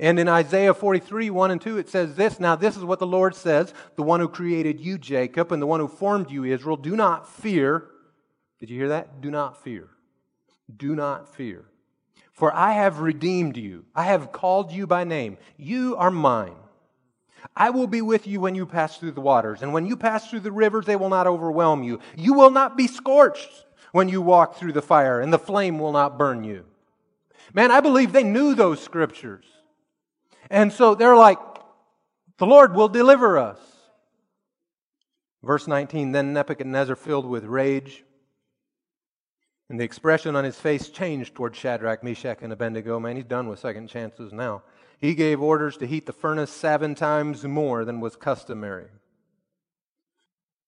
And 0.00 0.18
in 0.18 0.28
Isaiah 0.28 0.74
43, 0.74 1.30
1 1.30 1.50
and 1.52 1.60
2, 1.60 1.78
it 1.78 1.88
says 1.88 2.16
this 2.16 2.40
Now, 2.40 2.56
this 2.56 2.76
is 2.76 2.84
what 2.84 2.98
the 2.98 3.06
Lord 3.06 3.36
says 3.36 3.72
the 3.94 4.02
one 4.02 4.18
who 4.18 4.28
created 4.28 4.80
you, 4.80 4.98
Jacob, 4.98 5.52
and 5.52 5.62
the 5.62 5.66
one 5.66 5.78
who 5.78 5.86
formed 5.86 6.30
you, 6.30 6.44
Israel. 6.44 6.76
Do 6.76 6.96
not 6.96 7.28
fear. 7.28 7.86
Did 8.58 8.70
you 8.70 8.78
hear 8.78 8.88
that? 8.88 9.20
Do 9.20 9.30
not 9.30 9.62
fear. 9.62 9.88
Do 10.76 10.96
not 10.96 11.32
fear. 11.34 11.66
For 12.32 12.52
I 12.52 12.72
have 12.72 12.98
redeemed 12.98 13.56
you, 13.56 13.84
I 13.94 14.04
have 14.04 14.32
called 14.32 14.72
you 14.72 14.88
by 14.88 15.04
name. 15.04 15.38
You 15.56 15.94
are 15.96 16.10
mine. 16.10 16.56
I 17.56 17.70
will 17.70 17.86
be 17.86 18.02
with 18.02 18.26
you 18.26 18.40
when 18.40 18.54
you 18.54 18.66
pass 18.66 18.98
through 18.98 19.12
the 19.12 19.20
waters, 19.20 19.62
and 19.62 19.72
when 19.72 19.86
you 19.86 19.96
pass 19.96 20.28
through 20.28 20.40
the 20.40 20.52
rivers, 20.52 20.86
they 20.86 20.96
will 20.96 21.08
not 21.08 21.26
overwhelm 21.26 21.82
you. 21.82 22.00
You 22.16 22.34
will 22.34 22.50
not 22.50 22.76
be 22.76 22.86
scorched 22.86 23.66
when 23.92 24.08
you 24.08 24.20
walk 24.20 24.56
through 24.56 24.72
the 24.72 24.82
fire, 24.82 25.20
and 25.20 25.32
the 25.32 25.38
flame 25.38 25.78
will 25.78 25.92
not 25.92 26.18
burn 26.18 26.44
you. 26.44 26.64
Man, 27.52 27.70
I 27.70 27.80
believe 27.80 28.12
they 28.12 28.24
knew 28.24 28.54
those 28.54 28.80
scriptures. 28.80 29.44
And 30.50 30.72
so 30.72 30.94
they're 30.94 31.16
like, 31.16 31.38
the 32.38 32.46
Lord 32.46 32.74
will 32.74 32.88
deliver 32.88 33.38
us. 33.38 33.58
Verse 35.42 35.68
19 35.68 36.12
Then 36.12 36.32
Nebuchadnezzar, 36.32 36.96
filled 36.96 37.26
with 37.26 37.44
rage, 37.44 38.04
and 39.70 39.78
the 39.78 39.84
expression 39.84 40.36
on 40.36 40.44
his 40.44 40.58
face 40.58 40.88
changed 40.88 41.34
toward 41.34 41.54
Shadrach, 41.54 42.02
Meshach, 42.02 42.38
and 42.42 42.52
Abednego. 42.52 42.98
Man, 42.98 43.16
he's 43.16 43.24
done 43.24 43.48
with 43.48 43.58
second 43.58 43.88
chances 43.88 44.32
now. 44.32 44.62
He 45.00 45.14
gave 45.14 45.42
orders 45.42 45.76
to 45.78 45.86
heat 45.86 46.06
the 46.06 46.12
furnace 46.12 46.50
seven 46.50 46.94
times 46.94 47.44
more 47.44 47.84
than 47.84 48.00
was 48.00 48.16
customary. 48.16 48.88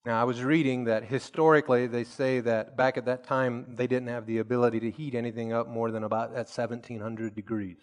Now, 0.05 0.21
I 0.21 0.25
was 0.25 0.45
reading 0.45 0.85
that 0.85 1.05
historically 1.05 1.89
they 1.89 2.05
say 2.05 2.39
that 2.41 2.77
back 2.77 2.97
at 2.97 3.07
that 3.07 3.25
time 3.25 3.67
they 3.69 3.89
didn't 3.89 4.09
have 4.09 4.27
the 4.27 4.39
ability 4.39 4.79
to 4.81 4.91
heat 4.91 5.17
anything 5.17 5.53
up 5.53 5.69
more 5.69 5.91
than 5.91 6.05
about 6.05 6.31
at 6.31 6.49
1700 6.49 7.35
degrees. 7.35 7.79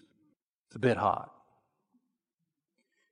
It's 0.68 0.78
a 0.78 0.80
bit 0.80 0.98
hot. 0.98 1.34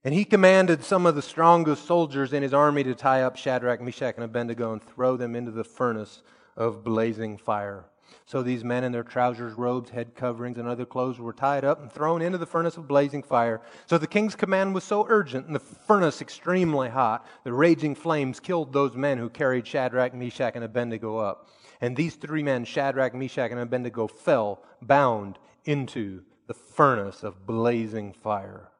And 0.04 0.14
he 0.14 0.24
commanded 0.24 0.84
some 0.84 1.06
of 1.06 1.16
the 1.16 1.22
strongest 1.22 1.86
soldiers 1.86 2.34
in 2.34 2.42
his 2.42 2.54
army 2.54 2.84
to 2.86 2.96
tie 2.96 3.22
up 3.22 3.36
Shadrach, 3.36 3.82
Meshach, 3.82 4.16
and 4.16 4.24
Abednego 4.24 4.72
and 4.72 4.82
throw 4.82 5.18
them 5.18 5.36
into 5.36 5.52
the 5.52 5.64
furnace 5.64 6.24
of 6.56 6.84
blazing 6.84 7.38
fire. 7.38 7.86
So 8.26 8.42
these 8.42 8.64
men 8.64 8.84
in 8.84 8.92
their 8.92 9.04
trousers, 9.04 9.54
robes, 9.54 9.90
head 9.90 10.16
coverings, 10.16 10.58
and 10.58 10.68
other 10.68 10.86
clothes 10.86 11.20
were 11.20 11.34
tied 11.34 11.66
up 11.66 11.82
and 11.82 11.92
thrown 11.92 12.22
into 12.22 12.38
the 12.38 12.46
furnace 12.46 12.78
of 12.78 12.88
blazing 12.88 13.24
fire. 13.24 13.62
So 13.86 13.98
the 13.98 14.08
king's 14.08 14.36
command 14.36 14.74
was 14.74 14.84
so 14.84 15.06
urgent 15.10 15.48
and 15.48 15.56
the 15.56 15.60
furnace 15.60 16.22
extremely 16.22 16.90
hot, 16.90 17.26
the 17.44 17.54
raging 17.54 17.96
flames 17.96 18.40
killed 18.40 18.74
those 18.74 18.96
men 18.96 19.18
who 19.18 19.30
carried 19.30 19.68
Shadrach, 19.68 20.14
Meshach, 20.14 20.56
and 20.56 20.64
Abednego 20.64 21.18
up. 21.18 21.50
And 21.82 21.96
these 21.96 22.16
three 22.16 22.44
men, 22.44 22.64
Shadrach, 22.64 23.14
Meshach, 23.14 23.52
and 23.52 23.60
Abednego, 23.60 24.08
fell 24.08 24.64
bound 24.82 25.40
into 25.66 26.24
the 26.48 26.54
furnace 26.54 27.24
of 27.24 27.46
blazing 27.46 28.14
fire. 28.14 28.72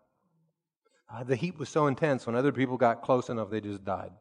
Uh, 1.14 1.24
the 1.24 1.36
heat 1.36 1.58
was 1.58 1.68
so 1.68 1.88
intense, 1.88 2.26
when 2.26 2.36
other 2.36 2.52
people 2.52 2.78
got 2.78 3.02
close 3.02 3.30
enough, 3.30 3.50
they 3.50 3.60
just 3.60 3.84
died. 3.84 4.12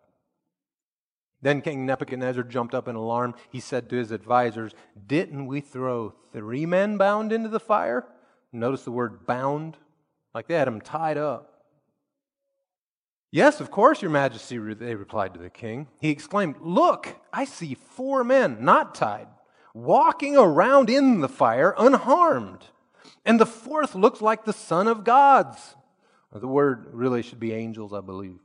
Then 1.43 1.63
King 1.63 1.87
Nebuchadnezzar 1.87 2.43
jumped 2.45 2.75
up 2.75 2.87
in 2.87 2.97
alarm. 2.97 3.35
He 3.51 3.61
said 3.61 3.89
to 3.89 3.97
his 3.97 4.11
advisors, 4.11 4.73
Didn't 5.07 5.47
we 5.47 5.61
throw 5.61 6.15
three 6.33 6.67
men 6.67 6.99
bound 6.99 7.33
into 7.33 7.49
the 7.49 7.61
fire? 7.61 8.07
Notice 8.53 8.85
the 8.85 8.91
word 8.91 9.27
bound, 9.27 9.77
like 10.35 10.49
they 10.49 10.55
had 10.55 10.67
them 10.67 10.81
tied 10.81 11.17
up. 11.17 11.51
Yes, 13.33 13.61
of 13.61 13.71
course, 13.71 14.03
Your 14.03 14.11
Majesty, 14.11 14.59
they 14.75 14.97
replied 14.97 15.35
to 15.35 15.41
the 15.41 15.51
king. 15.51 15.87
He 16.01 16.11
exclaimed, 16.11 16.57
Look, 16.61 17.17
I 17.33 17.45
see 17.45 17.75
four 17.75 18.25
men, 18.25 18.65
not 18.65 18.95
tied, 18.95 19.29
walking 19.73 20.37
around 20.37 20.91
in 20.91 21.21
the 21.21 21.29
fire 21.29 21.75
unharmed. 21.79 22.67
And 23.25 23.39
the 23.39 23.47
fourth 23.47 23.95
looks 23.95 24.21
like 24.21 24.45
the 24.45 24.53
Son 24.53 24.89
of 24.89 25.05
God's. 25.05 25.77
The 26.33 26.49
word 26.49 26.89
really 26.93 27.23
should 27.23 27.41
be 27.41 27.53
angels, 27.53 27.93
I 27.93 28.01
believe. 28.01 28.41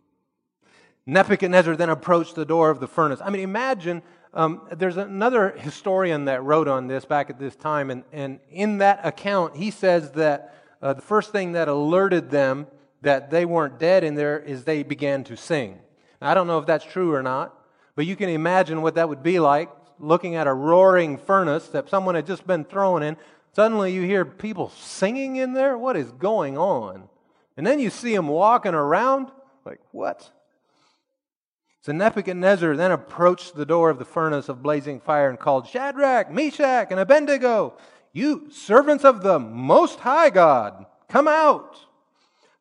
Nebuchadnezzar 1.05 1.75
then 1.75 1.89
approached 1.89 2.35
the 2.35 2.45
door 2.45 2.69
of 2.69 2.79
the 2.79 2.87
furnace. 2.87 3.19
I 3.23 3.29
mean, 3.29 3.41
imagine 3.41 4.01
um, 4.33 4.67
there's 4.71 4.97
another 4.97 5.49
historian 5.49 6.25
that 6.25 6.43
wrote 6.43 6.67
on 6.67 6.87
this 6.87 7.05
back 7.05 7.29
at 7.29 7.39
this 7.39 7.55
time, 7.55 7.89
and, 7.89 8.03
and 8.11 8.39
in 8.49 8.79
that 8.79 9.05
account, 9.05 9.55
he 9.55 9.71
says 9.71 10.11
that 10.13 10.55
uh, 10.81 10.93
the 10.93 11.01
first 11.01 11.31
thing 11.31 11.53
that 11.53 11.67
alerted 11.67 12.31
them 12.31 12.67
that 13.01 13.29
they 13.29 13.45
weren't 13.45 13.79
dead 13.79 14.03
in 14.03 14.15
there 14.15 14.39
is 14.39 14.63
they 14.63 14.83
began 14.83 15.23
to 15.25 15.37
sing. 15.37 15.79
Now, 16.21 16.31
I 16.31 16.33
don't 16.33 16.47
know 16.47 16.59
if 16.59 16.65
that's 16.65 16.85
true 16.85 17.13
or 17.13 17.21
not, 17.21 17.55
but 17.95 18.05
you 18.05 18.15
can 18.15 18.29
imagine 18.29 18.81
what 18.81 18.95
that 18.95 19.07
would 19.07 19.23
be 19.23 19.39
like 19.39 19.69
looking 19.99 20.35
at 20.35 20.47
a 20.47 20.53
roaring 20.53 21.17
furnace 21.17 21.67
that 21.69 21.89
someone 21.89 22.15
had 22.15 22.25
just 22.25 22.45
been 22.45 22.65
thrown 22.65 23.03
in. 23.03 23.17
Suddenly 23.53 23.93
you 23.93 24.01
hear 24.01 24.25
people 24.25 24.69
singing 24.69 25.37
in 25.37 25.53
there. 25.53 25.77
What 25.77 25.95
is 25.95 26.11
going 26.11 26.57
on? 26.57 27.07
And 27.55 27.65
then 27.65 27.79
you 27.79 27.89
see 27.89 28.13
them 28.13 28.27
walking 28.27 28.73
around. 28.73 29.31
Like, 29.63 29.79
what? 29.91 30.29
So 31.85 31.91
Nebuchadnezzar 31.91 32.75
then 32.75 32.91
approached 32.91 33.53
the 33.53 33.63
door 33.63 33.91
of 33.91 33.99
the 33.99 34.05
furnace 34.05 34.49
of 34.49 34.63
blazing 34.63 34.99
fire 34.99 35.29
and 35.29 35.37
called, 35.37 35.67
Shadrach, 35.67 36.31
Meshach, 36.31 36.87
and 36.89 36.99
Abednego, 36.99 37.77
you 38.11 38.49
servants 38.49 39.05
of 39.05 39.21
the 39.21 39.37
Most 39.37 39.99
High 39.99 40.31
God, 40.31 40.87
come 41.07 41.27
out. 41.27 41.77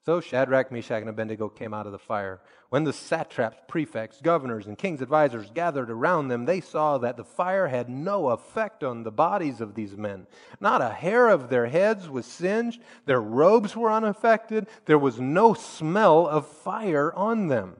So 0.05 0.21
Shadrach, 0.21 0.71
Meshach, 0.71 1.01
and 1.01 1.09
Abednego 1.09 1.49
came 1.49 1.73
out 1.73 1.87
of 1.87 1.93
the 1.93 1.99
fire. 1.99 2.43
When 2.69 2.85
the 2.85 2.93
satraps, 2.93 3.57
prefects, 3.67 4.21
governors, 4.21 4.67
and 4.67 4.77
king's 4.77 5.01
advisors 5.01 5.51
gathered 5.55 5.89
around 5.89 6.29
them, 6.29 6.45
they 6.45 6.61
saw 6.61 6.99
that 6.99 7.17
the 7.17 7.25
fire 7.25 7.69
had 7.69 7.89
no 7.89 8.29
effect 8.29 8.85
on 8.85 9.05
the 9.05 9.11
bodies 9.11 9.63
of 9.63 9.75
these 9.75 9.97
men. 9.97 10.27
Not 10.61 10.83
a 10.83 10.91
hair 10.91 11.31
of 11.31 11.49
their 11.49 11.69
heads 11.69 12.11
was 12.11 12.27
singed, 12.27 12.83
their 13.07 13.23
robes 13.23 13.75
were 13.75 13.91
unaffected, 13.91 14.67
there 14.85 14.99
was 14.99 15.19
no 15.19 15.55
smell 15.55 16.29
of 16.29 16.47
fire 16.47 17.11
on 17.15 17.49
them. 17.49 17.77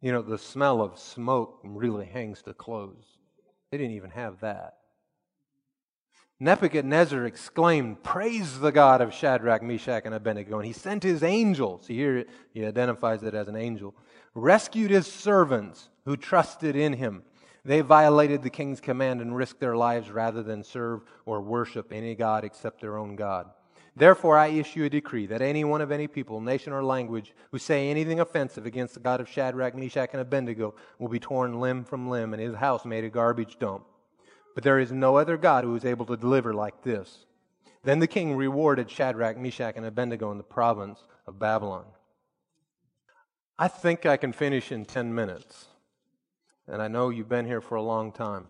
You 0.00 0.12
know, 0.12 0.22
the 0.22 0.38
smell 0.38 0.80
of 0.80 0.98
smoke 0.98 1.60
really 1.62 2.06
hangs 2.06 2.42
to 2.42 2.54
clothes. 2.54 3.04
They 3.70 3.78
didn't 3.78 3.96
even 3.96 4.10
have 4.10 4.40
that. 4.40 4.74
Nebuchadnezzar 6.42 7.26
exclaimed, 7.26 8.02
Praise 8.02 8.60
the 8.60 8.72
God 8.72 9.02
of 9.02 9.12
Shadrach, 9.12 9.62
Meshach, 9.62 10.06
and 10.06 10.14
Abednego. 10.14 10.56
And 10.56 10.66
he 10.66 10.72
sent 10.72 11.02
his 11.02 11.22
angels, 11.22 11.86
see 11.86 11.96
here 11.96 12.24
he 12.54 12.64
identifies 12.64 13.22
it 13.22 13.34
as 13.34 13.46
an 13.46 13.56
angel, 13.56 13.94
rescued 14.34 14.90
his 14.90 15.06
servants 15.06 15.90
who 16.06 16.16
trusted 16.16 16.76
in 16.76 16.94
him. 16.94 17.22
They 17.62 17.82
violated 17.82 18.42
the 18.42 18.48
king's 18.48 18.80
command 18.80 19.20
and 19.20 19.36
risked 19.36 19.60
their 19.60 19.76
lives 19.76 20.10
rather 20.10 20.42
than 20.42 20.64
serve 20.64 21.02
or 21.26 21.42
worship 21.42 21.92
any 21.92 22.14
God 22.14 22.42
except 22.42 22.80
their 22.80 22.96
own 22.96 23.16
God. 23.16 23.50
Therefore, 23.96 24.38
I 24.38 24.48
issue 24.48 24.84
a 24.84 24.88
decree 24.88 25.26
that 25.26 25.42
anyone 25.42 25.80
of 25.80 25.90
any 25.90 26.06
people, 26.06 26.40
nation, 26.40 26.72
or 26.72 26.84
language 26.84 27.34
who 27.50 27.58
say 27.58 27.90
anything 27.90 28.20
offensive 28.20 28.64
against 28.64 28.94
the 28.94 29.00
God 29.00 29.20
of 29.20 29.28
Shadrach, 29.28 29.74
Meshach, 29.74 30.10
and 30.12 30.20
Abednego 30.20 30.74
will 30.98 31.08
be 31.08 31.18
torn 31.18 31.60
limb 31.60 31.84
from 31.84 32.08
limb 32.08 32.32
and 32.32 32.42
his 32.42 32.54
house 32.54 32.84
made 32.84 33.04
a 33.04 33.10
garbage 33.10 33.58
dump. 33.58 33.84
But 34.54 34.64
there 34.64 34.78
is 34.78 34.92
no 34.92 35.16
other 35.16 35.36
God 35.36 35.64
who 35.64 35.74
is 35.74 35.84
able 35.84 36.06
to 36.06 36.16
deliver 36.16 36.54
like 36.54 36.82
this. 36.82 37.26
Then 37.82 37.98
the 37.98 38.06
king 38.06 38.36
rewarded 38.36 38.90
Shadrach, 38.90 39.38
Meshach, 39.38 39.76
and 39.76 39.86
Abednego 39.86 40.30
in 40.30 40.38
the 40.38 40.44
province 40.44 41.02
of 41.26 41.38
Babylon. 41.38 41.84
I 43.58 43.68
think 43.68 44.06
I 44.06 44.16
can 44.16 44.32
finish 44.32 44.70
in 44.72 44.84
10 44.84 45.14
minutes. 45.14 45.66
And 46.68 46.80
I 46.80 46.88
know 46.88 47.10
you've 47.10 47.28
been 47.28 47.46
here 47.46 47.60
for 47.60 47.74
a 47.74 47.82
long 47.82 48.12
time. 48.12 48.46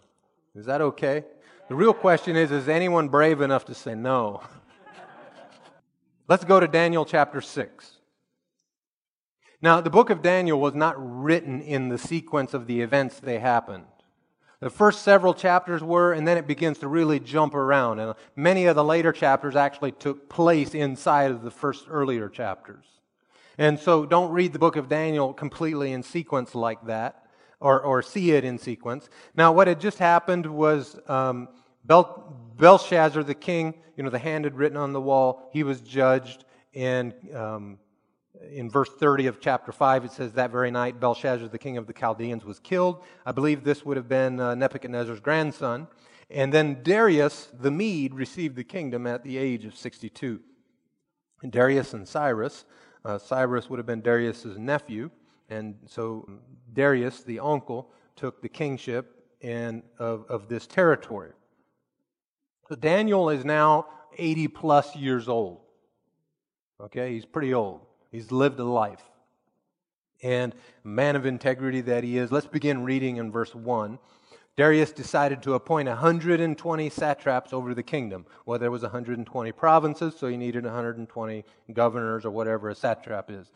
Is 0.55 0.67
that 0.67 0.81
okay? 0.81 1.25
The 1.69 1.75
real 1.75 1.95
question 1.95 2.37
is 2.37 2.51
is 2.51 2.69
anyone 2.69 3.09
brave 3.09 3.41
enough 3.41 3.65
to 3.67 3.75
say 3.75 3.95
no? 3.95 4.43
Let's 6.31 6.45
go 6.45 6.61
to 6.61 6.69
Daniel 6.69 7.05
chapter 7.05 7.41
6. 7.41 7.91
Now, 9.61 9.81
the 9.81 9.91
book 9.91 10.11
of 10.11 10.23
Daniel 10.23 10.61
was 10.61 10.77
not 10.77 10.95
written 10.97 11.61
in 11.61 11.89
the 11.89 11.99
sequence 11.99 12.55
of 12.55 12.69
the 12.69 12.83
events 12.83 13.19
they 13.19 13.41
happened. 13.41 13.87
The 14.61 14.71
first 14.71 15.03
several 15.03 15.35
chapters 15.35 15.83
were, 15.83 16.13
and 16.13 16.29
then 16.29 16.39
it 16.39 16.47
begins 16.47 16.79
to 16.79 16.87
really 16.87 17.19
jump 17.19 17.53
around. 17.53 17.99
And 17.99 18.15
many 18.37 18.67
of 18.67 18.77
the 18.77 18.85
later 18.85 19.11
chapters 19.11 19.57
actually 19.57 19.91
took 19.91 20.29
place 20.29 20.73
inside 20.73 21.33
of 21.33 21.43
the 21.43 21.51
first 21.51 21.87
earlier 21.91 22.29
chapters. 22.29 22.85
And 23.59 23.77
so 23.77 24.07
don't 24.07 24.31
read 24.31 24.53
the 24.53 24.61
book 24.61 24.77
of 24.77 24.89
Daniel 24.89 25.33
completely 25.33 25.91
in 25.91 26.05
sequence 26.05 26.55
like 26.55 26.87
that, 26.87 27.27
or, 27.59 27.83
or 27.83 28.03
see 28.03 28.31
it 28.31 28.45
in 28.45 28.57
sequence. 28.57 29.11
Now, 29.35 29.51
what 29.51 29.67
had 29.67 29.81
just 29.81 29.99
happened 29.99 30.47
was 30.47 30.97
um, 31.09 31.49
Bel- 31.85 32.50
Belshazzar, 32.61 33.23
the 33.23 33.35
king, 33.35 33.75
you 33.97 34.03
know, 34.03 34.11
the 34.11 34.19
hand 34.19 34.45
had 34.45 34.55
written 34.55 34.77
on 34.77 34.93
the 34.93 35.01
wall, 35.01 35.49
he 35.53 35.63
was 35.63 35.81
judged. 35.81 36.45
And 36.75 37.15
um, 37.35 37.79
in 38.53 38.71
verse 38.71 38.91
30 38.91 39.27
of 39.27 39.41
chapter 39.41 39.73
5, 39.73 40.05
it 40.05 40.13
says, 40.13 40.35
That 40.35 40.51
very 40.51 40.71
night, 40.71 41.01
Belshazzar, 41.01 41.49
the 41.49 41.59
king 41.59 41.79
of 41.79 41.87
the 41.87 41.95
Chaldeans, 41.95 42.45
was 42.45 42.61
killed. 42.61 43.03
I 43.25 43.33
believe 43.33 43.65
this 43.65 43.85
would 43.85 43.97
have 43.97 44.09
been 44.09 44.39
uh, 44.39 44.55
Nebuchadnezzar's 44.55 45.21
grandson. 45.21 45.89
And 46.29 46.53
then 46.53 46.83
Darius 46.83 47.49
the 47.59 47.71
Mede 47.71 48.15
received 48.15 48.57
the 48.57 48.65
kingdom 48.65 49.07
at 49.07 49.25
the 49.25 49.39
age 49.39 49.65
of 49.65 49.75
62. 49.75 50.41
And 51.43 51.51
Darius 51.51 51.95
and 51.95 52.07
Cyrus, 52.07 52.67
uh, 53.05 53.19
Cyrus 53.19 53.71
would 53.71 53.79
have 53.79 53.87
been 53.87 54.03
Darius's 54.03 54.59
nephew. 54.59 55.11
And 55.49 55.77
so 55.87 56.29
Darius, 56.73 57.23
the 57.23 57.41
uncle, 57.41 57.91
took 58.17 58.43
the 58.43 58.49
kingship 58.49 59.25
and 59.43 59.83
of, 59.99 60.27
of 60.29 60.49
this 60.49 60.67
territory. 60.67 61.33
So 62.71 62.77
Daniel 62.77 63.31
is 63.31 63.45
now 63.45 63.87
80 64.17 64.47
plus 64.47 64.95
years 64.95 65.29
old. 65.29 65.59
Okay, 66.81 67.15
he's 67.15 67.25
pretty 67.25 67.53
old. 67.53 67.81
He's 68.13 68.31
lived 68.31 68.61
a 68.61 68.65
life. 68.65 69.03
And 70.23 70.55
man 70.85 71.17
of 71.17 71.27
integrity 71.27 71.81
that 71.81 72.05
he 72.05 72.17
is. 72.17 72.31
Let's 72.31 72.47
begin 72.47 72.85
reading 72.85 73.17
in 73.17 73.33
verse 73.33 73.57
1. 73.57 73.99
Darius 74.57 74.93
decided 74.93 75.43
to 75.43 75.55
appoint 75.55 75.89
120 75.89 76.91
satraps 76.91 77.53
over 77.53 77.75
the 77.75 77.83
kingdom. 77.83 78.25
Well, 78.47 78.61
there 78.61 78.71
was 78.71 78.83
120 78.83 79.51
provinces, 79.51 80.15
so 80.17 80.29
he 80.29 80.37
needed 80.37 80.63
120 80.63 81.45
governors 81.73 82.25
or 82.25 82.31
whatever 82.31 82.71
a 82.71 82.75
satrap 82.77 83.33
is. 83.33 83.51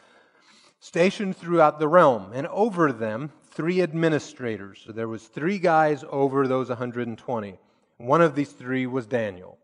Stationed 0.81 1.37
throughout 1.37 1.79
the 1.79 1.87
realm, 1.87 2.33
and 2.35 2.49
over 2.49 2.91
them 2.91 3.31
three 3.53 3.81
administrators. 3.81 4.83
So 4.85 4.91
there 4.91 5.07
was 5.07 5.29
three 5.29 5.61
guys 5.61 6.05
over 6.11 6.49
those 6.49 6.69
120. 6.69 7.59
One 7.99 8.21
of 8.21 8.35
these 8.35 8.53
three 8.53 8.87
was 8.87 9.07
Daniel. 9.07 9.59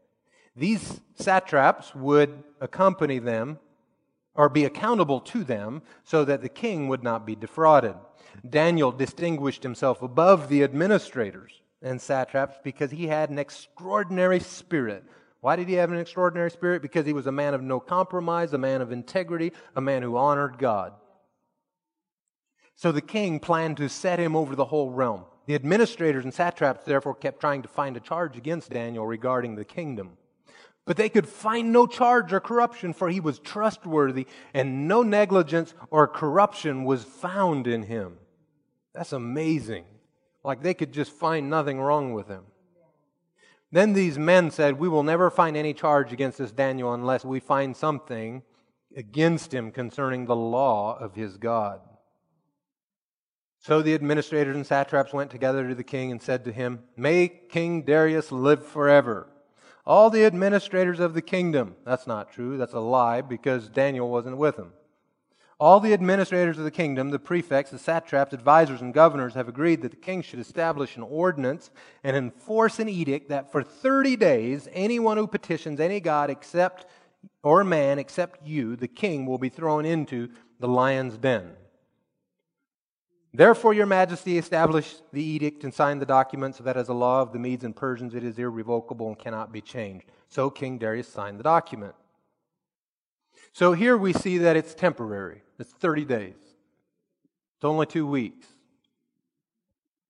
These 0.57 1.01
satraps 1.15 1.95
would 1.95 2.43
accompany 2.61 3.19
them 3.19 3.59
or 4.35 4.49
be 4.49 4.65
accountable 4.65 5.21
to 5.21 5.45
them 5.45 5.83
so 6.05 6.25
that 6.25 6.43
the 6.43 6.49
king 6.49 6.89
would 6.89 7.03
not 7.03 7.27
be 7.27 7.35
defrauded. 7.35 7.95
Daniel 8.49 8.93
distinguished 8.93 9.63
himself 9.63 10.03
above 10.03 10.49
the 10.49 10.63
administrators 10.63 11.63
and 11.83 12.01
satraps 12.01 12.57
because 12.63 12.91
he 12.91 13.07
had 13.07 13.31
an 13.31 13.39
extraordinary 13.39 14.41
spirit. 14.41 15.05
Why 15.41 15.57
did 15.57 15.69
he 15.69 15.75
have 15.75 15.91
an 15.91 15.99
extraordinary 15.99 16.51
spirit? 16.51 16.83
Because 16.83 17.07
he 17.07 17.13
was 17.13 17.27
a 17.27 17.33
man 17.33 17.55
of 17.55 17.63
no 17.63 17.81
compromise, 17.81 18.53
a 18.53 18.59
man 18.59 18.83
of 18.83 18.93
integrity, 18.93 19.53
a 19.75 19.81
man 19.81 20.03
who 20.03 20.17
honored 20.17 20.59
God. 20.59 20.93
So 22.77 22.93
the 22.93 23.01
king 23.01 23.41
planned 23.41 23.79
to 23.79 23.89
set 23.89 24.19
him 24.19 24.37
over 24.37 24.55
the 24.55 24.67
whole 24.67 24.91
realm. 24.91 25.25
The 25.51 25.57
administrators 25.57 26.23
and 26.23 26.33
satraps 26.33 26.85
therefore 26.85 27.17
kept 27.17 27.41
trying 27.41 27.63
to 27.63 27.69
find 27.69 27.97
a 27.97 28.01
charge 28.01 28.37
against 28.37 28.71
Daniel 28.71 29.05
regarding 29.05 29.57
the 29.57 29.65
kingdom. 29.65 30.17
But 30.87 30.97
they 30.97 31.09
could 31.09 31.27
find 31.27 31.73
no 31.73 31.89
charge 31.89 32.33
or 32.33 32.39
corruption, 32.39 32.93
for 32.93 33.09
he 33.09 33.19
was 33.19 33.41
trustworthy, 33.41 34.29
and 34.55 34.87
no 34.87 35.03
negligence 35.03 35.75
or 35.91 36.07
corruption 36.07 36.85
was 36.85 37.03
found 37.03 37.67
in 37.67 37.83
him. 37.83 38.19
That's 38.95 39.13
amazing. 39.13 39.87
Like 40.45 40.63
they 40.63 40.73
could 40.73 40.93
just 40.93 41.11
find 41.11 41.51
nothing 41.51 41.81
wrong 41.81 42.15
with 42.15 42.29
him. 42.29 42.45
Then 43.73 43.93
these 43.93 44.21
men 44.21 44.53
said, 44.53 44.79
We 44.79 44.89
will 44.89 45.03
never 45.03 45.31
find 45.31 45.57
any 45.57 45.75
charge 45.75 46.13
against 46.13 46.39
this 46.39 46.53
Daniel 46.53 46.95
unless 46.95 47.25
we 47.25 47.41
find 47.41 47.77
something 47.77 48.45
against 48.97 49.53
him 49.53 49.73
concerning 49.73 50.27
the 50.27 50.37
law 50.37 50.97
of 50.97 51.17
his 51.17 51.39
God. 51.39 51.81
So 53.63 53.83
the 53.83 53.95
administrators 53.95 54.57
and 54.57 54.67
satraps 54.67 55.13
went 55.13 55.31
together 55.31 55.69
to 55.69 55.75
the 55.75 55.85
king 55.85 56.11
and 56.11 56.21
said 56.21 56.45
to 56.45 56.53
him, 56.53 56.81
May 56.97 57.29
King 57.29 57.83
Darius 57.83 58.33
live 58.33 58.67
forever. 58.67 59.29
All 59.85 60.09
the 60.09 60.25
administrators 60.25 60.99
of 60.99 61.13
the 61.13 61.21
kingdom. 61.21 61.77
That's 61.85 62.07
not 62.07 62.33
true. 62.33 62.57
That's 62.57 62.73
a 62.73 62.81
lie 62.81 63.21
because 63.21 63.69
Daniel 63.69 64.09
wasn't 64.09 64.39
with 64.39 64.57
them. 64.57 64.73
All 65.59 65.79
the 65.79 65.93
administrators 65.93 66.57
of 66.57 66.65
the 66.65 66.71
kingdom, 66.71 67.11
the 67.11 67.19
prefects, 67.19 67.71
the 67.71 67.79
satraps, 67.79 68.33
advisors, 68.33 68.81
and 68.81 68.95
governors 68.95 69.35
have 69.35 69.47
agreed 69.47 69.83
that 69.83 69.91
the 69.91 69.97
king 69.99 70.23
should 70.23 70.39
establish 70.39 70.97
an 70.97 71.03
ordinance 71.03 71.71
and 72.03 72.17
enforce 72.17 72.79
an 72.79 72.89
edict 72.89 73.29
that 73.29 73.53
for 73.53 73.63
30 73.63 74.17
days, 74.17 74.69
anyone 74.73 75.19
who 75.19 75.27
petitions 75.27 75.79
any 75.79 76.01
god 76.01 76.31
except 76.31 76.87
or 77.43 77.63
man 77.63 77.99
except 77.99 78.47
you, 78.47 78.75
the 78.75 78.89
king, 78.89 79.27
will 79.27 79.37
be 79.37 79.51
thrown 79.51 79.85
into 79.85 80.31
the 80.61 80.69
lion's 80.69 81.19
den. 81.19 81.53
Therefore, 83.33 83.73
your 83.73 83.87
majesty 83.87 84.39
establish 84.39 84.97
the 85.13 85.23
edict 85.23 85.63
and 85.63 85.73
sign 85.73 85.99
the 85.99 86.07
document 86.07 86.57
so 86.57 86.65
that 86.65 86.77
as 86.77 86.89
a 86.89 86.95
law 86.95 87.23
of 87.23 87.33
the 87.33 87.39
Medes 87.39 87.65
and 87.65 87.75
Persians 87.75 88.15
it 88.15 88.25
is 88.25 88.39
irrevocable 88.39 89.07
and 89.07 89.19
cannot 89.19 89.53
be 89.53 89.61
changed. 89.61 90.07
So 90.29 90.51
King 90.51 90.79
Darius 90.79 91.09
signed 91.09 91.39
the 91.39 91.45
document. 91.45 91.95
So 93.53 93.73
here 93.73 93.97
we 93.97 94.13
see 94.13 94.39
that 94.39 94.57
it's 94.57 94.75
temporary. 94.75 95.43
It's 95.59 95.73
30 95.73 96.05
days. 96.05 96.35
It's 97.57 97.65
only 97.65 97.87
two 97.87 98.07
weeks. 98.07 98.47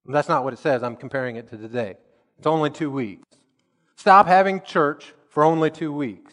That's 0.07 0.29
not 0.29 0.45
what 0.45 0.53
it 0.53 0.59
says. 0.59 0.83
I'm 0.83 0.97
comparing 0.97 1.37
it 1.37 1.49
to 1.51 1.57
today. 1.57 1.97
It's 2.39 2.47
only 2.47 2.71
two 2.71 2.91
weeks. 2.91 3.27
Stop 3.97 4.27
having 4.27 4.63
church 4.63 5.13
for 5.29 5.45
only 5.45 5.71
two 5.71 5.93
weeks, 5.93 6.33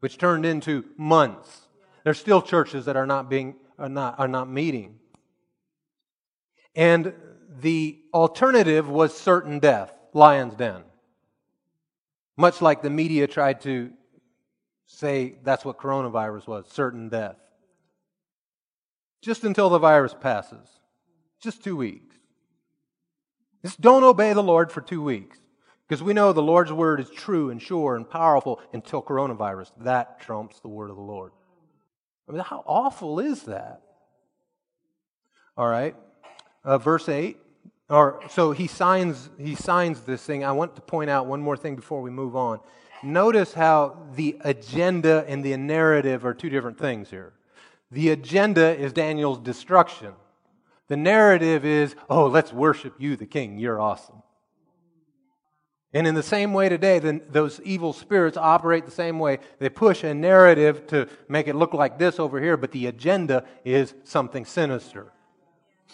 which 0.00 0.18
turned 0.18 0.44
into 0.44 0.84
months. 0.96 1.68
There's 2.02 2.18
still 2.18 2.42
churches 2.42 2.86
that 2.86 2.96
are 2.96 3.06
not 3.06 3.30
being 3.30 3.54
are 3.78 3.88
not, 3.88 4.18
are 4.18 4.28
not 4.28 4.50
meeting. 4.50 4.99
And 6.74 7.12
the 7.60 7.98
alternative 8.14 8.88
was 8.88 9.16
certain 9.16 9.58
death, 9.58 9.92
lion's 10.12 10.54
den. 10.54 10.82
Much 12.36 12.62
like 12.62 12.82
the 12.82 12.90
media 12.90 13.26
tried 13.26 13.60
to 13.62 13.90
say 14.86 15.36
that's 15.42 15.64
what 15.64 15.78
coronavirus 15.78 16.46
was 16.46 16.66
certain 16.70 17.08
death. 17.08 17.36
Just 19.22 19.44
until 19.44 19.68
the 19.68 19.78
virus 19.78 20.14
passes. 20.18 20.68
Just 21.40 21.62
two 21.62 21.76
weeks. 21.76 22.16
Just 23.62 23.80
don't 23.80 24.04
obey 24.04 24.32
the 24.32 24.42
Lord 24.42 24.72
for 24.72 24.80
two 24.80 25.02
weeks. 25.02 25.38
Because 25.86 26.02
we 26.02 26.14
know 26.14 26.32
the 26.32 26.40
Lord's 26.40 26.72
word 26.72 27.00
is 27.00 27.10
true 27.10 27.50
and 27.50 27.60
sure 27.60 27.96
and 27.96 28.08
powerful 28.08 28.60
until 28.72 29.02
coronavirus. 29.02 29.72
That 29.80 30.20
trumps 30.20 30.60
the 30.60 30.68
word 30.68 30.88
of 30.90 30.96
the 30.96 31.02
Lord. 31.02 31.32
I 32.28 32.32
mean, 32.32 32.42
how 32.42 32.62
awful 32.64 33.18
is 33.18 33.42
that? 33.42 33.82
All 35.56 35.66
right. 35.66 35.96
Uh, 36.64 36.78
verse 36.78 37.08
8. 37.08 37.36
Or, 37.88 38.20
so 38.30 38.52
he 38.52 38.66
signs, 38.68 39.30
he 39.36 39.54
signs 39.54 40.02
this 40.02 40.22
thing. 40.22 40.44
I 40.44 40.52
want 40.52 40.76
to 40.76 40.80
point 40.80 41.10
out 41.10 41.26
one 41.26 41.40
more 41.40 41.56
thing 41.56 41.74
before 41.74 42.00
we 42.02 42.10
move 42.10 42.36
on. 42.36 42.60
Notice 43.02 43.52
how 43.52 43.96
the 44.14 44.36
agenda 44.42 45.24
and 45.26 45.44
the 45.44 45.56
narrative 45.56 46.24
are 46.24 46.34
two 46.34 46.50
different 46.50 46.78
things 46.78 47.10
here. 47.10 47.32
The 47.90 48.10
agenda 48.10 48.78
is 48.78 48.92
Daniel's 48.92 49.40
destruction. 49.40 50.12
The 50.86 50.96
narrative 50.96 51.64
is, 51.64 51.96
oh, 52.08 52.26
let's 52.26 52.52
worship 52.52 52.94
you, 52.98 53.16
the 53.16 53.26
king. 53.26 53.58
You're 53.58 53.80
awesome. 53.80 54.22
And 55.92 56.06
in 56.06 56.14
the 56.14 56.22
same 56.22 56.52
way 56.52 56.68
today, 56.68 57.00
then 57.00 57.22
those 57.30 57.60
evil 57.62 57.92
spirits 57.92 58.36
operate 58.36 58.84
the 58.84 58.92
same 58.92 59.18
way. 59.18 59.38
They 59.58 59.68
push 59.68 60.04
a 60.04 60.14
narrative 60.14 60.86
to 60.88 61.08
make 61.28 61.48
it 61.48 61.56
look 61.56 61.74
like 61.74 61.98
this 61.98 62.20
over 62.20 62.40
here, 62.40 62.56
but 62.56 62.70
the 62.70 62.86
agenda 62.86 63.44
is 63.64 63.94
something 64.04 64.44
sinister. 64.44 65.12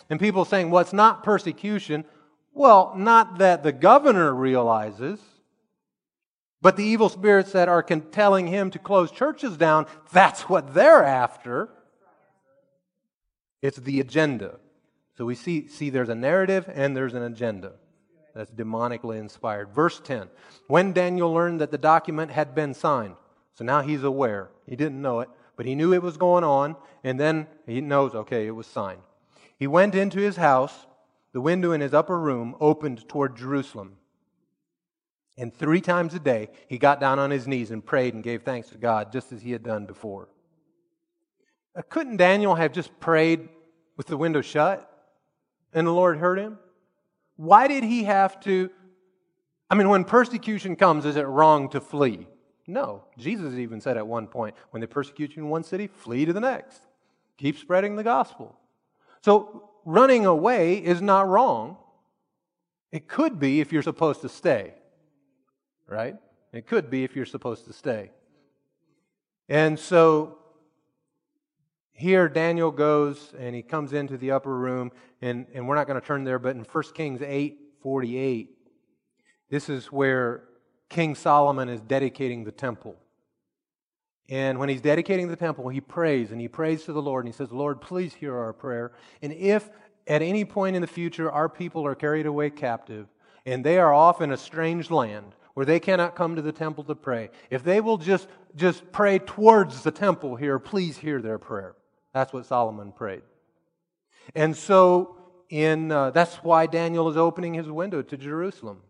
And 0.09 0.21
people 0.21 0.45
saying, 0.45 0.71
well, 0.71 0.83
it's 0.83 0.93
not 0.93 1.23
persecution. 1.23 2.05
Well, 2.53 2.95
not 2.97 3.39
that 3.39 3.63
the 3.63 3.73
governor 3.73 4.35
realizes, 4.35 5.21
but 6.63 6.77
the 6.77 6.85
evil 6.85 7.09
spirits 7.09 7.53
that 7.53 7.69
are 7.69 7.83
telling 7.83 8.47
him 8.47 8.71
to 8.71 8.79
close 8.79 9.11
churches 9.11 9.57
down, 9.57 9.87
that's 10.13 10.49
what 10.49 10.75
they're 10.75 11.05
after. 11.05 11.69
It's 13.63 13.79
the 13.79 14.01
agenda. 14.01 14.59
So 15.17 15.25
we 15.25 15.35
see, 15.35 15.69
see 15.69 15.91
there's 15.91 16.09
a 16.09 16.15
narrative 16.15 16.69
and 16.73 16.97
there's 16.97 17.15
an 17.15 17.23
agenda 17.23 17.73
that's 18.35 18.51
demonically 18.51 19.19
inspired. 19.19 19.75
Verse 19.75 20.01
10 20.01 20.29
When 20.67 20.93
Daniel 20.93 21.33
learned 21.33 21.61
that 21.61 21.71
the 21.71 21.79
document 21.79 22.31
had 22.31 22.55
been 22.55 22.75
signed, 22.75 23.17
so 23.55 23.65
now 23.65 23.81
he's 23.81 24.05
aware. 24.05 24.51
He 24.67 24.77
didn't 24.77 25.01
know 25.01 25.21
it, 25.21 25.31
but 25.57 25.67
he 25.67 25.75
knew 25.75 25.95
it 25.95 26.03
was 26.03 26.17
going 26.19 26.45
on, 26.45 26.77
and 27.03 27.19
then 27.19 27.47
he 27.67 27.81
knows, 27.81 28.15
okay, 28.15 28.47
it 28.47 28.51
was 28.51 28.67
signed. 28.67 29.01
He 29.59 29.67
went 29.67 29.95
into 29.95 30.21
his 30.21 30.37
house. 30.37 30.87
The 31.33 31.41
window 31.41 31.73
in 31.73 31.81
his 31.81 31.95
upper 31.95 32.19
room 32.19 32.57
opened 32.61 33.09
toward 33.09 33.37
Jerusalem. 33.37 33.97
And 35.39 35.55
three 35.55 35.83
times 35.83 36.15
a 36.15 36.19
day, 36.19 36.49
he 36.69 36.79
got 36.79 36.99
down 36.99 37.19
on 37.19 37.31
his 37.31 37.47
knees 37.47 37.71
and 37.71 37.85
prayed 37.85 38.15
and 38.15 38.23
gave 38.23 38.43
thanks 38.43 38.71
to 38.71 38.79
God, 38.79 39.13
just 39.13 39.33
as 39.33 39.43
he 39.43 39.53
had 39.53 39.63
done 39.63 39.85
before. 39.85 40.29
Uh, 41.77 41.83
couldn't 41.89 42.17
Daniel 42.17 42.55
have 42.55 42.73
just 42.73 42.99
prayed 43.01 43.49
with 43.99 44.07
the 44.07 44.17
window 44.17 44.41
shut 44.41 44.91
and 45.75 45.87
the 45.87 45.93
Lord 45.93 46.19
heard 46.19 46.39
him? 46.39 46.59
Why 47.37 47.69
did 47.69 47.85
he 47.85 48.05
have 48.05 48.41
to? 48.41 48.71
I 49.69 49.75
mean, 49.75 49.91
when 49.91 50.05
persecution 50.05 50.75
comes, 50.75 51.05
is 51.05 51.17
it 51.17 51.27
wrong 51.27 51.69
to 51.71 51.81
flee? 51.81 52.29
No. 52.67 53.05
Jesus 53.19 53.55
even 53.55 53.81
said 53.81 53.99
at 53.99 54.07
one 54.07 54.27
point, 54.27 54.55
when 54.71 54.81
they 54.81 54.87
persecute 54.87 55.37
you 55.37 55.43
in 55.43 55.51
one 55.51 55.65
city, 55.65 55.87
flee 55.87 56.25
to 56.25 56.33
the 56.33 56.41
next. 56.41 56.81
Keep 57.37 57.59
spreading 57.59 57.97
the 57.97 58.03
gospel. 58.03 58.59
So 59.27 59.71
running 59.85 60.25
away 60.25 60.77
is 60.77 61.03
not 61.03 61.27
wrong. 61.27 61.79
It 62.93 63.09
could 63.09 63.41
be 63.41 63.61
if 63.61 63.73
you're 63.73 63.83
supposed 63.83 64.21
to 64.21 64.29
stay, 64.29 64.75
right? 65.89 66.15
It 66.53 66.69
could 66.69 66.91
be 66.91 67.03
if 67.03 67.17
you're 67.17 67.27
supposed 67.27 67.65
to 67.65 67.73
stay. 67.73 68.13
And 69.49 69.81
so 69.81 70.39
here 71.91 72.29
Daniel 72.29 72.71
goes 72.71 73.35
and 73.37 73.53
he 73.53 73.63
comes 73.63 73.93
into 73.93 74.17
the 74.17 74.31
upper 74.31 74.57
room, 74.57 74.93
and, 75.21 75.47
and 75.53 75.67
we're 75.67 75.75
not 75.75 75.89
going 75.89 76.01
to 76.01 76.07
turn 76.07 76.23
there, 76.23 76.39
but 76.39 76.55
in 76.55 76.63
1 76.63 76.85
Kings 76.95 77.21
8 77.21 77.59
48, 77.83 78.57
this 79.51 79.69
is 79.69 79.87
where 79.91 80.45
King 80.89 81.17
Solomon 81.17 81.69
is 81.69 81.81
dedicating 81.81 82.45
the 82.45 82.53
temple. 82.53 82.95
And 84.29 84.59
when 84.59 84.69
he's 84.69 84.81
dedicating 84.81 85.29
the 85.29 85.37
temple, 85.37 85.69
he 85.69 85.81
prays 85.81 86.33
and 86.33 86.41
he 86.41 86.49
prays 86.49 86.85
to 86.85 86.93
the 86.93 87.03
Lord 87.03 87.25
and 87.25 87.33
he 87.33 87.37
says, 87.37 87.53
Lord, 87.53 87.81
please 87.81 88.15
hear 88.15 88.37
our 88.37 88.53
prayer. 88.53 88.93
And 89.23 89.33
if 89.33 89.71
at 90.07 90.23
any 90.23 90.45
point 90.45 90.75
in 90.75 90.83
the 90.83 90.89
future 90.89 91.31
our 91.31 91.49
people 91.49 91.87
are 91.87 91.95
carried 91.95 92.27
away 92.27 92.51
captive 92.51 93.07
and 93.45 93.65
they 93.65 93.79
are 93.79 93.93
off 93.93 94.21
in 94.21 94.33
a 94.33 94.37
strange 94.37 94.91
land 94.91 95.35
where 95.55 95.65
they 95.65 95.79
cannot 95.79 96.17
come 96.17 96.35
to 96.37 96.43
the 96.43 96.53
temple 96.53 96.83
to 96.85 96.95
pray, 96.95 97.31
if 97.51 97.63
they 97.63 97.81
will 97.81 97.99
just, 97.99 98.27
just 98.57 98.91
pray 98.91 99.21
towards 99.21 99.83
the 99.83 99.93
temple 99.93 100.35
here, 100.35 100.59
please 100.59 100.99
hear 100.99 101.23
their 101.23 101.39
prayer. 101.39 101.77
That's 102.13 102.33
what 102.33 102.47
Solomon 102.47 102.91
prayed. 102.93 103.23
And 104.35 104.57
so 104.57 105.19
in, 105.51 105.93
uh, 105.93 106.11
that's 106.11 106.37
why 106.37 106.67
Daniel 106.67 107.09
is 107.09 107.17
opening 107.17 107.55
his 107.55 107.69
window 107.69 108.03
to 108.03 108.17
Jerusalem. 108.17 108.83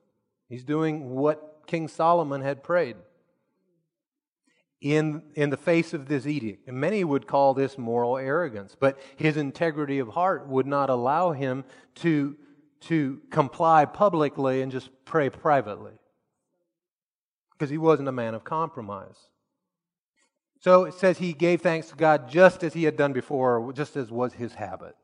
He's 0.49 0.65
doing 0.65 1.11
what 1.11 1.65
King 1.67 1.89
Solomon 1.89 2.41
had 2.41 2.63
prayed 2.63 2.97
in, 4.81 5.23
in 5.35 5.51
the 5.51 5.57
face 5.57 5.95
of 5.95 6.07
this 6.07 6.27
edict. 6.27 6.69
And 6.69 6.77
many 6.79 7.03
would 7.05 7.27
call 7.27 7.55
this 7.55 7.79
moral 7.79 8.19
arrogance, 8.19 8.77
but 8.79 8.99
his 9.17 9.37
integrity 9.37 9.99
of 9.99 10.09
heart 10.09 10.49
would 10.49 10.67
not 10.67 10.91
allow 10.91 11.33
him 11.33 11.65
to, 11.97 12.37
to 12.83 13.21
comply 13.31 13.85
publicly 13.85 14.63
and 14.63 14.71
just 14.71 14.91
pray 15.05 15.31
privately 15.31 15.93
because 17.53 17.71
he 17.71 17.79
wasn't 17.79 18.09
a 18.09 18.13
man 18.13 18.35
of 18.35 18.45
compromise. 18.45 19.17
So 20.61 20.85
it 20.85 20.95
says 20.95 21.19
he 21.19 21.33
gave 21.33 21.63
thanks 21.63 21.89
to 21.89 21.97
God 21.97 22.29
just 22.29 22.63
as 22.63 22.75
he 22.75 22.85
had 22.85 22.97
done 22.97 23.13
before, 23.13 23.73
just 23.73 23.97
as 23.97 24.11
was 24.11 24.35
his 24.35 24.55
habit. 24.55 24.95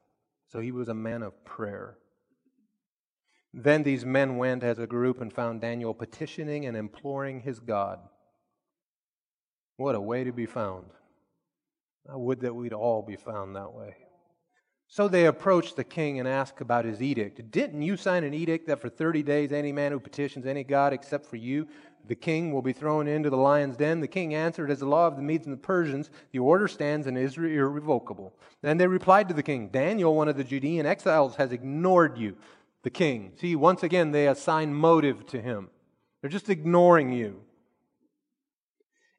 So 0.49 0.61
he 0.61 0.73
was 0.73 0.89
a 0.89 0.95
man 0.95 1.23
of 1.23 1.45
prayer. 1.45 1.97
Then 3.55 3.83
these 3.83 4.05
men 4.05 4.37
went 4.39 4.63
as 4.63 4.79
a 4.79 4.87
group 4.87 5.21
and 5.21 5.33
found 5.33 5.61
Daniel 5.61 5.95
petitioning 5.95 6.67
and 6.67 6.77
imploring 6.77 7.41
his 7.41 7.61
God. 7.61 8.01
What 9.77 9.95
a 9.95 10.01
way 10.01 10.25
to 10.25 10.33
be 10.33 10.47
found. 10.47 10.87
I 12.11 12.17
would 12.17 12.41
that 12.41 12.55
we'd 12.55 12.73
all 12.73 13.03
be 13.03 13.17
found 13.17 13.57
that 13.57 13.73
way. 13.73 13.97
So 14.89 15.09
they 15.09 15.25
approached 15.25 15.77
the 15.77 15.85
king 15.85 16.19
and 16.19 16.29
asked 16.29 16.61
about 16.61 16.85
his 16.85 17.01
edict. 17.01 17.51
Didn't 17.51 17.81
you 17.81 17.97
sign 17.97 18.25
an 18.25 18.35
edict 18.35 18.67
that 18.67 18.81
for 18.81 18.91
30 18.91 19.23
days 19.23 19.51
any 19.51 19.73
man 19.73 19.93
who 19.93 19.99
petitions 19.99 20.45
any 20.45 20.65
god 20.65 20.93
except 20.93 21.25
for 21.25 21.37
you, 21.37 21.67
the 22.07 22.15
king, 22.15 22.53
will 22.53 22.61
be 22.61 22.75
thrown 22.75 23.09
into 23.09 23.31
the 23.31 23.37
lion's 23.37 23.77
den? 23.77 24.01
The 24.01 24.09
king 24.09 24.35
answered, 24.35 24.71
As 24.71 24.81
the 24.81 24.87
law 24.87 25.07
of 25.07 25.17
the 25.17 25.23
Medes 25.23 25.47
and 25.47 25.55
the 25.55 25.61
Persians, 25.61 26.11
the 26.33 26.41
order 26.41 26.69
stands 26.69 27.07
and 27.07 27.17
is 27.17 27.39
irrevocable. 27.39 28.35
Then 28.61 28.77
they 28.77 28.87
replied 28.87 29.29
to 29.29 29.35
the 29.35 29.43
king, 29.43 29.69
Daniel, 29.69 30.15
one 30.15 30.29
of 30.29 30.37
the 30.37 30.45
Judean 30.45 30.85
exiles, 30.85 31.37
has 31.37 31.53
ignored 31.53 32.19
you 32.19 32.37
the 32.83 32.91
king. 32.91 33.33
See, 33.41 33.57
once 33.57 33.83
again, 33.83 34.11
they 34.11 34.27
assign 34.27 34.75
motive 34.75 35.25
to 35.29 35.41
him. 35.41 35.71
They're 36.21 36.31
just 36.31 36.51
ignoring 36.51 37.13
you. 37.13 37.41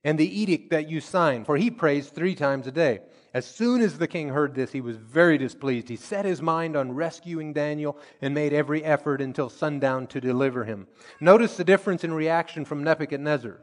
And 0.03 0.19
the 0.19 0.41
edict 0.41 0.69
that 0.71 0.89
you 0.89 0.99
signed, 0.99 1.45
for 1.45 1.55
he 1.55 1.71
prays 1.71 2.09
three 2.09 2.35
times 2.35 2.67
a 2.67 2.71
day. 2.71 2.99
As 3.33 3.45
soon 3.45 3.81
as 3.81 3.97
the 3.97 4.07
king 4.07 4.29
heard 4.29 4.53
this, 4.53 4.71
he 4.71 4.81
was 4.81 4.97
very 4.97 5.37
displeased. 5.37 5.89
He 5.89 5.95
set 5.95 6.25
his 6.25 6.41
mind 6.41 6.75
on 6.75 6.91
rescuing 6.91 7.53
Daniel 7.53 7.97
and 8.21 8.33
made 8.33 8.53
every 8.53 8.83
effort 8.83 9.21
until 9.21 9.49
sundown 9.49 10.07
to 10.07 10.21
deliver 10.21 10.65
him. 10.65 10.87
Notice 11.19 11.57
the 11.57 11.63
difference 11.63 12.03
in 12.03 12.13
reaction 12.13 12.63
from 12.65 12.83
Nebuchadnezzar. 12.83 13.59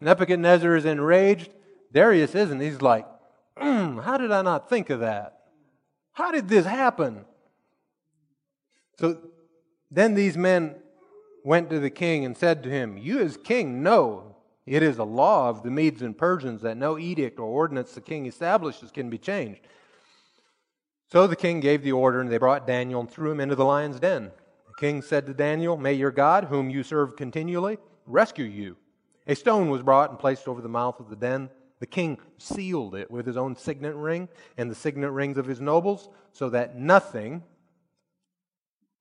Nebuchadnezzar 0.00 0.76
is 0.76 0.84
enraged. 0.84 1.50
Darius 1.92 2.34
isn't. 2.34 2.60
He's 2.60 2.82
like, 2.82 3.06
mm, 3.56 4.04
How 4.04 4.18
did 4.18 4.30
I 4.30 4.42
not 4.42 4.68
think 4.68 4.90
of 4.90 5.00
that? 5.00 5.40
How 6.12 6.30
did 6.30 6.48
this 6.48 6.66
happen? 6.66 7.24
So 8.98 9.18
then 9.90 10.14
these 10.14 10.36
men 10.36 10.76
went 11.44 11.70
to 11.70 11.80
the 11.80 11.90
king 11.90 12.24
and 12.24 12.36
said 12.36 12.62
to 12.62 12.70
him, 12.70 12.98
You 12.98 13.20
as 13.20 13.36
king 13.36 13.82
know 13.82 14.35
it 14.66 14.82
is 14.82 14.98
a 14.98 15.04
law 15.04 15.48
of 15.48 15.62
the 15.62 15.70
Medes 15.70 16.02
and 16.02 16.18
Persians 16.18 16.62
that 16.62 16.76
no 16.76 16.98
edict 16.98 17.38
or 17.38 17.44
ordinance 17.44 17.92
the 17.92 18.00
king 18.00 18.26
establishes 18.26 18.90
can 18.90 19.08
be 19.08 19.18
changed. 19.18 19.60
So 21.12 21.28
the 21.28 21.36
king 21.36 21.60
gave 21.60 21.82
the 21.82 21.92
order, 21.92 22.20
and 22.20 22.30
they 22.30 22.38
brought 22.38 22.66
Daniel 22.66 23.00
and 23.00 23.08
threw 23.08 23.30
him 23.30 23.40
into 23.40 23.54
the 23.54 23.64
lion's 23.64 24.00
den. 24.00 24.32
The 24.66 24.74
king 24.80 25.02
said 25.02 25.26
to 25.26 25.34
Daniel, 25.34 25.76
May 25.76 25.92
your 25.92 26.10
God, 26.10 26.44
whom 26.44 26.68
you 26.68 26.82
serve 26.82 27.16
continually, 27.16 27.78
rescue 28.06 28.44
you. 28.44 28.76
A 29.28 29.36
stone 29.36 29.70
was 29.70 29.82
brought 29.82 30.10
and 30.10 30.18
placed 30.18 30.48
over 30.48 30.60
the 30.60 30.68
mouth 30.68 30.98
of 30.98 31.10
the 31.10 31.16
den. 31.16 31.48
The 31.78 31.86
king 31.86 32.18
sealed 32.38 32.94
it 32.94 33.10
with 33.10 33.26
his 33.26 33.36
own 33.36 33.54
signet 33.54 33.94
ring 33.94 34.28
and 34.56 34.70
the 34.70 34.74
signet 34.74 35.10
rings 35.10 35.38
of 35.38 35.46
his 35.46 35.60
nobles, 35.60 36.08
so 36.32 36.50
that 36.50 36.76
nothing 36.76 37.44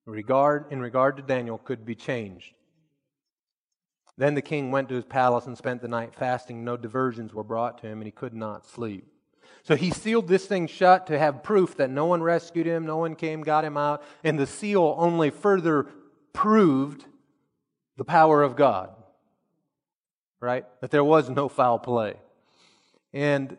regard, 0.05 0.71
in 0.71 0.79
regard 0.79 1.17
to 1.17 1.23
Daniel 1.23 1.57
could 1.57 1.85
be 1.85 1.95
changed. 1.95 2.54
Then 4.17 4.35
the 4.35 4.41
king 4.41 4.71
went 4.71 4.89
to 4.89 4.95
his 4.95 5.05
palace 5.05 5.45
and 5.45 5.57
spent 5.57 5.81
the 5.81 5.87
night 5.87 6.15
fasting. 6.15 6.63
No 6.63 6.77
diversions 6.77 7.33
were 7.33 7.43
brought 7.43 7.79
to 7.79 7.87
him, 7.87 7.99
and 7.99 8.05
he 8.05 8.11
could 8.11 8.33
not 8.33 8.65
sleep. 8.65 9.07
So 9.63 9.75
he 9.75 9.89
sealed 9.89 10.27
this 10.27 10.45
thing 10.45 10.67
shut 10.67 11.07
to 11.07 11.17
have 11.17 11.43
proof 11.43 11.77
that 11.77 11.89
no 11.89 12.05
one 12.05 12.21
rescued 12.21 12.67
him, 12.67 12.85
no 12.85 12.97
one 12.97 13.15
came, 13.15 13.41
got 13.41 13.65
him 13.65 13.77
out, 13.77 14.03
and 14.23 14.37
the 14.37 14.45
seal 14.45 14.95
only 14.97 15.31
further 15.31 15.87
proved 16.33 17.05
the 17.97 18.05
power 18.05 18.43
of 18.43 18.55
God. 18.55 18.91
Right? 20.39 20.65
That 20.81 20.91
there 20.91 21.03
was 21.03 21.29
no 21.29 21.49
foul 21.49 21.79
play. 21.79 22.15
And 23.11 23.57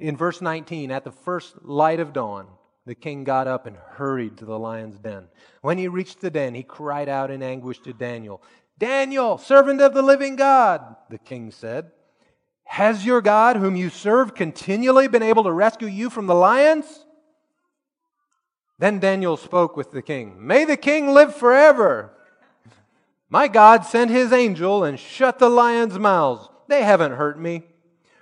in 0.00 0.16
verse 0.16 0.40
19, 0.40 0.90
at 0.90 1.04
the 1.04 1.12
first 1.12 1.62
light 1.62 2.00
of 2.00 2.12
dawn, 2.12 2.48
the 2.86 2.94
king 2.94 3.24
got 3.24 3.46
up 3.46 3.66
and 3.66 3.76
hurried 3.76 4.38
to 4.38 4.44
the 4.44 4.58
lion's 4.58 4.98
den. 4.98 5.28
When 5.62 5.78
he 5.78 5.88
reached 5.88 6.20
the 6.20 6.30
den, 6.30 6.54
he 6.54 6.62
cried 6.62 7.08
out 7.08 7.30
in 7.30 7.42
anguish 7.42 7.78
to 7.80 7.92
Daniel. 7.92 8.42
Daniel, 8.78 9.38
servant 9.38 9.80
of 9.80 9.94
the 9.94 10.02
living 10.02 10.36
God, 10.36 10.96
the 11.08 11.18
king 11.18 11.50
said, 11.50 11.92
Has 12.64 13.06
your 13.06 13.20
God, 13.20 13.56
whom 13.56 13.76
you 13.76 13.88
serve, 13.88 14.34
continually 14.34 15.06
been 15.06 15.22
able 15.22 15.44
to 15.44 15.52
rescue 15.52 15.88
you 15.88 16.10
from 16.10 16.26
the 16.26 16.34
lions? 16.34 17.04
Then 18.78 18.98
Daniel 18.98 19.36
spoke 19.36 19.76
with 19.76 19.92
the 19.92 20.02
king. 20.02 20.44
May 20.44 20.64
the 20.64 20.76
king 20.76 21.12
live 21.12 21.34
forever. 21.34 22.12
My 23.28 23.48
God 23.48 23.84
sent 23.84 24.10
his 24.10 24.32
angel 24.32 24.84
and 24.84 24.98
shut 24.98 25.38
the 25.38 25.48
lions' 25.48 25.98
mouths. 25.98 26.48
They 26.68 26.82
haven't 26.82 27.12
hurt 27.12 27.38
me, 27.38 27.62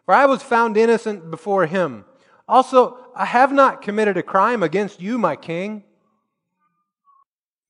for 0.05 0.15
I 0.15 0.27
was 0.27 0.43
found 0.43 0.77
innocent 0.77 1.31
before 1.31 1.67
him. 1.67 2.05
Also, 2.47 2.99
I 3.15 3.25
have 3.25 3.53
not 3.53 3.83
committed 3.83 4.17
a 4.17 4.23
crime 4.23 4.63
against 4.63 5.01
you, 5.01 5.17
my 5.17 5.37
king. 5.37 5.85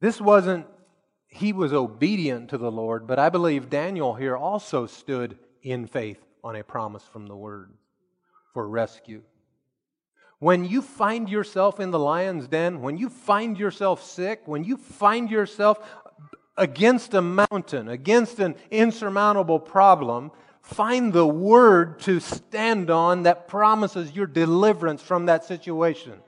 This 0.01 0.21
wasn't, 0.21 0.67
he 1.35 1.55
was 1.55 1.73
obedient 1.73 2.51
to 2.51 2.59
the 2.59 2.71
Lord, 2.71 3.07
but 3.07 3.19
I 3.19 3.31
believe 3.31 3.71
Daniel 3.71 4.15
here 4.15 4.37
also 4.37 4.87
stood 4.87 5.39
in 5.63 5.87
faith 5.87 6.23
on 6.45 6.57
a 6.57 6.63
promise 6.63 7.05
from 7.05 7.27
the 7.27 7.35
Word 7.35 7.73
for 8.53 8.69
rescue. 8.69 9.23
When 10.41 10.67
you 10.67 10.83
find 10.83 11.31
yourself 11.31 11.81
in 11.81 11.91
the 11.91 11.99
lion's 11.99 12.49
den, 12.49 12.83
when 12.83 12.99
you 12.99 13.09
find 13.09 13.57
yourself 13.57 14.05
sick, 14.05 14.43
when 14.45 14.63
you 14.63 14.77
find 14.77 15.31
yourself 15.31 15.79
against 16.59 17.15
a 17.15 17.23
mountain, 17.23 17.89
against 17.89 18.39
an 18.39 18.55
insurmountable 18.71 19.59
problem, 19.59 20.33
find 20.61 21.15
the 21.15 21.27
word 21.27 21.99
to 22.01 22.21
stand 22.21 22.91
on 22.91 23.23
that 23.23 23.49
promises 23.49 24.15
your 24.15 24.27
deliverance 24.27 25.01
from 25.01 25.27
that 25.27 25.45
situation. 25.45 26.21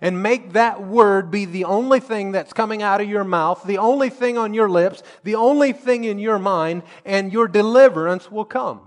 And 0.00 0.22
make 0.22 0.52
that 0.52 0.82
word 0.82 1.30
be 1.30 1.44
the 1.44 1.64
only 1.64 2.00
thing 2.00 2.32
that's 2.32 2.52
coming 2.52 2.82
out 2.82 3.00
of 3.00 3.08
your 3.08 3.24
mouth, 3.24 3.62
the 3.64 3.78
only 3.78 4.10
thing 4.10 4.36
on 4.36 4.54
your 4.54 4.68
lips, 4.68 5.02
the 5.22 5.36
only 5.36 5.72
thing 5.72 6.04
in 6.04 6.18
your 6.18 6.38
mind, 6.38 6.82
and 7.04 7.32
your 7.32 7.48
deliverance 7.48 8.30
will 8.30 8.44
come. 8.44 8.80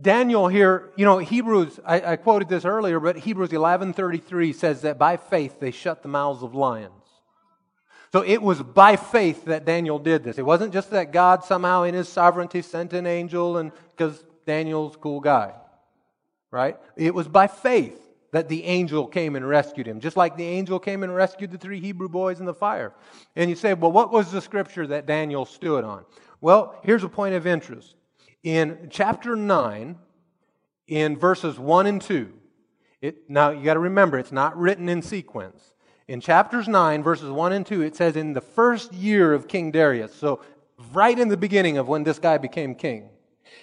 Daniel 0.00 0.46
here, 0.48 0.90
you 0.96 1.04
know, 1.04 1.18
Hebrews, 1.18 1.80
I, 1.84 2.12
I 2.12 2.16
quoted 2.16 2.48
this 2.48 2.64
earlier, 2.64 3.00
but 3.00 3.16
Hebrews 3.16 3.50
11.33 3.50 4.54
says 4.54 4.82
that 4.82 4.98
by 4.98 5.16
faith 5.16 5.58
they 5.58 5.70
shut 5.70 6.02
the 6.02 6.08
mouths 6.08 6.42
of 6.42 6.54
lions. 6.54 6.92
So 8.12 8.22
it 8.22 8.40
was 8.40 8.62
by 8.62 8.96
faith 8.96 9.46
that 9.46 9.64
Daniel 9.64 9.98
did 9.98 10.22
this. 10.22 10.38
It 10.38 10.46
wasn't 10.46 10.72
just 10.72 10.90
that 10.90 11.12
God 11.12 11.44
somehow 11.44 11.82
in 11.82 11.94
his 11.94 12.08
sovereignty 12.08 12.62
sent 12.62 12.92
an 12.92 13.06
angel 13.06 13.56
and 13.56 13.72
because 13.96 14.22
Daniel's 14.46 14.96
cool 14.96 15.20
guy. 15.20 15.54
Right? 16.50 16.76
It 16.96 17.14
was 17.14 17.26
by 17.26 17.46
faith 17.48 18.00
that 18.36 18.50
the 18.50 18.64
angel 18.64 19.06
came 19.06 19.34
and 19.34 19.48
rescued 19.48 19.88
him, 19.88 19.98
just 19.98 20.14
like 20.14 20.36
the 20.36 20.44
angel 20.44 20.78
came 20.78 21.02
and 21.02 21.14
rescued 21.14 21.50
the 21.50 21.56
three 21.56 21.80
Hebrew 21.80 22.06
boys 22.06 22.38
in 22.38 22.44
the 22.44 22.52
fire. 22.52 22.92
And 23.34 23.48
you 23.48 23.56
say, 23.56 23.72
well, 23.72 23.90
what 23.90 24.12
was 24.12 24.30
the 24.30 24.42
scripture 24.42 24.86
that 24.88 25.06
Daniel 25.06 25.46
stood 25.46 25.84
on? 25.84 26.04
Well, 26.42 26.78
here's 26.82 27.02
a 27.02 27.08
point 27.08 27.34
of 27.34 27.46
interest. 27.46 27.94
In 28.42 28.88
chapter 28.90 29.36
9, 29.36 29.96
in 30.86 31.16
verses 31.16 31.58
1 31.58 31.86
and 31.86 32.02
2, 32.02 32.30
it, 33.00 33.30
now 33.30 33.52
you 33.52 33.64
got 33.64 33.72
to 33.72 33.80
remember, 33.80 34.18
it's 34.18 34.32
not 34.32 34.54
written 34.54 34.90
in 34.90 35.00
sequence. 35.00 35.72
In 36.06 36.20
chapters 36.20 36.68
9, 36.68 37.02
verses 37.02 37.30
1 37.30 37.52
and 37.54 37.64
2, 37.64 37.80
it 37.80 37.96
says, 37.96 38.16
In 38.16 38.34
the 38.34 38.42
first 38.42 38.92
year 38.92 39.32
of 39.32 39.48
King 39.48 39.70
Darius, 39.70 40.14
so 40.14 40.42
right 40.92 41.18
in 41.18 41.28
the 41.28 41.38
beginning 41.38 41.78
of 41.78 41.88
when 41.88 42.04
this 42.04 42.18
guy 42.18 42.36
became 42.36 42.74
king, 42.74 43.08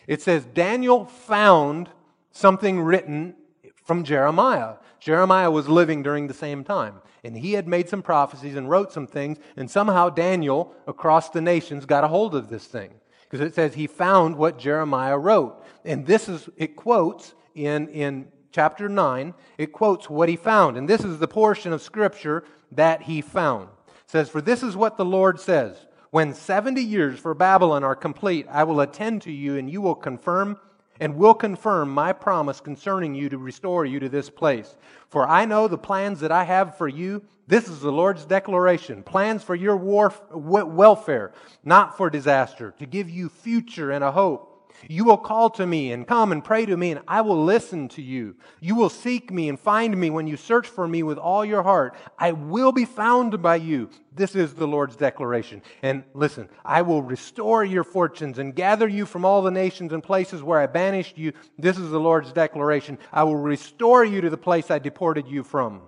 it 0.07 0.23
says, 0.23 0.43
Daniel 0.45 1.05
found 1.05 1.91
something 2.31 2.81
written 2.81 3.35
from 3.83 4.03
Jeremiah. 4.03 4.75
Jeremiah 4.99 5.51
was 5.51 5.67
living 5.67 6.01
during 6.01 6.27
the 6.27 6.33
same 6.33 6.63
time, 6.63 7.01
and 7.23 7.37
he 7.37 7.53
had 7.53 7.67
made 7.67 7.89
some 7.89 8.01
prophecies 8.01 8.55
and 8.55 8.69
wrote 8.69 8.91
some 8.91 9.07
things, 9.07 9.37
and 9.57 9.69
somehow 9.69 10.09
Daniel, 10.09 10.73
across 10.87 11.29
the 11.29 11.41
nations, 11.41 11.85
got 11.85 12.03
a 12.03 12.07
hold 12.07 12.35
of 12.35 12.49
this 12.49 12.65
thing. 12.65 12.91
Because 13.29 13.45
it 13.45 13.55
says 13.55 13.73
he 13.73 13.87
found 13.87 14.35
what 14.35 14.59
Jeremiah 14.59 15.17
wrote. 15.17 15.63
And 15.83 16.05
this 16.05 16.29
is, 16.29 16.47
it 16.55 16.75
quotes 16.75 17.33
in, 17.55 17.89
in 17.89 18.27
chapter 18.51 18.87
9, 18.87 19.33
it 19.57 19.73
quotes 19.73 20.09
what 20.09 20.29
he 20.29 20.35
found. 20.35 20.77
And 20.77 20.87
this 20.87 21.03
is 21.03 21.19
the 21.19 21.27
portion 21.27 21.73
of 21.73 21.81
Scripture 21.81 22.43
that 22.71 23.01
he 23.01 23.21
found. 23.21 23.69
It 23.87 23.93
says, 24.09 24.29
For 24.29 24.39
this 24.41 24.63
is 24.63 24.77
what 24.77 24.97
the 24.97 25.05
Lord 25.05 25.39
says 25.39 25.75
When 26.11 26.33
70 26.33 26.81
years 26.81 27.19
for 27.19 27.33
Babylon 27.33 27.83
are 27.83 27.95
complete, 27.95 28.45
I 28.49 28.63
will 28.63 28.79
attend 28.79 29.23
to 29.23 29.31
you, 29.31 29.57
and 29.57 29.69
you 29.69 29.81
will 29.81 29.95
confirm 29.95 30.59
and 31.03 31.17
will 31.17 31.33
confirm 31.33 31.93
my 31.93 32.13
promise 32.13 32.61
concerning 32.61 33.13
you 33.13 33.27
to 33.27 33.37
restore 33.37 33.85
you 33.85 33.99
to 33.99 34.07
this 34.07 34.29
place. 34.29 34.77
For 35.09 35.27
I 35.27 35.43
know 35.43 35.67
the 35.67 35.77
plans 35.77 36.21
that 36.21 36.31
I 36.31 36.45
have 36.45 36.77
for 36.77 36.87
you. 36.87 37.25
This 37.45 37.67
is 37.67 37.81
the 37.81 37.91
Lord's 37.91 38.23
declaration 38.23 39.03
plans 39.03 39.43
for 39.43 39.53
your 39.53 39.75
war, 39.75 40.13
welfare, 40.31 41.33
not 41.65 41.97
for 41.97 42.09
disaster, 42.09 42.73
to 42.79 42.85
give 42.85 43.09
you 43.09 43.27
future 43.27 43.91
and 43.91 44.01
a 44.01 44.13
hope. 44.13 44.52
You 44.89 45.05
will 45.05 45.17
call 45.17 45.49
to 45.51 45.65
me 45.65 45.91
and 45.91 46.07
come 46.07 46.31
and 46.31 46.43
pray 46.43 46.65
to 46.65 46.75
me, 46.75 46.91
and 46.91 47.01
I 47.07 47.21
will 47.21 47.43
listen 47.43 47.87
to 47.89 48.01
you. 48.01 48.35
You 48.59 48.75
will 48.75 48.89
seek 48.89 49.31
me 49.31 49.49
and 49.49 49.59
find 49.59 49.97
me 49.97 50.09
when 50.09 50.27
you 50.27 50.37
search 50.37 50.67
for 50.67 50.87
me 50.87 51.03
with 51.03 51.17
all 51.17 51.45
your 51.45 51.63
heart. 51.63 51.95
I 52.17 52.31
will 52.33 52.71
be 52.71 52.85
found 52.85 53.41
by 53.41 53.57
you. 53.57 53.89
This 54.15 54.35
is 54.35 54.53
the 54.53 54.67
Lord's 54.67 54.95
declaration. 54.95 55.61
And 55.81 56.03
listen, 56.13 56.49
I 56.65 56.81
will 56.81 57.01
restore 57.01 57.63
your 57.63 57.83
fortunes 57.83 58.39
and 58.39 58.55
gather 58.55 58.87
you 58.87 59.05
from 59.05 59.25
all 59.25 59.41
the 59.41 59.51
nations 59.51 59.93
and 59.93 60.03
places 60.03 60.43
where 60.43 60.59
I 60.59 60.67
banished 60.67 61.17
you. 61.17 61.33
This 61.57 61.77
is 61.77 61.89
the 61.89 61.99
Lord's 61.99 62.33
declaration. 62.33 62.97
I 63.11 63.23
will 63.23 63.37
restore 63.37 64.03
you 64.03 64.21
to 64.21 64.29
the 64.29 64.37
place 64.37 64.69
I 64.69 64.79
deported 64.79 65.27
you 65.27 65.43
from. 65.43 65.83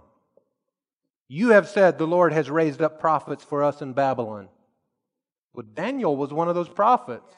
You 1.28 1.50
have 1.50 1.68
said 1.68 1.98
the 1.98 2.08
Lord 2.08 2.34
has 2.34 2.50
raised 2.50 2.82
up 2.82 3.00
prophets 3.00 3.44
for 3.44 3.64
us 3.64 3.82
in 3.82 3.94
Babylon. 3.94 4.50
Well, 5.54 5.66
Daniel 5.74 6.16
was 6.16 6.34
one 6.34 6.50
of 6.50 6.56
those 6.56 6.70
prophets. 6.70 7.34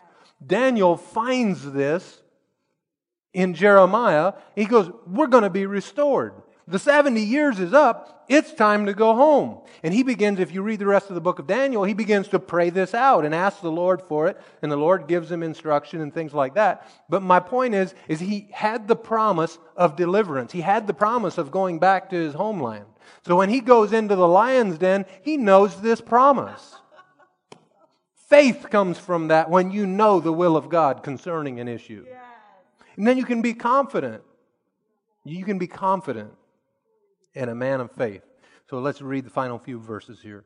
Daniel 0.45 0.97
finds 0.97 1.71
this 1.71 2.21
in 3.33 3.53
Jeremiah. 3.53 4.33
He 4.55 4.65
goes, 4.65 4.91
We're 5.05 5.27
going 5.27 5.43
to 5.43 5.49
be 5.49 5.65
restored. 5.65 6.33
The 6.69 6.79
70 6.79 7.21
years 7.21 7.59
is 7.59 7.73
up. 7.73 8.25
It's 8.27 8.51
time 8.51 8.87
to 8.87 8.93
go 8.93 9.15
home. 9.15 9.61
And 9.83 9.93
he 9.93 10.03
begins, 10.03 10.41
if 10.41 10.53
you 10.53 10.61
read 10.61 10.79
the 10.79 10.85
rest 10.85 11.07
of 11.07 11.15
the 11.15 11.21
book 11.21 11.39
of 11.39 11.47
Daniel, 11.47 11.85
he 11.85 11.93
begins 11.93 12.27
to 12.29 12.39
pray 12.39 12.69
this 12.69 12.93
out 12.93 13.23
and 13.23 13.33
ask 13.33 13.61
the 13.61 13.71
Lord 13.71 14.01
for 14.01 14.27
it. 14.27 14.37
And 14.61 14.69
the 14.69 14.75
Lord 14.75 15.07
gives 15.07 15.31
him 15.31 15.43
instruction 15.43 16.01
and 16.01 16.13
things 16.13 16.33
like 16.33 16.55
that. 16.55 16.85
But 17.07 17.23
my 17.23 17.39
point 17.39 17.73
is, 17.73 17.95
is 18.09 18.19
he 18.19 18.49
had 18.51 18.89
the 18.89 18.97
promise 18.97 19.57
of 19.77 19.95
deliverance. 19.95 20.51
He 20.51 20.59
had 20.59 20.87
the 20.87 20.93
promise 20.93 21.37
of 21.37 21.51
going 21.51 21.79
back 21.79 22.09
to 22.09 22.17
his 22.17 22.33
homeland. 22.33 22.85
So 23.25 23.37
when 23.37 23.49
he 23.49 23.61
goes 23.61 23.93
into 23.93 24.17
the 24.17 24.27
lion's 24.27 24.77
den, 24.77 25.05
he 25.21 25.37
knows 25.37 25.79
this 25.79 26.01
promise. 26.01 26.75
Faith 28.27 28.67
comes 28.69 28.99
from 28.99 29.29
that 29.29 29.49
when 29.49 29.71
you 29.71 29.85
know 29.85 30.19
the 30.19 30.33
will 30.33 30.57
of 30.57 30.67
God 30.67 31.01
concerning 31.01 31.61
an 31.61 31.69
issue. 31.69 32.05
And 32.97 33.07
then 33.07 33.17
you 33.17 33.23
can 33.23 33.41
be 33.41 33.53
confident. 33.53 34.21
You 35.23 35.45
can 35.45 35.57
be 35.57 35.67
confident 35.67 36.33
in 37.33 37.47
a 37.47 37.55
man 37.55 37.79
of 37.79 37.91
faith. 37.91 38.23
So 38.69 38.79
let's 38.79 39.01
read 39.01 39.25
the 39.25 39.29
final 39.29 39.57
few 39.57 39.79
verses 39.79 40.19
here. 40.21 40.43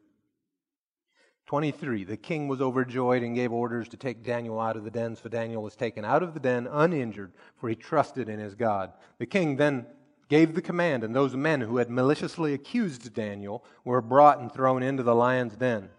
23. 1.47 2.03
The 2.03 2.17
king 2.17 2.47
was 2.47 2.61
overjoyed 2.61 3.23
and 3.23 3.35
gave 3.35 3.51
orders 3.51 3.89
to 3.89 3.97
take 3.97 4.23
Daniel 4.23 4.59
out 4.59 4.77
of 4.77 4.83
the 4.83 4.91
den. 4.91 5.15
So 5.15 5.27
Daniel 5.27 5.63
was 5.63 5.75
taken 5.75 6.05
out 6.05 6.21
of 6.21 6.35
the 6.35 6.39
den 6.39 6.67
uninjured, 6.71 7.33
for 7.57 7.67
he 7.67 7.75
trusted 7.75 8.29
in 8.29 8.39
his 8.39 8.53
God. 8.53 8.93
The 9.17 9.25
king 9.25 9.55
then 9.55 9.87
gave 10.29 10.53
the 10.53 10.61
command, 10.61 11.03
and 11.03 11.15
those 11.15 11.35
men 11.35 11.61
who 11.61 11.77
had 11.77 11.89
maliciously 11.89 12.53
accused 12.53 13.11
Daniel 13.15 13.65
were 13.83 14.01
brought 14.01 14.39
and 14.39 14.53
thrown 14.53 14.83
into 14.83 15.01
the 15.01 15.15
lion's 15.15 15.55
den. 15.55 15.89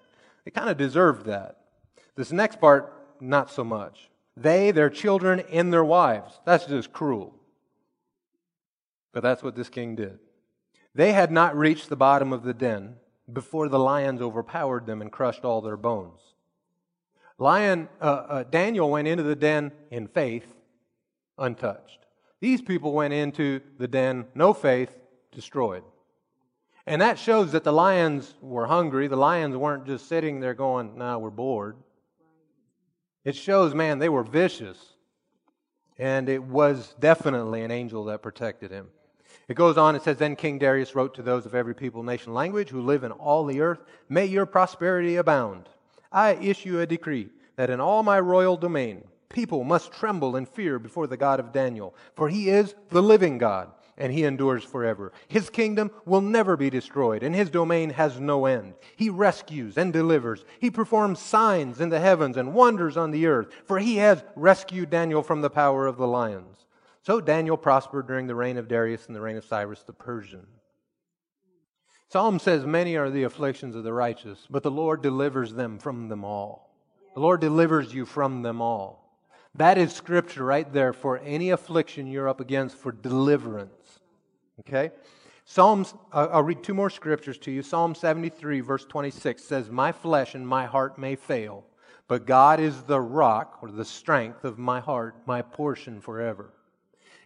They 0.44 0.52
kind 0.52 0.70
of 0.70 0.76
deserved 0.76 1.26
that. 1.26 1.59
This 2.16 2.32
next 2.32 2.60
part, 2.60 2.93
not 3.20 3.51
so 3.51 3.64
much. 3.64 4.10
They, 4.36 4.70
their 4.70 4.90
children, 4.90 5.40
and 5.51 5.72
their 5.72 5.84
wives. 5.84 6.40
That's 6.44 6.66
just 6.66 6.93
cruel. 6.93 7.34
But 9.12 9.22
that's 9.22 9.43
what 9.43 9.55
this 9.56 9.68
king 9.68 9.94
did. 9.94 10.18
They 10.94 11.12
had 11.12 11.30
not 11.30 11.56
reached 11.56 11.89
the 11.89 11.97
bottom 11.97 12.32
of 12.32 12.43
the 12.43 12.55
den 12.55 12.97
before 13.32 13.68
the 13.68 13.78
lions 13.78 14.20
overpowered 14.20 14.86
them 14.86 15.01
and 15.01 15.12
crushed 15.12 15.44
all 15.44 15.60
their 15.60 15.76
bones. 15.76 16.20
Lion, 17.39 17.89
uh, 18.01 18.05
uh, 18.05 18.43
Daniel 18.44 18.90
went 18.90 19.09
into 19.09 19.22
the 19.22 19.36
den 19.36 19.72
in 19.90 20.06
faith, 20.06 20.47
untouched. 21.39 21.98
These 22.40 22.62
people 22.62 22.93
went 22.93 23.14
into 23.14 23.60
the 23.78 23.89
den, 23.89 24.26
no 24.34 24.52
faith, 24.52 24.94
destroyed. 25.30 25.82
And 26.86 27.01
that 27.01 27.18
shows 27.18 27.52
that 27.52 27.64
the 27.64 27.72
lions 27.72 28.34
were 28.40 28.66
hungry. 28.66 29.06
The 29.06 29.16
lions 29.16 29.56
weren't 29.56 29.86
just 29.86 30.09
sitting 30.09 30.40
there 30.40 30.55
going, 30.55 30.98
nah, 30.98 31.18
we're 31.18 31.30
bored. 31.30 31.76
It 33.24 33.36
shows, 33.36 33.74
man, 33.74 33.98
they 33.98 34.08
were 34.08 34.22
vicious. 34.22 34.78
And 35.98 36.28
it 36.28 36.42
was 36.42 36.94
definitely 36.98 37.62
an 37.62 37.70
angel 37.70 38.04
that 38.06 38.22
protected 38.22 38.70
him. 38.70 38.88
It 39.48 39.54
goes 39.54 39.76
on, 39.76 39.94
it 39.94 40.02
says, 40.02 40.16
Then 40.16 40.36
King 40.36 40.58
Darius 40.58 40.94
wrote 40.94 41.14
to 41.14 41.22
those 41.22 41.46
of 41.46 41.54
every 41.54 41.74
people, 41.74 42.02
nation, 42.02 42.34
language 42.34 42.70
who 42.70 42.80
live 42.80 43.04
in 43.04 43.12
all 43.12 43.44
the 43.44 43.60
earth, 43.60 43.80
May 44.08 44.26
your 44.26 44.46
prosperity 44.46 45.16
abound. 45.16 45.68
I 46.10 46.34
issue 46.34 46.80
a 46.80 46.86
decree 46.86 47.28
that 47.56 47.70
in 47.70 47.80
all 47.80 48.02
my 48.02 48.20
royal 48.20 48.56
domain, 48.56 49.04
people 49.28 49.64
must 49.64 49.92
tremble 49.92 50.36
and 50.36 50.48
fear 50.48 50.78
before 50.78 51.06
the 51.06 51.16
God 51.16 51.40
of 51.40 51.52
Daniel, 51.52 51.94
for 52.14 52.28
he 52.28 52.50
is 52.50 52.74
the 52.90 53.02
living 53.02 53.38
God 53.38 53.70
and 54.02 54.12
he 54.12 54.24
endures 54.24 54.64
forever. 54.64 55.12
His 55.28 55.48
kingdom 55.48 55.92
will 56.04 56.20
never 56.20 56.56
be 56.56 56.70
destroyed, 56.70 57.22
and 57.22 57.32
his 57.32 57.50
domain 57.50 57.90
has 57.90 58.18
no 58.18 58.46
end. 58.46 58.74
He 58.96 59.08
rescues 59.08 59.78
and 59.78 59.92
delivers. 59.92 60.44
He 60.58 60.72
performs 60.72 61.20
signs 61.20 61.80
in 61.80 61.88
the 61.88 62.00
heavens 62.00 62.36
and 62.36 62.52
wonders 62.52 62.96
on 62.96 63.12
the 63.12 63.26
earth, 63.26 63.52
for 63.64 63.78
he 63.78 63.98
has 63.98 64.24
rescued 64.34 64.90
Daniel 64.90 65.22
from 65.22 65.40
the 65.40 65.50
power 65.50 65.86
of 65.86 65.98
the 65.98 66.06
lions. 66.08 66.66
So 67.02 67.20
Daniel 67.20 67.56
prospered 67.56 68.08
during 68.08 68.26
the 68.26 68.34
reign 68.34 68.58
of 68.58 68.66
Darius 68.66 69.06
and 69.06 69.14
the 69.14 69.20
reign 69.20 69.36
of 69.36 69.44
Cyrus 69.44 69.84
the 69.84 69.92
Persian. 69.92 70.48
Psalm 72.08 72.40
says, 72.40 72.66
Many 72.66 72.96
are 72.96 73.08
the 73.08 73.22
afflictions 73.22 73.76
of 73.76 73.84
the 73.84 73.92
righteous, 73.92 74.48
but 74.50 74.64
the 74.64 74.70
Lord 74.70 75.00
delivers 75.00 75.54
them 75.54 75.78
from 75.78 76.08
them 76.08 76.24
all. 76.24 76.74
The 77.14 77.20
Lord 77.20 77.40
delivers 77.40 77.94
you 77.94 78.04
from 78.04 78.42
them 78.42 78.60
all. 78.60 79.02
That 79.54 79.76
is 79.76 79.92
scripture 79.92 80.44
right 80.44 80.70
there 80.72 80.92
for 80.92 81.18
any 81.18 81.50
affliction 81.50 82.06
you're 82.06 82.28
up 82.28 82.40
against 82.40 82.76
for 82.76 82.90
deliverance. 82.90 83.81
Okay? 84.60 84.90
Psalms, 85.44 85.94
I'll 86.12 86.42
read 86.42 86.62
two 86.62 86.74
more 86.74 86.90
scriptures 86.90 87.36
to 87.38 87.50
you. 87.50 87.62
Psalm 87.62 87.94
73, 87.94 88.60
verse 88.60 88.84
26 88.84 89.42
says, 89.42 89.70
My 89.70 89.92
flesh 89.92 90.34
and 90.34 90.46
my 90.46 90.66
heart 90.66 90.98
may 90.98 91.16
fail, 91.16 91.64
but 92.06 92.26
God 92.26 92.60
is 92.60 92.82
the 92.84 93.00
rock 93.00 93.58
or 93.60 93.70
the 93.70 93.84
strength 93.84 94.44
of 94.44 94.58
my 94.58 94.80
heart, 94.80 95.16
my 95.26 95.42
portion 95.42 96.00
forever. 96.00 96.52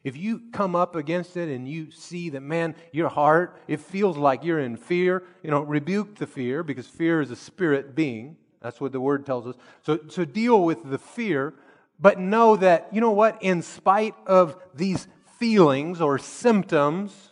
If 0.03 0.17
you 0.17 0.43
come 0.53 0.77
up 0.77 0.95
against 0.95 1.37
it 1.37 1.49
and 1.49 1.69
you 1.69 1.91
see 1.91 2.31
that, 2.31 2.41
man, 2.41 2.77
your 2.93 3.09
heart, 3.09 3.61
it 3.67 3.81
feels 3.81 4.17
like 4.17 4.45
you're 4.45 4.61
in 4.61 4.77
fear, 4.77 5.25
you 5.43 5.51
know, 5.51 5.61
rebuke 5.61 6.15
the 6.15 6.29
fear 6.29 6.63
because 6.63 6.87
fear 6.87 7.21
is 7.21 7.33
a 7.33 7.37
spirit 7.37 7.95
being. 7.95 8.37
That's 8.63 8.81
what 8.81 8.93
the 8.93 9.01
word 9.01 9.27
tells 9.27 9.49
us. 9.49 9.57
So, 9.83 9.99
so 10.09 10.25
deal 10.25 10.65
with 10.65 10.89
the 10.89 10.99
fear, 10.99 11.55
but 11.99 12.21
know 12.21 12.57
that, 12.57 12.89
you 12.93 13.01
know 13.01 13.11
what, 13.11 13.43
in 13.43 13.63
spite 13.63 14.15
of 14.27 14.57
these 14.75 15.09
feelings 15.39 16.01
or 16.01 16.19
symptoms, 16.19 17.31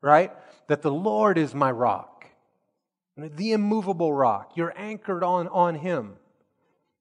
right? 0.00 0.32
That 0.68 0.82
the 0.82 0.92
Lord 0.92 1.38
is 1.38 1.54
my 1.54 1.70
rock, 1.70 2.26
the 3.16 3.52
immovable 3.52 4.12
rock. 4.12 4.52
You're 4.56 4.74
anchored 4.76 5.22
on, 5.22 5.48
on 5.48 5.74
Him. 5.74 6.14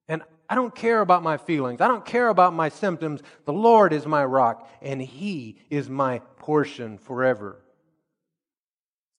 And 0.07 0.23
I 0.49 0.55
don't 0.55 0.76
care 0.76 1.01
about 1.01 1.23
my 1.23 1.38
feelings. 1.38 1.80
I 1.81 1.88
don't 1.88 2.05
care 2.05 2.27
about 2.27 2.53
my 2.53 2.69
symptoms. 2.69 3.22
The 3.45 3.53
Lord 3.53 3.93
is 3.93 4.05
my 4.05 4.26
rock, 4.26 4.69
and 4.81 5.01
He 5.01 5.57
is 5.69 5.89
my 5.89 6.19
portion 6.38 6.97
forever. 6.97 7.61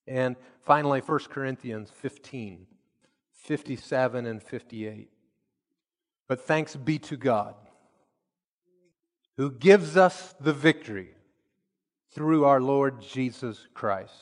And 0.05 0.35
finally, 0.61 0.99
1 0.99 1.19
Corinthians 1.29 1.89
15, 1.89 2.67
57 3.31 4.25
and 4.25 4.43
58. 4.43 5.09
But 6.27 6.41
thanks 6.41 6.75
be 6.75 6.99
to 6.99 7.17
God 7.17 7.55
who 9.37 9.51
gives 9.51 9.97
us 9.97 10.35
the 10.39 10.53
victory 10.53 11.09
through 12.11 12.45
our 12.45 12.61
Lord 12.61 13.01
Jesus 13.01 13.67
Christ. 13.73 14.13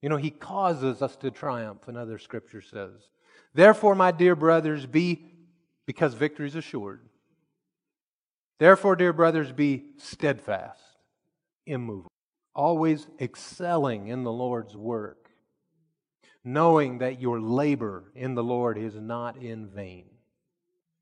You 0.00 0.08
know, 0.08 0.16
He 0.16 0.30
causes 0.30 1.02
us 1.02 1.16
to 1.16 1.30
triumph, 1.30 1.88
another 1.88 2.18
scripture 2.18 2.62
says. 2.62 2.92
Therefore, 3.54 3.94
my 3.94 4.12
dear 4.12 4.36
brothers, 4.36 4.86
be, 4.86 5.24
because 5.86 6.14
victory 6.14 6.46
is 6.46 6.54
assured. 6.54 7.00
Therefore, 8.58 8.96
dear 8.96 9.12
brothers, 9.12 9.50
be 9.50 9.84
steadfast, 9.98 10.80
immovable, 11.66 12.12
always 12.54 13.06
excelling 13.20 14.08
in 14.08 14.22
the 14.22 14.32
Lord's 14.32 14.76
work, 14.76 15.30
knowing 16.44 16.98
that 16.98 17.20
your 17.20 17.40
labor 17.40 18.04
in 18.14 18.34
the 18.34 18.44
Lord 18.44 18.78
is 18.78 18.94
not 18.94 19.36
in 19.36 19.66
vain 19.66 20.06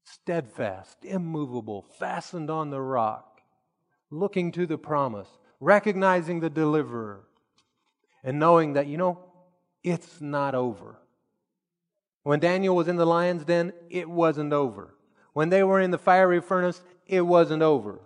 steadfast, 0.05 1.05
immovable, 1.05 1.85
fastened 1.99 2.51
on 2.51 2.71
the 2.71 2.81
rock, 2.81 3.41
looking 4.11 4.53
to 4.53 4.67
the 4.67 4.79
promise, 4.79 5.29
recognizing 5.61 6.41
the 6.41 6.51
deliverer, 6.51 7.25
and 8.23 8.39
knowing 8.39 8.75
that, 8.75 8.87
you 8.87 8.97
know, 8.97 9.19
it's 9.83 10.21
not 10.21 10.55
over. 10.55 10.97
When 12.23 12.41
Daniel 12.41 12.77
was 12.77 12.89
in 12.89 12.97
the 12.97 13.07
lion's 13.07 13.45
den, 13.45 13.73
it 13.91 14.09
wasn't 14.09 14.53
over. 14.53 14.95
When 15.33 15.51
they 15.51 15.63
were 15.63 15.81
in 15.81 15.91
the 15.91 15.99
fiery 15.99 16.41
furnace, 16.41 16.83
it 17.07 17.23
wasn't 17.23 17.63
over. 17.63 18.01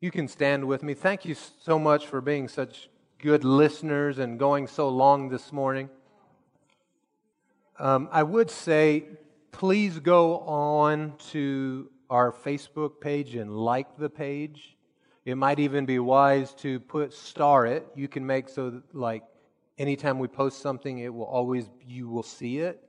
You 0.00 0.10
can 0.10 0.26
stand 0.26 0.64
with 0.64 0.82
me. 0.82 0.94
Thank 0.94 1.24
you 1.24 1.34
so 1.34 1.78
much 1.78 2.06
for 2.06 2.20
being 2.20 2.48
such 2.48 2.88
good 3.18 3.44
listeners 3.44 4.18
and 4.18 4.38
going 4.38 4.66
so 4.66 4.88
long 4.88 5.28
this 5.28 5.52
morning. 5.52 5.90
Um, 7.78 8.08
I 8.10 8.22
would 8.22 8.50
say 8.50 9.04
please 9.52 9.98
go 9.98 10.38
on 10.40 11.14
to 11.30 11.90
our 12.08 12.32
Facebook 12.32 13.00
page 13.00 13.34
and 13.34 13.50
like 13.50 13.96
the 13.96 14.10
page. 14.10 14.76
It 15.24 15.36
might 15.36 15.58
even 15.58 15.84
be 15.84 15.98
wise 15.98 16.54
to 16.54 16.80
put 16.80 17.12
star 17.12 17.66
it. 17.66 17.86
You 17.94 18.08
can 18.08 18.26
make 18.26 18.48
so 18.48 18.70
that, 18.70 18.94
like 18.94 19.22
anytime 19.78 20.18
we 20.18 20.28
post 20.28 20.60
something, 20.60 20.98
it 20.98 21.12
will 21.12 21.24
always 21.24 21.68
you 21.86 22.08
will 22.08 22.22
see 22.22 22.58
it. 22.58 22.82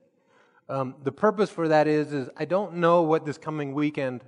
Um, 0.69 0.95
the 1.03 1.11
purpose 1.11 1.49
for 1.49 1.67
that 1.67 1.87
is 1.87 2.13
is 2.13 2.29
I 2.37 2.45
don't 2.45 2.75
know 2.75 3.01
what 3.01 3.25
this 3.25 3.37
coming 3.37 3.73
weekend 3.73 4.23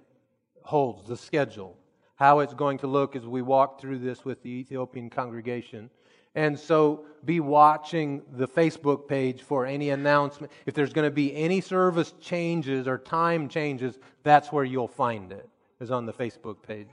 holds, 0.64 1.07
the 1.07 1.18
schedule, 1.18 1.77
how 2.15 2.39
it's 2.39 2.53
going 2.53 2.77
to 2.80 2.88
look 2.88 3.15
as 3.15 3.26
we 3.26 3.41
walk 3.41 3.80
through 3.80 3.99
this 3.99 4.26
with 4.26 4.43
the 4.43 4.49
Ethiopian 4.49 5.10
congregation. 5.10 5.89
And 6.35 6.60
so 6.60 7.05
be 7.26 7.39
watching 7.39 8.22
the 8.31 8.47
Facebook 8.47 9.07
page 9.07 9.41
for 9.41 9.65
any 9.65 9.91
announcement. 9.91 10.51
If 10.65 10.73
there's 10.73 10.93
going 10.93 11.07
to 11.07 11.14
be 11.14 11.35
any 11.35 11.61
service 11.61 12.14
changes 12.19 12.88
or 12.88 12.97
time 12.97 13.47
changes, 13.47 13.99
that's 14.23 14.51
where 14.51 14.64
you'll 14.64 14.88
find 14.88 15.31
it, 15.31 15.47
is 15.80 15.91
on 15.91 16.05
the 16.05 16.14
Facebook 16.14 16.57
page. 16.61 16.89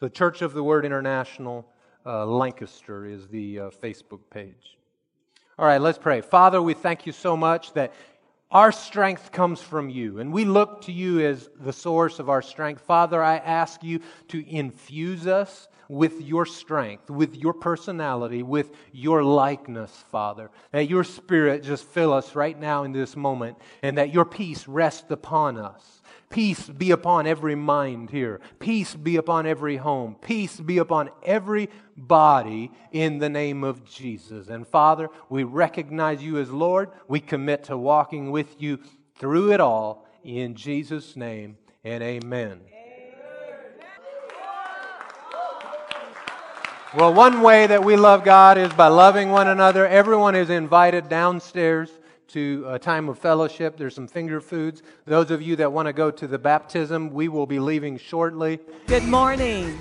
The 0.00 0.08
Church 0.08 0.42
of 0.42 0.54
the 0.54 0.62
Word 0.62 0.84
International 0.84 1.66
uh, 2.06 2.24
Lancaster 2.24 3.04
is 3.04 3.26
the 3.28 3.58
uh, 3.58 3.70
Facebook 3.70 4.20
page. 4.30 4.78
All 5.58 5.66
right, 5.66 5.80
let's 5.80 5.98
pray. 5.98 6.20
Father, 6.20 6.62
we 6.62 6.72
thank 6.72 7.04
you 7.04 7.12
so 7.12 7.36
much 7.36 7.72
that 7.72 7.92
our 8.50 8.72
strength 8.72 9.32
comes 9.32 9.60
from 9.60 9.90
you, 9.90 10.20
and 10.20 10.32
we 10.32 10.44
look 10.44 10.82
to 10.82 10.92
you 10.92 11.20
as 11.20 11.50
the 11.60 11.72
source 11.72 12.18
of 12.18 12.30
our 12.30 12.40
strength. 12.40 12.80
Father, 12.82 13.22
I 13.22 13.36
ask 13.36 13.82
you 13.82 14.00
to 14.28 14.48
infuse 14.48 15.26
us 15.26 15.68
with 15.88 16.20
your 16.20 16.46
strength, 16.46 17.10
with 17.10 17.34
your 17.36 17.54
personality, 17.54 18.42
with 18.42 18.70
your 18.92 19.22
likeness, 19.24 19.90
Father. 20.10 20.50
That 20.72 20.88
your 20.88 21.04
spirit 21.04 21.62
just 21.62 21.84
fill 21.84 22.12
us 22.12 22.34
right 22.34 22.58
now 22.58 22.84
in 22.84 22.92
this 22.92 23.16
moment, 23.16 23.56
and 23.82 23.98
that 23.98 24.12
your 24.12 24.24
peace 24.24 24.68
rest 24.68 25.10
upon 25.10 25.58
us. 25.58 26.02
Peace 26.30 26.68
be 26.68 26.90
upon 26.90 27.26
every 27.26 27.54
mind 27.54 28.10
here. 28.10 28.40
Peace 28.58 28.94
be 28.94 29.16
upon 29.16 29.46
every 29.46 29.76
home. 29.76 30.16
Peace 30.20 30.60
be 30.60 30.76
upon 30.76 31.08
every 31.22 31.70
body 31.96 32.70
in 32.92 33.18
the 33.18 33.30
name 33.30 33.64
of 33.64 33.84
Jesus. 33.84 34.48
And 34.48 34.66
Father, 34.66 35.08
we 35.30 35.44
recognize 35.44 36.22
you 36.22 36.38
as 36.38 36.50
Lord. 36.50 36.90
We 37.08 37.20
commit 37.20 37.64
to 37.64 37.78
walking 37.78 38.30
with 38.30 38.60
you 38.60 38.78
through 39.18 39.52
it 39.52 39.60
all 39.60 40.06
in 40.22 40.54
Jesus' 40.54 41.16
name 41.16 41.56
and 41.82 42.02
amen. 42.02 42.60
Well, 46.96 47.12
one 47.12 47.42
way 47.42 47.66
that 47.66 47.84
we 47.84 47.96
love 47.96 48.24
God 48.24 48.56
is 48.56 48.72
by 48.72 48.88
loving 48.88 49.28
one 49.28 49.46
another. 49.46 49.86
Everyone 49.86 50.34
is 50.34 50.48
invited 50.48 51.10
downstairs 51.10 51.90
to 52.28 52.64
a 52.66 52.78
time 52.78 53.10
of 53.10 53.18
fellowship. 53.18 53.76
There's 53.76 53.94
some 53.94 54.06
finger 54.08 54.40
foods. 54.40 54.82
Those 55.04 55.30
of 55.30 55.42
you 55.42 55.54
that 55.56 55.70
want 55.70 55.84
to 55.84 55.92
go 55.92 56.10
to 56.10 56.26
the 56.26 56.38
baptism, 56.38 57.12
we 57.12 57.28
will 57.28 57.44
be 57.44 57.58
leaving 57.58 57.98
shortly. 57.98 58.58
Good 58.86 59.02
morning. 59.02 59.78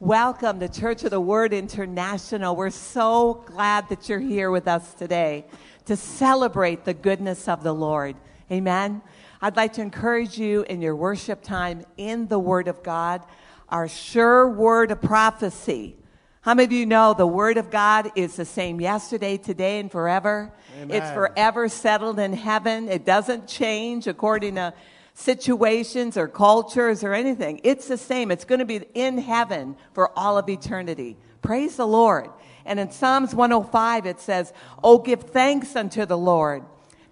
Welcome 0.00 0.58
to 0.58 0.68
Church 0.68 1.04
of 1.04 1.12
the 1.12 1.20
Word 1.20 1.52
International. 1.52 2.56
We're 2.56 2.70
so 2.70 3.44
glad 3.46 3.88
that 3.88 4.08
you're 4.08 4.18
here 4.18 4.50
with 4.50 4.66
us 4.66 4.92
today 4.94 5.44
to 5.84 5.94
celebrate 5.94 6.84
the 6.84 6.94
goodness 6.94 7.46
of 7.46 7.62
the 7.62 7.72
Lord. 7.72 8.16
Amen. 8.50 9.02
I'd 9.40 9.54
like 9.54 9.74
to 9.74 9.82
encourage 9.82 10.36
you 10.36 10.62
in 10.62 10.82
your 10.82 10.96
worship 10.96 11.44
time 11.44 11.84
in 11.96 12.26
the 12.26 12.40
Word 12.40 12.66
of 12.66 12.82
God, 12.82 13.24
our 13.68 13.86
sure 13.86 14.48
word 14.48 14.90
of 14.90 15.00
prophecy. 15.00 15.96
How 16.44 16.52
many 16.52 16.66
of 16.66 16.72
you 16.72 16.84
know 16.84 17.14
the 17.14 17.26
Word 17.26 17.56
of 17.56 17.70
God 17.70 18.12
is 18.16 18.36
the 18.36 18.44
same 18.44 18.78
yesterday, 18.78 19.38
today, 19.38 19.80
and 19.80 19.90
forever? 19.90 20.52
Amen. 20.76 20.94
It's 20.94 21.10
forever 21.12 21.70
settled 21.70 22.18
in 22.18 22.34
heaven. 22.34 22.90
It 22.90 23.06
doesn't 23.06 23.48
change 23.48 24.06
according 24.06 24.56
to 24.56 24.74
situations 25.14 26.18
or 26.18 26.28
cultures 26.28 27.02
or 27.02 27.14
anything. 27.14 27.62
It's 27.64 27.88
the 27.88 27.96
same. 27.96 28.30
It's 28.30 28.44
going 28.44 28.58
to 28.58 28.66
be 28.66 28.84
in 28.92 29.16
heaven 29.16 29.74
for 29.94 30.10
all 30.18 30.36
of 30.36 30.46
eternity. 30.50 31.16
Praise 31.40 31.76
the 31.76 31.86
Lord. 31.86 32.28
And 32.66 32.78
in 32.78 32.90
Psalms 32.90 33.34
105, 33.34 34.04
it 34.04 34.20
says, 34.20 34.52
Oh, 34.82 34.98
give 34.98 35.22
thanks 35.22 35.74
unto 35.74 36.04
the 36.04 36.18
Lord. 36.18 36.62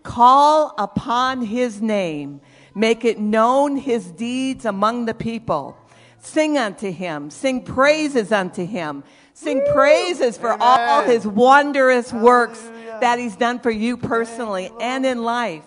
Call 0.02 0.74
upon 0.76 1.40
his 1.40 1.80
name. 1.80 2.42
Make 2.74 3.02
it 3.06 3.18
known 3.18 3.78
his 3.78 4.10
deeds 4.10 4.66
among 4.66 5.06
the 5.06 5.14
people. 5.14 5.78
Sing 6.18 6.56
unto 6.56 6.92
him. 6.92 7.30
Sing 7.30 7.64
praises 7.64 8.30
unto 8.30 8.64
him. 8.64 9.02
Sing 9.42 9.62
praises 9.72 10.38
for 10.38 10.52
Amen. 10.52 10.60
all 10.62 11.02
his 11.02 11.26
wondrous 11.26 12.10
Hallelujah. 12.10 12.26
works 12.26 12.70
that 13.00 13.18
he's 13.18 13.34
done 13.34 13.58
for 13.58 13.70
you 13.70 13.96
personally 13.96 14.70
and 14.80 15.04
in 15.04 15.22
life. 15.22 15.64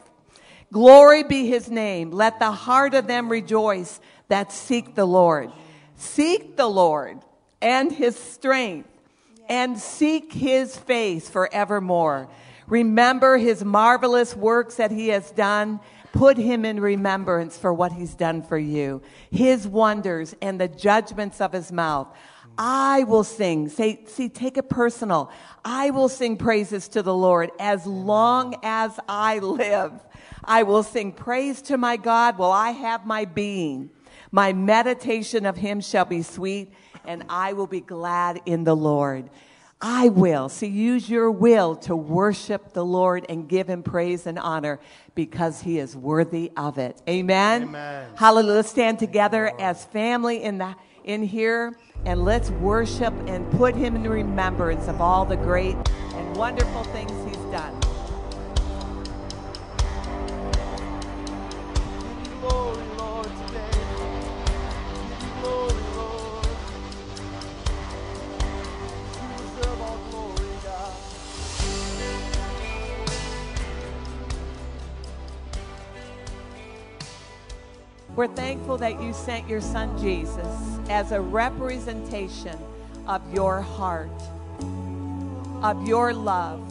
Glory 0.71 1.23
be 1.23 1.45
his 1.45 1.69
name. 1.69 2.11
Let 2.11 2.39
the 2.39 2.51
heart 2.51 2.93
of 2.93 3.07
them 3.07 3.29
rejoice 3.29 3.99
that 4.29 4.51
seek 4.51 4.95
the 4.95 5.05
Lord. 5.05 5.51
Seek 5.95 6.55
the 6.55 6.67
Lord 6.67 7.19
and 7.61 7.91
his 7.91 8.17
strength 8.17 8.89
and 9.49 9.77
seek 9.77 10.31
his 10.33 10.77
face 10.77 11.29
forevermore. 11.29 12.29
Remember 12.67 13.37
his 13.37 13.63
marvelous 13.63 14.35
works 14.35 14.75
that 14.75 14.91
he 14.91 15.09
has 15.09 15.31
done. 15.31 15.79
Put 16.13 16.37
him 16.37 16.63
in 16.63 16.79
remembrance 16.79 17.57
for 17.57 17.73
what 17.73 17.91
he's 17.91 18.15
done 18.15 18.41
for 18.41 18.57
you, 18.57 19.01
his 19.29 19.67
wonders 19.67 20.33
and 20.41 20.61
the 20.61 20.69
judgments 20.69 21.41
of 21.41 21.51
his 21.51 21.73
mouth. 21.73 22.07
I 22.57 23.03
will 23.03 23.23
sing. 23.23 23.69
Say, 23.69 24.05
see, 24.07 24.29
take 24.29 24.57
it 24.57 24.69
personal. 24.69 25.31
I 25.63 25.89
will 25.89 26.09
sing 26.09 26.37
praises 26.37 26.87
to 26.89 27.01
the 27.01 27.15
Lord 27.15 27.51
as 27.59 27.85
long 27.85 28.55
as 28.63 28.99
I 29.07 29.39
live. 29.39 29.93
I 30.43 30.63
will 30.63 30.83
sing 30.83 31.11
praise 31.11 31.61
to 31.63 31.77
my 31.77 31.97
God 31.97 32.37
while 32.37 32.51
I 32.51 32.71
have 32.71 33.05
my 33.05 33.25
being. 33.25 33.89
My 34.31 34.53
meditation 34.53 35.45
of 35.45 35.57
him 35.57 35.81
shall 35.81 36.05
be 36.05 36.21
sweet, 36.21 36.71
and 37.05 37.23
I 37.29 37.53
will 37.53 37.67
be 37.67 37.81
glad 37.81 38.41
in 38.45 38.63
the 38.63 38.75
Lord. 38.75 39.29
I 39.81 40.09
will. 40.09 40.49
See, 40.49 40.67
use 40.67 41.09
your 41.09 41.29
will 41.29 41.75
to 41.77 41.95
worship 41.95 42.73
the 42.73 42.85
Lord 42.85 43.25
and 43.27 43.47
give 43.47 43.69
him 43.69 43.83
praise 43.83 44.25
and 44.25 44.39
honor 44.39 44.79
because 45.15 45.61
he 45.61 45.79
is 45.79 45.95
worthy 45.95 46.51
of 46.55 46.77
it. 46.77 47.01
Amen. 47.07 47.63
Amen. 47.63 48.09
Hallelujah. 48.15 48.55
Let's 48.55 48.69
stand 48.69 48.99
together 48.99 49.51
as 49.59 49.85
family 49.85 50.41
in 50.43 50.57
the 50.57 50.75
in 51.05 51.23
here 51.23 51.77
and 52.05 52.23
let's 52.23 52.49
worship 52.51 53.13
and 53.27 53.49
put 53.51 53.75
him 53.75 53.95
in 53.95 54.09
remembrance 54.09 54.87
of 54.87 54.99
all 55.01 55.23
the 55.25 55.37
great 55.37 55.75
and 56.13 56.35
wonderful 56.35 56.83
things 56.85 57.11
he's 57.25 57.43
done. 57.51 57.79
We're 78.15 78.27
thankful 78.27 78.77
that 78.77 79.01
you 79.01 79.11
sent 79.11 79.49
your 79.49 79.59
son 79.59 79.97
Jesus 79.99 80.47
as 80.89 81.11
a 81.11 81.19
representation 81.19 82.57
of 83.07 83.21
your 83.33 83.59
heart, 83.59 84.09
of 85.61 85.85
your 85.85 86.13
love, 86.13 86.61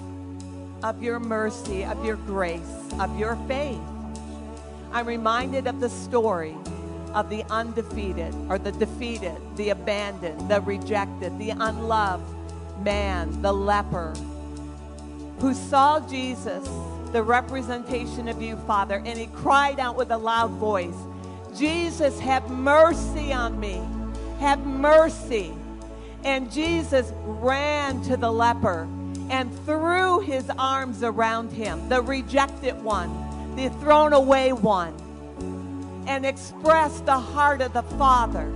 of 0.83 1.03
your 1.03 1.21
mercy, 1.21 1.85
of 1.85 2.03
your 2.03 2.17
grace, 2.17 2.89
of 2.99 3.19
your 3.19 3.37
faith. 3.47 3.81
I'm 4.91 5.07
reminded 5.07 5.67
of 5.67 5.81
the 5.81 5.91
story 5.91 6.55
of 7.13 7.29
the 7.29 7.45
undefeated 7.51 8.35
or 8.49 8.59
the 8.59 8.73
defeated, 8.73 9.37
the 9.57 9.69
abandoned, 9.69 10.51
the 10.51 10.63
rejected, 10.63 11.39
the 11.39 11.51
unloved 11.51 12.25
man, 12.83 13.43
the 13.43 13.53
leper, 13.53 14.15
who 15.41 15.53
saw 15.53 16.01
Jesus, 16.09 16.67
the 17.13 17.23
representation 17.23 18.29
of 18.29 18.41
you, 18.41 18.57
Father, 18.67 19.03
and 19.05 19.19
he 19.19 19.27
cried 19.27 19.79
out 19.79 19.95
with 19.97 20.11
a 20.11 20.17
loud 20.17 20.51
voice, 20.53 20.97
Jesus, 21.57 22.19
have 22.21 22.51
mercy 22.51 23.33
on 23.33 23.59
me. 23.61 23.81
Have 24.41 24.65
mercy. 24.67 25.55
And 26.25 26.51
Jesus 26.51 27.13
ran 27.25 28.03
to 28.03 28.17
the 28.17 28.31
leper 28.31 28.89
and 29.31 29.55
threw 29.65 30.21
his 30.21 30.51
arms 30.59 31.03
around 31.03 31.53
him, 31.53 31.89
the 31.89 32.03
rejected 32.03 32.83
one, 32.83 33.57
the 33.57 33.69
thrown 33.81 34.13
away 34.13 34.53
one, 34.53 34.95
and 36.07 36.27
expressed 36.27 37.07
the 37.07 37.19
heart 37.19 37.61
of 37.61 37.73
the 37.73 37.83
Father. 37.83 38.53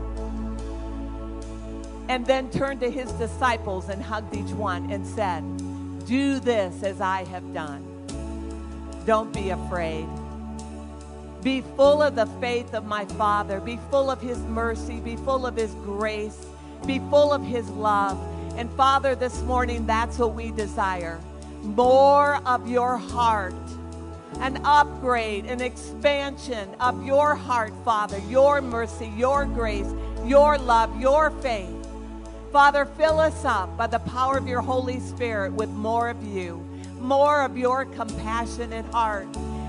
And 2.09 2.25
then 2.27 2.51
turned 2.51 2.81
to 2.81 2.91
his 2.91 3.13
disciples 3.13 3.89
and 3.89 4.03
hugged 4.03 4.35
each 4.35 4.51
one 4.53 4.91
and 4.91 5.07
said, 5.07 5.43
Do 6.07 6.41
this 6.41 6.83
as 6.83 7.01
I 7.01 7.25
have 7.25 7.53
done. 7.53 7.85
Don't 9.05 9.33
be 9.33 9.51
afraid. 9.51 10.09
Be 11.43 11.63
full 11.77 12.03
of 12.03 12.17
the 12.17 12.27
faith 12.41 12.75
of 12.75 12.85
my 12.85 13.05
Father. 13.05 13.61
Be 13.61 13.79
full 13.91 14.11
of 14.11 14.21
His 14.21 14.39
mercy. 14.39 15.01
Be 15.01 15.17
full 15.17 15.47
of 15.47 15.57
His 15.57 15.73
grace. 15.85 16.47
Be 16.87 16.99
full 17.11 17.33
of 17.33 17.45
His 17.45 17.69
love. 17.71 18.19
And 18.57 18.71
Father, 18.73 19.15
this 19.15 19.41
morning, 19.43 19.87
that's 19.87 20.19
what 20.19 20.35
we 20.35 20.51
desire 20.51 21.21
more 21.63 22.37
of 22.47 22.69
your 22.69 22.97
heart, 22.97 23.55
an 24.41 24.61
upgrade, 24.65 25.45
an 25.47 25.61
expansion 25.61 26.69
of 26.81 27.05
your 27.05 27.35
heart, 27.35 27.73
Father, 27.85 28.19
your 28.29 28.61
mercy, 28.61 29.13
your 29.17 29.45
grace, 29.45 29.93
your 30.25 30.57
love, 30.59 31.01
your 31.01 31.31
faith. 31.43 31.75
Father, 32.53 32.87
fill 32.87 33.19
us 33.19 33.45
up 33.45 33.77
by 33.77 33.87
the 33.87 33.99
power 34.01 34.39
of 34.39 34.47
your 34.47 34.61
Holy 34.63 35.01
Spirit 35.01 35.53
with 35.53 35.69
more 35.71 36.09
of 36.09 36.23
you, 36.23 36.65
more 37.01 37.43
of 37.43 37.59
your 37.59 37.85
compassionate 37.85 38.87
heart 38.87 39.27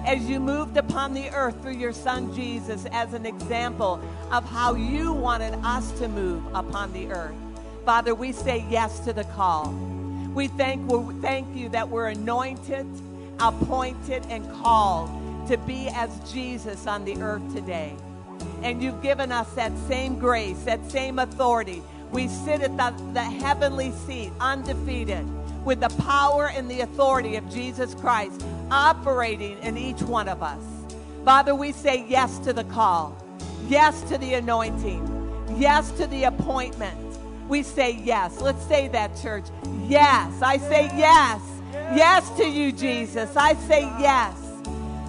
as 0.09 0.27
you 0.27 0.39
moved 0.39 0.75
upon 0.75 1.13
the 1.13 1.29
earth 1.29 1.61
through 1.61 1.77
your 1.77 1.93
Son 1.93 2.33
Jesus 2.33 2.87
as 2.91 3.13
an 3.13 3.27
example 3.27 4.01
of 4.31 4.43
how 4.43 4.73
you 4.73 5.13
wanted 5.13 5.53
us 5.63 5.91
to 5.99 6.07
move 6.07 6.43
upon 6.55 6.91
the 6.93 7.11
earth. 7.11 7.35
Father, 7.85 8.15
we 8.15 8.31
say 8.31 8.65
yes 8.71 9.01
to 9.01 9.13
the 9.13 9.23
call. 9.25 9.69
We 10.33 10.47
thank, 10.47 10.91
we 10.91 11.13
thank 11.21 11.55
you 11.55 11.69
that 11.69 11.87
we're 11.87 12.07
anointed, 12.07 12.87
appointed, 13.39 14.25
and 14.29 14.51
called 14.63 15.11
to 15.47 15.57
be 15.57 15.89
as 15.89 16.09
Jesus 16.33 16.87
on 16.87 17.05
the 17.05 17.21
earth 17.21 17.53
today. 17.53 17.95
And 18.63 18.81
you've 18.81 19.03
given 19.03 19.31
us 19.31 19.53
that 19.53 19.77
same 19.87 20.17
grace, 20.17 20.63
that 20.63 20.89
same 20.89 21.19
authority. 21.19 21.83
We 22.11 22.29
sit 22.29 22.61
at 22.61 22.75
the, 22.77 23.03
the 23.13 23.21
heavenly 23.21 23.91
seat, 24.07 24.31
undefeated, 24.39 25.27
with 25.69 25.81
the 25.81 26.01
power 26.01 26.49
and 26.49 26.67
the 26.67 26.79
authority 26.81 27.35
of 27.35 27.47
Jesus 27.47 27.93
Christ 27.93 28.43
operating 28.71 29.55
in 29.59 29.77
each 29.77 30.01
one 30.01 30.27
of 30.27 30.41
us. 30.41 30.63
Father, 31.23 31.53
we 31.53 31.71
say 31.71 32.07
yes 32.09 32.39
to 32.39 32.53
the 32.53 32.63
call, 32.63 33.15
yes 33.67 34.01
to 34.09 34.17
the 34.17 34.33
anointing, 34.33 35.53
yes 35.59 35.91
to 35.91 36.07
the 36.07 36.23
appointment. 36.23 36.97
We 37.47 37.61
say 37.61 37.91
yes. 38.03 38.41
Let's 38.41 38.65
say 38.65 38.87
that, 38.87 39.15
church. 39.21 39.45
Yes. 39.87 40.41
I 40.41 40.57
say 40.57 40.89
yes. 40.97 41.39
Yes 41.71 42.27
to 42.37 42.45
you, 42.49 42.71
Jesus. 42.71 43.35
I 43.35 43.53
say 43.67 43.81
yes. 43.99 44.35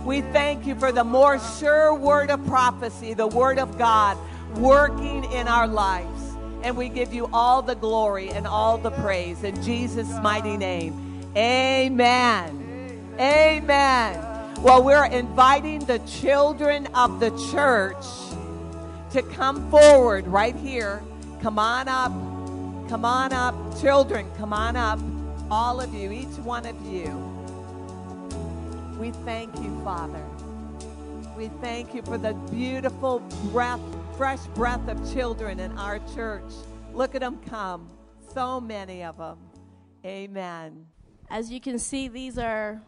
We 0.05 0.21
thank 0.21 0.67
you 0.67 0.75
for 0.75 0.93
the 0.93 1.05
more 1.05 1.41
sure 1.59 1.95
word 1.95 2.31
of 2.31 2.45
prophecy, 2.45 3.15
the 3.15 3.29
word 3.29 3.59
of 3.59 3.79
God 3.79 4.19
working 4.59 5.25
in 5.33 5.49
our 5.49 5.67
lives. 5.67 6.20
And 6.63 6.77
we 6.77 6.89
give 6.89 7.15
you 7.15 7.29
all 7.33 7.63
the 7.63 7.75
glory 7.75 8.31
and 8.31 8.47
all 8.47 8.79
the 8.79 8.91
praise 8.91 9.43
in 9.45 9.63
Jesus' 9.63 10.11
mighty 10.23 10.57
name. 10.57 11.23
Amen. 11.37 13.17
Amen. 13.19 14.31
Well, 14.63 14.83
we're 14.83 15.07
inviting 15.07 15.81
the 15.81 16.01
children 16.01 16.87
of 16.89 17.19
the 17.19 17.31
church 17.53 18.05
to 19.13 19.23
come 19.23 19.71
forward 19.71 20.27
right 20.27 20.55
here. 20.55 21.03
Come 21.41 21.59
on 21.59 21.89
up. 21.89 22.13
Come 22.91 23.05
on 23.05 23.33
up. 23.33 23.55
Children, 23.81 24.31
come 24.37 24.53
on 24.53 24.77
up. 24.77 24.99
All 25.51 25.81
of 25.81 25.95
you, 25.95 26.13
each 26.13 26.37
one 26.39 26.67
of 26.67 26.77
you. 26.87 27.09
We 28.99 29.13
thank 29.25 29.55
you, 29.61 29.81
Father. 29.83 30.23
We 31.37 31.49
thank 31.63 31.95
you 31.95 32.03
for 32.03 32.19
the 32.19 32.35
beautiful 32.51 33.21
breath, 33.51 33.81
fresh 34.21 34.47
breath 34.49 34.87
of 34.87 35.15
children 35.15 35.59
in 35.61 35.73
our 35.79 35.99
church. 36.15 36.53
Look 36.93 37.15
at 37.15 37.23
them 37.23 37.41
come. 37.49 37.89
So 38.35 38.61
many 38.61 39.03
of 39.03 39.17
them. 39.17 39.39
Amen. 40.05 40.85
As 41.31 41.51
you 41.51 41.59
can 41.59 41.79
see, 41.79 42.07
these 42.07 42.37
are 42.37 42.83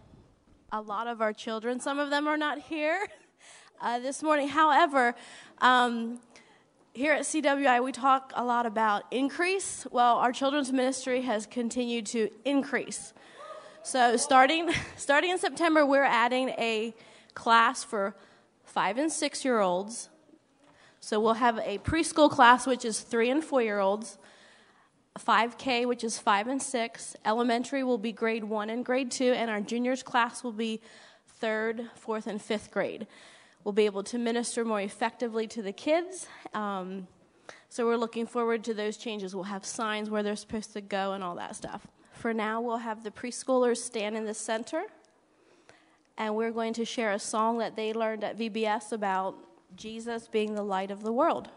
a 0.73 0.83
lot 0.83 1.07
of 1.07 1.23
our 1.23 1.33
children. 1.33 1.81
Some 1.81 1.99
of 1.99 2.11
them 2.11 2.29
are 2.29 2.37
not 2.37 2.59
here 2.59 3.07
uh, 3.81 3.99
this 4.01 4.23
morning. 4.23 4.47
However, 4.47 5.15
um, 5.63 6.21
here 6.93 7.15
at 7.15 7.23
CWI, 7.23 7.83
we 7.83 7.93
talk 7.93 8.35
a 8.37 8.45
lot 8.45 8.67
about 8.67 9.05
increase. 9.11 9.87
Well, 9.91 10.19
our 10.19 10.33
children's 10.33 10.71
ministry 10.71 11.23
has 11.23 11.47
continued 11.47 12.05
to 12.09 12.29
increase. 12.45 13.15
So, 13.83 14.19
starting, 14.19 14.71
starting 14.97 15.31
in 15.31 15.39
September, 15.39 15.87
we're 15.87 16.05
adding 16.05 16.51
a 16.51 16.95
class 17.33 17.83
for 17.83 18.15
five 18.65 18.99
and 18.99 19.11
six 19.11 19.47
year 19.47 19.61
olds. 19.61 20.11
So, 21.05 21.19
we'll 21.19 21.35
have 21.35 21.59
a 21.59 21.79
preschool 21.79 22.31
class, 22.31 22.65
which 22.65 22.85
is 22.85 23.01
three 23.01 23.29
and 23.29 23.43
four 23.43 23.61
year 23.61 23.81
olds, 23.81 24.19
5K, 25.19 25.85
which 25.87 26.05
is 26.05 26.17
five 26.17 26.47
and 26.47 26.63
six. 26.63 27.17
Elementary 27.25 27.83
will 27.83 27.99
be 27.99 28.13
grade 28.13 28.45
one 28.45 28.71
and 28.71 28.85
grade 28.85 29.11
two, 29.11 29.33
and 29.33 29.51
our 29.51 29.61
juniors 29.61 30.05
class 30.05 30.45
will 30.45 30.53
be 30.53 30.81
third, 31.27 31.91
fourth, 31.97 32.29
and 32.29 32.41
fifth 32.41 32.71
grade. 32.71 33.09
We'll 33.65 33.73
be 33.73 33.85
able 33.85 34.05
to 34.05 34.19
minister 34.19 34.65
more 34.65 34.81
effectively 34.81 35.49
to 35.49 35.61
the 35.61 35.73
kids. 35.73 36.29
Um, 36.55 37.09
so 37.69 37.85
we're 37.85 37.97
looking 37.97 38.27
forward 38.27 38.63
to 38.65 38.75
those 38.75 38.97
changes. 38.97 39.35
We'll 39.35 39.45
have 39.45 39.65
signs 39.65 40.09
where 40.09 40.23
they're 40.23 40.37
supposed 40.37 40.73
to 40.75 40.81
go 40.81 41.15
and 41.15 41.25
all 41.25 41.35
that 41.35 41.57
stuff. 41.57 41.89
For 42.13 42.33
now, 42.33 42.61
we'll 42.61 42.79
have 42.79 43.03
the 43.03 43.11
preschoolers 43.11 43.79
stand 43.79 44.17
in 44.17 44.25
the 44.25 44.35
center, 44.35 44.85
and 46.17 46.37
we're 46.37 46.53
going 46.53 46.75
to 46.75 46.85
share 46.85 47.11
a 47.11 47.19
song 47.19 47.59
that 47.59 47.75
they 47.75 47.93
learned 47.93 48.23
at 48.23 48.39
VBS 48.39 48.93
about 48.93 49.35
Jesus 49.77 50.29
being 50.29 50.55
the 50.55 50.63
light 50.63 50.91
of 50.91 51.03
the 51.03 51.13
world. 51.13 51.49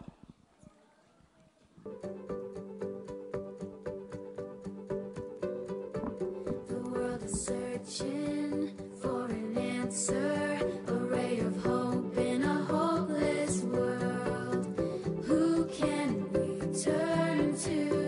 The 6.68 6.80
world 6.90 7.22
is 7.22 7.44
searching 7.46 8.70
for 9.00 9.26
an 9.26 9.58
answer, 9.58 10.58
a 10.86 10.92
ray 10.92 11.38
of 11.40 11.56
hope 11.62 12.16
in 12.16 12.42
a 12.42 12.64
hopeless 12.64 13.62
world. 13.62 14.66
Who 15.24 15.66
can 15.66 16.32
we 16.32 16.80
turn 16.82 17.56
to? 17.58 18.05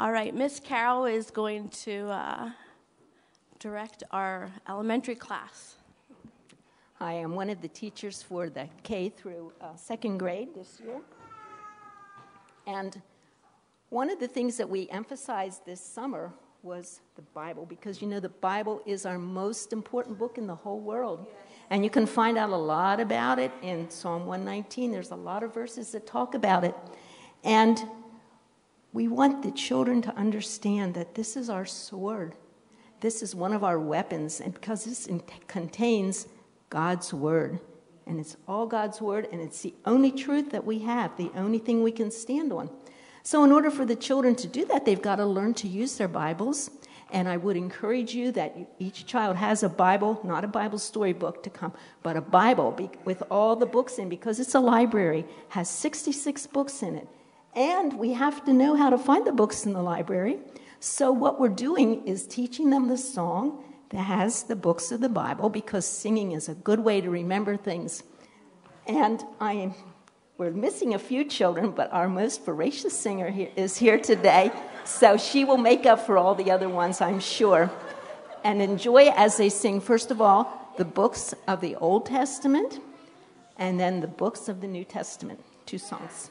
All 0.00 0.12
right, 0.12 0.34
Miss 0.34 0.60
Carol 0.60 1.04
is 1.04 1.30
going 1.30 1.68
to 1.84 2.08
uh, 2.08 2.50
direct 3.58 4.02
our 4.10 4.50
elementary 4.66 5.14
class. 5.14 5.74
I'm 6.98 7.34
one 7.34 7.50
of 7.50 7.60
the 7.60 7.68
teachers 7.68 8.22
for 8.22 8.48
the 8.48 8.66
K 8.82 9.10
through 9.10 9.52
uh, 9.60 9.76
second 9.76 10.16
grade 10.16 10.54
this 10.54 10.80
year. 10.82 11.02
And 12.66 13.02
one 13.90 14.08
of 14.08 14.18
the 14.18 14.26
things 14.26 14.56
that 14.56 14.70
we 14.70 14.88
emphasized 14.88 15.66
this 15.66 15.82
summer 15.82 16.32
was 16.62 17.02
the 17.16 17.22
Bible, 17.34 17.66
because 17.66 18.00
you 18.00 18.08
know, 18.08 18.20
the 18.20 18.30
Bible 18.30 18.80
is 18.86 19.04
our 19.04 19.18
most 19.18 19.70
important 19.74 20.16
book 20.18 20.38
in 20.38 20.46
the 20.46 20.54
whole 20.54 20.80
world. 20.80 21.26
And 21.68 21.84
you 21.84 21.90
can 21.90 22.06
find 22.06 22.38
out 22.38 22.48
a 22.48 22.56
lot 22.56 23.00
about 23.00 23.38
it 23.38 23.52
in 23.60 23.90
Psalm 23.90 24.24
119. 24.24 24.92
There's 24.92 25.10
a 25.10 25.14
lot 25.14 25.42
of 25.42 25.52
verses 25.52 25.92
that 25.92 26.06
talk 26.06 26.34
about 26.34 26.64
it. 26.64 26.74
And 27.44 27.82
we 28.92 29.06
want 29.06 29.42
the 29.42 29.52
children 29.52 30.02
to 30.02 30.16
understand 30.16 30.94
that 30.94 31.14
this 31.14 31.36
is 31.36 31.48
our 31.48 31.66
sword. 31.66 32.34
This 33.00 33.22
is 33.22 33.34
one 33.34 33.52
of 33.52 33.64
our 33.64 33.78
weapons, 33.78 34.40
and 34.40 34.52
because 34.52 34.84
this 34.84 35.06
in- 35.06 35.22
contains 35.46 36.26
God's 36.68 37.14
word. 37.14 37.60
And 38.06 38.18
it's 38.18 38.36
all 38.48 38.66
God's 38.66 39.00
word, 39.00 39.28
and 39.30 39.40
it's 39.40 39.62
the 39.62 39.74
only 39.84 40.10
truth 40.10 40.50
that 40.50 40.66
we 40.66 40.80
have, 40.80 41.16
the 41.16 41.30
only 41.36 41.58
thing 41.58 41.82
we 41.82 41.92
can 41.92 42.10
stand 42.10 42.52
on. 42.52 42.68
So, 43.22 43.44
in 43.44 43.52
order 43.52 43.70
for 43.70 43.84
the 43.84 43.96
children 43.96 44.34
to 44.36 44.48
do 44.48 44.64
that, 44.66 44.84
they've 44.84 45.00
got 45.00 45.16
to 45.16 45.26
learn 45.26 45.54
to 45.54 45.68
use 45.68 45.96
their 45.96 46.08
Bibles. 46.08 46.70
And 47.12 47.28
I 47.28 47.36
would 47.36 47.56
encourage 47.56 48.14
you 48.14 48.32
that 48.32 48.56
each 48.78 49.04
child 49.04 49.36
has 49.36 49.62
a 49.62 49.68
Bible, 49.68 50.20
not 50.24 50.44
a 50.44 50.48
Bible 50.48 50.78
storybook 50.78 51.42
to 51.42 51.50
come, 51.50 51.72
but 52.02 52.16
a 52.16 52.20
Bible 52.20 52.90
with 53.04 53.22
all 53.30 53.56
the 53.56 53.66
books 53.66 53.98
in, 53.98 54.08
because 54.08 54.40
it's 54.40 54.54
a 54.54 54.60
library, 54.60 55.24
has 55.48 55.68
66 55.68 56.46
books 56.48 56.82
in 56.82 56.96
it. 56.96 57.08
And 57.54 57.98
we 57.98 58.12
have 58.12 58.44
to 58.44 58.52
know 58.52 58.76
how 58.76 58.90
to 58.90 58.98
find 58.98 59.26
the 59.26 59.32
books 59.32 59.66
in 59.66 59.72
the 59.72 59.82
library. 59.82 60.38
So, 60.78 61.10
what 61.12 61.40
we're 61.40 61.48
doing 61.48 62.06
is 62.06 62.26
teaching 62.26 62.70
them 62.70 62.88
the 62.88 62.96
song 62.96 63.64
that 63.90 64.02
has 64.02 64.44
the 64.44 64.56
books 64.56 64.92
of 64.92 65.00
the 65.00 65.08
Bible 65.08 65.48
because 65.48 65.84
singing 65.84 66.32
is 66.32 66.48
a 66.48 66.54
good 66.54 66.80
way 66.80 67.00
to 67.00 67.10
remember 67.10 67.56
things. 67.56 68.02
And 68.86 69.22
I 69.40 69.74
we're 70.38 70.52
missing 70.52 70.94
a 70.94 70.98
few 70.98 71.26
children, 71.26 71.72
but 71.72 71.92
our 71.92 72.08
most 72.08 72.46
voracious 72.46 72.98
singer 72.98 73.28
here 73.28 73.50
is 73.56 73.76
here 73.76 73.98
today. 73.98 74.50
So, 74.84 75.18
she 75.18 75.44
will 75.44 75.58
make 75.58 75.84
up 75.84 76.06
for 76.06 76.16
all 76.16 76.34
the 76.34 76.50
other 76.50 76.68
ones, 76.68 77.00
I'm 77.00 77.20
sure. 77.20 77.70
And 78.42 78.62
enjoy 78.62 79.10
as 79.14 79.36
they 79.36 79.50
sing, 79.50 79.82
first 79.82 80.10
of 80.10 80.22
all, 80.22 80.72
the 80.78 80.84
books 80.86 81.34
of 81.46 81.60
the 81.60 81.76
Old 81.76 82.06
Testament 82.06 82.80
and 83.58 83.78
then 83.78 84.00
the 84.00 84.06
books 84.06 84.48
of 84.48 84.62
the 84.62 84.66
New 84.66 84.84
Testament. 84.84 85.44
Two 85.66 85.76
songs. 85.76 86.30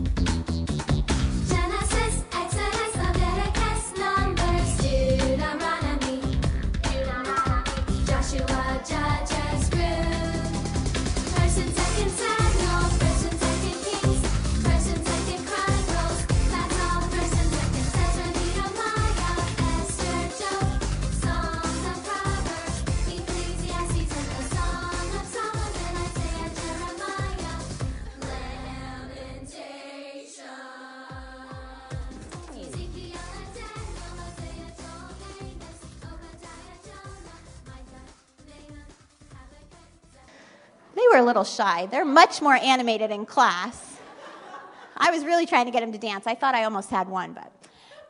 a 41.21 41.25
little 41.25 41.43
shy. 41.43 41.85
They're 41.85 42.05
much 42.05 42.41
more 42.41 42.55
animated 42.55 43.11
in 43.11 43.25
class. 43.25 43.99
I 44.97 45.11
was 45.11 45.23
really 45.23 45.45
trying 45.45 45.65
to 45.65 45.71
get 45.71 45.81
them 45.81 45.91
to 45.91 45.97
dance. 45.97 46.27
I 46.27 46.35
thought 46.35 46.55
I 46.55 46.63
almost 46.63 46.89
had 46.89 47.07
one, 47.07 47.33
but. 47.33 47.51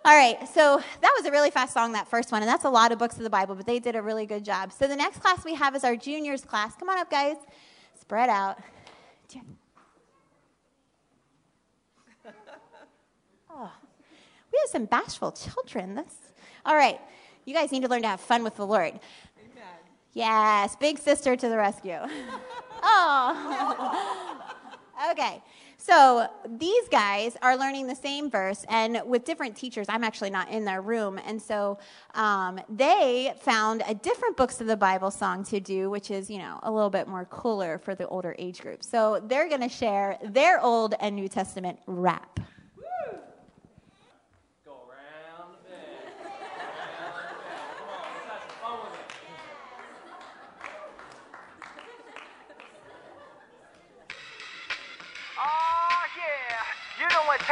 All 0.03 0.15
right, 0.15 0.47
so 0.47 0.81
that 1.01 1.13
was 1.15 1.25
a 1.27 1.31
really 1.31 1.51
fast 1.51 1.73
song, 1.73 1.91
that 1.91 2.07
first 2.07 2.31
one, 2.31 2.41
and 2.41 2.49
that's 2.49 2.63
a 2.65 2.69
lot 2.69 2.91
of 2.91 2.97
books 2.97 3.17
of 3.17 3.23
the 3.23 3.29
Bible, 3.29 3.53
but 3.53 3.67
they 3.67 3.77
did 3.77 3.95
a 3.95 4.01
really 4.01 4.25
good 4.25 4.43
job. 4.43 4.71
So 4.71 4.87
the 4.87 4.95
next 4.95 5.19
class 5.19 5.45
we 5.45 5.53
have 5.53 5.75
is 5.75 5.83
our 5.83 5.95
juniors 5.95 6.41
class. 6.41 6.75
Come 6.75 6.89
on 6.89 6.97
up, 6.97 7.11
guys. 7.11 7.35
Spread 7.99 8.29
out. 8.29 8.57
Oh, 13.53 13.69
we 14.49 14.57
have 14.63 14.69
some 14.69 14.85
bashful 14.85 15.33
children. 15.33 15.93
That's 15.93 16.15
all 16.65 16.73
right. 16.73 17.01
You 17.43 17.53
guys 17.53 17.69
need 17.69 17.81
to 17.81 17.89
learn 17.89 18.01
to 18.03 18.07
have 18.07 18.21
fun 18.21 18.45
with 18.45 18.55
the 18.55 18.65
Lord. 18.65 18.97
Yes, 20.13 20.75
big 20.75 20.99
sister 20.99 21.35
to 21.35 21.49
the 21.49 21.57
rescue. 21.57 21.99
oh. 22.81 24.51
okay. 25.11 25.41
So 25.77 26.27
these 26.47 26.87
guys 26.89 27.35
are 27.41 27.57
learning 27.57 27.87
the 27.87 27.95
same 27.95 28.29
verse, 28.29 28.63
and 28.69 29.01
with 29.03 29.25
different 29.25 29.57
teachers. 29.57 29.87
I'm 29.89 30.03
actually 30.03 30.29
not 30.29 30.49
in 30.51 30.63
their 30.63 30.81
room, 30.81 31.19
and 31.25 31.41
so 31.41 31.79
um, 32.13 32.61
they 32.69 33.33
found 33.39 33.81
a 33.87 33.95
different 33.95 34.37
books 34.37 34.61
of 34.61 34.67
the 34.67 34.77
Bible 34.77 35.09
song 35.09 35.43
to 35.45 35.59
do, 35.59 35.89
which 35.89 36.11
is 36.11 36.29
you 36.29 36.37
know 36.37 36.59
a 36.61 36.71
little 36.71 36.91
bit 36.91 37.07
more 37.07 37.25
cooler 37.25 37.79
for 37.79 37.95
the 37.95 38.07
older 38.09 38.35
age 38.37 38.61
group. 38.61 38.83
So 38.83 39.23
they're 39.25 39.49
going 39.49 39.61
to 39.61 39.69
share 39.69 40.19
their 40.23 40.61
Old 40.61 40.93
and 40.99 41.15
New 41.15 41.27
Testament 41.27 41.79
rap. 41.87 42.39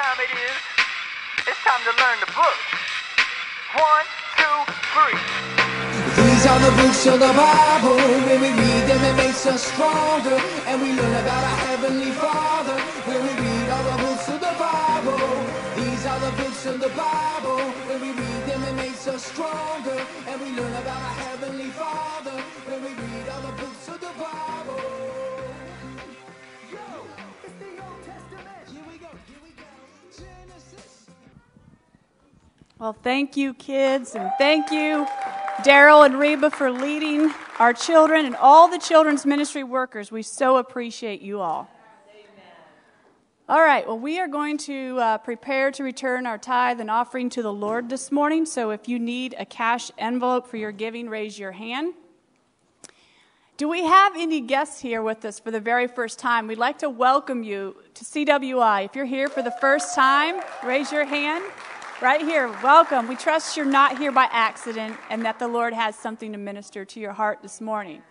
Time 0.09 0.25
it 0.25 0.33
is. 0.33 0.57
It's 1.45 1.61
time 1.61 1.83
to 1.85 1.93
learn 2.01 2.17
the 2.25 2.31
book. 2.33 2.59
One, 3.77 4.07
two, 4.41 4.57
three. 4.89 5.17
These 6.17 6.45
are 6.49 6.59
the 6.65 6.73
books 6.81 7.05
of 7.05 7.19
the 7.19 7.33
Bible. 7.37 7.97
When 8.25 8.41
we 8.41 8.49
read 8.49 8.83
them, 8.89 9.01
it 9.05 9.15
makes 9.17 9.45
us 9.45 9.61
stronger. 9.71 10.37
And 10.65 10.81
we 10.81 10.93
learn 10.93 11.15
about 11.21 11.43
our 11.51 11.59
Heavenly 11.69 12.11
Father. 12.11 12.77
When 13.05 13.21
we 13.21 13.33
read 13.37 13.69
all 13.69 13.85
the 13.91 13.97
books 14.03 14.27
of 14.29 14.39
the 14.39 14.55
Bible. 14.57 15.29
These 15.77 16.03
are 16.07 16.19
the 16.25 16.33
books 16.41 16.65
of 16.65 16.79
the 16.79 16.89
Bible. 16.89 17.61
When 17.89 18.01
we 18.01 18.09
read 18.09 18.43
them, 18.49 18.63
it 18.63 18.75
makes 18.81 19.07
us 19.07 19.23
stronger. 19.23 19.99
And 20.27 20.41
we 20.41 20.49
learn 20.57 20.73
about 20.73 21.01
our 21.09 21.15
Heavenly 21.27 21.69
Father. 21.77 21.88
Well, 32.79 32.93
thank 32.93 33.35
you, 33.35 33.53
kids, 33.55 34.15
and 34.15 34.31
thank 34.37 34.71
you, 34.71 35.05
Daryl 35.63 36.05
and 36.05 36.17
Reba, 36.17 36.49
for 36.49 36.71
leading 36.71 37.29
our 37.59 37.73
children 37.73 38.25
and 38.25 38.37
all 38.37 38.69
the 38.69 38.77
children's 38.77 39.25
ministry 39.25 39.65
workers. 39.65 40.13
We 40.13 40.23
so 40.23 40.55
appreciate 40.55 41.19
you 41.19 41.41
all. 41.41 41.69
Amen. 42.09 42.29
All 43.49 43.59
right, 43.59 43.85
well, 43.85 43.99
we 43.99 44.17
are 44.21 44.29
going 44.29 44.57
to 44.59 44.97
uh, 44.97 45.17
prepare 45.17 45.71
to 45.71 45.83
return 45.83 46.25
our 46.25 46.37
tithe 46.37 46.79
and 46.79 46.89
offering 46.89 47.29
to 47.31 47.43
the 47.43 47.51
Lord 47.51 47.89
this 47.89 48.13
morning. 48.13 48.45
So 48.45 48.69
if 48.69 48.87
you 48.87 48.97
need 48.97 49.35
a 49.37 49.45
cash 49.45 49.91
envelope 49.97 50.47
for 50.47 50.55
your 50.55 50.71
giving, 50.71 51.09
raise 51.09 51.37
your 51.37 51.51
hand. 51.51 51.95
Do 53.57 53.67
we 53.67 53.83
have 53.83 54.13
any 54.15 54.39
guests 54.39 54.79
here 54.79 55.01
with 55.01 55.25
us 55.25 55.37
for 55.37 55.51
the 55.51 55.59
very 55.59 55.87
first 55.87 56.17
time? 56.17 56.47
We'd 56.47 56.57
like 56.57 56.77
to 56.77 56.89
welcome 56.89 57.43
you 57.43 57.75
to 57.95 58.05
CWI. 58.05 58.85
If 58.85 58.95
you're 58.95 59.03
here 59.03 59.27
for 59.27 59.41
the 59.41 59.51
first 59.59 59.95
time, 59.95 60.41
raise 60.63 60.93
your 60.93 61.03
hand. 61.03 61.43
Right 62.01 62.21
here, 62.21 62.47
welcome. 62.63 63.09
We 63.09 63.17
trust 63.17 63.57
you're 63.57 63.65
not 63.65 63.97
here 63.97 64.13
by 64.13 64.29
accident 64.31 64.95
and 65.09 65.25
that 65.25 65.37
the 65.37 65.49
Lord 65.49 65.73
has 65.73 65.97
something 65.97 66.31
to 66.31 66.37
minister 66.37 66.85
to 66.85 66.97
your 66.97 67.11
heart 67.11 67.39
this 67.41 67.59
morning. 67.59 68.01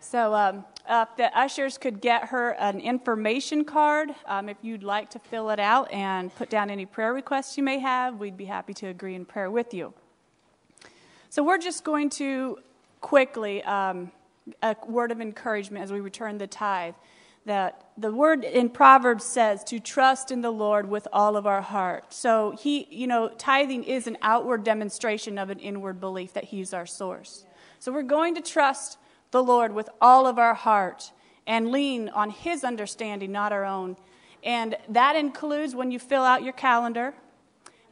So, 0.00 0.34
um, 0.34 0.64
uh, 0.88 1.06
the 1.16 1.36
ushers 1.38 1.78
could 1.78 2.00
get 2.00 2.30
her 2.30 2.56
an 2.58 2.80
information 2.80 3.64
card, 3.64 4.12
um, 4.26 4.48
if 4.48 4.56
you'd 4.60 4.82
like 4.82 5.08
to 5.10 5.20
fill 5.20 5.50
it 5.50 5.60
out 5.60 5.88
and 5.92 6.34
put 6.34 6.50
down 6.50 6.68
any 6.68 6.84
prayer 6.84 7.14
requests 7.14 7.56
you 7.56 7.62
may 7.62 7.78
have, 7.78 8.16
we'd 8.16 8.36
be 8.36 8.46
happy 8.46 8.74
to 8.74 8.88
agree 8.88 9.14
in 9.14 9.24
prayer 9.24 9.52
with 9.52 9.72
you. 9.72 9.94
So, 11.30 11.44
we're 11.44 11.58
just 11.58 11.84
going 11.84 12.10
to 12.10 12.58
quickly, 13.02 13.62
um, 13.62 14.10
a 14.64 14.74
word 14.84 15.12
of 15.12 15.20
encouragement 15.20 15.84
as 15.84 15.92
we 15.92 16.00
return 16.00 16.38
the 16.38 16.48
tithe. 16.48 16.94
That 17.46 17.86
the 17.96 18.12
word 18.12 18.44
in 18.44 18.68
Proverbs 18.68 19.24
says 19.24 19.64
to 19.64 19.80
trust 19.80 20.30
in 20.30 20.42
the 20.42 20.50
Lord 20.50 20.88
with 20.88 21.08
all 21.12 21.36
of 21.36 21.46
our 21.46 21.62
heart. 21.62 22.12
So, 22.12 22.54
he, 22.58 22.86
you 22.90 23.06
know, 23.06 23.28
tithing 23.28 23.84
is 23.84 24.06
an 24.06 24.18
outward 24.20 24.64
demonstration 24.64 25.38
of 25.38 25.48
an 25.48 25.58
inward 25.58 26.00
belief 26.00 26.34
that 26.34 26.44
He's 26.44 26.74
our 26.74 26.86
source. 26.86 27.46
So, 27.78 27.92
we're 27.92 28.02
going 28.02 28.34
to 28.34 28.42
trust 28.42 28.98
the 29.30 29.42
Lord 29.42 29.72
with 29.72 29.88
all 30.00 30.26
of 30.26 30.38
our 30.38 30.54
heart 30.54 31.12
and 31.46 31.70
lean 31.70 32.08
on 32.10 32.30
His 32.30 32.64
understanding, 32.64 33.32
not 33.32 33.52
our 33.52 33.64
own. 33.64 33.96
And 34.42 34.76
that 34.88 35.16
includes 35.16 35.74
when 35.74 35.90
you 35.90 35.98
fill 35.98 36.22
out 36.22 36.42
your 36.42 36.52
calendar. 36.52 37.14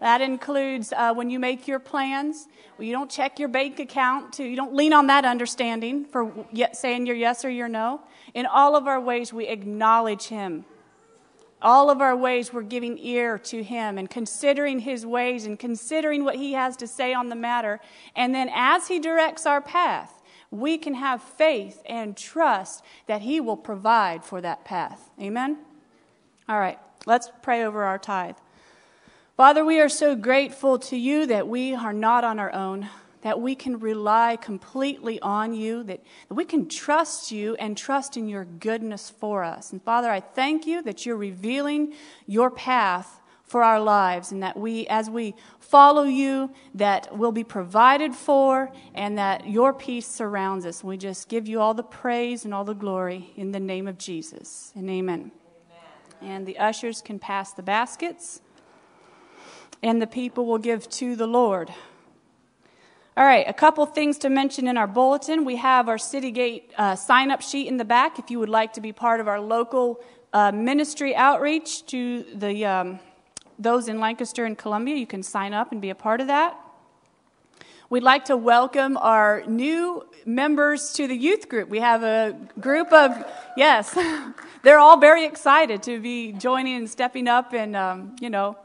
That 0.00 0.20
includes 0.20 0.92
uh, 0.92 1.14
when 1.14 1.30
you 1.30 1.38
make 1.38 1.66
your 1.66 1.78
plans. 1.78 2.46
You 2.78 2.92
don't 2.92 3.10
check 3.10 3.38
your 3.38 3.48
bank 3.48 3.78
account. 3.78 4.34
To, 4.34 4.44
you 4.44 4.56
don't 4.56 4.74
lean 4.74 4.92
on 4.92 5.06
that 5.06 5.24
understanding 5.24 6.04
for 6.04 6.32
saying 6.72 7.06
your 7.06 7.16
yes 7.16 7.44
or 7.44 7.50
your 7.50 7.68
no. 7.68 8.02
In 8.34 8.46
all 8.46 8.76
of 8.76 8.86
our 8.86 9.00
ways, 9.00 9.32
we 9.32 9.46
acknowledge 9.46 10.24
Him. 10.24 10.64
All 11.62 11.88
of 11.88 12.00
our 12.00 12.16
ways, 12.16 12.52
we're 12.52 12.62
giving 12.62 12.98
ear 12.98 13.38
to 13.38 13.62
Him 13.62 13.96
and 13.96 14.10
considering 14.10 14.80
His 14.80 15.06
ways 15.06 15.46
and 15.46 15.58
considering 15.58 16.24
what 16.24 16.34
He 16.34 16.52
has 16.52 16.76
to 16.78 16.86
say 16.86 17.14
on 17.14 17.28
the 17.28 17.36
matter. 17.36 17.80
And 18.14 18.34
then 18.34 18.50
as 18.52 18.88
He 18.88 18.98
directs 18.98 19.46
our 19.46 19.60
path, 19.60 20.20
we 20.50 20.76
can 20.76 20.94
have 20.94 21.22
faith 21.22 21.82
and 21.86 22.16
trust 22.16 22.84
that 23.06 23.22
He 23.22 23.40
will 23.40 23.56
provide 23.56 24.24
for 24.24 24.40
that 24.40 24.64
path. 24.64 25.10
Amen? 25.20 25.58
All 26.48 26.58
right, 26.58 26.78
let's 27.06 27.30
pray 27.40 27.64
over 27.64 27.84
our 27.84 27.98
tithe. 27.98 28.36
Father, 29.36 29.64
we 29.64 29.80
are 29.80 29.88
so 29.88 30.14
grateful 30.14 30.78
to 30.78 30.96
you 30.96 31.26
that 31.26 31.48
we 31.48 31.74
are 31.74 31.92
not 31.92 32.22
on 32.22 32.38
our 32.38 32.52
own, 32.52 32.88
that 33.24 33.40
we 33.40 33.54
can 33.54 33.80
rely 33.80 34.36
completely 34.36 35.18
on 35.20 35.54
you, 35.54 35.82
that, 35.82 36.00
that 36.28 36.34
we 36.34 36.44
can 36.44 36.68
trust 36.68 37.32
you 37.32 37.56
and 37.56 37.76
trust 37.76 38.16
in 38.16 38.28
your 38.28 38.44
goodness 38.44 39.10
for 39.10 39.42
us. 39.42 39.72
And 39.72 39.82
Father, 39.82 40.10
I 40.10 40.20
thank 40.20 40.66
you 40.66 40.82
that 40.82 41.04
you're 41.04 41.16
revealing 41.16 41.94
your 42.26 42.50
path 42.50 43.20
for 43.42 43.62
our 43.62 43.80
lives 43.80 44.30
and 44.30 44.42
that 44.42 44.56
we 44.56 44.86
as 44.88 45.08
we 45.08 45.34
follow 45.58 46.02
you 46.04 46.50
that 46.74 47.16
we'll 47.16 47.32
be 47.32 47.44
provided 47.44 48.14
for 48.14 48.70
and 48.94 49.18
that 49.18 49.48
your 49.48 49.72
peace 49.72 50.06
surrounds 50.06 50.64
us 50.64 50.82
we 50.82 50.96
just 50.96 51.28
give 51.28 51.46
you 51.46 51.60
all 51.60 51.74
the 51.74 51.82
praise 51.82 52.46
and 52.46 52.54
all 52.54 52.64
the 52.64 52.74
glory 52.74 53.32
in 53.36 53.52
the 53.52 53.60
name 53.60 53.86
of 53.86 53.98
jesus 53.98 54.72
and 54.74 54.88
amen, 54.88 55.30
amen. 56.22 56.32
and 56.34 56.46
the 56.46 56.56
ushers 56.56 57.02
can 57.02 57.18
pass 57.18 57.52
the 57.52 57.62
baskets 57.62 58.40
and 59.84 60.00
the 60.00 60.06
people 60.06 60.46
will 60.46 60.58
give 60.58 60.88
to 60.88 61.14
the 61.14 61.26
Lord. 61.26 61.70
All 63.16 63.24
right, 63.24 63.48
a 63.48 63.52
couple 63.52 63.86
things 63.86 64.18
to 64.18 64.28
mention 64.28 64.66
in 64.66 64.76
our 64.76 64.88
bulletin. 64.88 65.44
We 65.44 65.54
have 65.54 65.88
our 65.88 65.98
City 65.98 66.32
Gate 66.32 66.72
uh, 66.76 66.96
sign 66.96 67.30
up 67.30 67.42
sheet 67.42 67.68
in 67.68 67.76
the 67.76 67.84
back 67.84 68.18
if 68.18 68.28
you 68.28 68.40
would 68.40 68.48
like 68.48 68.72
to 68.72 68.80
be 68.80 68.92
part 68.92 69.20
of 69.20 69.28
our 69.28 69.40
local 69.40 70.00
uh, 70.32 70.50
ministry 70.50 71.14
outreach 71.14 71.86
to 71.86 72.24
the, 72.34 72.66
um, 72.66 72.98
those 73.56 73.86
in 73.86 74.00
Lancaster 74.00 74.44
and 74.46 74.58
Columbia. 74.58 74.96
You 74.96 75.06
can 75.06 75.22
sign 75.22 75.54
up 75.54 75.70
and 75.70 75.80
be 75.80 75.90
a 75.90 75.94
part 75.94 76.20
of 76.20 76.26
that. 76.26 76.58
We'd 77.88 78.02
like 78.02 78.24
to 78.24 78.36
welcome 78.36 78.96
our 78.96 79.44
new 79.46 80.08
members 80.26 80.92
to 80.94 81.06
the 81.06 81.16
youth 81.16 81.48
group. 81.48 81.68
We 81.68 81.78
have 81.78 82.02
a 82.02 82.36
group 82.58 82.92
of, 82.92 83.24
yes, 83.56 83.96
they're 84.64 84.80
all 84.80 84.98
very 84.98 85.24
excited 85.24 85.84
to 85.84 86.00
be 86.00 86.32
joining 86.32 86.78
and 86.78 86.90
stepping 86.90 87.28
up 87.28 87.52
and, 87.52 87.76
um, 87.76 88.16
you 88.20 88.28
know, 88.28 88.56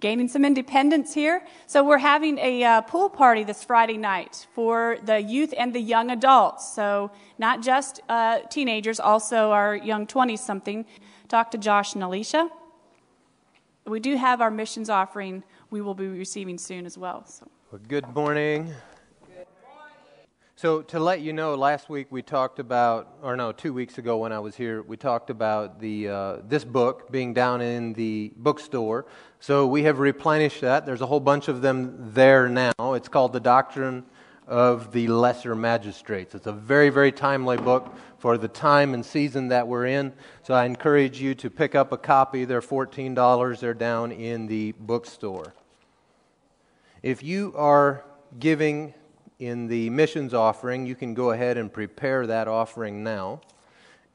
gaining 0.00 0.28
some 0.28 0.44
independence 0.44 1.14
here. 1.14 1.42
So 1.66 1.82
we're 1.84 1.98
having 1.98 2.38
a 2.38 2.62
uh, 2.64 2.80
pool 2.82 3.08
party 3.08 3.44
this 3.44 3.64
Friday 3.64 3.96
night 3.96 4.46
for 4.52 4.98
the 5.04 5.20
youth 5.20 5.52
and 5.56 5.74
the 5.74 5.80
young 5.80 6.10
adults. 6.10 6.72
So 6.72 7.10
not 7.38 7.62
just 7.62 8.00
uh, 8.08 8.40
teenagers, 8.50 9.00
also 9.00 9.50
our 9.50 9.76
young 9.76 10.06
20 10.06 10.36
something. 10.36 10.84
Talk 11.28 11.50
to 11.52 11.58
Josh 11.58 11.94
and 11.94 12.02
Alicia. 12.02 12.48
We 13.86 14.00
do 14.00 14.16
have 14.16 14.40
our 14.40 14.50
missions 14.50 14.90
offering 14.90 15.42
we 15.70 15.80
will 15.80 15.94
be 15.94 16.06
receiving 16.06 16.58
soon 16.58 16.86
as 16.86 16.96
well. 16.96 17.24
So. 17.26 17.46
Well, 17.70 17.80
good 17.86 18.08
morning. 18.14 18.72
So, 20.58 20.82
to 20.82 20.98
let 20.98 21.20
you 21.20 21.32
know, 21.32 21.54
last 21.54 21.88
week 21.88 22.08
we 22.10 22.20
talked 22.20 22.58
about, 22.58 23.18
or 23.22 23.36
no, 23.36 23.52
two 23.52 23.72
weeks 23.72 23.98
ago 23.98 24.16
when 24.16 24.32
I 24.32 24.40
was 24.40 24.56
here, 24.56 24.82
we 24.82 24.96
talked 24.96 25.30
about 25.30 25.78
the 25.78 26.08
uh, 26.08 26.36
this 26.48 26.64
book 26.64 27.12
being 27.12 27.32
down 27.32 27.60
in 27.60 27.92
the 27.92 28.32
bookstore. 28.36 29.06
So 29.38 29.68
we 29.68 29.84
have 29.84 30.00
replenished 30.00 30.62
that. 30.62 30.84
There's 30.84 31.00
a 31.00 31.06
whole 31.06 31.20
bunch 31.20 31.46
of 31.46 31.62
them 31.62 32.10
there 32.12 32.48
now. 32.48 32.72
It's 32.80 33.06
called 33.06 33.34
The 33.34 33.38
Doctrine 33.38 34.04
of 34.48 34.90
the 34.90 35.06
Lesser 35.06 35.54
Magistrates. 35.54 36.34
It's 36.34 36.48
a 36.48 36.52
very, 36.52 36.90
very 36.90 37.12
timely 37.12 37.56
book 37.56 37.94
for 38.18 38.36
the 38.36 38.48
time 38.48 38.94
and 38.94 39.06
season 39.06 39.46
that 39.50 39.68
we're 39.68 39.86
in. 39.86 40.12
So 40.42 40.54
I 40.54 40.64
encourage 40.64 41.20
you 41.20 41.36
to 41.36 41.50
pick 41.50 41.76
up 41.76 41.92
a 41.92 41.96
copy. 41.96 42.44
They're 42.44 42.60
$14. 42.60 43.60
They're 43.60 43.74
down 43.74 44.10
in 44.10 44.48
the 44.48 44.72
bookstore. 44.72 45.54
If 47.04 47.22
you 47.22 47.54
are 47.54 48.02
giving 48.40 48.94
in 49.38 49.68
the 49.68 49.88
missions 49.90 50.34
offering, 50.34 50.84
you 50.84 50.94
can 50.94 51.14
go 51.14 51.30
ahead 51.30 51.56
and 51.56 51.72
prepare 51.72 52.26
that 52.26 52.48
offering 52.48 53.04
now. 53.04 53.40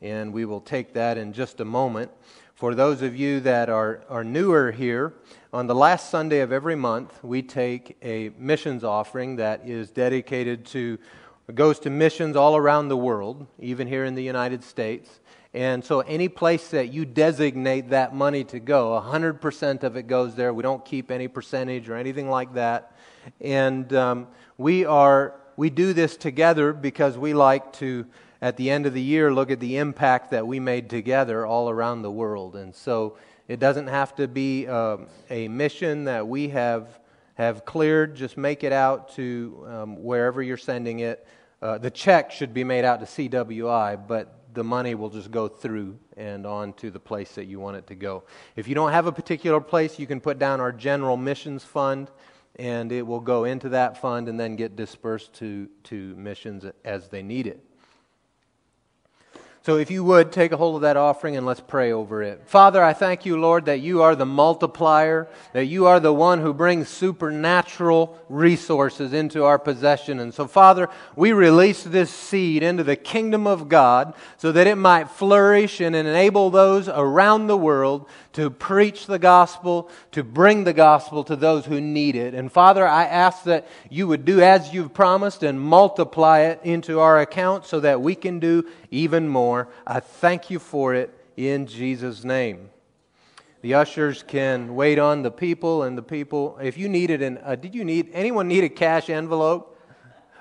And 0.01 0.33
we 0.33 0.43
will 0.43 0.59
take 0.59 0.93
that 0.93 1.17
in 1.17 1.31
just 1.31 1.61
a 1.61 1.65
moment. 1.65 2.11
For 2.55 2.75
those 2.75 3.01
of 3.01 3.15
you 3.15 3.39
that 3.41 3.69
are, 3.69 4.03
are 4.09 4.23
newer 4.23 4.71
here, 4.71 5.13
on 5.53 5.67
the 5.67 5.75
last 5.75 6.09
Sunday 6.09 6.39
of 6.39 6.51
every 6.51 6.75
month, 6.75 7.23
we 7.23 7.41
take 7.41 7.97
a 8.03 8.31
missions 8.37 8.83
offering 8.83 9.37
that 9.37 9.67
is 9.67 9.91
dedicated 9.91 10.65
to, 10.67 10.99
goes 11.53 11.79
to 11.79 11.89
missions 11.89 12.35
all 12.35 12.57
around 12.57 12.89
the 12.89 12.97
world, 12.97 13.47
even 13.59 13.87
here 13.87 14.03
in 14.03 14.15
the 14.15 14.23
United 14.23 14.63
States. 14.63 15.19
And 15.53 15.85
so, 15.85 15.99
any 16.01 16.27
place 16.29 16.69
that 16.69 16.91
you 16.91 17.05
designate 17.05 17.89
that 17.89 18.15
money 18.15 18.43
to 18.45 18.59
go, 18.59 18.99
100% 18.99 19.83
of 19.83 19.95
it 19.95 20.07
goes 20.07 20.35
there. 20.35 20.53
We 20.53 20.63
don't 20.63 20.83
keep 20.83 21.11
any 21.11 21.27
percentage 21.27 21.89
or 21.89 21.95
anything 21.95 22.29
like 22.29 22.55
that. 22.55 22.97
And 23.39 23.93
um, 23.93 24.27
we, 24.57 24.85
are, 24.85 25.35
we 25.57 25.69
do 25.69 25.93
this 25.93 26.17
together 26.17 26.73
because 26.73 27.17
we 27.17 27.33
like 27.33 27.73
to, 27.73 28.05
at 28.41 28.57
the 28.57 28.69
end 28.69 28.85
of 28.85 28.93
the 28.93 29.01
year, 29.01 29.33
look 29.33 29.51
at 29.51 29.59
the 29.59 29.77
impact 29.77 30.31
that 30.31 30.45
we 30.45 30.59
made 30.59 30.89
together 30.89 31.45
all 31.45 31.69
around 31.69 32.01
the 32.01 32.11
world. 32.11 32.55
And 32.55 32.73
so, 32.73 33.17
it 33.47 33.59
doesn't 33.59 33.87
have 33.87 34.15
to 34.15 34.27
be 34.27 34.67
uh, 34.67 34.97
a 35.29 35.47
mission 35.49 36.05
that 36.05 36.27
we 36.27 36.49
have, 36.49 36.99
have 37.35 37.65
cleared. 37.65 38.15
Just 38.15 38.37
make 38.37 38.63
it 38.63 38.71
out 38.71 39.13
to 39.15 39.65
um, 39.67 40.03
wherever 40.03 40.41
you're 40.41 40.57
sending 40.57 40.99
it. 40.99 41.27
Uh, 41.61 41.77
the 41.77 41.91
check 41.91 42.31
should 42.31 42.53
be 42.53 42.63
made 42.63 42.85
out 42.85 42.99
to 43.01 43.05
CWI, 43.05 44.07
but 44.07 44.39
the 44.53 44.63
money 44.63 44.95
will 44.95 45.09
just 45.09 45.31
go 45.31 45.47
through 45.47 45.97
and 46.15 46.45
on 46.45 46.73
to 46.73 46.89
the 46.89 46.99
place 46.99 47.35
that 47.35 47.45
you 47.45 47.59
want 47.59 47.75
it 47.75 47.87
to 47.87 47.95
go. 47.95 48.23
If 48.55 48.67
you 48.67 48.75
don't 48.75 48.91
have 48.91 49.07
a 49.07 49.11
particular 49.11 49.59
place, 49.59 49.99
you 49.99 50.07
can 50.07 50.21
put 50.21 50.39
down 50.39 50.61
our 50.61 50.71
general 50.71 51.17
missions 51.17 51.63
fund, 51.63 52.11
and 52.55 52.91
it 52.91 53.01
will 53.05 53.19
go 53.19 53.45
into 53.45 53.69
that 53.69 53.97
fund 53.99 54.29
and 54.29 54.39
then 54.39 54.55
get 54.55 54.75
dispersed 54.75 55.33
to, 55.33 55.67
to 55.83 56.15
missions 56.15 56.65
as 56.85 57.09
they 57.09 57.23
need 57.23 57.47
it. 57.47 57.63
So, 59.65 59.77
if 59.77 59.89
you 59.89 60.03
would, 60.03 60.33
take 60.33 60.51
a 60.51 60.57
hold 60.57 60.75
of 60.75 60.81
that 60.81 60.97
offering 60.97 61.37
and 61.37 61.45
let's 61.45 61.61
pray 61.61 61.93
over 61.93 62.21
it. 62.21 62.41
Father, 62.47 62.83
I 62.83 62.91
thank 62.91 63.25
you, 63.25 63.39
Lord, 63.39 63.63
that 63.63 63.79
you 63.79 64.01
are 64.01 64.13
the 64.13 64.25
multiplier, 64.25 65.29
that 65.53 65.67
you 65.67 65.85
are 65.85 66.01
the 66.01 66.13
one 66.13 66.41
who 66.41 66.53
brings 66.53 66.89
supernatural 66.89 68.19
resources 68.27 69.13
into 69.13 69.45
our 69.45 69.57
possession. 69.57 70.19
And 70.19 70.33
so, 70.33 70.47
Father, 70.47 70.89
we 71.15 71.31
release 71.31 71.81
this 71.81 72.11
seed 72.11 72.61
into 72.61 72.83
the 72.83 72.97
kingdom 72.97 73.47
of 73.47 73.69
God 73.69 74.13
so 74.35 74.51
that 74.51 74.67
it 74.67 74.75
might 74.75 75.09
flourish 75.09 75.79
and 75.79 75.95
enable 75.95 76.49
those 76.49 76.89
around 76.89 77.47
the 77.47 77.55
world 77.55 78.09
to 78.33 78.49
preach 78.49 79.05
the 79.05 79.19
gospel, 79.19 79.89
to 80.11 80.23
bring 80.23 80.63
the 80.63 80.73
gospel 80.73 81.23
to 81.23 81.35
those 81.35 81.65
who 81.65 81.79
need 81.79 82.15
it. 82.15 82.33
And 82.33 82.51
Father, 82.51 82.87
I 82.87 83.05
ask 83.05 83.43
that 83.43 83.67
you 83.89 84.07
would 84.07 84.25
do 84.25 84.41
as 84.41 84.73
you've 84.73 84.93
promised 84.93 85.43
and 85.43 85.61
multiply 85.61 86.39
it 86.41 86.59
into 86.63 86.99
our 86.99 87.19
account 87.19 87.65
so 87.65 87.79
that 87.79 88.01
we 88.01 88.15
can 88.15 88.39
do 88.39 88.67
even 88.91 89.27
more. 89.27 89.69
I 89.85 89.99
thank 89.99 90.49
you 90.49 90.59
for 90.59 90.95
it 90.95 91.13
in 91.37 91.67
Jesus' 91.67 92.23
name. 92.23 92.69
The 93.61 93.75
ushers 93.75 94.23
can 94.23 94.75
wait 94.75 94.99
on 94.99 95.21
the 95.21 95.31
people, 95.31 95.83
and 95.83 95.97
the 95.97 96.03
people, 96.03 96.57
if 96.61 96.77
you 96.77 96.89
needed 96.89 97.21
an, 97.21 97.39
uh, 97.41 97.55
did 97.55 97.73
you 97.73 97.85
need, 97.85 98.09
anyone 98.11 98.49
need 98.49 98.65
a 98.65 98.69
cash 98.69 99.09
envelope? 99.09 99.79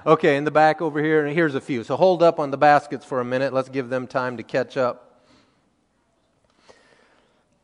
Okay, 0.04 0.36
in 0.36 0.42
the 0.42 0.50
back 0.50 0.82
over 0.82 1.00
here, 1.00 1.24
and 1.24 1.32
here's 1.32 1.54
a 1.54 1.60
few. 1.60 1.84
So 1.84 1.94
hold 1.94 2.20
up 2.24 2.40
on 2.40 2.50
the 2.50 2.56
baskets 2.56 3.04
for 3.04 3.20
a 3.20 3.24
minute. 3.24 3.52
Let's 3.52 3.68
give 3.68 3.88
them 3.88 4.08
time 4.08 4.38
to 4.38 4.42
catch 4.42 4.76
up. 4.76 5.11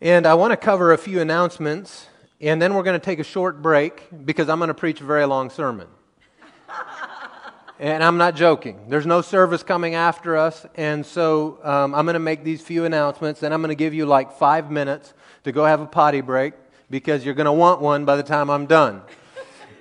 And 0.01 0.29
I 0.29 0.35
want 0.35 0.53
to 0.53 0.57
cover 0.57 0.93
a 0.93 0.97
few 0.97 1.21
announcements, 1.21 2.07
and 2.41 2.63
then 2.63 2.75
we're 2.75 2.85
going 2.85 3.01
to 3.01 3.05
take 3.05 3.19
a 3.19 3.25
short 3.25 3.61
break 3.61 4.07
because 4.25 4.49
I'm 4.49 4.61
going 4.61 4.69
to 4.69 4.75
preach 4.75 5.01
a 5.01 5.05
very 5.05 5.25
long 5.25 5.51
sermon. 5.51 5.89
and 7.81 8.05
I'm 8.05 8.17
not 8.17 8.37
joking. 8.37 8.79
There's 8.89 9.07
no 9.07 9.23
service 9.23 9.65
coming 9.65 9.97
after 9.97 10.37
us, 10.37 10.65
and 10.77 11.05
so 11.05 11.59
um, 11.65 11.97
I'm 11.97 12.05
going 12.05 12.15
to 12.15 12.21
make 12.21 12.45
these 12.45 12.63
few 12.63 12.85
announcements, 12.85 13.43
and 13.43 13.53
I'm 13.53 13.61
going 13.61 13.71
to 13.71 13.75
give 13.75 13.93
you 13.93 14.07
like 14.07 14.35
five 14.35 14.71
minutes 14.71 15.15
to 15.43 15.51
go 15.51 15.65
have 15.65 15.81
a 15.81 15.87
potty 15.87 16.21
break 16.21 16.55
because 16.89 17.25
you're 17.25 17.35
going 17.35 17.47
to 17.47 17.53
want 17.53 17.81
one 17.81 18.05
by 18.05 18.15
the 18.15 18.23
time 18.23 18.51
I'm 18.51 18.67
done. 18.67 19.03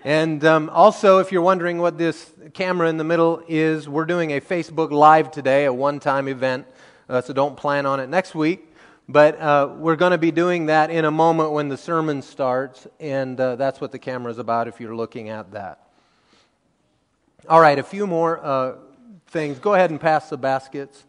And 0.04 0.44
um, 0.44 0.72
also, 0.72 1.20
if 1.20 1.32
you're 1.32 1.44
wondering 1.44 1.78
what 1.78 2.00
this 2.00 2.34
camera 2.56 2.90
in 2.90 2.98
the 2.98 3.04
middle 3.04 3.44
is, 3.48 3.88
we're 3.88 4.06
doing 4.06 4.32
a 4.32 4.42
Facebook 4.42 4.90
Live 4.90 5.30
today, 5.30 5.66
a 5.66 5.74
one 5.74 6.00
time 6.00 6.28
event, 6.28 6.66
uh, 7.08 7.22
so 7.22 7.34
don't 7.34 7.56
plan 7.56 7.86
on 7.86 8.00
it 8.00 8.10
next 8.10 8.34
week. 8.34 8.67
But 9.10 9.40
uh, 9.40 9.70
we're 9.78 9.96
going 9.96 10.12
to 10.12 10.18
be 10.18 10.32
doing 10.32 10.66
that 10.66 10.90
in 10.90 11.06
a 11.06 11.12
moment 11.12 11.52
when 11.54 11.70
the 11.70 11.78
sermon 11.78 12.22
starts, 12.22 12.88
and 13.00 13.40
uh, 13.40 13.56
that's 13.56 13.80
what 13.80 13.94
the 13.94 14.00
camera 14.00 14.30
is 14.30 14.38
about 14.38 14.68
if 14.68 14.82
you're 14.82 14.98
looking 14.98 15.30
at 15.30 15.52
that. 15.52 15.88
All 17.48 17.62
right, 17.62 17.80
a 17.80 17.84
few 17.84 18.06
more 18.06 18.44
uh, 18.44 18.76
things. 19.28 19.60
Go 19.60 19.76
ahead 19.76 19.92
and 19.92 20.02
pass 20.02 20.30
the 20.30 20.36
baskets. 20.36 21.06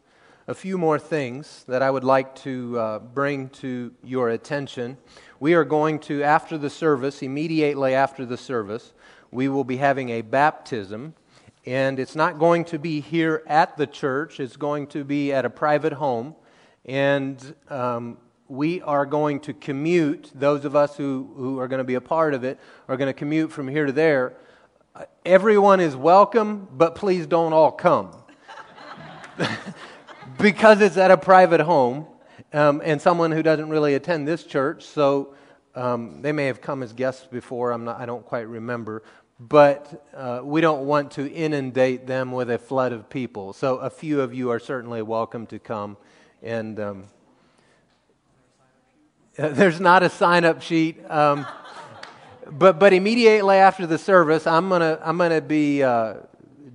A 0.47 0.55
few 0.55 0.79
more 0.79 1.01
things 1.01 1.65
that 1.67 1.83
I 1.83 1.91
would 1.91 2.05
like 2.05 2.37
to 2.37 2.79
uh, 2.79 2.99
bring 3.01 3.49
to 3.49 3.93
your 4.05 4.29
attention. 4.29 4.97
We 5.41 5.55
are 5.55 5.65
going 5.65 5.99
to, 6.01 6.23
after 6.23 6.57
the 6.57 6.71
service, 6.71 7.21
immediately 7.21 7.95
after 7.95 8.25
the 8.25 8.37
service, 8.37 8.93
we 9.33 9.49
will 9.49 9.65
be 9.65 9.77
having 9.77 10.11
a 10.11 10.23
baptism. 10.23 11.15
And 11.67 11.99
it's 11.99 12.15
not 12.15 12.39
going 12.39 12.65
to 12.67 12.79
be 12.79 13.01
here 13.01 13.43
at 13.49 13.77
the 13.77 13.89
church, 13.89 14.39
it's 14.39 14.57
going 14.57 14.87
to 14.89 15.03
be 15.03 15.33
at 15.33 15.45
a 15.45 15.51
private 15.51 15.95
home 15.95 16.37
and 16.85 17.55
um, 17.69 18.17
we 18.49 18.81
are 18.81 19.05
going 19.05 19.41
to 19.41 19.53
commute, 19.53 20.31
those 20.35 20.65
of 20.65 20.75
us 20.75 20.97
who, 20.97 21.31
who 21.37 21.59
are 21.59 21.69
going 21.69 21.79
to 21.79 21.85
be 21.85 21.95
a 21.95 22.01
part 22.01 22.33
of 22.33 22.45
it 22.45 22.59
are 22.89 22.97
going 22.97 23.09
to 23.09 23.13
commute 23.13 23.53
from 23.53 23.69
here 23.69 23.87
to 23.87 23.93
there. 23.93 24.35
Uh, 24.95 25.05
everyone 25.25 25.81
is 25.81 25.95
welcome, 25.95 26.67
but 26.73 26.95
please 26.95 27.27
don't 27.27 27.53
all 27.53 27.71
come. 27.71 28.11
because 30.39 30.81
it's 30.81 30.97
at 30.97 31.11
a 31.11 31.17
private 31.17 31.61
home 31.61 32.07
um, 32.53 32.81
and 32.85 33.01
someone 33.03 33.33
who 33.33 33.43
doesn't 33.43 33.69
really 33.69 33.95
attend 33.95 34.27
this 34.27 34.45
church, 34.45 34.85
so 34.85 35.35
um, 35.75 36.23
they 36.23 36.33
may 36.33 36.47
have 36.47 36.61
come 36.61 36.83
as 36.83 36.93
guests 36.93 37.27
before, 37.27 37.71
I'm 37.71 37.85
not, 37.85 38.01
I 38.01 38.07
don't 38.07 38.25
quite 38.25 38.49
remember. 38.49 39.03
But 39.41 40.07
uh, 40.17 40.41
we 40.43 40.61
don't 40.61 40.87
want 40.87 41.13
to 41.13 41.31
inundate 41.31 42.09
them 42.09 42.33
with 42.33 42.51
a 42.51 42.59
flood 42.59 42.93
of 42.93 43.09
people. 43.09 43.53
So 43.53 43.77
a 43.77 43.91
few 43.91 44.21
of 44.21 44.35
you 44.35 44.51
are 44.51 44.59
certainly 44.59 45.03
welcome 45.03 45.47
to 45.47 45.61
come 45.61 45.97
and 46.43 46.79
um, 46.81 47.05
there's 49.37 49.81
not 49.81 50.03
a 50.03 50.11
sign 50.11 50.45
up 50.45 50.63
sheet. 50.63 50.99
Um, 51.11 51.47
but, 52.51 52.79
but 52.79 52.93
immediately 52.93 53.57
after 53.57 53.87
the 53.87 53.99
service, 53.99 54.47
I'm 54.47 54.69
going 54.69 54.81
to 54.81 54.99
I'm 55.05 55.19
gonna 55.19 55.41
be 55.41 55.83
uh, 55.83 56.15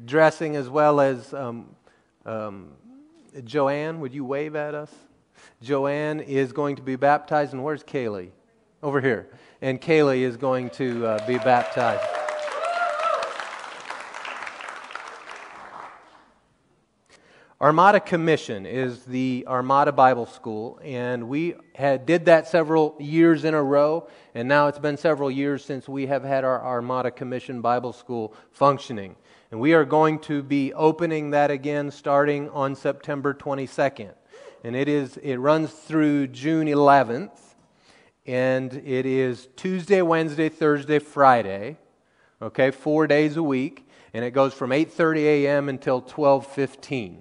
dressing 0.05 0.55
as 0.55 0.69
well 0.69 1.01
as 1.01 1.33
um, 1.33 1.75
um, 2.25 2.69
Joanne. 3.43 3.99
Would 3.99 4.13
you 4.13 4.23
wave 4.25 4.55
at 4.55 4.75
us? 4.75 4.91
Joanne 5.61 6.19
is 6.19 6.51
going 6.51 6.75
to 6.75 6.81
be 6.81 6.95
baptized, 6.95 7.53
and 7.53 7.63
where's 7.63 7.83
Kaylee? 7.83 8.29
Over 8.81 9.01
here. 9.01 9.27
And 9.61 9.81
Kaylee 9.81 10.21
is 10.21 10.35
going 10.37 10.69
to 10.71 11.05
uh, 11.05 11.25
be 11.25 11.37
baptized. 11.37 12.22
Armada 17.61 17.99
Commission 17.99 18.65
is 18.65 19.05
the 19.05 19.45
Armada 19.47 19.91
Bible 19.91 20.25
School, 20.25 20.79
and 20.83 21.29
we 21.29 21.55
had, 21.75 22.05
did 22.05 22.25
that 22.25 22.47
several 22.47 22.95
years 22.99 23.45
in 23.45 23.53
a 23.53 23.61
row, 23.61 24.07
and 24.33 24.47
now 24.47 24.67
it's 24.67 24.79
been 24.79 24.97
several 24.97 25.29
years 25.29 25.63
since 25.63 25.87
we 25.87 26.07
have 26.07 26.23
had 26.23 26.43
our 26.43 26.61
Armada 26.65 27.11
Commission 27.11 27.61
Bible 27.61 27.93
School 27.93 28.33
functioning. 28.51 29.15
And 29.51 29.59
we 29.59 29.73
are 29.73 29.85
going 29.85 30.19
to 30.21 30.41
be 30.41 30.73
opening 30.73 31.29
that 31.29 31.51
again 31.51 31.91
starting 31.91 32.49
on 32.49 32.75
September 32.75 33.35
22nd. 33.35 34.13
And 34.63 34.75
it, 34.75 34.89
is, 34.89 35.17
it 35.17 35.35
runs 35.35 35.71
through 35.71 36.27
June 36.27 36.67
11th, 36.67 37.37
and 38.25 38.73
it 38.73 39.05
is 39.05 39.47
Tuesday, 39.55 40.01
Wednesday, 40.01 40.49
Thursday, 40.49 40.97
Friday, 40.97 41.77
okay, 42.41 42.71
four 42.71 43.05
days 43.05 43.37
a 43.37 43.43
week, 43.43 43.87
and 44.11 44.25
it 44.25 44.31
goes 44.31 44.53
from 44.53 44.71
8.30 44.71 45.17
a.m. 45.19 45.69
until 45.69 46.01
12.15 46.01 47.19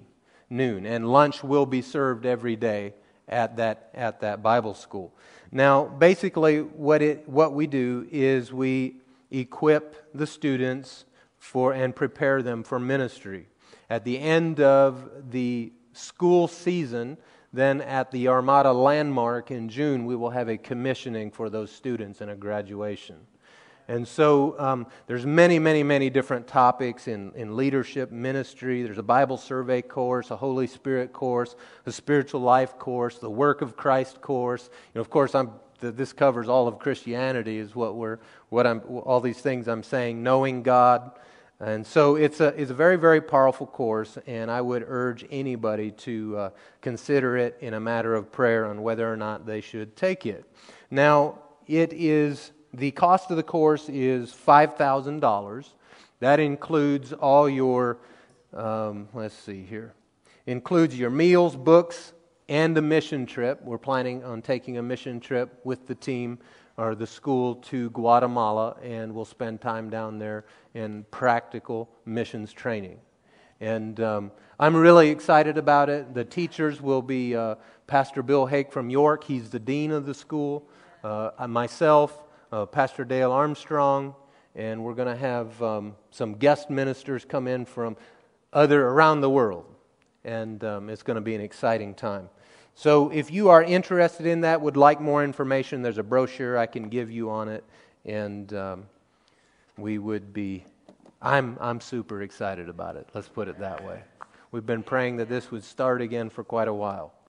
noon, 0.53 0.85
and 0.85 1.11
lunch 1.11 1.43
will 1.43 1.65
be 1.65 1.81
served 1.81 2.25
every 2.25 2.55
day 2.55 2.93
at 3.27 3.57
that, 3.57 3.89
at 3.93 4.21
that 4.21 4.41
Bible 4.41 4.73
school. 4.73 5.13
Now, 5.51 5.85
basically, 5.85 6.61
what, 6.61 7.01
it, 7.01 7.27
what 7.27 7.53
we 7.53 7.67
do 7.67 8.07
is 8.11 8.53
we 8.53 8.97
equip 9.31 10.13
the 10.13 10.27
students 10.27 11.05
for 11.37 11.73
and 11.73 11.95
prepare 11.95 12.41
them 12.41 12.63
for 12.63 12.79
ministry. 12.79 13.47
At 13.89 14.05
the 14.05 14.17
end 14.17 14.59
of 14.61 15.09
the 15.31 15.73
school 15.91 16.47
season, 16.47 17.17
then 17.51 17.81
at 17.81 18.11
the 18.11 18.29
Armada 18.29 18.71
Landmark 18.71 19.51
in 19.51 19.69
June, 19.69 20.05
we 20.05 20.15
will 20.15 20.31
have 20.31 20.49
a 20.49 20.57
commissioning 20.57 21.29
for 21.29 21.49
those 21.49 21.71
students 21.71 22.21
and 22.21 22.31
a 22.31 22.35
graduation. 22.35 23.17
And 23.87 24.07
so 24.07 24.57
um, 24.59 24.87
there's 25.07 25.25
many, 25.25 25.59
many, 25.59 25.83
many 25.83 26.09
different 26.09 26.47
topics 26.47 27.07
in, 27.07 27.33
in 27.35 27.57
leadership, 27.57 28.11
ministry. 28.11 28.83
There's 28.83 28.97
a 28.97 29.03
Bible 29.03 29.37
survey 29.37 29.81
course, 29.81 30.31
a 30.31 30.37
Holy 30.37 30.67
Spirit 30.67 31.11
course, 31.11 31.55
a 31.85 31.91
spiritual 31.91 32.41
life 32.41 32.77
course, 32.77 33.19
the 33.19 33.29
Work 33.29 33.61
of 33.61 33.75
Christ 33.75 34.21
course. 34.21 34.69
You 34.71 34.99
know, 34.99 35.01
of 35.01 35.09
course, 35.09 35.35
I'm, 35.35 35.51
th- 35.81 35.95
this 35.95 36.13
covers 36.13 36.47
all 36.47 36.67
of 36.67 36.79
Christianity. 36.79 37.57
Is 37.57 37.75
what 37.75 37.95
we're, 37.95 38.19
what 38.49 38.65
I'm, 38.65 38.81
all 38.87 39.19
these 39.19 39.39
things 39.39 39.67
I'm 39.67 39.83
saying. 39.83 40.23
Knowing 40.23 40.63
God, 40.63 41.11
and 41.59 41.85
so 41.85 42.15
it's 42.15 42.39
a, 42.39 42.47
it's 42.59 42.71
a 42.71 42.73
very, 42.73 42.97
very 42.97 43.21
powerful 43.21 43.67
course, 43.67 44.17
and 44.27 44.49
I 44.49 44.59
would 44.59 44.83
urge 44.87 45.25
anybody 45.29 45.91
to 45.91 46.37
uh, 46.37 46.49
consider 46.81 47.37
it 47.37 47.57
in 47.61 47.73
a 47.73 47.79
matter 47.79 48.15
of 48.15 48.31
prayer 48.31 48.65
on 48.65 48.81
whether 48.81 49.11
or 49.11 49.15
not 49.15 49.45
they 49.45 49.61
should 49.61 49.95
take 49.95 50.25
it. 50.25 50.45
Now, 50.89 51.39
it 51.67 51.93
is 51.93 52.51
the 52.73 52.91
cost 52.91 53.29
of 53.29 53.37
the 53.37 53.43
course 53.43 53.87
is 53.87 54.31
$5,000. 54.33 55.65
That 56.19 56.39
includes 56.39 57.13
all 57.13 57.47
your, 57.47 57.97
um, 58.53 59.07
let's 59.13 59.35
see 59.35 59.63
here, 59.63 59.93
includes 60.47 60.97
your 60.97 61.09
meals, 61.09 61.55
books, 61.55 62.13
and 62.49 62.77
a 62.77 62.81
mission 62.81 63.25
trip. 63.25 63.61
We're 63.63 63.77
planning 63.77 64.23
on 64.23 64.41
taking 64.41 64.77
a 64.77 64.83
mission 64.83 65.19
trip 65.19 65.59
with 65.63 65.85
the 65.87 65.95
team 65.95 66.39
or 66.77 66.95
the 66.95 67.05
school 67.05 67.55
to 67.55 67.91
Guatemala, 67.91 68.75
and 68.81 69.13
we'll 69.13 69.25
spend 69.25 69.61
time 69.61 69.89
down 69.89 70.17
there 70.17 70.45
in 70.73 71.05
practical 71.11 71.89
missions 72.05 72.51
training. 72.51 72.99
And 73.61 73.99
um, 73.99 74.31
I'm 74.59 74.75
really 74.75 75.09
excited 75.09 75.57
about 75.57 75.89
it. 75.89 76.13
The 76.13 76.25
teachers 76.25 76.81
will 76.81 77.03
be 77.03 77.35
uh, 77.35 77.55
Pastor 77.85 78.23
Bill 78.23 78.47
Hake 78.47 78.71
from 78.71 78.89
York, 78.89 79.23
he's 79.23 79.51
the 79.51 79.59
dean 79.59 79.91
of 79.91 80.05
the 80.05 80.13
school, 80.13 80.67
uh, 81.03 81.31
myself, 81.47 82.22
uh, 82.53 82.67
Pastor 82.67 83.03
Dale 83.03 83.31
Armstrong, 83.31 84.13
and 84.53 84.83
we're 84.83 84.93
going 84.93 85.07
to 85.07 85.19
have 85.19 85.63
um, 85.63 85.95
some 86.11 86.35
guest 86.35 86.69
ministers 86.69 87.25
come 87.25 87.47
in 87.47 87.65
from 87.65 87.97
other 88.53 88.89
around 88.89 89.21
the 89.21 89.29
world. 89.29 89.65
And 90.23 90.63
um, 90.63 90.89
it's 90.89 91.01
going 91.01 91.15
to 91.15 91.21
be 91.21 91.33
an 91.33 91.41
exciting 91.41 91.95
time. 91.95 92.29
So 92.75 93.09
if 93.09 93.31
you 93.31 93.49
are 93.49 93.63
interested 93.63 94.27
in 94.27 94.41
that, 94.41 94.61
would 94.61 94.77
like 94.77 95.01
more 95.01 95.23
information, 95.23 95.81
there's 95.81 95.97
a 95.97 96.03
brochure 96.03 96.55
I 96.55 96.67
can 96.67 96.89
give 96.89 97.09
you 97.09 97.31
on 97.31 97.49
it. 97.49 97.63
And 98.05 98.53
um, 98.53 98.85
we 99.75 99.97
would 99.97 100.31
be, 100.31 100.63
I'm, 101.23 101.57
I'm 101.59 101.81
super 101.81 102.21
excited 102.21 102.69
about 102.69 102.97
it. 102.97 103.09
Let's 103.15 103.29
put 103.29 103.47
it 103.47 103.57
that 103.59 103.83
way. 103.83 104.03
We've 104.51 104.65
been 104.65 104.83
praying 104.83 105.17
that 105.17 105.27
this 105.27 105.49
would 105.49 105.63
start 105.63 106.03
again 106.03 106.29
for 106.29 106.43
quite 106.43 106.67
a 106.67 106.73
while. 106.73 107.13